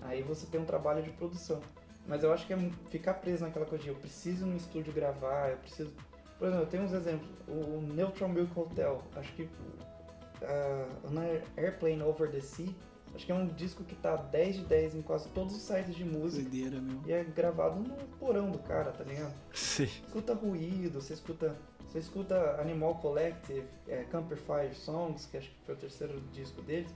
Aí 0.01 0.21
você 0.21 0.45
tem 0.45 0.59
um 0.59 0.65
trabalho 0.65 1.01
de 1.01 1.09
produção. 1.11 1.61
Mas 2.07 2.23
eu 2.23 2.31
acho 2.31 2.45
que 2.45 2.53
é 2.53 2.57
ficar 2.89 3.15
preso 3.15 3.43
naquela 3.43 3.65
coisa 3.65 3.83
de 3.83 3.89
eu 3.89 3.95
preciso 3.95 4.45
no 4.45 4.55
estúdio 4.55 4.93
gravar, 4.93 5.49
eu 5.49 5.57
preciso. 5.57 5.91
Por 6.37 6.47
exemplo, 6.47 6.65
eu 6.65 6.69
tenho 6.69 6.83
uns 6.83 6.93
exemplos. 6.93 7.29
O 7.47 7.81
Neutral 7.81 8.29
Milk 8.29 8.59
Hotel, 8.59 9.01
acho 9.15 9.33
que 9.33 9.43
uh, 9.43 11.07
An 11.07 11.41
Airplane 11.57 12.01
Over 12.03 12.29
the 12.29 12.41
Sea, 12.41 12.69
acho 13.15 13.25
que 13.25 13.31
é 13.31 13.35
um 13.35 13.47
disco 13.47 13.83
que 13.83 13.95
tá 13.95 14.15
10 14.15 14.55
de 14.57 14.61
10 14.65 14.95
em 14.95 15.01
quase 15.01 15.29
todos 15.29 15.55
os 15.55 15.61
sites 15.61 15.95
de 15.95 16.03
música. 16.03 16.47
Doideira, 16.47 16.79
meu. 16.79 17.01
E 17.07 17.13
é 17.13 17.23
gravado 17.23 17.79
no 17.79 17.95
porão 18.19 18.51
do 18.51 18.59
cara, 18.59 18.91
tá 18.91 19.03
ligado? 19.03 19.33
Sim. 19.53 19.85
escuta 19.85 20.33
ruído, 20.33 21.01
você 21.01 21.13
escuta, 21.13 21.55
você 21.87 21.99
escuta 21.99 22.61
Animal 22.61 22.95
Collective, 22.95 23.65
é, 23.87 24.03
Camperfire 24.03 24.75
Songs, 24.75 25.25
que 25.25 25.37
acho 25.37 25.49
que 25.49 25.57
foi 25.65 25.75
o 25.75 25.77
terceiro 25.77 26.21
disco 26.31 26.61
deles, 26.61 26.93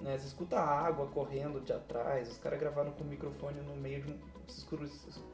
né? 0.00 0.16
Você 0.18 0.26
escuta 0.26 0.58
a 0.58 0.86
água 0.86 1.06
correndo 1.06 1.60
de 1.60 1.72
atrás, 1.72 2.30
os 2.30 2.38
caras 2.38 2.58
gravaram 2.58 2.90
com 2.92 3.04
o 3.04 3.06
microfone 3.06 3.60
no 3.60 3.76
meio 3.76 4.02
de 4.02 4.12
um, 4.12 4.18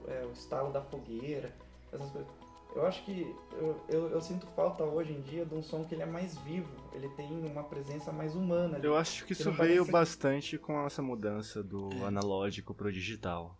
é, 0.08 0.24
o 0.26 0.32
estalo 0.32 0.72
da 0.72 0.80
fogueira, 0.82 1.54
essas 1.92 2.10
coisas. 2.10 2.30
Eu 2.74 2.86
acho 2.86 3.02
que 3.06 3.34
eu, 3.52 3.80
eu, 3.88 4.08
eu 4.10 4.20
sinto 4.20 4.46
falta 4.48 4.84
hoje 4.84 5.12
em 5.12 5.22
dia 5.22 5.46
de 5.46 5.54
um 5.54 5.62
som 5.62 5.84
que 5.84 5.94
ele 5.94 6.02
é 6.02 6.06
mais 6.06 6.36
vivo, 6.38 6.68
ele 6.92 7.08
tem 7.10 7.26
uma 7.46 7.64
presença 7.64 8.12
mais 8.12 8.34
humana. 8.34 8.76
ali. 8.76 8.84
Eu 8.86 8.94
acho 8.96 9.22
que 9.24 9.34
Que 9.34 9.40
isso 9.40 9.50
veio 9.52 9.76
parece- 9.86 9.90
bastante 9.92 10.58
com 10.58 10.78
essa 10.86 11.00
mudança 11.00 11.62
do 11.62 11.88
analógico 12.04 12.74
pro 12.74 12.92
digital. 12.92 13.56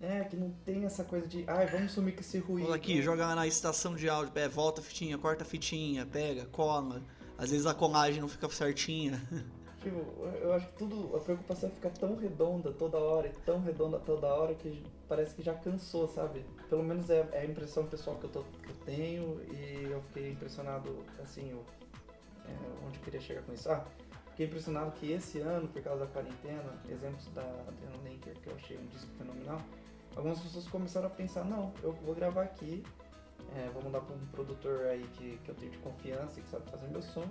É, 0.00 0.22
que 0.24 0.36
não 0.36 0.50
tem 0.64 0.84
essa 0.84 1.02
coisa 1.02 1.26
de, 1.26 1.44
ai, 1.48 1.66
vamos 1.66 1.92
sumir 1.92 2.14
com 2.14 2.20
esse 2.20 2.38
ruído. 2.38 2.66
Olha 2.66 2.76
aqui, 2.76 3.00
joga 3.02 3.34
na 3.34 3.46
estação 3.46 3.94
de 3.96 4.08
áudio, 4.08 4.32
é, 4.36 4.46
volta 4.48 4.80
a 4.80 4.84
fitinha, 4.84 5.16
corta 5.18 5.42
a 5.42 5.46
fitinha, 5.46 6.04
pega, 6.06 6.46
cola. 6.46 7.02
Às 7.38 7.50
vezes 7.50 7.66
a 7.66 7.74
colagem 7.74 8.20
não 8.20 8.28
fica 8.28 8.48
certinha. 8.50 9.20
Tipo, 9.84 9.98
eu 10.40 10.54
acho 10.54 10.66
que 10.68 10.78
tudo, 10.78 11.14
a 11.14 11.20
preocupação 11.20 11.68
fica 11.68 11.90
tão 11.90 12.16
redonda 12.16 12.72
toda 12.72 12.96
hora 12.96 13.28
e 13.28 13.32
tão 13.44 13.60
redonda 13.60 13.98
toda 13.98 14.26
hora 14.28 14.54
que 14.54 14.82
parece 15.06 15.34
que 15.34 15.42
já 15.42 15.52
cansou, 15.52 16.08
sabe? 16.08 16.42
Pelo 16.70 16.82
menos 16.82 17.10
é, 17.10 17.28
é 17.32 17.40
a 17.40 17.44
impressão 17.44 17.84
pessoal 17.84 18.16
que 18.16 18.24
eu, 18.24 18.30
tô, 18.30 18.42
que 18.44 18.70
eu 18.70 18.76
tenho 18.86 19.42
e 19.52 19.84
eu 19.90 20.00
fiquei 20.04 20.30
impressionado, 20.30 21.04
assim, 21.22 21.50
eu, 21.50 21.62
é, 22.46 22.86
onde 22.86 22.96
eu 22.96 23.04
queria 23.04 23.20
chegar 23.20 23.42
com 23.42 23.52
isso. 23.52 23.70
Ah, 23.70 23.84
fiquei 24.30 24.46
impressionado 24.46 24.90
que 24.92 25.12
esse 25.12 25.40
ano, 25.40 25.68
por 25.68 25.82
causa 25.82 26.06
da 26.06 26.10
quarentena, 26.10 26.80
exemplos 26.88 27.26
da 27.34 27.42
Adriana 27.42 28.02
Lenker, 28.02 28.40
que 28.40 28.48
eu 28.48 28.56
achei 28.56 28.78
um 28.78 28.86
disco 28.86 29.10
fenomenal, 29.18 29.60
algumas 30.16 30.40
pessoas 30.40 30.66
começaram 30.66 31.08
a 31.08 31.10
pensar, 31.10 31.44
não, 31.44 31.74
eu 31.82 31.92
vou 31.92 32.14
gravar 32.14 32.44
aqui, 32.44 32.82
é, 33.54 33.68
vou 33.68 33.82
mandar 33.82 34.00
para 34.00 34.16
um 34.16 34.26
produtor 34.28 34.86
aí 34.86 35.06
que, 35.18 35.36
que 35.44 35.50
eu 35.50 35.54
tenho 35.54 35.72
de 35.72 35.78
confiança 35.78 36.40
e 36.40 36.42
que 36.42 36.48
sabe 36.48 36.70
fazer 36.70 36.88
meu 36.88 37.02
som. 37.02 37.26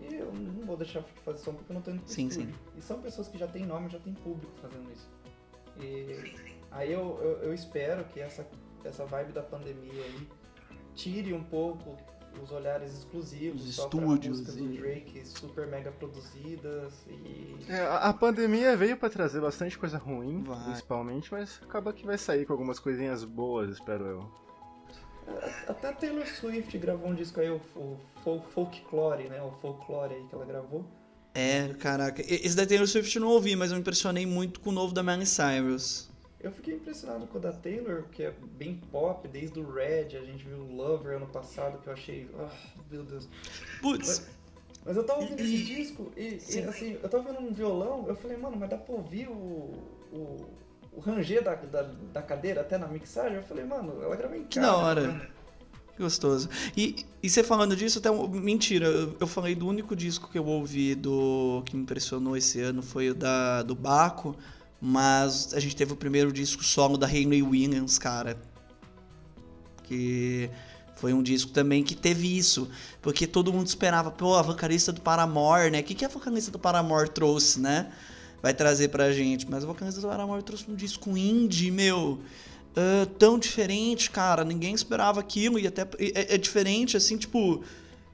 E 0.00 0.14
eu 0.14 0.32
não 0.32 0.64
vou 0.66 0.76
deixar 0.76 1.00
de 1.00 1.10
fazer 1.22 1.38
som 1.38 1.54
porque 1.54 1.72
eu 1.72 1.74
não 1.74 1.82
tô 1.82 1.90
indo 1.90 2.02
pro 2.02 2.12
Sim, 2.12 2.28
estúdio. 2.28 2.54
E 2.76 2.80
são 2.80 3.00
pessoas 3.00 3.28
que 3.28 3.36
já 3.38 3.46
têm 3.46 3.64
nome, 3.66 3.88
já 3.88 3.98
têm 3.98 4.14
público 4.14 4.52
fazendo 4.60 4.90
isso. 4.92 5.08
E 5.80 6.32
aí 6.70 6.92
eu, 6.92 7.18
eu, 7.20 7.30
eu 7.44 7.54
espero 7.54 8.04
que 8.04 8.20
essa, 8.20 8.46
essa 8.84 9.04
vibe 9.06 9.32
da 9.32 9.42
pandemia 9.42 10.02
aí 10.04 10.28
tire 10.94 11.32
um 11.32 11.42
pouco 11.42 11.96
os 12.42 12.52
olhares 12.52 12.92
exclusivos, 12.92 13.62
Os 13.62 13.68
estúdios 13.78 14.38
músicas 14.40 14.56
e- 14.56 14.60
do 14.60 14.68
Drake 14.76 15.26
super 15.26 15.66
mega 15.66 15.90
produzidas 15.90 16.92
e 17.08 17.56
É, 17.68 17.80
a 17.86 18.12
pandemia 18.12 18.76
veio 18.76 18.96
pra 18.96 19.10
trazer 19.10 19.40
bastante 19.40 19.76
coisa 19.76 19.98
ruim, 19.98 20.42
Vai. 20.44 20.62
principalmente, 20.64 21.32
mas 21.32 21.58
acaba 21.62 21.92
que 21.92 22.06
vai 22.06 22.16
sair 22.16 22.46
com 22.46 22.52
algumas 22.52 22.78
coisinhas 22.78 23.24
boas, 23.24 23.70
espero 23.70 24.06
eu. 24.06 24.30
Até 25.66 25.88
a 25.88 25.92
Taylor 25.92 26.26
Swift 26.26 26.76
gravou 26.78 27.08
um 27.10 27.14
disco 27.14 27.40
aí, 27.40 27.50
o, 27.50 27.60
o 27.76 27.98
Fol- 28.22 28.42
Folklore, 28.54 29.28
né? 29.28 29.40
O 29.42 29.50
Folklore 29.60 30.14
aí 30.14 30.24
que 30.28 30.34
ela 30.34 30.44
gravou. 30.44 30.84
É, 31.34 31.68
caraca. 31.74 32.20
Esse 32.22 32.56
da 32.56 32.66
Taylor 32.66 32.86
Swift 32.86 33.14
eu 33.16 33.22
não 33.22 33.28
ouvi, 33.28 33.54
mas 33.54 33.70
eu 33.70 33.76
me 33.76 33.80
impressionei 33.80 34.26
muito 34.26 34.60
com 34.60 34.70
o 34.70 34.72
novo 34.72 34.92
da 34.92 35.02
Miley 35.02 35.26
Cyrus. 35.26 36.08
Eu 36.40 36.52
fiquei 36.52 36.74
impressionado 36.74 37.26
com 37.26 37.38
o 37.38 37.40
da 37.40 37.52
Taylor, 37.52 38.04
que 38.12 38.22
é 38.22 38.32
bem 38.56 38.80
pop, 38.92 39.26
desde 39.26 39.58
o 39.58 39.70
Red, 39.72 40.16
a 40.16 40.24
gente 40.24 40.44
viu 40.44 40.58
o 40.58 40.72
Lover 40.76 41.16
ano 41.16 41.26
passado, 41.26 41.78
que 41.82 41.88
eu 41.88 41.92
achei. 41.92 42.28
Ah, 42.38 42.48
meu 42.90 43.02
Deus. 43.04 43.28
Putz, 43.82 44.26
Mas 44.84 44.96
eu 44.96 45.04
tava 45.04 45.20
ouvindo 45.20 45.40
esse 45.40 45.64
disco 45.64 46.12
e, 46.16 46.36
e, 46.36 46.40
Sim. 46.40 46.64
assim, 46.64 46.98
eu 47.02 47.08
tava 47.08 47.28
ouvindo 47.28 47.44
um 47.48 47.52
violão, 47.52 48.06
eu 48.08 48.14
falei, 48.16 48.36
mano, 48.36 48.56
mas 48.56 48.70
dá 48.70 48.76
pra 48.78 48.94
ouvir 48.94 49.28
o. 49.28 49.74
o, 50.12 50.46
o 50.98 51.00
ranger 51.00 51.42
da, 51.44 51.54
da, 51.54 51.82
da 52.12 52.22
cadeira 52.22 52.60
até 52.60 52.76
na 52.76 52.88
mixagem? 52.88 53.36
Eu 53.36 53.42
falei, 53.44 53.64
mano, 53.64 54.02
ela 54.02 54.16
gravou 54.16 54.36
em 54.36 54.40
casa. 54.40 54.48
Que 54.50 54.60
da 54.60 54.76
hora. 54.76 55.30
que 55.96 56.02
gostoso. 56.02 56.48
E, 56.76 57.04
e 57.22 57.30
você 57.30 57.42
falando 57.44 57.76
disso, 57.76 57.98
até. 57.98 58.10
um- 58.10 58.26
Mentira, 58.28 58.86
eu, 58.86 59.16
eu 59.20 59.26
falei 59.26 59.54
do 59.54 59.66
único 59.66 59.94
disco 59.94 60.28
que 60.30 60.38
eu 60.38 60.44
ouvi 60.46 60.94
do 60.94 61.62
que 61.66 61.76
me 61.76 61.82
impressionou 61.82 62.36
esse 62.36 62.60
ano 62.60 62.82
foi 62.82 63.10
o 63.10 63.14
da, 63.14 63.62
do 63.62 63.74
Baco, 63.74 64.36
mas 64.80 65.54
a 65.54 65.60
gente 65.60 65.74
teve 65.76 65.92
o 65.92 65.96
primeiro 65.96 66.32
disco 66.32 66.62
solo 66.64 66.96
da 66.98 67.06
Hayley 67.06 67.42
Williams, 67.42 67.98
cara. 67.98 68.36
Que 69.84 70.50
foi 70.96 71.12
um 71.12 71.22
disco 71.22 71.50
também 71.52 71.82
que 71.82 71.94
teve 71.94 72.36
isso. 72.36 72.68
Porque 73.00 73.26
todo 73.26 73.52
mundo 73.52 73.66
esperava, 73.66 74.10
pô, 74.10 74.34
a 74.34 74.42
vocalista 74.42 74.92
do 74.92 75.00
Paramore, 75.00 75.70
né? 75.70 75.80
O 75.80 75.84
que, 75.84 75.94
que 75.94 76.04
a 76.04 76.08
vocalista 76.08 76.50
do 76.50 76.58
Paramore 76.58 77.08
trouxe, 77.08 77.60
né? 77.60 77.90
Vai 78.42 78.54
trazer 78.54 78.88
pra 78.88 79.12
gente. 79.12 79.48
Mas 79.50 79.64
a 79.64 79.66
vocalista 79.66 80.00
do 80.00 80.08
Paramore 80.08 80.42
trouxe 80.42 80.70
um 80.70 80.74
disco 80.74 81.16
indie, 81.16 81.70
meu. 81.70 82.20
ah, 82.76 83.06
tão 83.18 83.38
diferente, 83.38 84.10
cara. 84.10 84.44
Ninguém 84.44 84.74
esperava 84.74 85.20
aquilo. 85.20 85.58
E 85.58 85.66
até 85.66 85.82
é, 85.98 86.34
é 86.34 86.38
diferente, 86.38 86.96
assim, 86.96 87.16
tipo. 87.16 87.62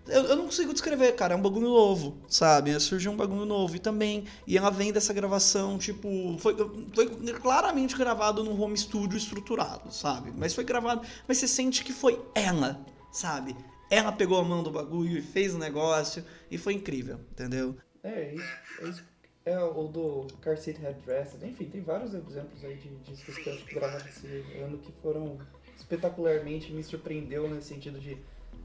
Eu, 0.07 0.23
eu 0.25 0.37
não 0.37 0.45
consigo 0.45 0.73
descrever, 0.73 1.13
cara. 1.13 1.35
É 1.35 1.37
um 1.37 1.41
bagulho 1.43 1.69
novo, 1.69 2.19
sabe? 2.29 2.79
Surgiu 2.79 3.11
um 3.13 3.17
bagulho 3.17 3.45
novo. 3.47 3.77
E 3.77 3.79
também. 3.79 4.25
E 4.47 4.57
ela 4.57 4.71
vem 4.71 4.93
dessa 4.93 5.13
gravação, 5.13 5.79
tipo. 5.79 6.37
Foi, 6.39 6.55
foi 6.95 7.09
claramente 7.41 7.97
gravado 7.97 8.45
num 8.45 8.61
home 8.61 8.77
studio 8.77 9.17
estruturado, 9.17 9.93
sabe? 9.93 10.33
Mas 10.37 10.55
foi 10.55 10.65
gravado. 10.65 11.07
Mas 11.29 11.39
você 11.39 11.49
sente 11.49 11.85
que 11.85 11.93
foi 11.93 12.21
ela, 12.35 12.85
sabe? 13.13 13.57
Ela 13.91 14.11
pegou 14.13 14.39
a 14.39 14.45
mão 14.45 14.63
do 14.63 14.71
bagulho 14.71 15.19
e 15.19 15.23
fez 15.23 15.55
o 15.55 15.59
negócio. 15.59 16.25
E 16.51 16.59
foi 16.59 16.75
incrível, 16.75 17.21
entendeu? 17.33 17.77
É, 18.03 18.35
é 18.83 18.89
isso. 18.89 19.14
É 19.45 19.59
o 19.59 19.89
do 19.89 20.27
Car 20.41 20.57
Seat 20.57 20.81
Headrest, 20.81 21.35
enfim, 21.43 21.67
tem 21.67 21.83
vários 21.83 22.15
exemplos 22.15 22.65
aí 22.65 22.77
de 22.77 22.89
discos 22.99 23.37
que 23.37 23.47
eu 23.47 23.53
acho 23.53 23.65
que 23.67 23.75
gravaram 23.75 24.07
esse 24.07 24.27
ano 24.63 24.79
que 24.79 24.91
foram 25.03 25.39
espetacularmente, 25.77 26.73
me 26.73 26.83
surpreendeu 26.83 27.49
nesse 27.49 27.69
sentido 27.69 28.01
de 28.01 28.17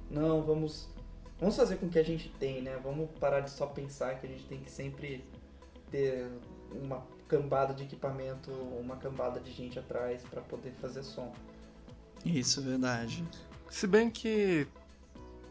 não, 0.09 0.41
vamos, 0.41 0.87
vamos 1.37 1.55
fazer 1.55 1.75
com 1.77 1.87
o 1.87 1.89
que 1.89 1.99
a 1.99 2.03
gente 2.03 2.29
tem, 2.39 2.61
né? 2.61 2.79
Vamos 2.81 3.09
parar 3.19 3.41
de 3.41 3.51
só 3.51 3.65
pensar 3.65 4.19
que 4.19 4.25
a 4.25 4.29
gente 4.29 4.45
tem 4.45 4.59
que 4.59 4.71
sempre 4.71 5.23
ter 5.91 6.27
uma 6.71 7.05
cambada 7.27 7.73
de 7.73 7.83
equipamento, 7.83 8.51
uma 8.51 8.95
cambada 8.95 9.39
de 9.39 9.51
gente 9.51 9.77
atrás 9.77 10.23
para 10.23 10.41
poder 10.41 10.71
fazer 10.81 11.03
som. 11.03 11.33
Isso, 12.25 12.61
verdade. 12.61 13.23
Se 13.69 13.85
bem 13.85 14.09
que 14.09 14.67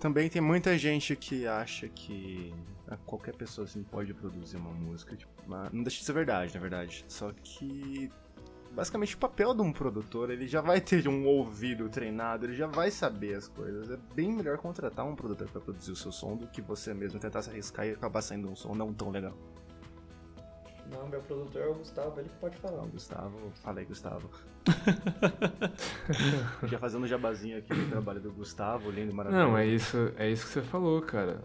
também 0.01 0.29
tem 0.29 0.43
muita 0.43 0.77
gente 0.77 1.15
que 1.15 1.47
acha 1.47 1.89
que 1.89 2.53
qualquer 2.97 3.35
pessoa 3.35 3.65
assim 3.65 3.82
pode 3.82 4.15
produzir 4.15 4.56
uma 4.56 4.70
música. 4.70 5.16
Tipo, 5.16 5.32
mas 5.47 5.73
não 5.73 5.82
deixa 5.82 5.98
de 5.98 6.05
ser 6.05 6.12
verdade, 6.12 6.55
na 6.55 6.60
verdade. 6.60 7.05
Só 7.09 7.32
que 7.43 8.10
basicamente 8.73 9.15
o 9.15 9.19
papel 9.19 9.55
de 9.55 9.62
um 9.62 9.73
produtor, 9.73 10.31
ele 10.31 10.47
já 10.47 10.60
vai 10.60 10.81
ter 10.81 11.09
um 11.09 11.27
ouvido 11.27 11.89
treinado, 11.89 12.47
ele 12.47 12.55
já 12.55 12.66
vai 12.66 12.90
saber 12.90 13.35
as 13.35 13.48
coisas. 13.48 13.90
É 13.90 13.98
bem 14.15 14.32
melhor 14.32 14.59
contratar 14.59 15.06
um 15.06 15.15
produtor 15.15 15.48
para 15.48 15.60
produzir 15.60 15.93
o 15.93 15.97
seu 15.97 16.12
som 16.12 16.36
do 16.36 16.47
que 16.47 16.62
você 16.62 16.94
mesmo 16.94 17.19
tentar 17.19 17.43
se 17.43 17.51
arriscar 17.51 17.86
e 17.86 17.90
acabar 17.90 18.23
saindo 18.23 18.48
um 18.48 18.56
som 18.56 18.74
não 18.74 18.93
tão 18.93 19.10
legal. 19.10 19.35
Não, 20.90 21.06
meu 21.06 21.20
produtor 21.20 21.62
é 21.62 21.66
o 21.66 21.74
Gustavo, 21.74 22.19
ele 22.19 22.28
que 22.28 22.36
pode 22.36 22.56
falar. 22.56 22.78
Então, 22.78 22.89
Gustavo, 22.89 23.51
falei 23.62 23.85
Gustavo. 23.85 24.31
já 26.65 26.78
fazendo 26.78 27.06
jabazinho 27.06 27.59
aqui 27.59 27.74
do 27.74 27.90
trabalho 27.90 28.20
do 28.20 28.32
Gustavo, 28.32 28.90
lindo 28.90 29.12
e 29.12 29.15
maravilhoso. 29.15 29.48
Não, 29.48 29.59
é 29.59 29.66
isso, 29.66 30.12
é 30.16 30.31
isso 30.31 30.47
que 30.47 30.52
você 30.52 30.62
falou, 30.62 31.02
cara. 31.02 31.43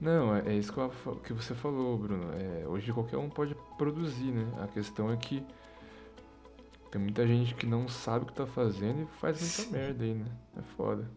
Não, 0.00 0.34
é, 0.36 0.48
é 0.48 0.54
isso 0.54 0.72
que, 0.72 0.78
eu 0.78 0.90
fa- 0.90 1.16
que 1.16 1.32
você 1.32 1.54
falou, 1.54 1.96
Bruno. 1.96 2.32
É, 2.34 2.66
hoje 2.66 2.92
qualquer 2.92 3.16
um 3.16 3.30
pode 3.30 3.54
produzir, 3.78 4.32
né? 4.32 4.46
A 4.62 4.66
questão 4.66 5.10
é 5.10 5.16
que 5.16 5.44
tem 6.90 7.00
muita 7.00 7.26
gente 7.26 7.54
que 7.54 7.66
não 7.66 7.88
sabe 7.88 8.24
o 8.24 8.28
que 8.28 8.34
tá 8.34 8.46
fazendo 8.46 9.02
e 9.02 9.06
faz 9.18 9.40
muita 9.58 9.72
merda 9.78 10.04
aí, 10.04 10.14
né? 10.14 10.26
É 10.56 10.62
foda. 10.76 11.10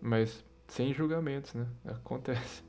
Mas 0.00 0.44
sem 0.68 0.92
julgamentos, 0.92 1.54
né? 1.54 1.66
Acontece. 1.86 2.62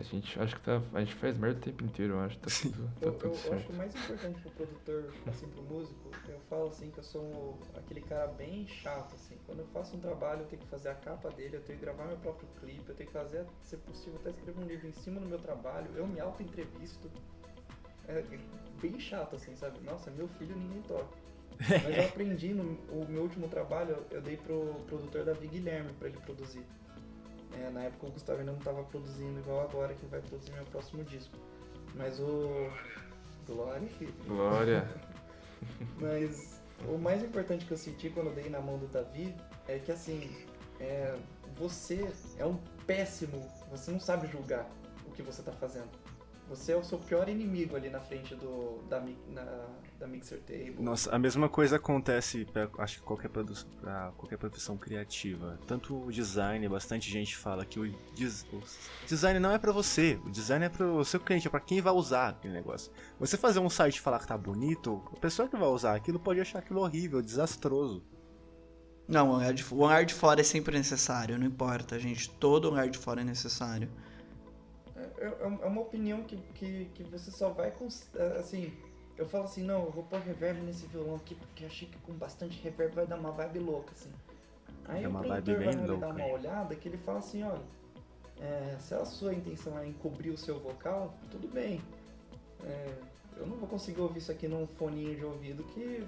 A 0.00 0.02
gente 0.02 0.40
acho 0.40 0.56
que 0.56 0.62
tá. 0.62 0.80
A 0.94 1.00
gente 1.00 1.14
faz 1.14 1.36
merda 1.36 1.58
o 1.58 1.62
tempo 1.62 1.84
inteiro, 1.84 2.14
eu 2.14 2.20
acho. 2.20 2.38
Tá 2.38 2.48
tudo, 2.62 2.84
tá 2.98 3.06
Eu, 3.06 3.12
eu, 3.12 3.18
tudo 3.18 3.26
eu 3.26 3.32
acho 3.34 3.40
certo. 3.42 3.66
que 3.66 3.72
o 3.72 3.76
mais 3.76 3.94
importante 3.94 4.40
pro 4.40 4.50
produtor, 4.52 5.12
assim, 5.26 5.46
pro 5.48 5.62
músico, 5.62 6.10
eu 6.26 6.40
falo 6.48 6.68
assim 6.68 6.90
que 6.90 6.98
eu 6.98 7.04
sou 7.04 7.22
um- 7.22 7.78
aquele 7.78 8.00
cara 8.00 8.26
bem 8.28 8.66
chato, 8.66 9.14
assim. 9.14 9.36
Quando 9.44 9.58
eu 9.58 9.66
faço 9.66 9.96
um 9.96 10.00
trabalho, 10.00 10.40
eu 10.40 10.46
tenho 10.46 10.62
que 10.62 10.68
fazer 10.68 10.88
a 10.88 10.94
capa 10.94 11.28
dele, 11.30 11.56
eu 11.56 11.60
tenho 11.60 11.78
que 11.78 11.84
gravar 11.84 12.06
meu 12.06 12.16
próprio 12.16 12.48
clipe, 12.58 12.88
eu 12.88 12.94
tenho 12.94 13.08
que 13.08 13.12
fazer, 13.12 13.44
se 13.62 13.76
possível, 13.76 14.18
até 14.20 14.30
escrever 14.30 14.58
um 14.58 14.66
livro 14.66 14.86
em 14.88 14.92
cima 14.92 15.20
do 15.20 15.26
meu 15.26 15.38
trabalho, 15.38 15.90
eu 15.94 16.06
me 16.06 16.18
auto-entrevisto. 16.18 17.10
É 18.08 18.24
bem 18.80 18.98
chato, 18.98 19.36
assim, 19.36 19.54
sabe? 19.54 19.78
Nossa, 19.84 20.10
meu 20.10 20.26
filho 20.28 20.56
ninguém 20.56 20.80
toca. 20.82 21.06
Mas 21.68 21.94
eu 21.98 22.04
aprendi 22.08 22.54
no 22.54 22.62
o 22.90 23.06
meu 23.06 23.22
último 23.24 23.48
trabalho, 23.48 23.98
eu 24.10 24.22
dei 24.22 24.38
pro 24.38 24.76
produtor 24.86 25.26
Davi 25.26 25.46
Guilherme 25.46 25.92
pra 25.92 26.08
ele 26.08 26.18
produzir. 26.20 26.64
É, 27.58 27.70
na 27.70 27.84
época 27.84 28.06
o 28.06 28.10
Gustavo 28.10 28.40
ainda 28.40 28.52
não 28.52 28.58
estava 28.58 28.82
produzindo 28.84 29.40
igual 29.40 29.62
agora 29.62 29.94
que 29.94 30.06
vai 30.06 30.20
produzir 30.20 30.52
meu 30.52 30.64
próximo 30.66 31.02
disco. 31.04 31.36
Mas 31.94 32.20
o. 32.20 32.70
Glória. 33.46 33.88
Glória. 34.26 34.88
Mas 36.00 36.60
o 36.88 36.96
mais 36.96 37.22
importante 37.22 37.66
que 37.66 37.72
eu 37.72 37.76
senti 37.76 38.08
quando 38.10 38.28
eu 38.28 38.34
dei 38.34 38.48
na 38.48 38.60
mão 38.60 38.78
do 38.78 38.86
Davi 38.86 39.34
é 39.68 39.78
que 39.78 39.92
assim, 39.92 40.30
é, 40.78 41.16
você 41.56 42.10
é 42.38 42.46
um 42.46 42.56
péssimo, 42.86 43.46
você 43.70 43.90
não 43.90 44.00
sabe 44.00 44.26
julgar 44.28 44.68
o 45.06 45.10
que 45.10 45.22
você 45.22 45.42
tá 45.42 45.52
fazendo. 45.52 45.90
Você 46.48 46.72
é 46.72 46.76
o 46.76 46.82
seu 46.82 46.98
pior 46.98 47.28
inimigo 47.28 47.76
ali 47.76 47.90
na 47.90 48.00
frente 48.00 48.34
do, 48.34 48.82
da, 48.88 49.00
na, 49.28 49.66
da 50.00 50.06
mixer 50.08 50.40
table. 50.40 50.76
Nossa, 50.78 51.14
a 51.14 51.18
mesma 51.18 51.46
coisa 51.48 51.76
acontece 51.76 52.46
pra, 52.46 52.68
acho 52.78 52.98
que 53.00 53.04
qualquer 53.04 53.28
produção, 53.28 53.68
pra 53.80 54.10
qualquer 54.16 54.38
profissão 54.38 54.76
criativa. 54.78 55.58
Tanto 55.66 56.06
o 56.06 56.10
design, 56.10 56.66
bastante 56.70 57.10
gente 57.10 57.36
fala 57.36 57.66
que 57.66 57.78
o, 57.78 57.86
des- 58.14 58.46
o 58.50 58.60
design 59.06 59.38
não 59.38 59.52
é 59.52 59.58
pra 59.58 59.70
você, 59.72 60.18
o 60.24 60.30
design 60.30 60.64
é 60.64 60.68
pro 60.70 61.04
seu 61.04 61.20
cliente, 61.20 61.46
é 61.46 61.50
pra 61.50 61.60
quem 61.60 61.82
vai 61.82 61.92
usar 61.92 62.30
aquele 62.30 62.54
negócio. 62.54 62.90
Você 63.18 63.36
fazer 63.36 63.58
um 63.60 63.68
site 63.68 63.96
e 63.96 64.00
falar 64.00 64.18
que 64.20 64.26
tá 64.26 64.38
bonito, 64.38 65.02
a 65.14 65.20
pessoa 65.20 65.46
que 65.48 65.56
vai 65.56 65.68
usar 65.68 65.94
aquilo 65.94 66.18
pode 66.18 66.40
achar 66.40 66.60
aquilo 66.60 66.80
horrível, 66.80 67.20
desastroso. 67.20 68.02
Não, 69.06 69.32
o 69.32 69.36
ar 69.36 69.52
de, 69.52 69.64
o 69.74 69.84
ar 69.84 70.04
de 70.06 70.14
fora 70.14 70.40
é 70.40 70.44
sempre 70.44 70.78
necessário, 70.78 71.36
não 71.38 71.46
importa, 71.46 71.98
gente. 71.98 72.30
Todo 72.30 72.70
o 72.70 72.74
ar 72.74 72.88
de 72.88 72.96
fora 72.96 73.20
é 73.20 73.24
necessário. 73.24 73.90
É, 74.96 75.26
é- 75.26 75.38
é 75.42 75.66
uma 75.66 75.82
opinião 75.82 76.22
que, 76.22 76.36
que, 76.54 76.86
que 76.94 77.04
você 77.04 77.30
só 77.30 77.50
vai 77.50 77.70
é, 78.14 78.38
assim. 78.38 78.72
Eu 79.20 79.26
falo 79.28 79.44
assim, 79.44 79.62
não, 79.62 79.84
eu 79.84 79.90
vou 79.90 80.02
pôr 80.04 80.18
reverb 80.20 80.60
nesse 80.62 80.86
violão 80.86 81.16
aqui 81.16 81.34
porque 81.34 81.66
achei 81.66 81.86
que 81.86 81.98
com 81.98 82.14
bastante 82.14 82.58
reverb 82.62 82.94
vai 82.94 83.06
dar 83.06 83.16
uma 83.18 83.30
vibe 83.30 83.58
louca, 83.58 83.92
assim. 83.92 84.10
Aí 84.86 85.04
É 85.04 85.08
o 85.08 85.10
produtor 85.12 85.56
vai 85.58 85.68
ali 85.68 85.76
dar 85.86 85.92
louca. 85.92 86.06
uma 86.06 86.26
olhada 86.32 86.74
que 86.74 86.88
ele 86.88 86.96
fala 86.96 87.18
assim, 87.18 87.42
olha, 87.42 87.60
é, 88.40 88.76
se 88.80 88.94
a 88.94 89.04
sua 89.04 89.34
intenção 89.34 89.78
é 89.78 89.86
encobrir 89.86 90.30
o 90.30 90.38
seu 90.38 90.58
vocal, 90.58 91.14
tudo 91.30 91.46
bem. 91.48 91.82
É, 92.64 92.94
eu 93.36 93.46
não 93.46 93.56
vou 93.58 93.68
conseguir 93.68 94.00
ouvir 94.00 94.20
isso 94.20 94.32
aqui 94.32 94.48
num 94.48 94.66
foninho 94.66 95.14
de 95.14 95.24
ouvido 95.24 95.64
que 95.64 96.02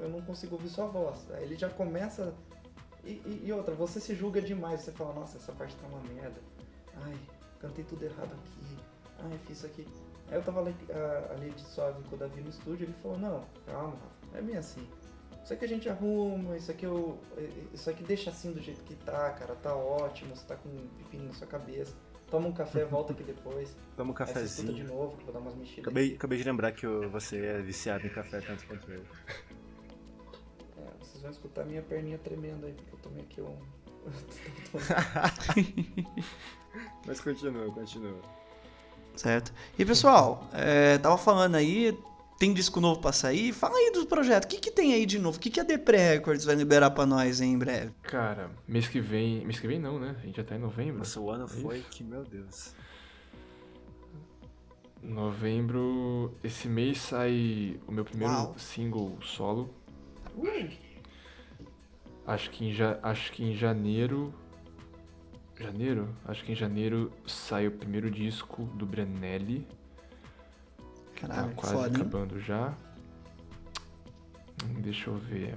eu 0.00 0.08
não 0.08 0.22
consigo 0.22 0.54
ouvir 0.56 0.68
sua 0.70 0.86
voz. 0.86 1.30
Aí 1.32 1.42
ele 1.44 1.56
já 1.56 1.68
começa. 1.68 2.32
E, 3.04 3.10
e- 3.26 3.42
e 3.44 3.52
outra, 3.52 3.74
você 3.74 4.00
se 4.00 4.14
julga 4.14 4.40
demais, 4.40 4.80
você 4.80 4.92
fala, 4.92 5.12
nossa, 5.12 5.36
essa 5.36 5.52
parte 5.52 5.76
tá 5.76 5.86
uma 5.88 6.00
merda. 6.14 6.40
Ai, 7.04 7.14
cantei 7.60 7.84
tudo 7.84 8.02
errado 8.02 8.32
aqui. 8.32 8.78
Ai, 9.20 9.38
fiz 9.46 9.58
isso 9.58 9.66
aqui. 9.66 9.86
Aí 10.28 10.36
eu 10.36 10.42
tava 10.42 10.60
ali, 10.60 10.74
ali 11.30 11.50
de 11.50 11.60
suave 11.60 12.02
com 12.08 12.16
o 12.16 12.18
Davi 12.18 12.40
no 12.40 12.48
estúdio, 12.48 12.84
ele 12.84 12.94
falou, 13.02 13.18
não, 13.18 13.44
calma, 13.66 13.90
Rafa, 13.90 14.38
é 14.38 14.42
bem 14.42 14.56
assim. 14.56 14.86
Isso 15.46 15.52
aqui 15.52 15.64
a 15.64 15.68
gente 15.68 15.88
arruma, 15.88 16.56
isso 16.56 16.72
aqui 16.72 16.84
eu. 16.84 17.16
Isso 17.72 17.88
aqui 17.88 18.02
deixa 18.02 18.30
assim 18.30 18.50
do 18.50 18.60
jeito 18.60 18.82
que 18.82 18.96
tá, 18.96 19.30
cara, 19.30 19.54
tá 19.54 19.76
ótimo, 19.76 20.34
você 20.34 20.44
tá 20.44 20.56
com 20.56 20.68
um 20.68 20.88
pepino 20.98 21.26
na 21.26 21.34
sua 21.34 21.46
cabeça. 21.46 21.94
Toma 22.28 22.48
um 22.48 22.52
café, 22.52 22.82
volta 22.84 23.12
aqui 23.12 23.22
depois. 23.22 23.76
Toma 23.96 24.12
um 24.12 24.16
Aí 24.18 24.26
você 24.26 24.42
escuta 24.42 24.72
de 24.72 24.82
cafezinho. 24.82 24.88
novo, 24.88 25.16
que 25.16 25.22
eu 25.22 25.26
vou 25.26 25.34
dar 25.34 25.38
umas 25.38 25.54
mexidas. 25.54 25.84
Acabei, 25.84 26.06
aqui. 26.06 26.14
acabei 26.16 26.38
de 26.38 26.44
lembrar 26.44 26.72
que 26.72 26.84
você 26.84 27.46
é 27.46 27.62
viciado 27.62 28.04
em 28.04 28.10
café 28.10 28.40
tanto 28.40 28.66
quanto 28.66 28.90
eu. 28.90 29.02
É, 30.78 30.90
vocês 30.98 31.22
vão 31.22 31.30
escutar 31.30 31.64
minha 31.64 31.82
perninha 31.82 32.18
tremendo 32.18 32.66
aí, 32.66 32.72
porque 32.72 32.94
eu 32.94 32.98
tomei 32.98 33.22
aqui 33.22 33.40
um. 33.40 33.56
Mas 37.06 37.20
continua, 37.20 37.72
continua. 37.72 38.20
Certo. 39.16 39.52
E 39.78 39.84
pessoal, 39.84 40.48
é, 40.52 40.98
tava 40.98 41.16
falando 41.18 41.54
aí, 41.54 41.98
tem 42.38 42.52
disco 42.52 42.80
novo 42.80 43.00
pra 43.00 43.12
sair? 43.12 43.52
Fala 43.52 43.74
aí 43.76 43.90
do 43.92 44.04
projeto. 44.06 44.44
O 44.44 44.48
que, 44.48 44.58
que 44.58 44.70
tem 44.70 44.92
aí 44.92 45.06
de 45.06 45.18
novo? 45.18 45.38
O 45.38 45.40
que, 45.40 45.48
que 45.50 45.58
a 45.58 45.62
Depre 45.64 45.96
Records 45.96 46.44
vai 46.44 46.54
liberar 46.54 46.90
pra 46.90 47.06
nós 47.06 47.40
aí 47.40 47.48
em 47.48 47.58
breve? 47.58 47.92
Cara, 48.02 48.50
mês 48.68 48.86
que 48.88 49.00
vem. 49.00 49.44
Mês 49.46 49.58
que 49.58 49.66
vem 49.66 49.78
não, 49.80 49.98
né? 49.98 50.14
A 50.22 50.26
gente 50.26 50.36
já 50.36 50.44
tá 50.44 50.54
em 50.54 50.58
novembro. 50.58 50.98
Nossa, 50.98 51.18
o 51.18 51.30
ano 51.30 51.44
É 51.44 51.48
foi 51.48 51.78
isso? 51.78 51.88
que, 51.90 52.04
meu 52.04 52.24
Deus. 52.24 52.74
Novembro. 55.02 56.34
Esse 56.42 56.68
mês 56.68 56.98
sai 57.00 57.80
o 57.86 57.92
meu 57.92 58.04
primeiro 58.04 58.32
Uau. 58.34 58.54
single 58.58 59.16
solo. 59.22 59.70
Acho 62.26 62.50
que 62.50 62.64
em, 62.66 62.72
ja... 62.74 62.98
Acho 63.02 63.32
que 63.32 63.44
em 63.44 63.54
janeiro. 63.56 64.34
Janeiro? 65.58 66.14
Acho 66.26 66.44
que 66.44 66.52
em 66.52 66.54
janeiro 66.54 67.12
sai 67.26 67.66
o 67.66 67.70
primeiro 67.70 68.10
disco 68.10 68.64
do 68.74 68.84
Brenelli. 68.86 69.66
Tá 71.20 71.28
Caralho, 71.28 71.48
que 71.50 71.54
quase 71.54 71.74
foda, 71.74 71.88
hein? 71.88 71.94
acabando 71.94 72.38
já. 72.40 72.74
Hum, 74.64 74.80
Deixa 74.80 75.08
eu 75.10 75.16
ver. 75.16 75.54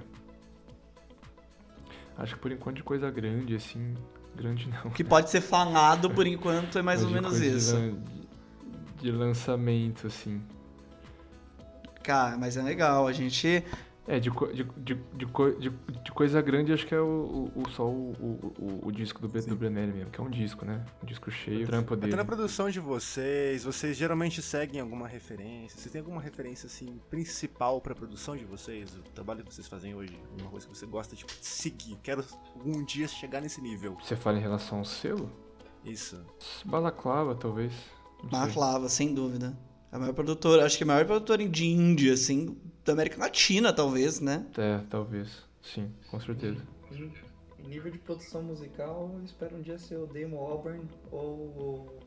Acho 2.16 2.34
que 2.34 2.40
por 2.40 2.50
enquanto 2.52 2.76
de 2.76 2.82
coisa 2.82 3.10
grande, 3.10 3.54
assim. 3.54 3.94
Grande 4.34 4.68
não. 4.68 4.90
Que 4.90 5.02
pode 5.04 5.28
ser 5.30 5.40
falado 5.40 6.08
por 6.10 6.24
enquanto 6.26 6.78
é 6.78 6.82
mais 6.82 7.00
Mas 7.02 7.08
ou 7.08 7.14
menos 7.14 7.38
de 7.38 7.46
isso. 7.56 7.74
lan- 7.74 7.98
De, 8.96 9.02
de 9.02 9.10
lançamento, 9.12 10.06
assim. 10.06 10.40
Cara, 12.02 12.38
mas 12.38 12.56
é 12.56 12.62
legal. 12.62 13.06
A 13.06 13.12
gente. 13.12 13.62
É, 14.12 14.18
de, 14.18 14.28
de, 14.28 14.64
de, 14.64 14.94
de, 15.14 15.26
co- 15.26 15.52
de, 15.52 15.70
de 15.70 16.10
coisa 16.10 16.42
grande, 16.42 16.72
acho 16.72 16.84
que 16.84 16.92
é 16.92 17.00
o, 17.00 17.50
o, 17.54 17.62
o- 17.62 17.70
só 17.70 17.86
o, 17.86 18.80
o, 18.84 18.90
disco 18.90 19.20
do, 19.20 19.28
do 19.28 19.54
Brenelli 19.56 19.92
mesmo, 19.92 20.10
que 20.10 20.20
é 20.20 20.24
um 20.24 20.28
disco, 20.28 20.64
né? 20.64 20.84
Um 21.00 21.06
disco 21.06 21.30
cheio, 21.30 21.64
trampo 21.64 21.94
Até 21.94 22.06
dele. 22.06 22.16
na 22.16 22.24
produção 22.24 22.68
de 22.68 22.80
vocês, 22.80 23.62
vocês 23.62 23.96
geralmente 23.96 24.42
seguem 24.42 24.80
alguma 24.80 25.06
referência? 25.06 25.78
Vocês 25.78 25.92
têm 25.92 26.00
alguma 26.00 26.20
referência, 26.20 26.66
assim, 26.66 27.00
principal 27.08 27.80
pra 27.80 27.94
produção 27.94 28.36
de 28.36 28.44
vocês? 28.44 28.96
O 28.96 29.02
trabalho 29.14 29.44
que 29.44 29.54
vocês 29.54 29.68
fazem 29.68 29.94
hoje? 29.94 30.18
Uma 30.40 30.50
coisa 30.50 30.66
que 30.66 30.76
você 30.76 30.86
gosta 30.86 31.14
de 31.14 31.24
seguir? 31.40 31.96
Quero 32.02 32.24
algum 32.56 32.82
dia 32.84 33.06
chegar 33.06 33.40
nesse 33.40 33.60
nível. 33.60 33.96
Você 34.02 34.16
fala 34.16 34.38
em 34.38 34.42
relação 34.42 34.78
ao 34.78 34.84
selo? 34.84 35.30
Isso. 35.84 36.20
Balaclava, 36.64 37.36
talvez. 37.36 37.72
Balaclava, 38.24 38.88
sem 38.88 39.14
dúvida. 39.14 39.56
A 39.92 39.98
maior 39.98 40.12
produtora, 40.12 40.64
acho 40.64 40.76
que 40.76 40.84
a 40.84 40.86
maior 40.86 41.04
produtora 41.04 41.46
de 41.46 41.66
indie, 41.66 42.10
assim, 42.10 42.56
da 42.84 42.92
América 42.92 43.18
Latina, 43.18 43.72
talvez, 43.72 44.20
né? 44.20 44.46
É, 44.56 44.80
talvez. 44.88 45.42
Sim, 45.62 45.92
com 46.10 46.20
certeza. 46.20 46.60
nível 47.66 47.90
de 47.90 47.98
produção 47.98 48.42
musical, 48.42 49.10
eu 49.14 49.24
espero 49.24 49.56
um 49.56 49.62
dia 49.62 49.78
ser 49.78 49.96
o 49.96 50.06
Damon 50.06 50.38
Albarn 50.38 50.88
ou 51.10 51.34
o. 51.34 51.98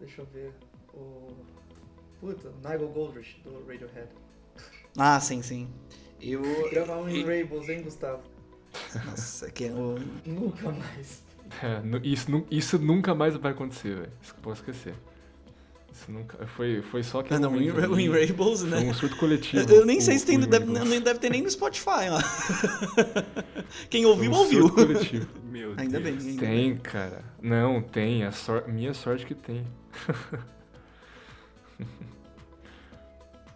Deixa 0.00 0.22
eu 0.22 0.26
ver. 0.26 0.52
O. 0.94 1.28
Puta, 2.18 2.50
Nigel 2.62 2.88
Goldrich 2.88 3.40
do 3.42 3.66
Radiohead. 3.66 4.08
Ah, 4.96 5.20
sim, 5.20 5.42
sim. 5.42 5.68
Eu. 6.20 6.42
Gravar 6.70 6.96
um 6.96 7.08
em 7.08 7.24
Rainbows, 7.24 7.68
hein, 7.68 7.82
Gustavo? 7.82 8.22
Nossa, 9.06 9.50
que 9.50 9.64
é 9.64 9.72
o. 9.72 9.96
Nunca 10.24 10.70
mais. 10.70 11.22
É, 11.62 11.82
isso, 12.02 12.46
isso 12.50 12.78
nunca 12.78 13.14
mais 13.14 13.36
vai 13.36 13.52
acontecer, 13.52 13.96
velho. 13.96 14.12
Isso 14.22 14.32
que 14.32 14.40
eu 14.40 14.44
posso 14.44 14.60
esquecer. 14.62 14.94
Isso 15.92 16.10
nunca. 16.10 16.46
Foi, 16.46 16.80
foi 16.90 17.02
só 17.02 17.22
que. 17.22 17.34
Ah, 17.34 17.38
não, 17.38 17.52
o 17.52 17.60
In- 17.62 17.70
o 17.70 18.00
In 18.00 18.08
Rainbows, 18.10 18.60
Foi 18.60 18.70
né? 18.70 18.78
um 18.78 18.94
surto 18.94 19.16
coletivo. 19.16 19.70
Eu 19.70 19.84
nem 19.84 20.00
sei 20.00 20.16
o- 20.16 20.18
se 20.18 20.24
tem, 20.26 20.40
deve, 20.40 20.64
nem 20.64 21.00
deve 21.00 21.18
ter 21.20 21.30
nem 21.30 21.42
no 21.42 21.50
Spotify 21.50 22.08
lá. 22.08 22.22
Quem 23.90 24.06
ouviu, 24.06 24.30
um 24.30 24.34
ouviu. 24.34 24.62
surto 24.68 24.86
coletivo. 24.86 25.28
Meu 25.44 25.74
Ainda 25.76 26.00
bem, 26.00 26.14
Deus. 26.14 26.26
ainda 26.26 26.40
Tem, 26.46 26.76
cara. 26.78 27.22
Não, 27.42 27.82
tem. 27.82 28.24
A 28.24 28.32
sor... 28.32 28.66
Minha 28.68 28.94
sorte 28.94 29.26
que 29.26 29.34
tem. 29.34 29.66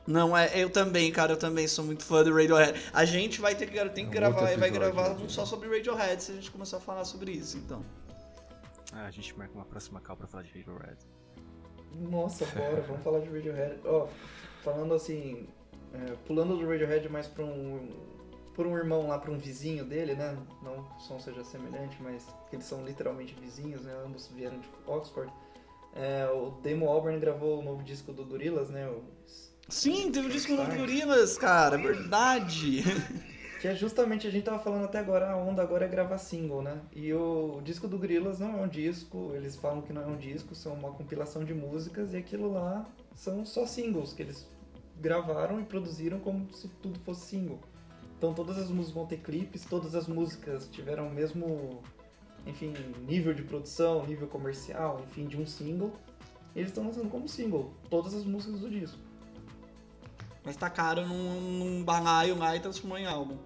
Não, 0.07 0.37
é, 0.37 0.51
eu 0.63 0.71
também, 0.71 1.11
cara, 1.11 1.33
eu 1.33 1.37
também 1.37 1.67
sou 1.67 1.85
muito 1.85 2.05
fã 2.05 2.23
do 2.23 2.33
Radiohead. 2.33 2.79
A 2.93 3.05
gente 3.05 3.41
vai 3.41 3.55
ter 3.57 3.67
que, 3.67 3.73
tem 3.89 3.89
que 3.89 4.01
É 4.03 4.07
um 4.07 4.11
gravar, 4.11 4.57
vai 4.57 4.71
gravar 4.71 5.09
né? 5.11 5.17
um 5.25 5.29
só 5.29 5.45
sobre 5.45 5.69
Radiohead 5.69 6.23
se 6.23 6.31
a 6.31 6.35
gente 6.37 6.51
começar 6.51 6.77
a 6.77 6.81
falar 6.81 7.05
sobre 7.05 7.33
isso, 7.33 7.57
então. 7.57 7.85
Ah, 8.93 9.07
a 9.07 9.11
gente 9.11 9.37
marca 9.37 9.53
uma 9.55 9.65
próxima 9.65 10.01
call 10.01 10.17
pra 10.17 10.27
falar 10.29 10.45
de 10.45 10.51
Radiohead. 10.51 10.97
Nossa, 12.01 12.45
bora, 12.47 12.81
vamos 12.83 13.03
falar 13.03 13.21
de 13.21 13.29
Radiohead. 13.29 13.81
Ó, 13.85 14.07
falando 14.63 14.95
assim, 14.95 15.47
é, 15.95 16.13
pulando 16.27 16.57
do 16.57 16.69
Radiohead 16.69 17.09
mais 17.09 17.27
pra 17.27 17.45
um. 17.45 17.91
Por 18.55 18.67
um 18.67 18.75
irmão 18.77 19.07
lá, 19.09 19.19
pra 19.19 19.31
um 19.31 19.37
vizinho 19.37 19.85
dele, 19.85 20.15
né? 20.15 20.35
Não 20.63 20.83
que 20.83 20.97
o 20.97 21.01
som 21.01 21.21
seja 21.21 21.45
semelhante, 21.45 21.99
mas 22.03 22.27
que 22.49 22.57
eles 22.57 22.65
são 22.65 22.83
literalmente 22.87 23.35
vizinhos, 23.39 23.83
né? 23.83 23.95
Ambos 24.03 24.29
vieram 24.29 24.59
de 24.59 24.69
Oxford. 24.87 25.31
É, 25.95 26.27
o 26.31 26.53
Damon 26.63 26.89
Albarn 26.89 27.19
gravou 27.21 27.59
o 27.61 27.63
novo 27.63 27.83
disco 27.83 28.13
do 28.15 28.25
Gorillaz, 28.25 28.71
né? 28.71 28.89
o- 28.89 29.03
Sim, 29.69 30.11
teve 30.11 30.29
o 30.29 30.31
disco 30.31 30.57
do 30.57 30.65
Gorillaz, 30.75 31.37
cara, 31.37 31.75
é 31.77 31.79
verdade. 31.83 32.83
Que 33.67 33.71
é 33.71 33.75
justamente, 33.75 34.29
a 34.29 34.31
gente 34.31 34.45
tava 34.45 34.61
falando 34.61 34.85
até 34.85 35.01
agora, 35.01 35.29
a 35.29 35.37
onda 35.37 35.61
agora 35.61 35.87
é 35.87 35.89
gravar 35.89 36.19
single, 36.19 36.63
né? 36.63 36.81
E 36.95 37.13
o, 37.13 37.57
o 37.59 37.63
disco 37.63 37.89
do 37.89 37.99
Gorillaz 37.99 38.39
não 38.39 38.61
é 38.61 38.63
um 38.63 38.69
disco, 38.69 39.33
eles 39.35 39.57
falam 39.57 39.83
que 39.83 39.93
não 39.93 40.03
é 40.03 40.07
um 40.07 40.17
disco, 40.17 40.55
são 40.55 40.73
uma 40.73 40.93
compilação 40.93 41.43
de 41.43 41.53
músicas 41.53 42.15
e 42.15 42.17
aquilo 42.17 42.53
lá 42.53 42.87
são 43.13 43.45
só 43.45 43.67
singles 43.67 44.13
que 44.13 44.23
eles 44.23 44.49
gravaram 45.01 45.61
e 45.61 45.65
produziram 45.65 46.21
como 46.21 46.49
se 46.53 46.69
tudo 46.81 47.01
fosse 47.01 47.27
single. 47.27 47.59
Então 48.17 48.33
todas 48.33 48.57
as 48.57 48.71
músicas 48.71 48.95
vão 48.95 49.05
ter 49.05 49.17
clipes, 49.17 49.65
todas 49.65 49.97
as 49.97 50.07
músicas 50.07 50.69
tiveram 50.69 51.09
o 51.09 51.13
mesmo, 51.13 51.83
enfim, 52.47 52.73
nível 53.05 53.35
de 53.35 53.43
produção, 53.43 54.07
nível 54.07 54.29
comercial, 54.29 55.03
enfim, 55.09 55.27
de 55.27 55.37
um 55.37 55.45
single. 55.45 55.93
Eles 56.55 56.69
estão 56.69 56.85
lançando 56.85 57.11
como 57.11 57.29
single 57.29 57.73
todas 57.91 58.15
as 58.15 58.25
músicas 58.25 58.61
do 58.61 58.71
disco. 58.71 59.01
Mas 60.45 60.55
tacaram 60.55 61.05
num, 61.05 61.41
num 61.59 61.85
balaio 61.85 62.39
lá 62.39 62.55
e 62.55 62.61
transformou 62.61 62.97
em 62.97 63.07
álbum. 63.07 63.37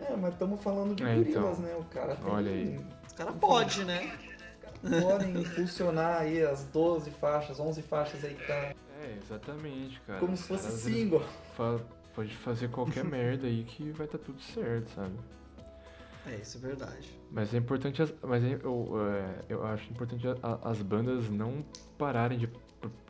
É, 0.00 0.16
mas 0.16 0.32
estamos 0.32 0.62
falando 0.62 0.94
de 0.94 1.02
É, 1.04 1.14
Gorillaz, 1.16 1.58
então. 1.58 1.66
né? 1.68 1.76
O 1.76 1.84
cara 1.84 2.14
tem 2.16 2.30
Olha 2.32 2.50
aí. 2.50 2.80
Os 3.06 3.12
caras 3.12 3.34
podem, 3.36 3.84
né? 3.84 4.12
podem 5.00 5.40
impulsionar 5.42 6.20
aí 6.22 6.42
as 6.42 6.64
12 6.66 7.10
faixas, 7.10 7.58
11 7.58 7.82
faixas 7.82 8.24
aí 8.24 8.34
que 8.34 8.46
tá 8.46 8.54
É, 8.54 9.16
exatamente, 9.22 10.00
cara. 10.06 10.20
como 10.20 10.36
se 10.36 10.44
fosse 10.44 10.70
single. 10.72 11.22
fa- 11.56 11.80
Pode 12.14 12.34
fazer 12.36 12.68
qualquer 12.70 13.04
merda 13.04 13.46
aí 13.46 13.62
que 13.64 13.90
vai 13.92 14.06
estar 14.06 14.18
tudo 14.18 14.40
certo, 14.40 14.88
sabe? 14.90 15.14
É, 16.26 16.34
isso 16.36 16.58
é 16.58 16.60
verdade. 16.60 17.08
Mas 17.30 17.54
é 17.54 17.58
importante, 17.58 18.02
as- 18.02 18.12
mas 18.22 18.42
é- 18.44 18.58
eu, 18.62 18.88
é, 19.12 19.44
eu 19.48 19.64
acho 19.66 19.90
importante 19.90 20.26
a- 20.42 20.58
as 20.68 20.82
bandas 20.82 21.28
não 21.30 21.64
pararem 21.96 22.38
de, 22.38 22.48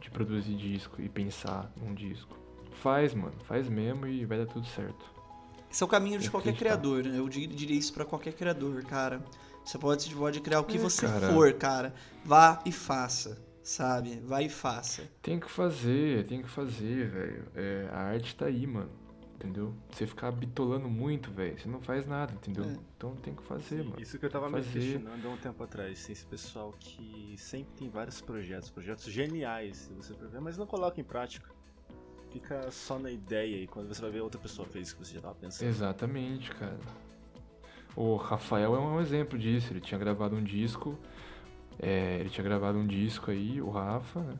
de 0.00 0.10
produzir 0.10 0.54
disco 0.56 1.00
e 1.00 1.08
pensar 1.08 1.70
num 1.76 1.94
disco. 1.94 2.36
Faz, 2.72 3.12
mano, 3.14 3.34
faz 3.44 3.68
mesmo 3.68 4.06
e 4.06 4.24
vai 4.26 4.38
dar 4.38 4.46
tudo 4.46 4.66
certo. 4.66 5.04
Esse 5.78 5.84
é 5.84 5.86
o 5.86 5.88
caminho 5.88 6.18
de 6.18 6.28
qualquer 6.28 6.56
criador, 6.56 7.04
né? 7.04 7.20
Eu 7.20 7.28
di- 7.28 7.46
diria 7.46 7.78
isso 7.78 7.92
pra 7.92 8.04
qualquer 8.04 8.32
criador, 8.34 8.82
cara. 8.82 9.22
Você 9.64 9.78
pode, 9.78 10.02
você 10.02 10.12
pode 10.12 10.40
criar 10.40 10.58
o 10.58 10.64
que 10.64 10.76
É, 10.76 10.80
você 10.80 11.06
cara. 11.06 11.32
for, 11.32 11.52
cara. 11.52 11.94
Vá 12.24 12.60
e 12.66 12.72
faça, 12.72 13.40
sabe? 13.62 14.18
Vá 14.24 14.42
e 14.42 14.48
faça. 14.48 15.08
Tem 15.22 15.38
que 15.38 15.48
fazer, 15.48 16.26
tem 16.26 16.42
que 16.42 16.48
fazer, 16.48 17.08
velho. 17.08 17.44
É, 17.54 17.88
a 17.92 17.98
arte 17.98 18.34
tá 18.34 18.46
aí, 18.46 18.66
mano. 18.66 18.90
Entendeu? 19.36 19.72
Você 19.92 20.04
ficar 20.04 20.32
bitolando 20.32 20.88
muito, 20.88 21.30
velho, 21.30 21.56
você 21.56 21.68
não 21.68 21.80
faz 21.80 22.04
nada, 22.08 22.32
entendeu? 22.34 22.64
É. 22.64 22.76
Então 22.96 23.14
tem 23.14 23.32
que 23.32 23.42
fazer, 23.44 23.84
mano. 23.84 24.02
Isso 24.02 24.18
que 24.18 24.26
eu 24.26 24.30
tava 24.30 24.48
me 24.48 24.54
Fazer. 24.60 24.80
questionando 24.80 25.28
há 25.28 25.30
um 25.30 25.36
tempo 25.36 25.62
atrás. 25.62 26.10
Esse 26.10 26.26
pessoal 26.26 26.74
que 26.80 27.36
sempre 27.38 27.72
tem 27.76 27.88
vários 27.88 28.20
projetos, 28.20 28.68
projetos 28.68 29.04
geniais, 29.04 29.76
se 29.76 29.92
você 29.92 30.12
for 30.12 30.28
ver, 30.28 30.40
mas 30.40 30.58
não 30.58 30.66
coloca 30.66 31.00
em 31.00 31.04
prática. 31.04 31.56
Fica 32.30 32.70
só 32.70 32.98
na 32.98 33.10
ideia 33.10 33.62
e 33.62 33.66
quando 33.66 33.88
você 33.88 34.00
vai 34.02 34.10
ver 34.10 34.20
outra 34.20 34.40
pessoa 34.40 34.66
fez 34.68 34.90
o 34.90 34.96
que 34.96 35.06
você 35.06 35.14
já 35.14 35.20
tava 35.20 35.34
pensando. 35.34 35.68
Exatamente, 35.68 36.50
cara. 36.50 36.78
O 37.96 38.16
Rafael 38.16 38.74
é 38.76 38.78
um 38.78 39.00
exemplo 39.00 39.38
disso. 39.38 39.72
Ele 39.72 39.80
tinha 39.80 39.98
gravado 39.98 40.36
um 40.36 40.42
disco. 40.42 40.98
é, 41.78 42.18
ele 42.20 42.28
tinha 42.30 42.44
gravado 42.44 42.78
um 42.78 42.86
disco 42.86 43.30
aí, 43.30 43.60
o 43.62 43.70
Rafa, 43.70 44.20
né? 44.20 44.34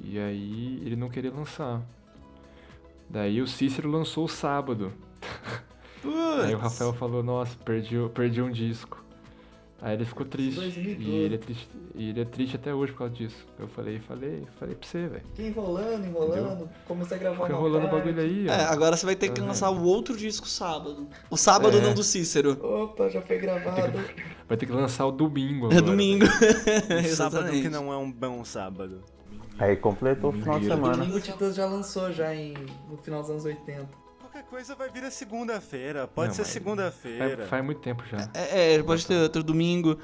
E 0.00 0.18
aí 0.18 0.80
ele 0.84 0.96
não 0.96 1.08
queria 1.08 1.32
lançar. 1.32 1.82
Daí 3.08 3.40
o 3.40 3.46
Cícero 3.46 3.90
lançou 3.90 4.24
o 4.24 4.28
sábado. 4.28 4.92
Aí 6.44 6.54
o 6.54 6.58
Rafael 6.58 6.92
falou, 6.92 7.22
nossa, 7.22 7.56
perdi, 7.58 7.96
perdi 8.14 8.40
um 8.40 8.50
disco. 8.50 9.02
Aí 9.82 9.92
ele 9.94 10.04
ficou 10.06 10.24
triste. 10.24 10.58
2012. 10.58 11.04
E 11.10 11.14
ele, 11.16 11.34
é 11.34 11.38
triste. 11.38 11.68
e 11.94 12.08
ele 12.08 12.20
é 12.22 12.24
triste 12.24 12.56
até 12.56 12.74
hoje 12.74 12.92
por 12.92 12.98
causa 13.00 13.12
disso. 13.14 13.36
Eu 13.58 13.68
falei, 13.68 13.98
falei, 14.00 14.46
falei 14.58 14.74
pra 14.74 14.88
você, 14.88 15.06
velho. 15.06 15.22
Fiquei 15.34 15.48
enrolando, 15.48 16.06
enrolando, 16.06 16.68
comecei 16.88 17.16
a 17.16 17.20
gravar 17.20 17.44
Fica 17.44 17.52
uma 17.58 17.60
rolando 17.60 17.86
o 17.86 17.90
bagulho 17.90 18.18
aí, 18.20 18.46
ó. 18.48 18.52
É, 18.52 18.64
agora 18.64 18.96
você 18.96 19.04
vai 19.04 19.14
ter 19.14 19.28
que 19.30 19.40
lançar 19.40 19.70
o 19.70 19.82
outro 19.84 20.16
disco 20.16 20.48
sábado. 20.48 21.06
O 21.30 21.36
sábado 21.36 21.76
É. 21.76 21.80
não 21.82 21.92
do 21.92 22.02
Cícero. 22.02 22.52
Opa, 22.64 23.10
já 23.10 23.20
foi 23.20 23.38
gravado. 23.38 23.98
Vai 24.48 24.56
ter 24.56 24.64
que 24.66 24.72
lançar 24.72 25.04
o 25.06 25.10
domingo 25.12 25.66
É 25.66 25.76
agora. 25.78 25.82
domingo. 25.82 26.24
Um 26.30 27.04
sábado 27.04 27.06
Exatamente. 27.06 27.62
que 27.62 27.68
não 27.68 27.92
é 27.92 27.96
um 27.98 28.10
bom 28.10 28.44
sábado. 28.44 29.02
Aí 29.58 29.74
completou 29.76 30.30
o 30.30 30.32
final 30.32 30.58
de 30.60 30.68
Domingo. 30.68 30.74
semana. 30.86 30.96
Domingo 30.98 31.16
o 31.16 31.20
Titãs 31.20 31.54
já 31.54 31.66
lançou 31.66 32.12
já 32.12 32.34
em, 32.34 32.54
no 32.90 32.96
final 32.98 33.20
dos 33.22 33.30
anos 33.30 33.44
80. 33.44 33.88
Coisa 34.48 34.74
vai 34.76 34.88
vir 34.88 35.04
a 35.04 35.10
segunda-feira. 35.10 36.06
Pode 36.06 36.28
Não, 36.28 36.34
ser 36.36 36.44
segunda-feira. 36.44 37.36
Faz, 37.36 37.48
faz 37.48 37.64
muito 37.64 37.80
tempo 37.80 38.04
já. 38.06 38.30
É, 38.32 38.74
é, 38.74 38.82
pode 38.82 39.06
ter 39.06 39.16
outro 39.16 39.42
domingo. 39.42 39.98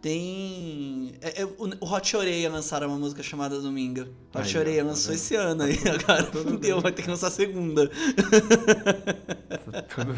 Tem. 0.00 1.14
é, 1.20 1.42
é, 1.42 1.44
o 1.44 1.92
Hot 1.94 2.16
Oreia 2.16 2.50
lançaram 2.50 2.88
uma 2.88 2.98
música 2.98 3.22
chamada 3.22 3.60
Domingo. 3.60 4.08
Hot 4.34 4.58
Oreia 4.58 4.82
tá 4.82 4.88
lançou 4.88 5.14
esse 5.14 5.36
ano 5.36 5.62
aí. 5.62 5.78
Agora 5.88 6.24
tudo 6.24 6.58
deu, 6.58 6.80
vai 6.80 6.90
ter 6.90 7.02
que 7.02 7.10
lançar 7.10 7.30
segunda. 7.30 7.88
Tudo... 9.94 10.14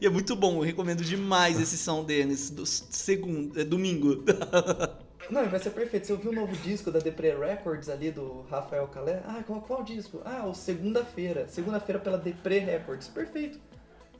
E 0.00 0.06
é 0.06 0.10
muito 0.10 0.34
bom, 0.36 0.56
eu 0.56 0.60
recomendo 0.60 1.02
demais 1.02 1.60
esse 1.60 1.76
som 1.76 2.04
deles. 2.04 2.50
Do 2.50 2.64
segundo, 2.64 3.60
é, 3.60 3.64
domingo. 3.64 4.24
Não, 5.30 5.44
e 5.44 5.48
vai 5.48 5.58
ser 5.58 5.70
perfeito. 5.70 6.06
Você 6.06 6.12
ouviu 6.12 6.30
o 6.30 6.34
novo 6.34 6.54
disco 6.56 6.90
da 6.90 6.98
Depre 6.98 7.34
Records 7.34 7.88
ali 7.88 8.10
do 8.10 8.42
Rafael 8.50 8.86
Calé? 8.88 9.22
Ah, 9.26 9.42
qual, 9.46 9.60
qual 9.60 9.82
disco? 9.82 10.20
Ah, 10.24 10.46
o 10.46 10.54
Segunda-feira. 10.54 11.46
Segunda-feira 11.48 12.00
pela 12.00 12.16
Depre 12.18 12.60
Records. 12.60 13.08
Perfeito. 13.08 13.58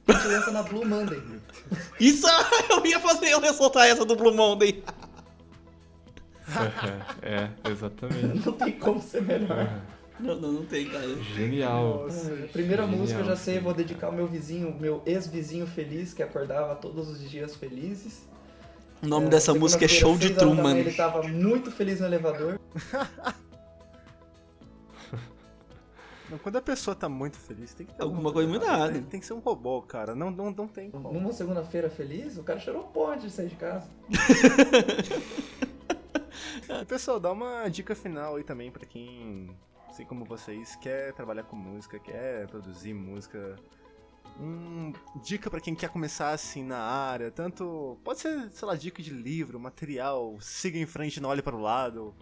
A 0.08 0.12
gente 0.12 0.26
lança 0.28 0.50
na 0.52 0.62
Blue 0.62 0.84
Monday. 0.86 1.20
Isso 1.98 2.26
eu 2.70 2.84
ia 2.86 3.00
fazer, 3.00 3.30
eu 3.30 3.42
ia 3.42 3.52
soltar 3.52 3.88
essa 3.88 4.04
do 4.04 4.14
Blue 4.16 4.34
Monday. 4.34 4.82
é, 7.22 7.50
é, 7.66 7.70
exatamente. 7.70 8.46
Não 8.46 8.52
tem 8.52 8.72
como 8.72 9.02
ser 9.02 9.22
melhor. 9.22 9.58
É, 9.58 9.80
Não, 10.20 10.36
não, 10.36 10.52
não 10.52 10.64
tem, 10.64 10.88
cara. 10.88 11.06
Genial. 11.34 12.06
Ah, 12.08 12.44
a 12.44 12.48
primeira 12.48 12.82
Genial, 12.84 13.00
música 13.00 13.20
eu 13.20 13.24
já 13.24 13.36
sei, 13.36 13.58
vou 13.58 13.74
dedicar 13.74 14.06
ao 14.06 14.12
meu 14.12 14.26
vizinho, 14.28 14.74
meu 14.78 15.02
ex-vizinho 15.04 15.66
feliz, 15.66 16.14
que 16.14 16.22
acordava 16.22 16.76
todos 16.76 17.08
os 17.08 17.28
dias 17.28 17.56
felizes. 17.56 18.22
O 19.02 19.06
nome 19.06 19.26
É, 19.26 19.30
dessa 19.30 19.54
música 19.54 19.84
é 19.84 19.88
Show 19.88 20.16
de 20.16 20.28
manhã, 20.28 20.38
Truman. 20.38 20.78
Ele 20.78 20.92
tava 20.92 21.22
muito 21.22 21.70
feliz 21.70 22.00
no 22.00 22.06
elevador. 22.06 22.58
Não, 26.28 26.38
quando 26.38 26.56
a 26.56 26.62
pessoa 26.62 26.94
tá 26.96 27.08
muito 27.08 27.36
feliz, 27.38 27.72
tem 27.72 27.86
que 27.86 27.94
ter 27.94 28.02
Alguma 28.02 28.32
coisa 28.32 28.48
muito 28.48 28.64
errada. 28.64 28.92
Tem, 28.92 29.02
tem 29.02 29.20
que 29.20 29.26
ser 29.26 29.32
um 29.32 29.38
robô, 29.38 29.80
cara. 29.82 30.12
Não, 30.14 30.28
não, 30.28 30.50
não 30.50 30.66
tem 30.66 30.90
como. 30.90 31.12
Numa 31.12 31.32
segunda-feira 31.32 31.88
feliz, 31.88 32.36
o 32.36 32.42
cara 32.42 32.58
cheirou 32.58 32.82
pó 32.84 33.12
antes 33.12 33.26
de 33.26 33.30
sair 33.30 33.48
de 33.48 33.54
casa. 33.54 33.88
E, 36.68 36.84
pessoal, 36.86 37.20
dá 37.20 37.30
uma 37.30 37.68
dica 37.68 37.94
final 37.94 38.34
aí 38.36 38.42
também 38.42 38.72
pra 38.72 38.84
quem, 38.84 39.56
assim 39.88 40.04
como 40.04 40.24
vocês, 40.24 40.74
quer 40.76 41.12
trabalhar 41.12 41.44
com 41.44 41.54
música, 41.54 41.98
quer 42.00 42.48
produzir 42.48 42.92
música. 42.92 43.54
Um, 44.38 44.92
dica 45.24 45.48
pra 45.48 45.60
quem 45.60 45.74
quer 45.74 45.88
começar 45.88 46.30
assim 46.30 46.62
na 46.62 46.76
área, 46.78 47.30
tanto 47.30 47.98
pode 48.04 48.20
ser, 48.20 48.50
sei 48.52 48.68
lá, 48.68 48.74
dica 48.74 49.02
de 49.02 49.10
livro, 49.10 49.58
material, 49.58 50.36
siga 50.40 50.78
em 50.78 50.84
frente, 50.84 51.20
não 51.20 51.30
olhe 51.30 51.40
para 51.40 51.56
o 51.56 51.60
lado. 51.60 52.14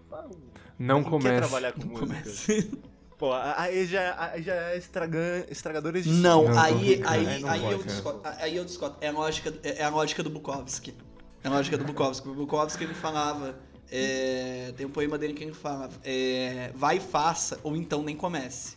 Não 0.79 1.03
quem 1.03 1.05
quer 1.05 1.11
comece. 1.11 1.37
trabalhar 1.41 1.73
com 1.73 1.85
música. 1.87 2.79
Pô, 3.19 3.33
aí 3.33 3.87
já, 3.87 4.15
aí 4.19 4.43
já 4.43 4.55
é 4.55 4.77
estraga, 4.77 5.47
estragadores 5.51 6.05
de 6.05 6.11
Não, 6.11 6.45
Não, 6.45 6.59
aí, 6.61 7.03
aí, 7.07 7.27
Aí 7.27 7.41
não 7.41 7.49
aí, 7.51 7.61
eu 7.65 7.71
pode, 7.71 7.79
né? 7.79 7.85
discordo, 7.87 8.21
aí 8.25 8.57
eu 8.57 8.65
discordo. 8.65 8.97
É 9.01 9.09
a 9.09 9.13
lógica, 9.13 9.55
é 9.63 9.85
a 9.85 9.89
lógica 9.89 10.23
do 10.23 10.31
Bukowski. 10.31 10.95
É 11.43 11.49
a 11.49 11.51
lógica 11.51 11.77
do 11.79 11.85
Bukowski. 11.85 12.29
O 12.29 12.35
Bukowski 12.35 12.85
ele 12.85 12.95
falava. 12.95 13.59
é, 13.91 14.73
tem 14.77 14.87
um 14.87 14.91
poema 14.91 15.17
dele 15.19 15.33
que 15.35 15.45
ele 15.45 15.53
fala: 15.53 15.89
é, 16.05 16.73
vai 16.75 16.97
e 16.97 17.01
faça, 17.01 17.59
ou 17.63 17.77
então 17.77 18.03
nem 18.03 18.17
comece. 18.17 18.77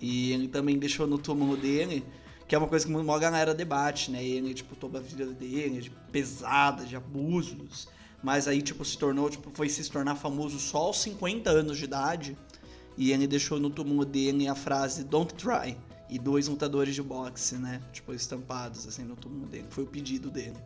E 0.00 0.32
ele 0.32 0.46
também 0.48 0.78
deixou 0.78 1.06
no 1.06 1.18
túmulo 1.18 1.56
dele, 1.56 2.04
que 2.48 2.54
é 2.54 2.58
uma 2.58 2.66
coisa 2.66 2.86
que 2.86 2.92
uma 2.92 3.18
galera 3.18 3.54
debate, 3.54 4.10
né? 4.10 4.24
Ele, 4.24 4.54
tipo, 4.54 4.74
toda 4.74 4.98
a 4.98 5.02
vida 5.02 5.26
dele, 5.26 5.82
de 5.82 5.90
pesada, 6.10 6.84
de 6.84 6.96
abusos. 6.96 7.86
Mas 8.22 8.48
aí, 8.48 8.62
tipo, 8.62 8.84
se 8.84 8.96
tornou, 8.96 9.28
tipo, 9.28 9.50
foi 9.52 9.68
se 9.68 9.88
tornar 9.90 10.16
famoso 10.16 10.58
só 10.58 10.78
aos 10.78 11.00
50 11.02 11.50
anos 11.50 11.76
de 11.76 11.84
idade. 11.84 12.36
E 12.96 13.12
ele 13.12 13.26
deixou 13.26 13.60
no 13.60 13.68
túmulo 13.70 14.04
dele 14.04 14.48
a 14.48 14.54
frase 14.54 15.04
Don't 15.04 15.34
try. 15.34 15.76
E 16.08 16.18
dois 16.18 16.48
lutadores 16.48 16.94
de 16.94 17.02
boxe, 17.02 17.56
né? 17.56 17.82
Tipo, 17.92 18.14
estampados 18.14 18.88
assim 18.88 19.04
no 19.04 19.14
túmulo 19.14 19.46
dele. 19.46 19.66
Foi 19.68 19.84
o 19.84 19.86
pedido 19.86 20.30
dele. 20.30 20.56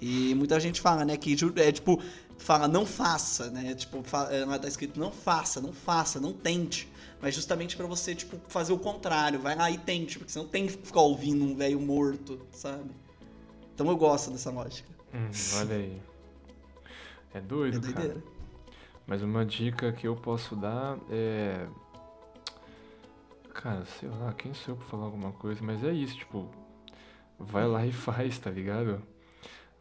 E 0.00 0.34
muita 0.34 0.58
gente 0.60 0.80
fala, 0.80 1.04
né, 1.04 1.16
que 1.16 1.36
é 1.56 1.72
tipo, 1.72 2.02
fala 2.36 2.68
não 2.68 2.84
faça, 2.84 3.50
né? 3.50 3.74
Tipo, 3.74 4.02
fa- 4.02 4.28
é, 4.30 4.44
tá 4.58 4.68
escrito 4.68 4.98
não 5.00 5.10
faça, 5.10 5.60
não 5.60 5.72
faça, 5.72 6.20
não 6.20 6.32
tente. 6.32 6.88
Mas 7.24 7.34
justamente 7.34 7.74
pra 7.74 7.86
você, 7.86 8.14
tipo, 8.14 8.38
fazer 8.48 8.74
o 8.74 8.78
contrário. 8.78 9.40
Vai 9.40 9.56
lá 9.56 9.70
e 9.70 9.78
tente, 9.78 10.18
porque 10.18 10.30
você 10.30 10.38
não 10.38 10.46
tem 10.46 10.66
que 10.66 10.74
ficar 10.74 11.00
ouvindo 11.00 11.42
um 11.42 11.56
velho 11.56 11.80
morto, 11.80 12.38
sabe? 12.52 12.90
Então 13.74 13.88
eu 13.88 13.96
gosto 13.96 14.30
dessa 14.30 14.50
lógica. 14.50 14.90
Hum, 15.14 15.30
olha 15.54 15.74
aí. 15.74 16.02
É 17.32 17.38
É 17.38 17.40
doido, 17.40 17.80
cara. 17.80 17.94
doideira. 17.94 18.24
Mas 19.06 19.22
uma 19.22 19.42
dica 19.42 19.90
que 19.90 20.06
eu 20.06 20.14
posso 20.14 20.54
dar 20.54 20.98
é. 21.10 21.66
Cara, 23.54 23.86
sei 23.86 24.10
lá, 24.10 24.34
quem 24.34 24.52
sou 24.52 24.74
eu 24.74 24.76
pra 24.76 24.86
falar 24.86 25.04
alguma 25.06 25.32
coisa, 25.32 25.62
mas 25.64 25.82
é 25.82 25.94
isso, 25.94 26.18
tipo. 26.18 26.50
Vai 27.38 27.66
lá 27.66 27.86
e 27.86 27.92
faz, 28.06 28.38
tá 28.38 28.50
ligado? 28.50 29.02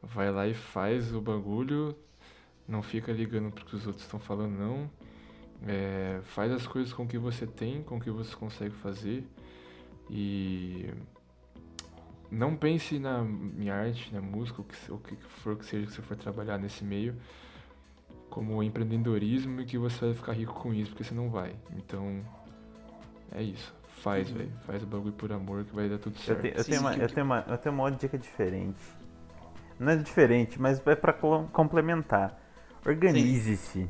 Vai 0.01 0.31
lá 0.31 0.47
e 0.47 0.53
faz 0.53 1.13
o 1.13 1.19
bagulho, 1.19 1.93
não 2.65 2.81
fica 2.81 3.11
ligando 3.11 3.51
pro 3.51 3.65
que 3.65 3.75
os 3.75 3.85
outros 3.85 4.05
estão 4.05 4.17
falando, 4.17 4.57
não. 4.57 4.89
É, 5.65 6.19
faz 6.23 6.51
as 6.51 6.67
coisas 6.67 6.91
com 6.93 7.03
o 7.03 7.07
que 7.07 7.17
você 7.17 7.47
tem, 7.47 7.81
com 7.83 7.97
o 7.97 7.99
que 7.99 8.11
você 8.11 8.35
consegue 8.35 8.75
fazer. 8.75 9.25
E. 10.09 10.89
Não 12.29 12.55
pense 12.55 12.97
na 12.97 13.19
em 13.59 13.69
arte, 13.69 14.11
na 14.13 14.19
música, 14.19 14.59
o 14.61 14.63
que, 14.63 14.91
o 14.91 14.97
que 14.97 15.15
for 15.23 15.55
que 15.55 15.65
seja 15.65 15.85
que 15.85 15.93
você 15.93 16.01
for 16.01 16.17
trabalhar 16.17 16.57
nesse 16.57 16.83
meio 16.83 17.15
como 18.29 18.63
empreendedorismo 18.63 19.61
e 19.61 19.65
que 19.65 19.77
você 19.77 20.05
vai 20.05 20.13
ficar 20.15 20.33
rico 20.33 20.53
com 20.55 20.73
isso, 20.73 20.89
porque 20.89 21.03
você 21.03 21.13
não 21.13 21.29
vai. 21.29 21.55
Então, 21.77 22.21
é 23.31 23.43
isso. 23.43 23.71
Faz, 24.01 24.31
velho. 24.31 24.51
Faz 24.65 24.81
o 24.81 24.87
bagulho 24.87 25.13
por 25.13 25.31
amor 25.31 25.63
que 25.63 25.75
vai 25.75 25.87
dar 25.87 25.99
tudo 25.99 26.15
Eu, 26.15 26.21
certo. 26.21 26.41
te- 26.41 26.53
eu 26.57 26.63
Sim, 26.63 26.71
tenho 26.71 26.81
uma, 26.81 26.95
eu, 26.95 27.07
tenho 27.07 27.25
uma, 27.27 27.45
eu 27.47 27.57
tenho 27.59 27.75
uma 27.75 27.83
outra 27.83 27.99
dica 27.99 28.17
diferente. 28.17 28.81
Não 29.79 29.91
é 29.91 29.95
diferente, 29.95 30.59
mas 30.59 30.81
é 30.87 30.95
pra 30.95 31.13
colo- 31.13 31.47
complementar. 31.53 32.41
Organize-se. 32.83 33.87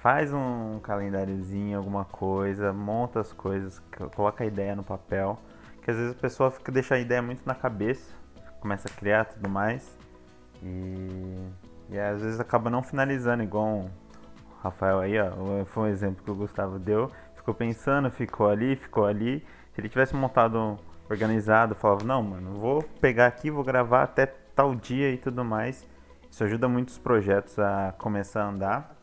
Faz 0.00 0.32
um 0.32 0.78
calendáriozinho, 0.82 1.76
alguma 1.76 2.06
coisa, 2.06 2.72
monta 2.72 3.20
as 3.20 3.34
coisas, 3.34 3.82
coloca 4.16 4.42
a 4.42 4.46
ideia 4.46 4.74
no 4.74 4.82
papel. 4.82 5.38
Que 5.82 5.90
às 5.90 5.96
vezes 5.96 6.12
a 6.12 6.18
pessoa 6.18 6.50
fica, 6.50 6.72
deixa 6.72 6.94
a 6.94 6.98
ideia 6.98 7.20
muito 7.20 7.42
na 7.44 7.54
cabeça, 7.54 8.14
começa 8.60 8.88
a 8.88 8.90
criar 8.90 9.26
tudo 9.26 9.48
mais. 9.50 9.98
E, 10.62 11.36
e 11.90 11.98
às 11.98 12.22
vezes 12.22 12.40
acaba 12.40 12.70
não 12.70 12.82
finalizando, 12.82 13.42
igual 13.42 13.66
o 13.66 13.90
Rafael 14.62 15.00
aí, 15.00 15.20
ó. 15.20 15.64
Foi 15.66 15.82
um 15.82 15.92
exemplo 15.92 16.24
que 16.24 16.30
o 16.30 16.34
Gustavo 16.34 16.78
deu. 16.78 17.10
Ficou 17.34 17.52
pensando, 17.52 18.10
ficou 18.10 18.48
ali, 18.48 18.76
ficou 18.76 19.04
ali. 19.04 19.44
Se 19.74 19.82
ele 19.82 19.88
tivesse 19.90 20.16
montado 20.16 20.78
organizado, 21.10 21.74
falava, 21.74 22.04
não, 22.04 22.22
mano, 22.22 22.58
vou 22.58 22.82
pegar 23.02 23.26
aqui, 23.26 23.50
vou 23.50 23.64
gravar 23.64 24.04
até 24.04 24.24
tal 24.24 24.74
dia 24.74 25.10
e 25.10 25.18
tudo 25.18 25.44
mais. 25.44 25.86
Isso 26.30 26.44
ajuda 26.44 26.68
muito 26.68 26.88
os 26.88 26.98
projetos 26.98 27.58
a 27.58 27.92
começar 27.98 28.44
a 28.44 28.48
andar. 28.48 28.99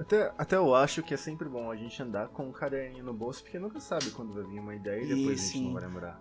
Até, 0.00 0.32
até 0.38 0.56
eu 0.56 0.74
acho 0.74 1.02
que 1.02 1.12
é 1.12 1.16
sempre 1.16 1.46
bom 1.46 1.70
a 1.70 1.76
gente 1.76 2.02
andar 2.02 2.28
com 2.28 2.48
um 2.48 2.52
caderninho 2.52 3.04
no 3.04 3.12
bolso, 3.12 3.42
porque 3.42 3.58
nunca 3.58 3.78
sabe 3.80 4.10
quando 4.10 4.32
vai 4.32 4.44
vir 4.44 4.58
uma 4.58 4.74
ideia 4.74 5.02
e 5.02 5.06
depois 5.14 5.38
E 5.38 5.44
a 5.44 5.52
gente 5.52 5.60
não 5.64 5.74
vai 5.74 5.82
lembrar. 5.82 6.20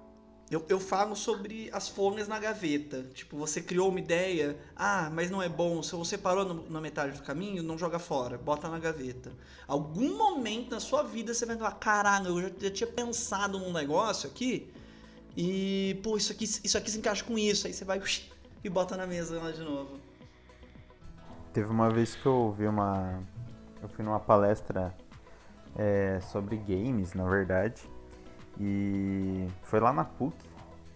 Eu, 0.51 0.65
eu 0.67 0.79
falo 0.79 1.15
sobre 1.15 1.69
as 1.71 1.87
folhas 1.87 2.27
na 2.27 2.39
gaveta. 2.39 3.03
Tipo, 3.13 3.37
você 3.37 3.61
criou 3.61 3.87
uma 3.89 3.99
ideia, 3.99 4.57
ah, 4.75 5.09
mas 5.13 5.29
não 5.31 5.41
é 5.41 5.47
bom. 5.47 5.81
Se 5.81 5.95
você 5.95 6.17
parou 6.17 6.43
no- 6.43 6.69
na 6.69 6.81
metade 6.81 7.15
do 7.17 7.23
caminho, 7.23 7.63
não 7.63 7.77
joga 7.77 7.99
fora, 7.99 8.37
bota 8.37 8.67
na 8.67 8.79
gaveta. 8.79 9.31
Algum 9.67 10.17
momento 10.17 10.71
na 10.71 10.79
sua 10.79 11.03
vida 11.03 11.33
você 11.33 11.45
vai 11.45 11.55
falar, 11.55 11.75
caralho, 11.75 12.29
eu 12.29 12.41
já, 12.41 12.51
já 12.59 12.71
tinha 12.71 12.87
pensado 12.87 13.59
num 13.59 13.71
negócio 13.71 14.27
aqui 14.27 14.69
e, 15.37 15.97
pô, 16.03 16.17
isso 16.17 16.31
aqui, 16.33 16.43
isso 16.43 16.77
aqui 16.77 16.91
se 16.91 16.97
encaixa 16.97 17.23
com 17.23 17.37
isso. 17.37 17.65
Aí 17.67 17.71
você 17.73 17.85
vai 17.85 18.01
e 18.63 18.69
bota 18.69 18.97
na 18.97 19.07
mesa 19.07 19.39
lá 19.39 19.51
de 19.51 19.61
novo. 19.61 19.99
Teve 21.53 21.69
uma 21.69 21.89
vez 21.89 22.15
que 22.15 22.25
eu 22.25 22.33
ouvi 22.33 22.67
uma. 22.67 23.23
Eu 23.81 23.89
fui 23.89 24.03
numa 24.03 24.19
palestra 24.19 24.93
é, 25.75 26.19
sobre 26.21 26.57
games, 26.57 27.13
na 27.13 27.27
verdade. 27.27 27.89
E 28.59 29.47
foi 29.63 29.79
lá 29.79 29.93
na 29.93 30.03
PUC. 30.03 30.35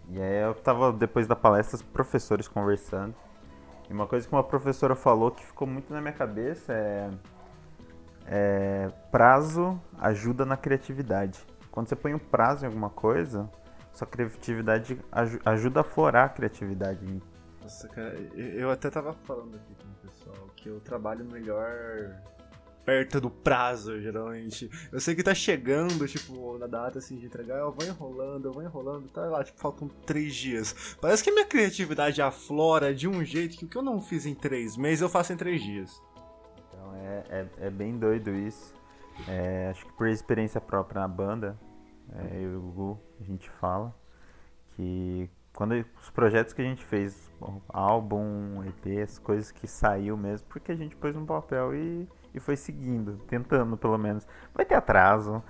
E 0.10 0.22
aí 0.22 0.44
eu 0.44 0.54
tava, 0.54 0.92
depois 0.92 1.28
da 1.28 1.36
palestra, 1.36 1.78
os 1.78 1.82
professores 1.82 2.48
conversando. 2.48 3.16
E 3.90 3.94
uma 3.94 4.06
coisa 4.08 4.28
que 4.28 4.34
uma 4.34 4.44
professora 4.44 4.96
falou 4.96 5.32
que 5.32 5.46
ficou 5.46 5.68
muito 5.68 5.94
na 5.94 6.02
minha 6.02 6.14
cabeça 6.14 6.74
é. 6.74 7.10
é, 8.28 8.92
prazo 9.12 9.80
ajuda 10.00 10.46
na 10.46 10.58
criatividade. 10.58 11.40
Quando 11.72 11.88
você 11.88 11.96
põe 11.96 12.14
um 12.14 12.20
prazo 12.20 12.66
em 12.66 12.68
alguma 12.68 12.90
coisa, 12.90 13.50
sua 13.94 14.06
criatividade 14.08 15.00
aju- 15.12 15.40
ajuda 15.46 15.82
a 15.82 15.84
florar 15.84 16.26
a 16.26 16.30
criatividade. 16.30 17.22
Nossa, 17.62 17.88
cara, 17.88 18.14
eu 18.36 18.70
até 18.70 18.90
tava 18.90 19.14
falando 19.14 19.56
aqui 19.56 19.74
com 19.76 19.88
o 19.90 20.10
pessoal 20.10 20.48
que 20.56 20.68
eu 20.68 20.80
trabalho 20.82 21.26
melhor 21.26 22.14
perto 22.86 23.20
do 23.20 23.30
prazo, 23.30 24.00
geralmente. 24.02 24.70
Eu 24.92 25.00
sei 25.00 25.16
que 25.16 25.24
tá 25.24 25.34
chegando, 25.34 26.08
tipo, 26.08 26.58
na 26.58 26.68
data 26.68 27.00
assim 27.00 27.18
de 27.18 27.26
entregar, 27.26 27.60
eu 27.60 27.72
vou 27.72 27.86
enrolando, 27.86 28.46
eu 28.46 28.52
vou 28.52 28.64
enrolando, 28.64 29.10
tá 29.10 29.22
lá, 29.22 29.44
tipo, 29.44 29.60
faltam 29.60 29.88
três 30.06 30.36
dias. 30.36 30.96
Parece 31.00 31.24
que 31.24 31.30
a 31.30 31.34
minha 31.34 31.46
criatividade 31.46 32.22
aflora 32.22 32.94
de 32.94 33.08
um 33.08 33.24
jeito 33.24 33.58
que 33.58 33.66
o 33.66 33.68
que 33.68 33.78
eu 33.78 33.82
não 33.82 34.02
fiz 34.02 34.26
em 34.26 34.36
três 34.36 34.78
meses 34.78 35.02
eu 35.02 35.10
faço 35.10 35.34
em 35.34 35.38
três 35.38 35.62
dias. 35.62 36.02
Então 36.68 36.96
é, 36.96 37.24
é, 37.30 37.68
é 37.68 37.70
bem 37.70 37.98
doido 37.98 38.32
isso. 38.32 38.74
É, 39.28 39.70
acho 39.70 39.86
que 39.86 39.94
por 39.94 40.08
experiência 40.08 40.60
própria 40.60 41.02
na 41.02 41.08
banda, 41.08 41.58
é, 42.12 42.38
eu 42.38 42.54
e 42.54 42.56
o 42.56 42.62
Gugu, 42.62 43.00
a 43.22 43.24
gente 43.24 43.50
fala 43.50 43.96
que 44.76 45.30
quando 45.54 45.74
os 46.02 46.10
projetos 46.10 46.54
que 46.54 46.62
a 46.62 46.66
gente 46.66 46.84
fez, 46.84 47.32
álbum, 47.70 48.64
EP, 48.64 49.04
as 49.04 49.20
coisas 49.20 49.52
que 49.52 49.68
saiu 49.68 50.18
mesmo, 50.18 50.48
porque 50.48 50.72
a 50.72 50.76
gente 50.76 50.96
pôs 50.96 51.16
no 51.16 51.26
papel 51.26 51.76
e, 51.76 52.08
e 52.34 52.40
foi 52.40 52.56
seguindo, 52.56 53.18
tentando 53.28 53.78
pelo 53.78 53.98
menos. 53.98 54.28
Vai 54.54 54.66
ter 54.66 54.76
atraso, 54.76 55.44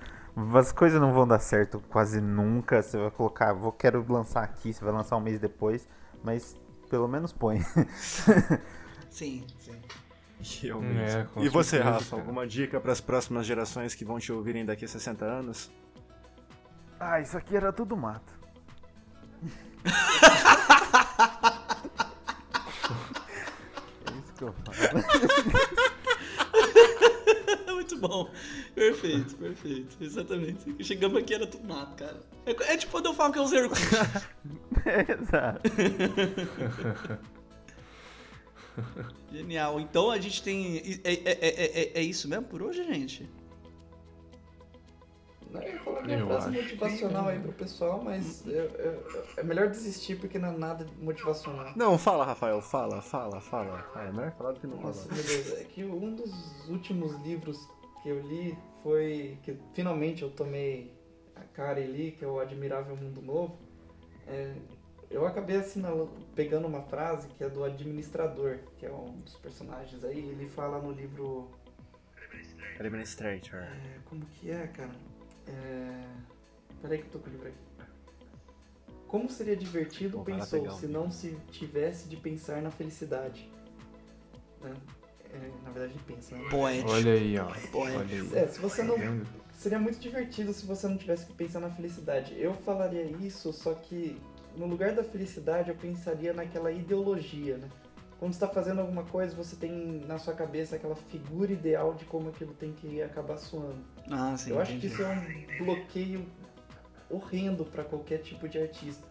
as 0.56 0.72
coisas 0.72 1.00
não 1.00 1.14
vão 1.14 1.28
dar 1.28 1.40
certo 1.40 1.82
quase 1.90 2.20
nunca. 2.20 2.82
Você 2.82 2.98
vai 2.98 3.12
colocar, 3.12 3.54
vou 3.54 3.72
quero 3.72 4.06
lançar 4.08 4.44
aqui, 4.44 4.74
você 4.74 4.84
vai 4.84 4.94
lançar 4.94 5.16
um 5.18 5.22
mês 5.22 5.40
depois, 5.40 5.88
mas 6.24 6.58
pelo 6.90 7.08
menos 7.08 7.32
põe. 7.32 7.60
Sim, 9.10 9.46
sim. 9.60 9.80
É, 10.98 11.26
e 11.42 11.48
você, 11.48 11.80
Rafa, 11.80 12.10
cara. 12.10 12.22
alguma 12.22 12.46
dica 12.46 12.78
para 12.82 12.92
as 12.92 13.00
próximas 13.00 13.46
gerações 13.46 13.96
que 13.96 14.04
vão 14.04 14.20
te 14.20 14.30
ouvirem 14.32 14.66
daqui 14.66 14.84
a 14.84 14.88
60 14.88 15.24
anos? 15.24 15.72
Ah, 17.00 17.22
isso 17.22 17.38
aqui 17.38 17.56
era 17.56 17.72
tudo 17.72 17.96
mato. 17.96 18.34
é 24.06 24.20
isso 24.20 24.34
que 24.34 24.44
eu 24.44 24.54
falo. 24.54 25.04
Bom. 28.04 28.30
Perfeito, 28.76 29.36
perfeito. 29.36 29.96
Exatamente. 30.04 30.84
Chegamos 30.84 31.18
aqui 31.18 31.34
era 31.34 31.48
tudo 31.48 31.66
mato, 31.66 31.96
cara. 31.96 32.20
É, 32.46 32.52
é 32.74 32.78
tipo 32.78 32.92
quando 32.92 33.06
eu 33.06 33.14
falo 33.14 33.32
que 33.32 33.40
é 33.40 33.42
um 33.42 33.48
zero 33.48 33.72
é, 34.86 35.10
Exato. 35.14 35.62
Genial. 39.32 39.80
Então 39.80 40.12
a 40.12 40.20
gente 40.20 40.44
tem. 40.44 41.00
É, 41.06 41.14
é, 41.14 41.22
é, 41.24 42.00
é, 42.00 42.02
isso 42.02 42.28
mesmo 42.28 42.44
por 42.46 42.62
hoje, 42.62 42.84
gente? 42.84 43.30
Não, 45.50 45.62
eu 45.62 45.74
ia 45.74 45.80
falar 45.80 46.02
minha 46.02 46.26
frase 46.26 46.52
motivacional 46.52 47.28
aí 47.28 47.40
pro 47.40 47.54
pessoal, 47.54 48.04
mas 48.04 48.46
eu, 48.48 48.66
eu, 48.72 49.26
é 49.38 49.44
melhor 49.44 49.70
desistir 49.70 50.20
porque 50.20 50.38
não 50.40 50.50
é 50.50 50.58
nada 50.58 50.86
motivacional. 51.00 51.72
Não, 51.76 51.98
fala, 51.98 52.26
Rafael, 52.26 52.60
fala, 52.60 53.02
fala, 53.02 53.40
fala. 53.40 53.86
é 53.96 54.12
melhor 54.12 54.32
falar 54.32 54.52
do 54.54 54.60
que 54.60 54.68
não 54.68 54.78
Nossa, 54.78 55.08
falar. 55.08 55.16
Nossa, 55.16 55.30
Deus, 55.30 55.62
é 55.62 55.64
que 55.64 55.86
um 55.86 56.16
dos 56.16 56.68
últimos 56.68 57.16
livros 57.22 57.70
que 58.04 58.10
eu 58.10 58.20
li 58.20 58.56
foi 58.84 59.40
que 59.42 59.58
finalmente 59.74 60.22
eu 60.22 60.30
tomei 60.30 60.94
a 61.34 61.42
cara 61.42 61.80
e 61.80 61.88
li, 61.88 62.12
que 62.12 62.24
é 62.24 62.28
o 62.28 62.38
Admirável 62.38 62.96
Mundo 62.98 63.22
Novo. 63.22 63.58
É, 64.28 64.54
eu 65.10 65.26
acabei 65.26 65.56
assinalando, 65.56 66.12
pegando 66.36 66.68
uma 66.68 66.82
frase 66.82 67.30
que 67.30 67.44
é 67.44 67.50
do 67.50 67.64
administrador, 67.64 68.60
que 68.78 68.86
é 68.86 68.92
um 68.92 69.20
dos 69.22 69.36
personagens 69.38 70.04
aí. 70.04 70.20
Ele 70.20 70.50
fala 70.50 70.82
no 70.82 70.92
livro. 70.92 71.50
Administrator. 72.78 73.60
É, 73.62 74.00
como 74.06 74.26
que 74.26 74.52
é, 74.52 74.68
cara? 74.68 74.96
É... 75.48 76.06
Peraí 76.82 76.98
que 76.98 77.06
eu 77.06 77.12
tô 77.12 77.20
com 77.20 77.30
o 77.30 77.32
livro 77.32 77.48
aqui. 77.48 77.58
Como 79.08 79.30
seria 79.30 79.56
divertido, 79.56 80.18
Bom, 80.18 80.24
pensou, 80.24 80.72
se 80.72 80.88
não 80.88 81.12
se 81.12 81.38
tivesse 81.52 82.10
de 82.10 82.18
pensar 82.18 82.62
na 82.62 82.72
felicidade. 82.72 83.50
Né? 84.60 84.74
É, 85.34 85.52
na 85.64 85.72
verdade, 85.72 86.00
pensa, 86.06 86.36
né? 86.36 86.48
Poético. 86.50 86.92
Olha 86.92 87.14
aí, 87.14 87.40
ó. 87.40 87.46
Poético. 87.46 87.80
Olha 87.82 88.22
aí. 88.22 88.36
É, 88.36 88.48
se 88.48 88.60
você 88.60 88.84
não. 88.84 88.96
Seria 89.54 89.80
muito 89.80 90.00
divertido 90.00 90.52
se 90.52 90.66
você 90.66 90.88
não 90.88 90.98
tivesse 90.98 91.26
que 91.26 91.34
pensar 91.34 91.60
na 91.60 91.70
felicidade. 91.70 92.36
Eu 92.38 92.54
falaria 92.54 93.04
isso, 93.04 93.54
só 93.54 93.74
que 93.74 94.20
no 94.58 94.66
lugar 94.66 94.94
da 94.94 95.04
felicidade 95.04 95.70
eu 95.70 95.76
pensaria 95.76 96.34
naquela 96.34 96.72
ideologia, 96.72 97.58
né? 97.58 97.70
Quando 98.20 98.34
está 98.34 98.48
fazendo 98.48 98.80
alguma 98.80 99.04
coisa, 99.04 99.36
você 99.36 99.56
tem 99.56 100.04
na 100.08 100.18
sua 100.18 100.34
cabeça 100.34 100.76
aquela 100.76 100.96
figura 100.96 101.52
ideal 101.52 101.94
de 101.94 102.06
como 102.06 102.30
aquilo 102.30 102.54
tem 102.54 102.72
que 102.72 103.02
acabar 103.02 103.38
soando. 103.38 103.84
Ah, 104.10 104.36
sim, 104.38 104.52
eu 104.52 104.60
acho 104.60 104.78
que 104.80 104.88
isso 104.88 105.02
é 105.02 105.08
um 105.08 105.66
bloqueio 105.66 106.26
horrendo 107.10 107.66
para 107.66 107.84
qualquer 107.84 108.20
tipo 108.20 108.48
de 108.48 108.60
artista. 108.60 109.06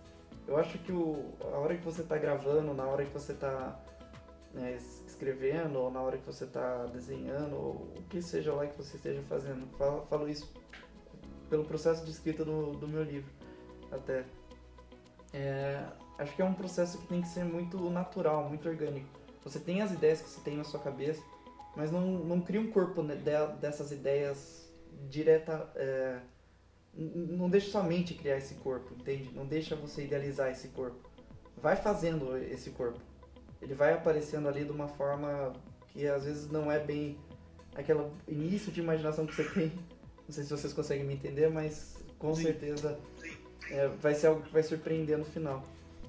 Eu 0.46 0.56
acho 0.56 0.78
que 0.78 0.92
o, 0.92 1.34
a 1.40 1.58
hora 1.58 1.76
que 1.76 1.84
você 1.84 2.02
está 2.02 2.16
gravando, 2.16 2.72
na 2.74 2.84
hora 2.84 3.04
que 3.04 3.12
você 3.12 3.32
está 3.32 3.78
né, 4.54 4.78
escrevendo, 5.22 5.78
ou 5.78 5.90
na 5.90 6.00
hora 6.00 6.18
que 6.18 6.26
você 6.26 6.44
está 6.44 6.86
desenhando, 6.86 7.54
ou 7.54 7.70
o 7.96 8.02
que 8.10 8.20
seja 8.20 8.52
lá 8.52 8.66
que 8.66 8.76
você 8.76 8.96
esteja 8.96 9.22
fazendo, 9.22 9.66
falo, 9.78 10.04
falo 10.10 10.28
isso 10.28 10.52
pelo 11.48 11.64
processo 11.64 12.04
de 12.04 12.10
escrita 12.10 12.44
do, 12.44 12.72
do 12.72 12.88
meu 12.88 13.04
livro, 13.04 13.30
até. 13.90 14.24
É, 15.32 15.84
acho 16.18 16.34
que 16.34 16.42
é 16.42 16.44
um 16.44 16.54
processo 16.54 16.98
que 16.98 17.06
tem 17.06 17.22
que 17.22 17.28
ser 17.28 17.44
muito 17.44 17.78
natural, 17.88 18.48
muito 18.48 18.68
orgânico. 18.68 19.06
Você 19.44 19.60
tem 19.60 19.80
as 19.80 19.92
ideias 19.92 20.20
que 20.20 20.28
você 20.28 20.40
tem 20.40 20.56
na 20.56 20.64
sua 20.64 20.80
cabeça, 20.80 21.22
mas 21.76 21.90
não, 21.90 22.02
não 22.02 22.40
cria 22.40 22.60
um 22.60 22.70
corpo 22.70 23.02
dessas 23.60 23.92
ideias 23.92 24.70
direta. 25.08 25.70
É, 25.76 26.20
não 26.94 27.48
deixa 27.48 27.70
sua 27.70 27.82
mente 27.82 28.14
criar 28.14 28.36
esse 28.36 28.54
corpo, 28.56 28.94
entende? 28.94 29.30
Não 29.34 29.46
deixa 29.46 29.74
você 29.74 30.04
idealizar 30.04 30.50
esse 30.50 30.68
corpo. 30.68 31.10
Vai 31.56 31.76
fazendo 31.76 32.36
esse 32.36 32.70
corpo. 32.70 33.00
Ele 33.62 33.74
vai 33.74 33.94
aparecendo 33.94 34.48
ali 34.48 34.64
de 34.64 34.72
uma 34.72 34.88
forma 34.88 35.54
que 35.88 36.06
às 36.06 36.24
vezes 36.24 36.50
não 36.50 36.70
é 36.70 36.78
bem 36.78 37.16
aquele 37.74 38.04
início 38.28 38.72
de 38.72 38.80
imaginação 38.80 39.24
que 39.24 39.34
você 39.34 39.44
tem. 39.44 39.72
Não 40.26 40.34
sei 40.34 40.44
se 40.44 40.50
vocês 40.50 40.72
conseguem 40.72 41.04
me 41.04 41.14
entender, 41.14 41.48
mas 41.48 41.96
com 42.18 42.34
Sim. 42.34 42.42
certeza 42.42 42.98
é, 43.70 43.86
vai 43.88 44.14
ser 44.14 44.26
algo 44.26 44.42
que 44.42 44.52
vai 44.52 44.62
surpreender 44.62 45.16
no 45.16 45.24
final. 45.24 45.64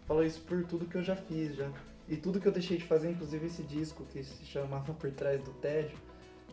Falo 0.08 0.24
isso 0.24 0.42
por 0.42 0.64
tudo 0.66 0.86
que 0.86 0.96
eu 0.96 1.04
já 1.04 1.16
fiz 1.16 1.56
já. 1.56 1.72
E 2.10 2.18
tudo 2.18 2.40
que 2.40 2.48
eu 2.48 2.52
deixei 2.52 2.78
de 2.78 2.84
fazer, 2.84 3.12
inclusive 3.12 3.46
esse 3.46 3.64
disco 3.64 4.04
que 4.06 4.24
se 4.24 4.46
chamava 4.46 4.92
Por 4.96 5.12
Trás 5.12 5.42
do 5.42 5.52
Tédio, 5.54 5.98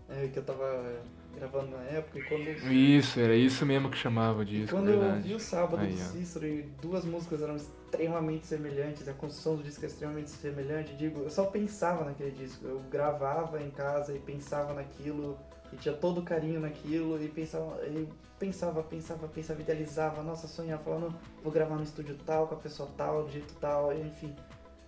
é, 0.08 0.28
que 0.28 0.38
eu 0.38 0.44
tava 0.44 1.02
gravando 1.34 1.70
na 1.70 1.82
época. 1.84 2.18
E 2.18 2.22
quando... 2.22 2.72
Isso, 2.72 3.20
era 3.20 3.34
isso 3.34 3.64
mesmo 3.64 3.90
que 3.90 3.96
chamava 3.96 4.40
o 4.40 4.44
disco. 4.44 4.76
quando 4.76 4.86
verdade. 4.86 5.16
eu 5.16 5.22
vi 5.22 5.34
o 5.34 5.40
sábado 5.40 5.82
Aí, 5.82 5.92
do 5.92 5.98
Cícero 5.98 6.46
e 6.46 6.62
duas 6.80 7.04
músicas 7.04 7.42
eram 7.42 7.56
extremamente 7.56 8.46
semelhantes, 8.46 9.08
a 9.08 9.12
construção 9.12 9.56
do 9.56 9.62
disco 9.62 9.84
é 9.84 9.88
extremamente 9.88 10.30
semelhante, 10.30 10.94
digo, 10.94 11.20
eu 11.20 11.30
só 11.30 11.46
pensava 11.46 12.04
naquele 12.04 12.30
disco. 12.30 12.66
Eu 12.66 12.80
gravava 12.90 13.62
em 13.62 13.70
casa 13.70 14.14
e 14.14 14.18
pensava 14.18 14.74
naquilo 14.74 15.38
e 15.72 15.76
tinha 15.76 15.94
todo 15.94 16.22
carinho 16.22 16.60
naquilo 16.60 17.22
e 17.22 17.28
pensava, 17.28 17.80
e 17.86 18.08
pensava, 18.38 18.82
pensava, 18.82 19.28
pensava, 19.28 19.60
idealizava, 19.60 20.22
nossa, 20.22 20.48
sonhava, 20.48 20.82
falando, 20.82 21.14
vou 21.42 21.52
gravar 21.52 21.76
no 21.76 21.82
estúdio 21.82 22.16
tal, 22.26 22.48
com 22.48 22.54
a 22.54 22.58
pessoa 22.58 22.88
tal, 22.96 23.24
do 23.24 23.30
jeito 23.30 23.54
tal, 23.60 23.92
enfim. 23.96 24.34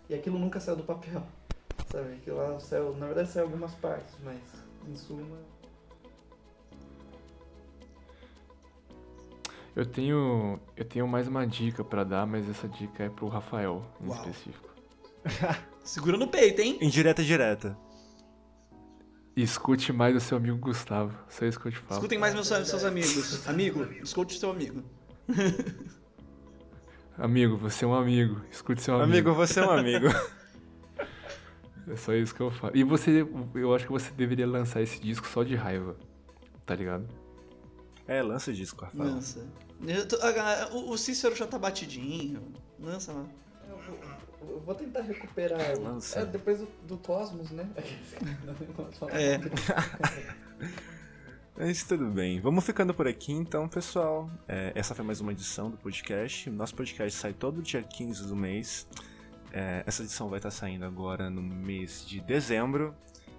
E 0.09 0.15
aquilo 0.15 0.39
nunca 0.39 0.59
saiu 0.59 0.77
do 0.77 0.83
papel, 0.83 1.23
sabe? 1.91 2.15
Aquilo 2.15 2.37
lá 2.37 2.59
saiu, 2.59 2.97
na 2.97 3.07
verdade 3.07 3.31
saiu 3.31 3.45
algumas 3.45 3.75
partes, 3.75 4.15
mas 4.25 4.41
em 4.89 4.97
suma. 4.97 5.52
Eu 9.75 9.87
tenho, 9.87 10.61
eu 10.77 10.85
tenho 10.85 11.09
mais 11.09 11.27
uma 11.27 11.47
dica 11.47 11.83
para 11.83 12.05
dar, 12.05 12.27
mas 12.27 12.49
essa 12.49 12.69
dica 12.69 13.05
é 13.05 13.09
pro 13.09 13.29
Rafael, 13.29 13.83
em 14.01 14.07
Uau. 14.07 14.19
específico. 14.19 14.69
Segura 15.83 16.19
no 16.19 16.29
peito, 16.29 16.61
hein? 16.61 16.79
Indireta 16.81 17.25
direta. 17.25 17.77
Escute 19.35 19.91
mais 19.91 20.15
o 20.15 20.21
seu 20.21 20.37
amigo 20.37 20.59
Gustavo. 20.59 21.17
Só 21.29 21.47
isso 21.47 21.59
que 21.59 21.69
eu 21.69 21.73
te 21.73 21.79
falo. 21.79 22.01
Escutem 22.01 22.19
mais 22.19 22.35
meus, 22.35 22.49
seus 22.49 22.85
amigos. 22.85 23.49
Amigo, 23.49 23.85
escute 24.03 24.39
seu 24.39 24.51
amigo. 24.51 24.85
amigo, 27.17 27.57
você 27.57 27.87
é 27.87 27.89
um 27.89 27.95
amigo. 27.95 28.43
Escute 28.51 28.83
seu 28.83 28.95
amigo. 28.97 29.11
Amigo, 29.11 29.33
você 29.35 29.61
é 29.61 29.67
um 29.67 29.71
amigo. 29.71 30.09
é 31.89 31.97
só 31.97 32.13
isso 32.13 32.35
que 32.35 32.43
eu 32.43 32.51
falo. 32.51 32.77
E 32.77 32.85
você, 32.85 33.27
eu 33.55 33.75
acho 33.75 33.87
que 33.87 33.93
você 33.93 34.11
deveria 34.11 34.47
lançar 34.47 34.83
esse 34.83 35.01
disco 35.01 35.27
só 35.27 35.43
de 35.43 35.55
raiva. 35.55 35.97
Tá 36.67 36.75
ligado? 36.75 37.22
É, 38.07 38.23
lança 38.23 38.51
o 38.51 38.55
disco, 38.55 38.85
Rafael. 38.85 39.15
Lança. 39.15 39.47
o 40.73 40.97
Cícero 40.97 41.35
já 41.35 41.47
tá 41.47 41.59
batidinho. 41.59 42.43
Lança 42.79 43.13
lá. 43.13 43.27
Eu 44.49 44.61
vou 44.61 44.75
tentar 44.75 45.03
recuperar. 45.03 45.61
É, 45.61 46.25
depois 46.25 46.59
do, 46.59 46.69
do, 46.87 46.99
Cosmos, 46.99 47.51
né? 47.51 47.69
é. 49.13 49.39
Mas 51.57 51.85
tudo 51.85 52.07
bem. 52.07 52.41
Vamos 52.41 52.65
ficando 52.65 52.93
por 52.93 53.07
aqui 53.07 53.33
então, 53.33 53.69
pessoal. 53.69 54.31
É, 54.49 54.73
essa 54.75 54.95
foi 54.95 55.05
mais 55.05 55.21
uma 55.21 55.33
edição 55.33 55.71
do 55.71 55.77
podcast. 55.77 56.51
Nosso 56.51 56.75
podcast 56.75 57.19
sai 57.19 57.33
todo 57.33 57.63
dia 57.63 57.83
15 57.83 58.27
do 58.27 58.35
mês. 58.35 58.87
É, 59.53 59.85
essa 59.87 60.03
edição 60.03 60.29
vai 60.29 60.39
estar 60.39 60.51
saindo 60.51 60.85
agora 60.85 61.29
no 61.29 61.43
mês 61.43 62.05
de 62.07 62.21
dezembro. 62.21 62.95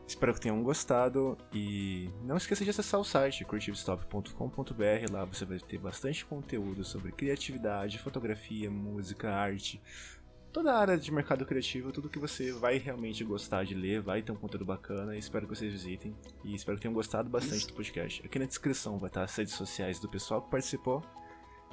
Espero 0.07 0.33
que 0.33 0.41
tenham 0.41 0.61
gostado 0.61 1.37
e 1.51 2.09
não 2.23 2.37
esqueça 2.37 2.63
de 2.63 2.69
acessar 2.69 2.99
o 2.99 3.05
site 3.05 3.45
creativestop.com.br. 3.45 5.11
Lá 5.11 5.25
você 5.25 5.45
vai 5.45 5.59
ter 5.59 5.77
bastante 5.77 6.25
conteúdo 6.25 6.83
sobre 6.83 7.11
criatividade, 7.11 7.99
fotografia, 7.99 8.69
música, 8.69 9.33
arte, 9.33 9.81
toda 10.53 10.71
a 10.71 10.77
área 10.77 10.97
de 10.97 11.11
mercado 11.11 11.45
criativo, 11.45 11.91
tudo 11.91 12.07
que 12.07 12.19
você 12.19 12.51
vai 12.53 12.77
realmente 12.77 13.23
gostar 13.23 13.65
de 13.65 13.73
ler, 13.73 14.01
vai 14.01 14.21
ter 14.21 14.31
um 14.31 14.35
conteúdo 14.35 14.63
bacana. 14.63 15.17
Espero 15.17 15.47
que 15.47 15.55
vocês 15.55 15.73
visitem 15.73 16.15
e 16.43 16.53
espero 16.53 16.77
que 16.77 16.83
tenham 16.83 16.93
gostado 16.93 17.27
bastante 17.29 17.65
do 17.67 17.73
podcast. 17.73 18.21
Aqui 18.23 18.37
na 18.37 18.45
descrição 18.45 18.99
vai 18.99 19.09
estar 19.09 19.23
as 19.23 19.35
redes 19.35 19.55
sociais 19.55 19.99
do 19.99 20.07
pessoal 20.07 20.43
que 20.43 20.51
participou. 20.51 21.03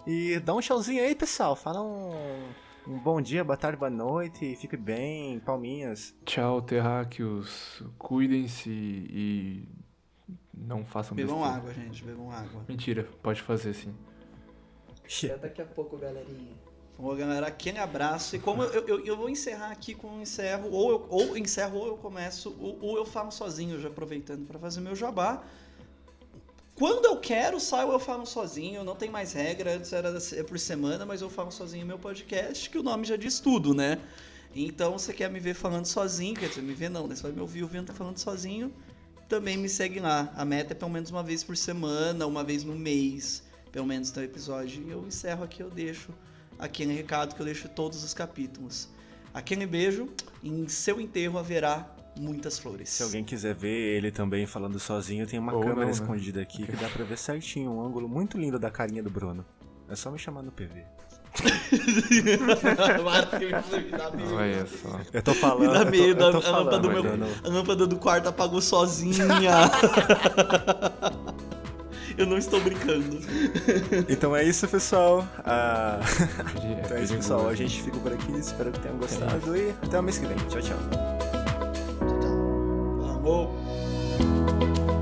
E 0.06 0.40
dá 0.40 0.54
um 0.54 0.60
tchauzinho 0.60 1.02
aí, 1.02 1.14
pessoal. 1.14 1.54
Fala 1.54 1.82
um, 1.82 2.48
um 2.90 2.98
bom 2.98 3.20
dia, 3.20 3.44
boa 3.44 3.56
tarde, 3.56 3.78
boa 3.78 3.90
noite. 3.90 4.56
Fique 4.56 4.76
bem, 4.76 5.38
palminhas. 5.38 6.12
Tchau, 6.24 6.60
terráqueos. 6.60 7.84
Cuidem-se 7.96 8.68
e 8.68 9.68
não 10.52 10.84
façam 10.84 11.16
Bebam 11.16 11.36
besteira. 11.36 11.56
água, 11.56 11.72
gente. 11.72 12.04
Bebam 12.04 12.32
água. 12.32 12.64
Mentira, 12.68 13.08
pode 13.22 13.42
fazer 13.42 13.74
sim. 13.74 13.94
Até 15.24 15.38
daqui 15.38 15.62
a 15.62 15.66
pouco, 15.66 15.96
galerinha. 15.96 16.52
Bom, 16.98 17.14
galera, 17.14 17.46
aquele 17.46 17.78
abraço. 17.78 18.34
E 18.34 18.40
como 18.40 18.64
eu, 18.64 18.84
eu, 18.86 19.06
eu 19.06 19.16
vou 19.16 19.30
encerrar 19.30 19.70
aqui 19.70 19.94
com 19.94 20.08
um 20.08 20.22
encerro, 20.22 20.70
ou 20.72 20.90
eu 20.90 21.06
ou 21.08 21.36
encerro 21.36 21.78
ou 21.78 21.86
eu 21.86 21.96
começo, 21.96 22.56
ou, 22.60 22.76
ou 22.82 22.96
eu 22.96 23.04
falo 23.04 23.30
sozinho, 23.30 23.80
já 23.80 23.88
aproveitando 23.88 24.46
para 24.46 24.58
fazer 24.58 24.80
meu 24.80 24.96
jabá. 24.96 25.44
Quando 26.80 27.04
eu 27.04 27.18
quero, 27.18 27.60
saio 27.60 27.92
eu 27.92 28.00
falo 28.00 28.24
sozinho, 28.24 28.82
não 28.82 28.96
tem 28.96 29.10
mais 29.10 29.34
regra, 29.34 29.76
antes 29.76 29.92
era 29.92 30.16
é 30.32 30.42
por 30.42 30.58
semana, 30.58 31.04
mas 31.04 31.20
eu 31.20 31.28
falo 31.28 31.50
sozinho 31.50 31.84
meu 31.84 31.98
podcast, 31.98 32.70
que 32.70 32.78
o 32.78 32.82
nome 32.82 33.04
já 33.04 33.18
diz 33.18 33.38
tudo, 33.38 33.74
né? 33.74 33.98
Então, 34.56 34.92
você 34.98 35.12
quer 35.12 35.28
me 35.28 35.38
ver 35.38 35.52
falando 35.52 35.84
sozinho, 35.84 36.34
quer 36.34 36.48
dizer, 36.48 36.62
me 36.62 36.72
ver 36.72 36.88
não, 36.88 37.06
né? 37.06 37.14
Você 37.14 37.24
vai 37.24 37.32
me 37.32 37.40
ouvir 37.42 37.64
ouvindo 37.64 37.92
falando 37.92 38.16
sozinho, 38.16 38.72
também 39.28 39.58
me 39.58 39.68
segue 39.68 40.00
lá. 40.00 40.32
A 40.34 40.42
meta 40.42 40.72
é 40.72 40.74
pelo 40.74 40.90
menos 40.90 41.10
uma 41.10 41.22
vez 41.22 41.44
por 41.44 41.54
semana, 41.54 42.26
uma 42.26 42.42
vez 42.42 42.64
no 42.64 42.74
mês, 42.74 43.42
pelo 43.70 43.84
menos 43.84 44.10
um 44.16 44.22
episódio. 44.22 44.82
E 44.82 44.90
eu 44.90 45.06
encerro 45.06 45.44
aqui, 45.44 45.62
eu 45.62 45.68
deixo 45.68 46.08
aquele 46.58 46.94
recado 46.94 47.34
que 47.34 47.42
eu 47.42 47.44
deixo 47.44 47.68
todos 47.68 48.02
os 48.02 48.14
capítulos. 48.14 48.88
Aquele 49.34 49.66
beijo, 49.66 50.08
em 50.42 50.66
seu 50.66 50.98
enterro 50.98 51.38
haverá 51.38 51.94
muitas 52.18 52.58
flores. 52.58 52.88
Se 52.90 53.02
alguém 53.02 53.24
quiser 53.24 53.54
ver 53.54 53.68
ele 53.96 54.10
também 54.10 54.46
falando 54.46 54.78
sozinho, 54.78 55.26
tem 55.26 55.38
uma 55.38 55.52
Ou 55.52 55.60
câmera 55.60 55.80
não, 55.80 55.86
né? 55.86 55.90
escondida 55.92 56.40
aqui 56.40 56.64
que 56.66 56.76
dá 56.76 56.88
pra 56.88 57.04
ver 57.04 57.18
certinho, 57.18 57.70
um 57.72 57.84
ângulo 57.84 58.08
muito 58.08 58.36
lindo 58.38 58.58
da 58.58 58.70
carinha 58.70 59.02
do 59.02 59.10
Bruno. 59.10 59.44
É 59.88 59.96
só 59.96 60.10
me 60.10 60.18
chamar 60.18 60.42
no 60.42 60.52
PV. 60.52 60.84
Olha 64.36 64.66
só. 64.66 65.00
Eu 65.12 65.22
tô 65.22 65.32
falando. 65.34 65.90
Me 65.90 66.14
dá 66.14 66.24
eu 66.24 66.32
tô- 66.32 66.38
eu 66.38 66.40
tô 66.42 66.46
a, 66.46 66.50
a 66.50 66.58
lâmpada 66.58 66.78
do 66.80 66.90
falando, 66.90 67.18
meu, 67.18 67.28
a 67.44 67.48
lâmpada 67.48 67.86
do 67.86 67.96
quarto 67.96 68.28
apagou 68.28 68.60
sozinha. 68.60 69.24
Eu 72.18 72.26
não 72.26 72.36
estou 72.36 72.60
brincando. 72.60 73.18
Então 74.08 74.36
é 74.36 74.44
isso, 74.44 74.68
pessoal. 74.68 75.26
Ah, 75.38 76.00
É 76.62 76.82
então 76.84 76.96
é 76.98 77.02
isso, 77.02 77.14
pessoal. 77.14 77.48
A 77.48 77.54
gente 77.54 77.82
fica 77.82 77.98
por 77.98 78.12
aqui. 78.12 78.32
Espero 78.32 78.70
que 78.72 78.80
tenham 78.80 78.98
gostado 78.98 79.56
e 79.56 79.70
até 79.70 79.98
o 79.98 80.02
mês 80.02 80.18
que 80.18 80.26
vem. 80.26 80.36
Tchau, 80.48 80.60
tchau. 80.60 80.76
Oh. 83.22 84.99